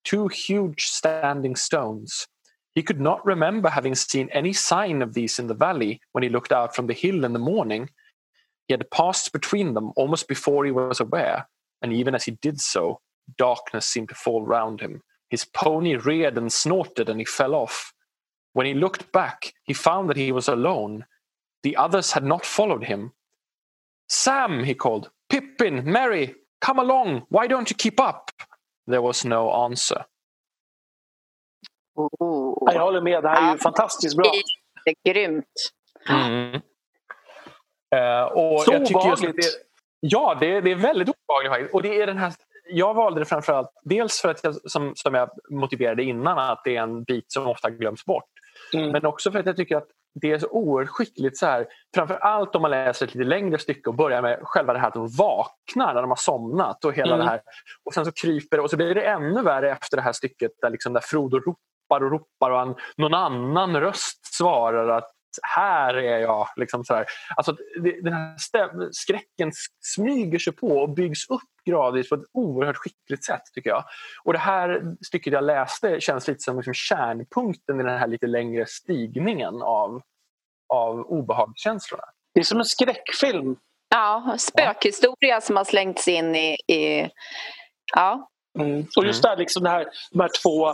two 0.05 0.27
huge 0.29 0.85
standing 0.85 1.55
stones. 1.55 2.27
He 2.73 2.83
could 2.83 3.01
not 3.01 3.25
remember 3.25 3.69
having 3.69 3.95
seen 3.95 4.29
any 4.31 4.53
sign 4.53 5.01
of 5.01 5.13
these 5.13 5.39
in 5.39 5.47
the 5.47 5.53
valley 5.53 5.99
when 6.13 6.23
he 6.23 6.29
looked 6.29 6.53
out 6.53 6.73
from 6.73 6.87
the 6.87 6.93
hill 6.93 7.25
in 7.25 7.33
the 7.33 7.39
morning. 7.39 7.89
He 8.67 8.73
had 8.73 8.89
passed 8.91 9.33
between 9.33 9.73
them 9.73 9.91
almost 9.97 10.29
before 10.29 10.63
he 10.63 10.71
was 10.71 11.01
aware, 11.01 11.49
and 11.81 11.91
even 11.91 12.15
as 12.15 12.23
he 12.23 12.31
did 12.31 12.61
so, 12.61 13.01
darkness 13.37 13.85
seemed 13.85 14.07
to 14.09 14.15
fall 14.15 14.45
round 14.45 14.79
him. 14.79 15.01
His 15.29 15.43
pony 15.43 15.95
reared 15.95 16.37
and 16.37 16.51
snorted, 16.51 17.09
and 17.09 17.19
he 17.19 17.25
fell 17.25 17.55
off. 17.55 17.93
When 18.53 18.65
he 18.65 18.73
looked 18.73 19.11
back, 19.11 19.53
he 19.63 19.73
found 19.73 20.09
that 20.09 20.17
he 20.17 20.31
was 20.31 20.47
alone, 20.47 21.05
the 21.63 21.77
others 21.77 22.11
had 22.11 22.23
not 22.23 22.45
followed 22.45 22.83
him. 22.83 23.11
Sam, 24.11 24.63
he 24.63 24.73
called. 24.73 25.09
Pippin, 25.29 25.91
Mary, 25.91 26.35
come 26.65 26.81
along. 26.81 27.25
Why 27.29 27.47
don't 27.47 27.69
you 27.71 27.77
keep 27.77 27.99
up? 27.99 28.31
There 28.87 29.01
was 29.01 29.25
no 29.25 29.51
answer. 29.51 30.05
Oh. 31.97 32.73
Jag 32.73 32.81
håller 32.81 33.01
med. 33.01 33.23
Det 33.23 33.29
här 33.29 33.47
är 33.47 33.51
ju 33.51 33.57
fantastiskt 33.57 34.17
bra. 34.17 34.31
Det 34.85 34.91
är 34.91 35.13
grymt. 35.13 35.45
Mm. 36.09 36.61
Uh, 37.95 38.23
och 38.23 38.61
Så 38.61 38.73
jag 38.73 38.85
tycker 38.85 39.09
just 39.09 39.21
det, 39.21 39.71
Ja, 39.99 40.37
det, 40.39 40.61
det 40.61 40.71
är 40.71 40.75
väldigt 40.75 41.09
obehagligt. 41.09 41.73
Och 41.73 41.83
det 41.83 42.01
är 42.01 42.07
den 42.07 42.17
här, 42.17 42.33
jag 42.69 42.93
valde 42.93 43.19
det 43.19 43.25
framförallt 43.25 43.69
dels 43.83 44.21
för 44.21 44.29
att 44.29 44.43
jag, 44.43 44.71
som, 44.71 44.95
som 44.95 45.13
jag 45.13 45.29
motiverade 45.49 46.03
innan 46.03 46.39
att 46.39 46.61
det 46.63 46.77
är 46.77 46.81
en 46.81 47.03
bit 47.03 47.31
som 47.31 47.47
ofta 47.47 47.69
glöms 47.69 48.05
bort. 48.05 48.29
Mm. 48.73 48.91
Men 48.91 49.05
också 49.05 49.31
för 49.31 49.39
att 49.39 49.45
jag 49.45 49.57
tycker 49.57 49.77
att 49.77 49.87
det 50.13 50.31
är 50.31 50.39
så 50.39 50.47
oerhört 50.47 50.89
skickligt. 50.89 51.37
Så 51.37 51.45
här, 51.45 51.67
framför 51.95 52.15
allt 52.15 52.55
om 52.55 52.61
man 52.61 52.71
läser 52.71 53.07
ett 53.07 53.15
lite 53.15 53.29
längre 53.29 53.57
stycke 53.57 53.89
och 53.89 53.95
börjar 53.95 54.21
med 54.21 54.39
själva 54.43 54.73
det 54.73 54.79
här 54.79 54.87
att 54.87 54.93
de 54.93 55.07
vaknar 55.07 55.93
när 55.93 56.01
de 56.01 56.09
har 56.09 56.15
somnat. 56.15 56.85
Och 56.85 56.93
hela 56.93 57.13
mm. 57.13 57.25
det 57.25 57.31
här. 57.31 57.41
Och 57.85 57.93
sen 57.93 58.05
så 58.05 58.11
kryper 58.11 58.57
det 58.57 58.63
och 58.63 58.69
så 58.69 58.77
blir 58.77 58.95
det 58.95 59.01
ännu 59.01 59.41
värre 59.41 59.71
efter 59.71 59.97
det 59.97 60.03
här 60.03 60.11
stycket 60.11 60.51
där, 60.61 60.69
liksom, 60.69 60.93
där 60.93 61.01
Frodo 61.01 61.39
ropar 61.39 62.05
och 62.05 62.11
ropar 62.11 62.51
och 62.51 62.57
han, 62.57 62.75
någon 62.97 63.13
annan 63.13 63.79
röst 63.79 64.35
svarar 64.35 64.87
att 64.87 65.11
här 65.41 65.93
är 65.93 66.19
jag. 66.19 66.47
Liksom 66.55 66.85
så 66.85 66.93
här. 66.93 67.05
Alltså, 67.35 67.55
det, 67.83 68.01
den 68.01 68.13
här 68.13 68.89
skräcken 68.91 69.51
smyger 69.95 70.39
sig 70.39 70.53
på 70.53 70.67
och 70.67 70.89
byggs 70.89 71.29
upp 71.29 71.41
gradvis 71.65 72.09
på 72.09 72.15
ett 72.15 72.25
oerhört 72.33 72.77
skickligt 72.77 73.25
sätt 73.25 73.41
tycker 73.53 73.69
jag. 73.69 73.83
Och 74.23 74.33
det 74.33 74.39
här 74.39 74.81
stycket 75.05 75.33
jag 75.33 75.43
läste 75.43 76.01
känns 76.01 76.27
lite 76.27 76.39
som 76.39 76.57
liksom 76.57 76.73
kärnpunkten 76.73 77.79
i 77.79 77.83
den 77.83 77.97
här 77.97 78.07
lite 78.07 78.27
längre 78.27 78.65
stigningen 78.67 79.61
av, 79.61 80.01
av 80.73 80.99
obehagskänslorna. 80.99 82.03
Det 82.33 82.39
är 82.39 82.43
som 82.43 82.59
en 82.59 82.65
skräckfilm. 82.65 83.55
Ja, 83.89 84.35
spökhistoria 84.37 85.15
ja. 85.21 85.41
som 85.41 85.55
har 85.55 85.63
slängts 85.63 86.07
in 86.07 86.35
i... 86.35 86.57
i 86.67 87.09
ja. 87.95 88.27
Mm. 88.59 88.85
Och 88.97 89.05
just 89.05 89.25
mm. 89.25 89.35
där, 89.35 89.37
liksom 89.37 89.63
det 89.63 89.69
här, 89.69 89.87
de 90.11 90.19
här 90.19 90.29
två 90.43 90.73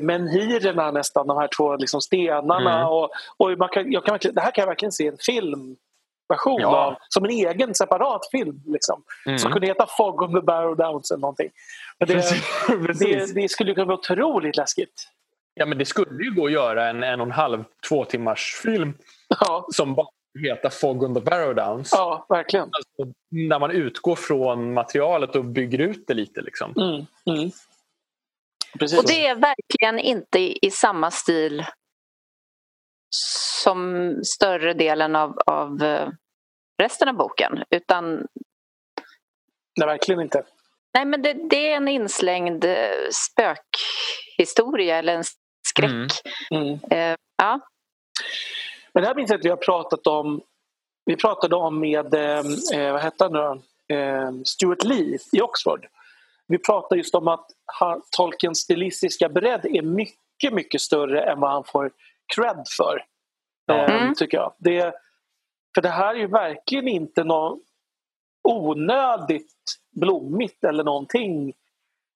menhirerna 0.00 0.90
nästan, 0.90 1.26
de 1.26 1.36
här 1.38 1.48
två 1.56 1.76
liksom 1.76 2.00
stenarna. 2.00 2.74
Mm. 2.74 2.86
Och, 2.86 3.10
och 3.36 3.58
man 3.58 3.68
kan, 3.68 3.92
jag 3.92 4.04
kan 4.04 4.18
det 4.32 4.40
här 4.40 4.50
kan 4.50 4.62
jag 4.62 4.66
verkligen 4.66 4.92
se 4.92 5.06
en 5.06 5.16
filmversion 5.18 6.60
ja. 6.60 6.86
av, 6.86 6.96
som 7.08 7.24
en 7.24 7.30
egen 7.30 7.74
separat 7.74 8.30
film. 8.30 8.62
Liksom, 8.66 9.02
mm. 9.26 9.38
Som 9.38 9.52
kunde 9.52 9.66
heta 9.66 9.86
Fog 9.86 10.22
on 10.22 10.34
the 10.34 10.40
Barrow 10.40 10.76
Downs 10.76 11.10
eller 11.10 11.20
någonting. 11.20 11.50
Men 11.98 12.08
det, 12.08 12.14
det, 12.98 13.34
det, 13.34 13.48
skulle 13.48 13.74
kunna 13.74 13.86
vara 13.86 13.98
otroligt 13.98 14.56
läskigt. 14.56 15.08
Ja 15.54 15.66
men 15.66 15.78
det 15.78 15.84
skulle 15.84 16.24
ju 16.24 16.34
gå 16.34 16.46
att 16.46 16.52
göra 16.52 16.88
en 16.88 17.02
en 17.02 17.20
och 17.20 17.26
en 17.26 17.32
halv, 17.32 17.64
två 17.88 18.04
timmars 18.04 18.60
film 18.62 18.94
ja. 19.40 19.66
som 19.72 19.94
bara 19.94 20.06
heter 20.38 20.70
Fog 20.70 21.02
on 21.02 21.14
the 21.14 21.20
Barrow 21.20 21.54
Downs. 21.54 21.90
Ja, 21.92 22.26
verkligen. 22.28 22.64
Alltså, 22.64 23.14
när 23.30 23.58
man 23.58 23.70
utgår 23.70 24.16
från 24.16 24.74
materialet 24.74 25.36
och 25.36 25.44
bygger 25.44 25.78
ut 25.78 26.04
det 26.06 26.14
lite. 26.14 26.40
Liksom. 26.40 26.74
Mm. 27.26 27.50
Precis. 28.78 28.98
Och 28.98 29.06
det 29.06 29.26
är 29.26 29.34
verkligen 29.34 29.98
inte 29.98 30.66
i 30.66 30.70
samma 30.70 31.10
stil 31.10 31.64
som 33.62 34.14
större 34.24 34.74
delen 34.74 35.16
av, 35.16 35.38
av 35.46 35.82
eh, 35.82 36.08
resten 36.82 37.08
av 37.08 37.14
boken. 37.14 37.64
Utan... 37.70 38.26
Nej, 39.78 39.86
verkligen 39.86 40.20
inte. 40.20 40.44
Nej, 40.94 41.04
men 41.04 41.22
det, 41.22 41.32
det 41.32 41.72
är 41.72 41.76
en 41.76 41.88
inslängd 41.88 42.64
eh, 42.64 42.90
spökhistoria 43.12 44.96
eller 44.96 45.14
en 45.14 45.24
skräck. 45.68 45.90
Mm. 45.90 46.08
Mm. 46.50 46.78
Eh, 46.90 47.16
ja. 47.36 47.60
Men 48.92 49.02
det 49.02 49.08
här 49.08 49.14
minns 49.14 49.30
jag 49.30 49.38
att 49.38 49.44
vi 49.44 49.50
har 49.50 49.56
pratat 49.56 50.06
om 50.06 50.40
vi 51.04 51.16
pratade 51.16 51.56
om 51.56 51.80
med, 51.80 52.14
eh, 52.14 52.92
vad 52.92 53.00
hette 53.00 53.24
han 53.24 53.32
nu 53.32 53.62
eh, 53.96 54.30
Stuart 54.44 54.84
Lee 54.84 55.18
i 55.32 55.40
Oxford 55.40 55.86
vi 56.50 56.58
pratar 56.58 56.96
just 56.96 57.14
om 57.14 57.28
att 57.28 57.46
Tolkiens 58.16 58.58
stilistiska 58.58 59.28
bredd 59.28 59.66
är 59.66 59.82
mycket, 59.82 60.52
mycket 60.52 60.80
större 60.80 61.22
än 61.22 61.40
vad 61.40 61.50
han 61.50 61.64
får 61.64 61.92
cred 62.34 62.64
för. 62.76 63.04
Mm. 63.72 63.90
Ehm, 63.90 64.14
tycker 64.14 64.38
jag. 64.38 64.52
Det, 64.58 64.94
för 65.74 65.82
det 65.82 65.88
här 65.88 66.14
är 66.14 66.18
ju 66.18 66.26
verkligen 66.26 66.88
inte 66.88 67.24
något 67.24 67.60
onödigt 68.48 69.52
blommigt 70.00 70.64
eller 70.64 70.84
någonting. 70.84 71.52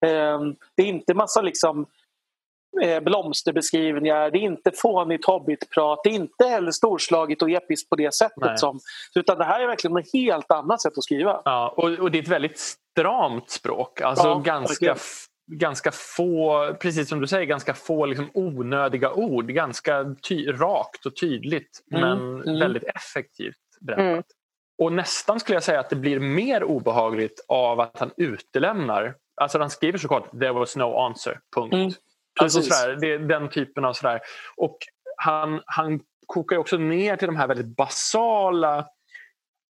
Ehm, 0.07 0.57
det 0.77 0.83
är 0.83 0.87
inte 0.87 1.15
massa 1.15 1.43
liksom 1.43 1.81
eh, 1.81 1.87
blomsterbeskrivningar, 3.03 4.31
det 4.31 4.39
är 4.39 4.43
inte 4.43 4.71
fånigt 4.75 5.27
hobbitprat, 5.27 6.01
det 6.05 6.11
är 6.11 6.15
inte 6.15 6.45
heller 6.45 6.71
storslaget 6.71 7.43
och 7.43 7.51
episkt 7.51 7.91
på 7.91 7.97
det 7.97 8.15
sättet. 8.15 8.59
Som, 8.59 8.81
utan 9.15 9.39
det 9.39 9.45
här 9.45 9.61
är 9.61 9.67
verkligen 9.67 9.97
ett 9.97 10.13
helt 10.13 10.51
annat 10.51 10.83
sätt 10.83 10.99
att 10.99 11.05
skriva. 11.05 11.43
Ja, 11.45 11.75
och, 11.77 11.91
och 11.91 12.11
det 12.11 12.19
är 12.19 12.23
ett 12.23 12.29
väldigt 12.29 12.59
stramt 12.59 13.51
språk. 13.51 14.01
Alltså 14.01 14.29
ja, 14.29 14.39
ganska, 14.39 14.97
ganska 15.53 15.91
få, 15.93 16.75
precis 16.81 17.09
som 17.09 17.21
du 17.21 17.27
säger, 17.27 17.45
ganska 17.45 17.75
få 17.75 18.07
liksom 18.07 18.31
onödiga 18.35 19.13
ord. 19.13 19.47
Ganska 19.47 20.15
ty, 20.29 20.53
rakt 20.53 21.07
och 21.07 21.17
tydligt 21.17 21.83
mm, 21.93 22.01
men 22.01 22.43
mm. 22.43 22.61
väldigt 22.61 22.85
effektivt 22.85 23.55
berättat. 23.81 24.05
Mm. 24.05 24.23
Och 24.83 24.93
nästan 24.93 25.41
skulle 25.41 25.57
jag 25.57 25.63
säga 25.63 25.81
att 25.81 25.91
det 25.91 25.97
blir 25.97 26.21
mer 26.21 26.65
obehagligt 26.65 27.45
av 27.49 27.81
att 27.81 27.99
han 27.99 28.11
utelämnar 28.17 29.15
Alltså 29.37 29.59
han 29.59 29.71
skriver 29.71 29.99
såklart 29.99 30.31
“there 30.31 30.53
was 30.53 30.77
no 30.77 30.97
answer”, 30.97 31.41
punkt. 31.57 31.99
Alltså 32.41 32.63
sådär, 32.63 32.97
det 33.01 33.13
är 33.13 33.19
den 33.19 33.49
typen 33.49 33.85
av 33.85 33.93
sådär. 33.93 34.21
Och 34.57 34.79
han, 35.17 35.63
han 35.67 36.01
kokar 36.27 36.57
också 36.57 36.77
ner 36.77 37.17
till 37.17 37.27
de 37.27 37.37
här 37.37 37.49
väldigt 37.49 37.77
basala 37.77 38.79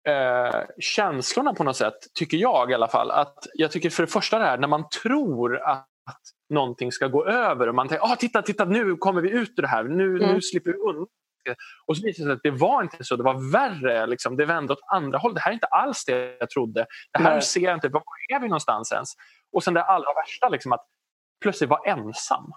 eh, 0.08 0.62
känslorna 0.80 1.54
på 1.54 1.64
något 1.64 1.78
sätt, 1.78 1.98
tycker 2.14 2.38
jag 2.38 2.72
i 2.72 2.74
alla 2.74 2.88
fall. 2.88 3.12
Att 3.12 3.38
jag 3.54 3.72
tycker 3.72 3.90
för 3.90 4.04
det 4.04 4.12
första 4.12 4.40
det 4.40 4.46
här 4.46 4.58
när 4.58 4.68
man 4.68 4.90
tror 4.90 5.58
att 5.58 5.88
någonting 6.50 6.92
ska 6.92 7.08
gå 7.08 7.26
över 7.26 7.68
och 7.70 7.76
man 7.76 7.88
tänker 7.88 8.06
ah, 8.06 8.16
titta, 8.16 8.42
titta 8.42 8.66
nu 8.66 8.96
kommer 8.96 9.22
vi 9.22 9.30
ut 9.30 9.54
ur 9.58 9.62
det 9.62 9.68
här, 9.68 9.84
nu, 9.84 10.18
mm. 10.18 10.34
nu 10.34 10.42
slipper 10.42 10.72
vi 10.72 10.78
undan. 10.78 11.08
Och 11.86 11.98
så 11.98 12.06
visade 12.06 12.30
det 12.30 12.34
sig 12.34 12.36
att 12.36 12.56
det 12.56 12.62
var 12.62 12.82
inte 12.84 13.04
så, 13.04 13.16
det 13.16 13.24
var 13.24 13.52
värre. 13.52 14.08
Liksom. 14.08 14.38
Det 14.38 14.46
vände 14.46 14.74
åt 14.74 14.80
andra 14.94 15.18
håll. 15.18 15.34
Det 15.34 15.40
här 15.40 15.52
är 15.52 15.54
inte 15.54 15.68
alls 15.68 16.06
det 16.06 16.38
jag 16.40 16.50
trodde. 16.50 16.86
Det 17.12 17.24
här 17.24 17.32
Nej. 17.32 17.42
ser 17.42 17.62
jag 17.62 17.74
inte. 17.74 17.90
Var 17.90 18.04
är 18.34 18.40
vi 18.40 18.48
någonstans 18.48 18.92
ens? 18.92 19.10
Och 19.52 19.64
sen 19.64 19.74
det 19.74 19.84
allra 19.84 20.14
värsta, 20.14 20.50
liksom, 20.50 20.72
att 20.72 20.86
plötsligt 21.42 21.70
vara 21.70 21.92
ensam. 21.92 22.52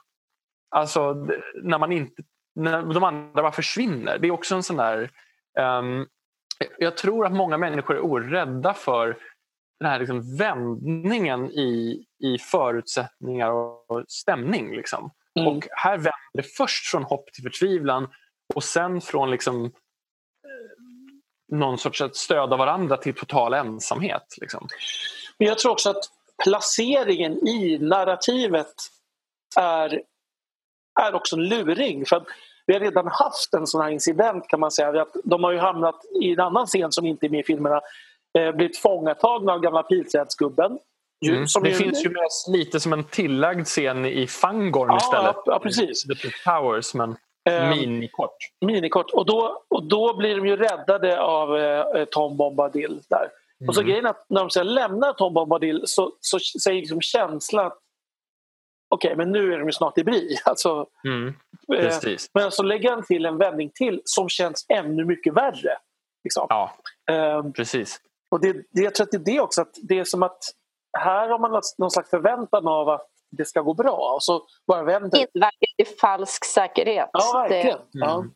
Alltså 0.70 1.26
när 1.62 1.78
man 1.78 1.92
inte 1.92 2.22
när 2.54 2.82
de 2.82 3.04
andra 3.04 3.42
bara 3.42 3.52
försvinner. 3.52 4.18
Det 4.18 4.26
är 4.26 4.30
också 4.30 4.54
en 4.54 4.62
sån 4.62 4.76
där... 4.76 5.10
Um, 5.58 6.06
jag 6.78 6.96
tror 6.96 7.26
att 7.26 7.32
många 7.32 7.58
människor 7.58 7.96
är 7.96 8.04
orädda 8.04 8.74
för 8.74 9.18
den 9.80 9.90
här 9.90 9.98
liksom 9.98 10.36
vändningen 10.36 11.50
i, 11.50 12.04
i 12.18 12.38
förutsättningar 12.38 13.50
och 13.50 14.04
stämning. 14.08 14.76
Liksom. 14.76 15.10
Mm. 15.40 15.48
Och 15.48 15.66
här 15.70 15.96
vänder 15.96 16.12
det 16.32 16.42
först 16.42 16.90
från 16.90 17.02
hopp 17.02 17.32
till 17.32 17.42
förtvivlan 17.42 18.08
och 18.54 18.64
sen 18.64 19.00
från 19.00 19.30
liksom, 19.30 19.64
eh, 19.64 19.70
någon 21.56 21.78
sorts 21.78 22.00
att 22.00 22.16
stödja 22.16 22.56
varandra 22.56 22.96
till 22.96 23.14
total 23.14 23.54
ensamhet. 23.54 24.36
Liksom. 24.40 24.68
Men 25.38 25.48
jag 25.48 25.58
tror 25.58 25.72
också 25.72 25.90
att 25.90 26.04
placeringen 26.44 27.48
i 27.48 27.78
narrativet 27.78 28.74
är, 29.56 30.02
är 31.00 31.14
också 31.14 31.36
en 31.36 31.48
luring. 31.48 32.06
För 32.06 32.22
vi 32.66 32.74
har 32.74 32.80
redan 32.80 33.06
haft 33.06 33.54
en 33.54 33.66
sån 33.66 33.82
här 33.82 33.90
incident 33.90 34.48
kan 34.48 34.60
man 34.60 34.70
säga. 34.70 35.06
De 35.24 35.44
har 35.44 35.52
ju 35.52 35.58
hamnat 35.58 36.00
i 36.22 36.32
en 36.32 36.40
annan 36.40 36.66
scen 36.66 36.92
som 36.92 37.06
inte 37.06 37.26
är 37.26 37.30
med 37.30 37.40
i 37.40 37.44
filmerna 37.44 37.80
eh, 38.38 38.52
blivit 38.52 38.78
fångatagna 38.78 39.52
av 39.52 39.60
gamla 39.60 39.82
pilträdsgubben. 39.82 40.78
Mm. 41.26 41.44
det 41.62 41.68
ju... 41.68 41.74
finns 41.74 42.04
ju 42.04 42.08
med 42.08 42.28
lite 42.48 42.80
som 42.80 42.92
en 42.92 43.04
tillagd 43.04 43.66
scen 43.66 44.04
i 44.04 44.26
Fangorn 44.26 44.88
ja, 44.88 44.96
istället. 44.96 45.36
Ja, 45.46 45.58
precis. 45.58 46.02
The 46.02 46.14
Towers, 46.44 46.94
men 46.94 47.16
um, 47.50 47.68
minikort. 47.68 48.36
Minikort. 48.60 49.10
Och 49.10 49.26
då, 49.26 49.62
och 49.68 49.84
då 49.84 50.16
blir 50.16 50.36
de 50.36 50.46
ju 50.46 50.56
räddade 50.56 51.20
av 51.20 51.58
eh, 51.58 52.04
Tom 52.04 52.36
Bombadil 52.36 53.00
där. 53.08 53.28
Mm. 53.62 53.68
Och 53.68 53.74
så 53.74 53.80
mm. 53.80 53.90
grejen 53.90 54.06
att 54.06 54.26
när 54.28 54.40
de 54.40 54.50
sen 54.50 54.74
lämnar 54.74 55.12
Tom 55.12 55.34
Bombadil 55.34 55.82
så, 55.84 56.16
så 56.20 56.38
säger 56.38 56.80
liksom 56.80 57.00
känslan 57.00 57.66
att 57.66 57.78
okej, 58.88 59.08
okay, 59.08 59.16
men 59.16 59.32
nu 59.32 59.54
är 59.54 59.58
de 59.58 59.68
ju 59.68 59.72
snart 59.72 59.98
i 59.98 60.04
bri. 60.04 60.38
Alltså, 60.44 60.86
mm. 61.04 61.34
eh, 61.74 62.16
men 62.34 62.50
så 62.50 62.62
lägger 62.62 62.90
han 62.90 63.04
till 63.04 63.26
en 63.26 63.38
vändning 63.38 63.70
till 63.74 64.02
som 64.04 64.28
känns 64.28 64.66
ännu 64.68 65.04
mycket 65.04 65.34
värre. 65.34 65.78
Liksom. 66.24 66.46
Ja, 66.48 66.72
eh, 67.10 67.50
precis. 67.50 68.00
Och 68.30 68.40
det, 68.40 68.52
det, 68.52 68.82
jag 68.82 68.94
tror 68.94 69.04
att 69.04 69.10
det 69.10 69.16
är 69.16 69.34
det 69.34 69.40
också, 69.40 69.62
att 69.62 69.74
det 69.82 69.98
är 69.98 70.04
som 70.04 70.22
att 70.22 70.38
här 70.98 71.28
har 71.28 71.38
man 71.38 71.62
någon 71.78 71.90
slags 71.90 72.10
förväntan 72.10 72.68
av 72.68 72.88
att 72.88 73.08
det 73.30 73.44
ska 73.44 73.60
gå 73.60 73.74
bra 73.74 74.12
och 74.14 74.22
så 74.22 74.46
bara 74.66 74.82
vänder 74.82 75.10
det. 75.10 75.40
verkar 75.40 75.96
falsk 76.00 76.44
säkerhet. 76.44 77.10
Ja, 77.12 77.48
verkligen. 77.48 77.78
Det... 77.92 78.04
Mm. 78.04 78.30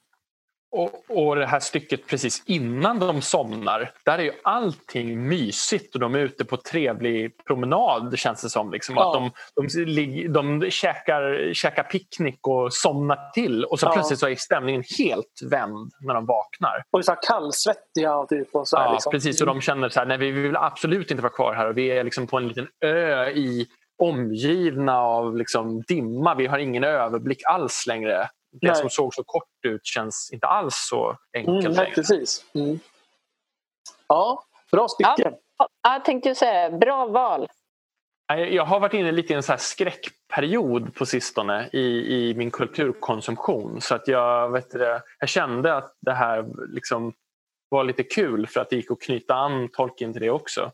Och, 0.77 1.19
och 1.19 1.37
det 1.37 1.47
här 1.47 1.61
stycket 1.61 2.07
precis 2.07 2.43
innan 2.47 2.99
de 2.99 3.23
somnar, 3.23 3.91
där 4.05 4.19
är 4.19 4.23
ju 4.23 4.33
allting 4.43 5.29
mysigt 5.29 5.95
och 5.95 6.01
de 6.01 6.15
är 6.15 6.19
ute 6.19 6.45
på 6.45 6.57
trevlig 6.57 7.45
promenad 7.45 8.19
känns 8.19 8.43
det 8.43 8.51
som. 8.51 8.73
Liksom. 8.73 8.95
Ja. 8.95 9.07
Att 9.07 9.15
de, 9.15 9.31
de, 9.69 10.29
de, 10.29 10.29
de 10.29 10.71
käkar, 10.71 11.55
käkar 11.55 11.83
picknick 11.83 12.49
och 12.49 12.73
somnar 12.73 13.31
till 13.35 13.65
och 13.65 13.81
så 13.81 13.87
ja. 13.87 13.93
plötsligt 13.93 14.19
så 14.19 14.29
är 14.29 14.35
stämningen 14.35 14.83
helt 14.99 15.41
vänd 15.51 15.93
när 16.01 16.15
de 16.15 16.27
vaknar. 16.27 16.85
Och 16.91 17.05
så 17.05 17.15
kallsvettiga 17.15 18.27
typ. 18.29 18.49
Och 18.55 18.69
så 18.69 18.77
ja, 18.77 18.93
liksom. 18.93 19.11
precis. 19.11 19.41
Och 19.41 19.47
de 19.47 19.61
känner 19.61 19.89
så 19.89 20.01
här, 20.01 20.07
nej 20.07 20.19
vi 20.19 20.31
vill 20.31 20.57
absolut 20.57 21.11
inte 21.11 21.23
vara 21.23 21.33
kvar 21.33 21.55
här 21.55 21.69
och 21.69 21.79
vi 21.79 21.91
är 21.91 22.05
liksom 22.05 22.27
på 22.27 22.37
en 22.37 22.49
liten 22.49 22.69
ö 22.85 23.29
i 23.29 23.67
omgivna 24.03 24.99
av 24.99 25.37
liksom 25.37 25.83
dimma. 25.83 26.35
Vi 26.35 26.47
har 26.47 26.59
ingen 26.59 26.85
överblick 26.85 27.43
alls 27.45 27.85
längre 27.87 28.29
det 28.61 28.67
Nej. 28.67 28.77
som 28.77 28.91
såg 28.91 29.15
så 29.15 29.25
kort 29.25 29.65
ut 29.67 29.87
känns 29.87 30.31
inte 30.33 30.47
alls 30.47 30.75
så 30.89 31.17
enkelt 31.37 31.67
mm, 31.67 31.73
nej, 31.73 31.93
Precis. 31.95 32.45
Mm. 32.55 32.79
Ja, 34.09 34.45
bra 34.73 34.89
stycke. 34.89 35.33
Ja, 35.59 35.69
jag 35.83 36.05
tänkte 36.05 36.35
säga 36.35 36.71
bra 36.71 37.07
val. 37.07 37.49
Jag 38.35 38.65
har 38.65 38.81
varit 38.81 38.95
inne 38.95 39.13
lite 39.13 39.33
i 39.33 39.37
en 39.37 39.43
så 39.43 39.57
skräckperiod 39.59 40.95
på 40.95 41.07
sistone 41.07 41.69
i, 41.73 42.17
i 42.17 42.35
min 42.35 42.51
kulturkonsumtion. 42.51 43.81
Så 43.81 43.95
att 43.95 44.09
jag, 44.09 44.51
vet 44.51 44.71
det, 44.71 45.03
jag 45.19 45.29
kände 45.29 45.75
att 45.77 45.97
det 46.01 46.13
här 46.13 46.47
liksom 46.69 47.13
var 47.69 47.85
lite 47.85 48.03
kul 48.03 48.47
för 48.47 48.61
att 48.61 48.71
det 48.71 48.77
gick 48.77 48.91
att 48.91 49.01
knyta 49.01 49.35
an 49.35 49.69
Tolkien 49.69 50.13
till 50.13 50.23
det 50.23 50.31
också. 50.31 50.73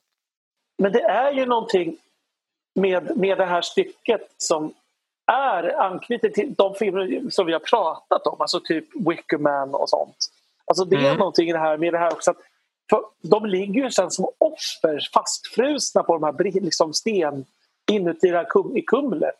Men 0.78 0.92
det 0.92 1.02
är 1.02 1.32
ju 1.32 1.46
någonting 1.46 1.96
med, 2.74 3.16
med 3.16 3.38
det 3.38 3.44
här 3.44 3.62
stycket 3.62 4.34
som 4.36 4.74
är 5.32 5.80
anknutet 5.80 6.34
till 6.34 6.54
de 6.54 6.74
filmer 6.74 7.30
som 7.30 7.46
vi 7.46 7.52
har 7.52 7.60
pratat 7.60 8.26
om, 8.26 8.40
alltså 8.40 8.60
typ 8.60 8.84
Wickerman 9.08 9.74
och 9.74 9.88
sånt. 9.88 10.16
Alltså 10.64 10.84
det 10.84 10.96
är 10.96 11.00
mm. 11.00 11.18
någonting 11.18 11.48
i 11.48 11.52
det 11.52 11.58
här 11.58 11.76
med 11.76 11.92
det 11.92 11.98
här 11.98 12.12
också 12.12 12.30
att 12.30 12.36
de 13.22 13.46
ligger 13.46 13.82
ju 13.84 13.90
sen 13.90 14.10
som 14.10 14.28
offer 14.38 15.08
fastfrusna 15.14 16.02
på 16.02 16.12
de 16.18 16.22
här 16.22 16.60
liksom 16.60 16.94
sten 16.94 17.44
inuti 17.90 18.28
det 18.28 18.36
här 18.36 18.44
kum, 18.44 18.76
i 18.76 18.82
kumlet. 18.82 19.34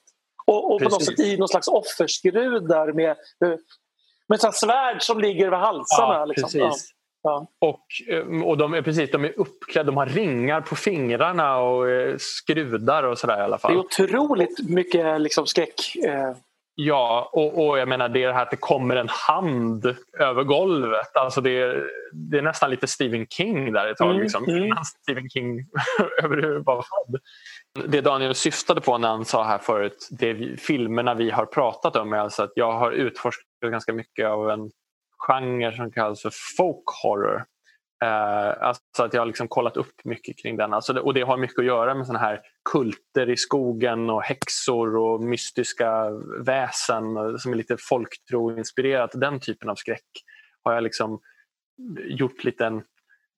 Och, 0.45 0.75
och 0.75 0.83
på 0.83 0.89
något 0.89 1.05
sätt 1.05 1.21
i 1.21 1.37
någon 1.37 1.49
slags 1.49 1.69
offerskrudar 1.69 2.93
med, 2.93 3.17
med 4.27 4.45
ett 4.45 4.55
svärd 4.55 5.03
som 5.03 5.21
ligger 5.21 5.47
över 5.47 5.57
halsarna. 5.57 6.15
Ja, 6.15 6.25
liksom. 6.25 6.51
precis. 6.51 6.93
Ja. 7.23 7.47
Och, 7.59 7.87
eh, 8.09 8.43
och 8.43 8.59
de 8.59 8.75
är 8.75 8.83
precis, 8.83 9.11
de 9.11 9.25
är 9.25 9.41
uppklädda, 9.41 9.87
de 9.87 9.97
har 9.97 10.07
ringar 10.07 10.61
på 10.61 10.77
fingrarna 10.77 11.59
och 11.59 11.91
eh, 11.91 12.17
skrudar 12.19 13.03
och 13.03 13.19
sådär 13.19 13.39
i 13.39 13.43
alla 13.43 13.59
fall. 13.59 13.73
Det 13.73 13.79
är 13.79 14.07
otroligt 14.07 14.69
mycket 14.69 15.21
liksom 15.21 15.47
skräck. 15.47 15.97
Eh. 16.07 16.33
Ja, 16.75 17.31
och, 17.33 17.67
och 17.69 17.79
jag 17.79 17.89
menar 17.89 18.09
det 18.09 18.33
här 18.33 18.43
att 18.43 18.51
det 18.51 18.57
kommer 18.57 18.97
en 18.97 19.09
hand 19.09 19.97
över 20.19 20.45
golvet. 20.45 21.17
Alltså 21.17 21.41
det, 21.41 21.51
är, 21.51 21.91
det 22.13 22.39
är 22.39 22.43
nästan 22.43 22.71
lite 22.71 22.87
Stephen 22.87 23.27
King 23.27 23.73
där 23.73 23.87
ett 23.87 23.97
tag. 23.97 24.11
Mm, 24.11 24.23
liksom, 24.23 24.45
mm. 24.45 24.65
Innan 24.65 24.85
Stephen 24.85 25.29
King 25.29 25.59
överhuvudtaget 26.23 26.67
var 26.67 26.83
född. 26.83 27.21
Det 27.91 28.01
Daniel 28.01 28.35
syftade 28.35 28.81
på 28.81 28.99
när 28.99 29.09
han 29.09 29.25
sa 29.25 29.45
här 29.45 29.59
förut, 29.59 30.09
det 30.11 30.61
filmerna 30.61 31.15
vi 31.15 31.31
har 31.31 31.47
pratat 31.47 31.97
om 31.97 32.13
är 32.13 32.19
alltså 32.19 32.43
att 32.43 32.53
jag 32.55 32.73
har 32.73 32.93
utforskat 32.93 33.47
ganska 33.71 33.93
mycket 33.93 34.27
av 34.27 34.51
en 34.51 34.71
genre 35.27 35.73
som 35.77 35.91
kallas 35.91 36.23
för 36.23 36.33
folk 36.57 36.85
horror. 37.03 37.45
Eh, 38.05 38.63
alltså 38.63 39.03
att 39.03 39.15
jag 39.15 39.21
har 39.21 39.27
liksom 39.27 39.49
kollat 39.49 39.77
upp 39.77 40.05
mycket 40.05 40.39
kring 40.43 40.57
den. 40.57 40.75
Alltså 40.75 40.93
det, 40.93 41.01
och 41.01 41.15
det 41.15 41.23
har 41.23 41.37
mycket 41.37 41.59
att 41.59 41.65
göra 41.65 41.95
med 41.95 42.07
såna 42.07 42.19
här 42.19 42.41
kulter 42.73 43.31
i 43.31 43.37
skogen 43.37 44.11
och 44.11 44.23
häxor 44.23 44.97
och 44.97 45.21
mystiska 45.21 46.11
väsen 46.45 47.39
som 47.39 47.53
är 47.53 47.57
lite 47.57 47.77
folktroinspirerat. 47.79 49.11
Den 49.15 49.41
typen 49.41 49.71
av 49.71 49.75
skräck 49.75 50.07
har 50.63 50.75
jag 50.75 50.83
liksom 50.83 51.21
gjort 52.05 52.45
lite 52.45 52.83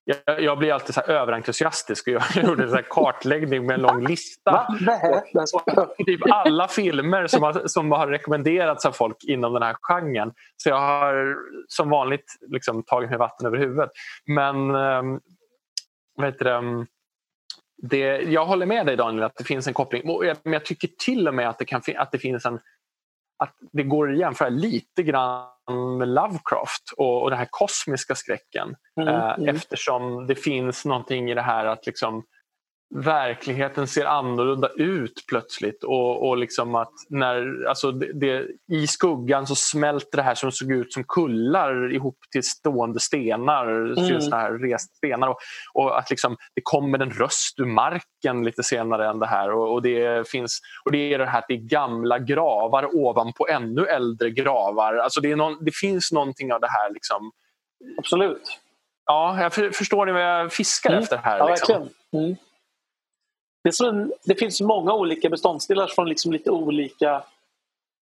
jag, 0.04 0.42
jag, 0.42 0.58
blir 0.58 0.72
alltid 0.72 0.94
så 0.94 1.00
överentusiastisk 1.00 2.06
och 2.06 2.12
jag 2.12 2.22
gjorde 2.44 2.62
en 2.62 2.70
så 2.70 2.82
kartläggning 2.90 3.66
med 3.66 3.74
en 3.74 3.80
lång 3.80 4.06
lista. 4.06 4.66
Och, 5.54 6.06
typ 6.06 6.20
alla 6.30 6.68
filmer 6.68 7.26
som 7.26 7.42
har, 7.42 7.62
som 7.66 7.92
har 7.92 8.06
rekommenderats 8.06 8.86
av 8.86 8.92
folk 8.92 9.24
inom 9.24 9.52
den 9.52 9.62
här 9.62 9.76
genren. 9.80 10.32
Så 10.56 10.68
jag 10.68 10.80
har 10.80 11.36
som 11.68 11.90
vanligt 11.90 12.36
liksom 12.48 12.82
tagit 12.82 13.10
mig 13.10 13.18
vatten 13.18 13.46
över 13.46 13.58
huvudet. 13.58 13.90
Men 14.26 14.74
um, 14.74 15.20
vet 16.20 16.38
du, 16.38 16.50
um, 16.50 16.86
det, 17.82 18.20
jag 18.20 18.46
håller 18.46 18.66
med 18.66 18.86
dig 18.86 18.96
Daniel 18.96 19.24
att 19.24 19.36
det 19.36 19.44
finns 19.44 19.66
en 19.66 19.74
koppling. 19.74 20.02
Men 20.42 20.52
jag 20.52 20.64
tycker 20.64 20.88
till 20.98 21.28
och 21.28 21.34
med 21.34 21.48
att 21.48 21.58
det, 21.58 21.64
kan, 21.64 21.82
att 21.96 22.12
det 22.12 22.18
finns 22.18 22.46
en 22.46 22.60
att 23.38 23.54
det 23.72 23.82
går 23.82 24.12
att 24.12 24.18
jämföra 24.18 24.48
lite 24.48 25.02
grann 25.02 25.98
med 25.98 26.08
Lovecraft 26.08 26.92
och, 26.96 27.22
och 27.22 27.30
den 27.30 27.38
här 27.38 27.48
kosmiska 27.50 28.14
skräcken. 28.14 28.76
Mm, 29.00 29.14
eh, 29.14 29.30
mm. 29.30 29.56
Eftersom 29.56 30.26
det 30.26 30.34
finns 30.34 30.84
någonting 30.84 31.30
i 31.30 31.34
det 31.34 31.42
här 31.42 31.66
att 31.66 31.86
liksom 31.86 32.24
verkligheten 32.94 33.86
ser 33.86 34.04
annorlunda 34.04 34.68
ut 34.68 35.24
plötsligt 35.28 35.84
och, 35.84 36.28
och 36.28 36.36
liksom 36.36 36.74
att 36.74 36.92
när, 37.08 37.64
alltså 37.68 37.92
det, 37.92 38.12
det, 38.12 38.46
i 38.72 38.86
skuggan 38.86 39.46
så 39.46 39.54
smälter 39.54 40.16
det 40.16 40.22
här 40.22 40.34
som 40.34 40.52
såg 40.52 40.72
ut 40.72 40.92
som 40.92 41.04
kullar 41.04 41.92
ihop 41.92 42.18
till 42.32 42.42
stående 42.42 43.00
stenar, 43.00 43.66
mm. 43.66 44.20
så 44.20 44.36
här 44.36 44.52
rest 44.52 44.96
stenar 44.96 45.28
och, 45.28 45.36
och, 45.74 45.98
att 45.98 46.10
liksom, 46.10 46.36
det 46.54 46.60
kommer 46.64 46.98
en 46.98 47.10
röst 47.10 47.60
ur 47.60 47.66
marken 47.66 48.44
lite 48.44 48.62
senare 48.62 49.08
än 49.08 49.18
det 49.18 49.26
här 49.26 49.50
och, 49.50 49.72
och, 49.72 49.82
det 49.82 50.28
finns 50.28 50.60
och 50.84 50.92
det 50.92 51.14
är 51.14 51.18
det 51.18 51.26
här 51.26 51.38
att 51.38 51.48
det 51.48 51.54
är 51.54 51.68
gamla 51.68 52.18
gravar 52.18 52.96
ovanpå 52.96 53.48
ännu 53.48 53.86
äldre 53.86 54.30
gravar. 54.30 54.94
Alltså 54.94 55.20
det, 55.20 55.36
någon, 55.36 55.64
det 55.64 55.74
finns 55.74 56.12
någonting 56.12 56.52
av 56.52 56.60
det 56.60 56.70
här 56.70 56.92
liksom. 56.92 57.32
Absolut. 57.98 58.60
Ja, 59.06 59.42
jag 59.42 59.52
för, 59.52 59.70
förstår 59.70 60.06
ni 60.06 60.12
vad 60.12 60.22
jag 60.22 60.52
fiskar 60.52 60.90
mm. 60.90 61.02
efter 61.02 61.16
här. 61.16 61.38
Ja, 61.38 61.48
liksom. 61.48 61.88
Mm. 62.12 62.36
Det, 63.64 63.80
en, 63.80 64.12
det, 64.24 64.34
finns 64.34 64.60
många 64.60 64.94
olika 64.94 65.30
beståndsdelar 65.30 65.86
från 65.86 66.08
liksom 66.08 66.32
lite 66.32 66.50
olika 66.50 67.22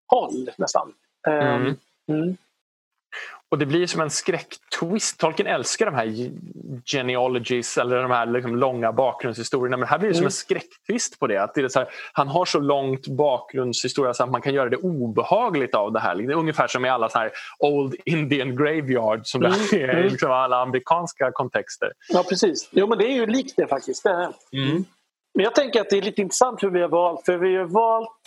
håll 0.06 0.50
nästan. 0.56 0.92
Ehm, 1.28 1.62
mm. 1.62 1.76
Mm. 2.08 2.36
Och 3.48 3.58
det 3.58 3.66
blir 3.66 3.86
som 3.86 4.00
en 4.00 4.10
skräcktwist. 4.10 5.18
Tolkien 5.18 5.48
älskar 5.48 5.86
de 5.86 5.94
här 5.94 6.30
genealogies 6.84 7.78
eller 7.78 8.02
de 8.02 8.10
här 8.10 8.26
liksom 8.26 8.56
långa 8.56 8.92
bakgrundshistorierna. 8.92 9.76
Men 9.76 9.88
här 9.88 9.98
blir 9.98 10.08
det 10.08 10.18
mm. 10.18 10.20
som 10.20 10.26
en 10.26 10.30
skräcktvist 10.30 11.18
på 11.18 11.26
det. 11.26 11.42
Att 11.42 11.54
det 11.54 11.60
är 11.60 11.68
så 11.68 11.78
här, 11.78 11.88
han 12.12 12.28
har 12.28 12.44
så 12.44 12.60
långt 12.60 13.06
bakgrundshistoria 13.06 14.14
så 14.14 14.24
att 14.24 14.30
man 14.30 14.42
kan 14.42 14.54
göra 14.54 14.68
det 14.68 14.76
obehagligt 14.76 15.74
av 15.74 15.92
det 15.92 16.00
här. 16.00 16.14
Det 16.14 16.32
är 16.32 16.36
ungefär 16.36 16.66
som 16.66 16.84
i 16.84 16.88
alla 16.88 17.08
så 17.08 17.18
här 17.18 17.30
Old 17.58 17.94
Indian 18.04 18.56
Graveyard 18.56 19.26
som 19.26 19.44
mm. 19.44 19.58
det 19.70 19.82
är 19.82 19.88
i 19.88 20.00
mm. 20.00 20.12
liksom 20.12 20.30
alla 20.30 20.62
amerikanska 20.62 21.32
kontexter. 21.32 21.92
Ja 22.08 22.24
precis. 22.28 22.68
Jo 22.70 22.86
men 22.86 22.98
det 22.98 23.04
är 23.04 23.14
ju 23.14 23.26
likt 23.26 23.56
det 23.56 23.66
faktiskt. 23.66 24.02
Det 24.02 24.32
mm. 24.52 24.84
Men 25.34 25.44
jag 25.44 25.54
tänker 25.54 25.80
att 25.80 25.90
det 25.90 25.98
är 25.98 26.02
lite 26.02 26.22
intressant 26.22 26.62
hur 26.62 26.70
vi 26.70 26.80
har 26.80 26.88
valt. 26.88 27.24
För 27.24 27.36
vi 27.36 27.56
har 27.56 27.64
valt... 27.64 28.20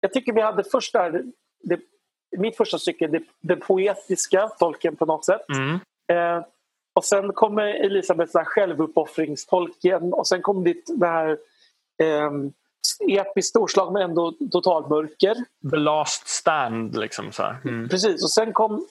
Jag 0.00 0.12
tycker 0.12 0.32
vi 0.32 0.40
hade 0.40 0.64
först 0.64 0.92
där, 0.92 1.24
det 1.62 1.80
mitt 2.38 2.56
första 2.56 2.78
stycke, 2.78 3.06
det, 3.06 3.22
det 3.40 3.56
poetiska, 3.56 4.48
tolken 4.48 4.96
på 4.96 5.06
något 5.06 5.24
sätt. 5.24 5.48
Mm. 5.48 5.80
Eh, 6.12 6.44
och 6.94 7.04
sen 7.04 7.32
kommer 7.32 7.66
Elisabeths 7.66 8.32
självuppoffringstolken 8.34 10.12
och 10.12 10.26
sen 10.26 10.42
kom 10.42 10.64
ditt 10.64 10.90
det 10.96 11.06
här 11.06 11.38
eh, 12.02 12.30
episkt 13.08 13.50
storslag 13.50 13.92
men 13.92 14.02
ändå 14.02 14.32
totalmörker. 14.52 15.34
The 15.70 15.76
last 15.76 16.28
stand 16.28 16.96
liksom. 16.96 17.32
Så 17.32 17.54
mm. 17.64 17.88
Precis, 17.88 18.24
och 18.24 18.30
sen 18.30 18.52
kom 18.52 18.86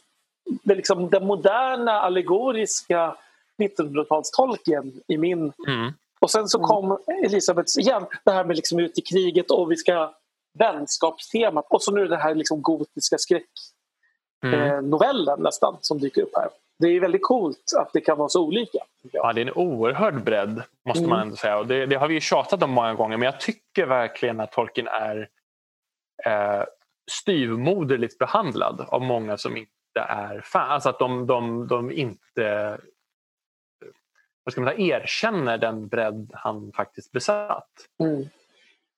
det 0.63 0.75
liksom 0.75 1.09
den 1.09 1.25
moderna 1.25 1.91
allegoriska 1.91 3.15
1900-talstolken 3.61 5.01
i 5.07 5.17
min. 5.17 5.53
Mm. 5.67 5.93
Och 6.23 6.31
sen 6.31 6.47
så 6.47 6.59
kom 6.59 6.97
Elisabeths 7.23 7.77
igen, 7.77 8.05
det 8.25 8.31
här 8.31 8.45
med 8.45 8.55
liksom 8.55 8.79
ut 8.79 8.97
i 8.97 9.01
kriget 9.01 9.51
och 9.51 9.71
vi 9.71 9.75
ska 9.75 10.13
vänskapstemat 10.59 11.65
och 11.69 11.83
så 11.83 11.91
nu 11.91 12.07
den 12.07 12.19
här 12.19 12.35
liksom 12.35 12.61
gotiska 12.61 13.17
skräcknovellen 13.17 15.27
mm. 15.27 15.29
eh, 15.29 15.37
nästan 15.37 15.77
som 15.81 15.99
dyker 15.99 16.21
upp 16.21 16.35
här. 16.35 16.49
Det 16.79 16.87
är 16.87 16.99
väldigt 16.99 17.23
coolt 17.23 17.73
att 17.77 17.93
det 17.93 18.01
kan 18.01 18.17
vara 18.17 18.29
så 18.29 18.43
olika. 18.43 18.79
Ja, 19.11 19.33
det 19.33 19.41
är 19.41 19.45
en 19.45 19.53
oerhörd 19.53 20.23
bredd 20.23 20.63
måste 20.85 20.99
mm. 20.99 21.09
man 21.09 21.21
ändå 21.21 21.35
säga. 21.35 21.57
Och 21.57 21.67
det, 21.67 21.85
det, 21.85 21.95
har 21.95 22.07
vi 22.07 22.13
ju 22.13 22.21
tjatat 22.21 22.63
om 22.63 22.71
många 22.71 22.93
gånger 22.93 23.17
men 23.17 23.25
jag 23.25 23.39
tycker 23.39 23.85
verkligen 23.85 24.39
att 24.39 24.51
Tolkien 24.51 24.87
är 24.87 25.29
eh, 26.25 26.63
styvmoderligt 27.11 28.17
behandlad 28.17 28.85
av 28.87 29.01
många 29.01 29.37
som 29.37 29.57
inte 29.57 29.69
är 29.95 30.41
fan. 30.41 30.71
Alltså 30.71 30.89
att 30.89 30.99
de, 30.99 31.27
de, 31.27 31.67
de 31.67 31.91
inte 31.91 32.77
vad 34.43 34.51
ska 34.51 34.61
man 34.61 34.73
säga, 34.73 34.99
erkänner 34.99 35.57
den 35.57 35.87
bredd 35.87 36.31
han 36.33 36.71
faktiskt 36.75 37.11
besatt. 37.11 37.71
Mm. 37.99 38.29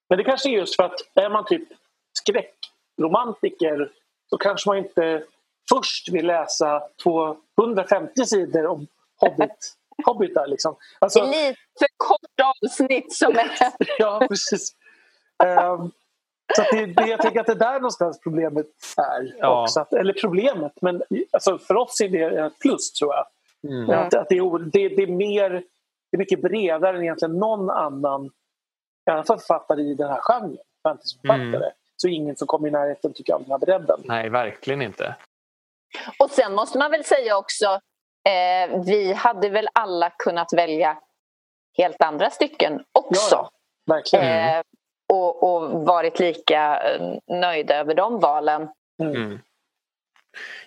Men 0.10 0.18
det 0.18 0.24
kanske 0.24 0.50
är 0.50 0.54
just 0.54 0.76
för 0.76 0.84
att 0.84 1.00
är 1.14 1.30
man 1.30 1.46
typ 1.46 1.68
skräckromantiker 2.14 3.92
så 4.30 4.38
kanske 4.38 4.70
man 4.70 4.78
inte 4.78 5.24
först 5.70 6.10
vill 6.10 6.28
läsa 6.28 6.84
250 7.04 8.26
sidor 8.26 8.66
om 8.66 8.88
Hobbit, 9.18 9.76
hobbitar. 10.06 10.48
Liksom. 10.48 10.76
Alltså, 11.00 11.20
det 11.20 11.26
är 11.26 11.50
lite 11.50 11.60
för 11.80 11.88
kort 11.98 12.56
avsnitt 12.64 13.14
som 13.14 13.36
är... 13.36 13.52
ja, 14.00 14.26
precis. 14.30 14.76
Um, 15.44 15.92
så 16.56 16.62
det, 16.72 16.86
det, 16.86 17.08
jag 17.08 17.22
tänker 17.22 17.40
att 17.40 17.46
det 17.46 17.52
är 17.52 17.56
där 17.56 17.74
någonstans 17.74 18.20
problemet 18.20 18.66
är. 18.98 19.36
Ja. 19.40 19.64
Också. 19.64 19.80
Att, 19.80 19.94
eller 19.94 20.14
problemet, 20.14 20.74
men 20.82 21.04
alltså 21.32 21.58
för 21.58 21.76
oss 21.76 22.02
är 22.02 22.10
det 22.10 22.46
ett 22.46 22.60
plus 22.60 22.94
tror 22.94 23.14
jag. 23.14 23.26
Mm. 23.68 23.90
Att, 23.90 24.14
att 24.14 24.30
det, 24.30 24.38
är, 24.38 24.60
det, 24.60 24.90
det, 24.96 25.04
är 25.04 25.08
mer, 25.08 25.50
det 25.50 26.16
är 26.16 26.18
mycket 26.18 26.42
bredare 26.42 26.98
än 26.98 27.04
egentligen 27.04 27.38
någon 27.38 27.70
annan 27.70 28.32
i 29.08 29.12
alla 29.12 29.24
fall 29.24 29.40
författare 29.40 29.82
i 29.82 29.96
den 29.96 30.10
här 30.10 30.20
genren, 30.22 30.58
fantasyförfattare. 30.84 31.66
Mm. 31.66 31.72
Så 31.96 32.08
ingen 32.08 32.36
som 32.36 32.48
kommer 32.48 32.68
i 32.68 32.72
närheten 32.72 33.14
tycker 33.14 33.34
jag 33.34 33.38
av 33.38 33.44
den 33.44 33.52
här 33.52 33.60
bredden. 33.60 34.00
Nej, 34.04 34.30
verkligen 34.30 34.82
inte. 34.82 35.16
Och 36.20 36.30
sen 36.30 36.56
måste 36.56 36.78
man 36.78 36.92
väl 36.92 37.04
säga 37.04 37.38
också, 37.38 37.66
eh, 38.30 38.82
vi 38.86 39.14
hade 39.14 39.50
väl 39.50 39.68
alla 39.74 40.10
kunnat 40.10 40.54
välja 40.54 40.98
helt 41.78 42.02
andra 42.02 42.30
stycken 42.30 42.84
också. 42.92 43.36
Ja, 43.36 43.50
verkligen. 43.86 44.26
Eh, 44.26 44.62
och, 45.14 45.44
och, 45.44 45.86
varit 45.86 46.20
lika 46.20 46.82
eh, 46.82 47.18
nöjda 47.28 47.76
över 47.76 47.96
de 47.96 48.20
valen. 48.20 48.70
Mm. 49.04 49.40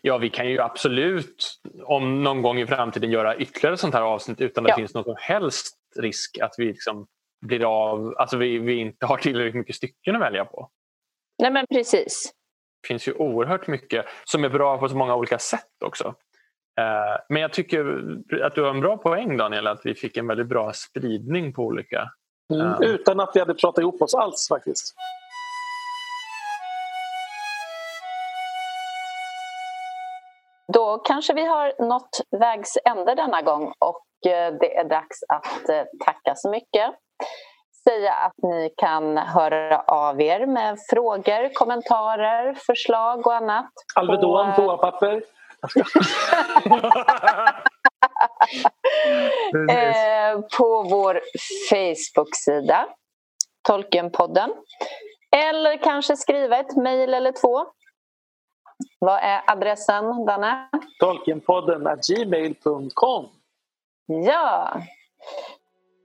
Ja, 0.03 0.19
vi 0.19 0.31
kan 0.31 0.49
ju 0.49 0.61
absolut 0.61 1.61
om 1.85 2.23
någon 2.23 2.43
gång 2.43 2.61
i 2.61 2.66
framtiden 2.66 3.11
göra 3.11 3.36
ytterligare 3.36 3.77
sånt 3.77 3.95
här 3.95 4.03
avsnitt 4.03 4.40
utan 4.40 4.65
att 4.65 4.69
ja. 4.69 4.77
det 4.77 4.81
finns 4.81 4.95
någon 4.95 5.05
som 5.05 5.16
helst 5.19 5.77
risk 5.97 6.39
att 6.39 6.55
vi 6.59 6.65
liksom 6.65 7.07
blir 7.47 7.65
av, 7.65 8.15
alltså 8.19 8.36
vi, 8.36 8.59
vi 8.59 8.74
inte 8.74 9.07
har 9.07 9.16
tillräckligt 9.16 9.55
mycket 9.55 9.77
stycken 9.77 10.16
att 10.16 10.23
välja 10.23 10.45
på. 10.45 10.70
Nej 11.43 11.51
men 11.51 11.66
precis. 11.66 12.32
Det 12.82 12.89
finns 12.89 13.09
ju 13.09 13.12
oerhört 13.12 13.66
mycket 13.66 14.07
som 14.24 14.45
är 14.45 14.49
bra 14.49 14.78
på 14.78 14.89
så 14.89 14.97
många 14.97 15.15
olika 15.15 15.39
sätt 15.39 15.82
också. 15.85 16.15
Eh, 16.78 17.20
men 17.28 17.43
jag 17.43 17.53
tycker 17.53 17.81
att 18.43 18.55
du 18.55 18.62
har 18.62 18.70
en 18.70 18.81
bra 18.81 18.97
poäng 18.97 19.36
Daniel, 19.36 19.66
att 19.66 19.81
vi 19.85 19.95
fick 19.95 20.16
en 20.16 20.27
väldigt 20.27 20.47
bra 20.47 20.73
spridning 20.73 21.53
på 21.53 21.62
olika... 21.62 22.11
Mm, 22.55 22.66
eh, 22.66 22.78
utan 22.81 23.20
att 23.20 23.31
vi 23.35 23.40
hade 23.40 23.55
pratat 23.55 23.82
ihop 23.82 24.03
oss 24.03 24.15
alls 24.15 24.49
faktiskt. 24.49 24.95
Då 30.73 30.99
kanske 30.99 31.35
vi 31.35 31.47
har 31.47 31.89
nått 31.89 32.20
vägs 32.40 32.78
ände 32.85 33.15
denna 33.15 33.43
gång 33.43 33.73
och 33.78 34.31
eh, 34.31 34.55
det 34.61 34.77
är 34.77 34.85
dags 34.85 35.19
att 35.28 35.86
tacka 36.05 36.35
så 36.35 36.51
mycket 36.51 36.95
säga 37.89 38.12
att 38.12 38.36
ni 38.43 38.74
kan 38.77 39.16
höra 39.16 39.81
av 39.81 40.20
er 40.20 40.47
med 40.47 40.78
frågor, 40.90 41.55
kommentarer, 41.55 42.55
förslag 42.55 43.27
och 43.27 43.35
annat. 43.35 43.70
Alvedon, 43.95 44.53
på... 44.55 44.62
toapapper. 44.62 45.12
eh, 49.70 50.40
på 50.59 50.82
vår 50.82 51.20
Facebook-sida, 51.70 52.86
Tolkenpodden. 53.69 54.51
Eller 55.36 55.77
kanske 55.77 56.16
skriva 56.16 56.59
ett 56.59 56.77
mejl 56.77 57.15
eller 57.15 57.32
två. 57.32 57.66
Vad 58.98 59.18
är 59.22 59.42
adressen, 59.46 60.26
Danne? 60.26 60.68
Tolkenpodden 61.00 62.00
gmail.com. 62.09 63.26
Ja. 64.06 64.80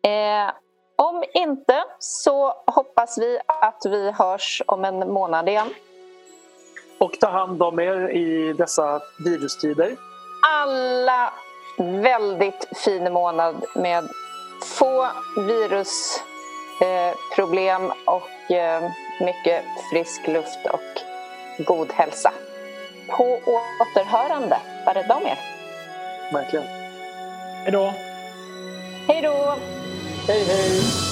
Eh, 0.07 0.51
om 0.95 1.23
inte 1.33 1.83
så 1.99 2.53
hoppas 2.67 3.17
vi 3.17 3.39
att 3.47 3.81
vi 3.85 4.11
hörs 4.11 4.61
om 4.67 4.85
en 4.85 5.13
månad 5.13 5.49
igen. 5.49 5.69
Och 6.99 7.19
ta 7.19 7.29
hand 7.29 7.63
om 7.63 7.79
er 7.79 8.09
i 8.09 8.53
dessa 8.53 9.01
virustider. 9.25 9.95
Alla 10.47 11.33
väldigt 11.77 12.77
fin 12.77 13.13
månad 13.13 13.65
med 13.75 14.09
få 14.63 15.07
virusproblem 15.37 17.85
eh, 17.85 17.91
och 18.05 18.51
eh, 18.51 18.91
mycket 19.19 19.63
frisk 19.91 20.27
luft 20.27 20.65
och 20.71 20.81
god 21.65 21.91
hälsa. 21.91 22.33
På 23.17 23.39
återhörande. 23.79 24.57
Var 24.85 24.93
rädda 24.93 25.15
om 25.15 25.25
er. 25.27 25.37
Verkligen. 26.33 26.65
Hej 27.63 27.71
då. 27.71 27.93
Hej 29.07 29.21
då. 29.21 29.55
Hey, 30.27 30.43
hey. 30.43 31.02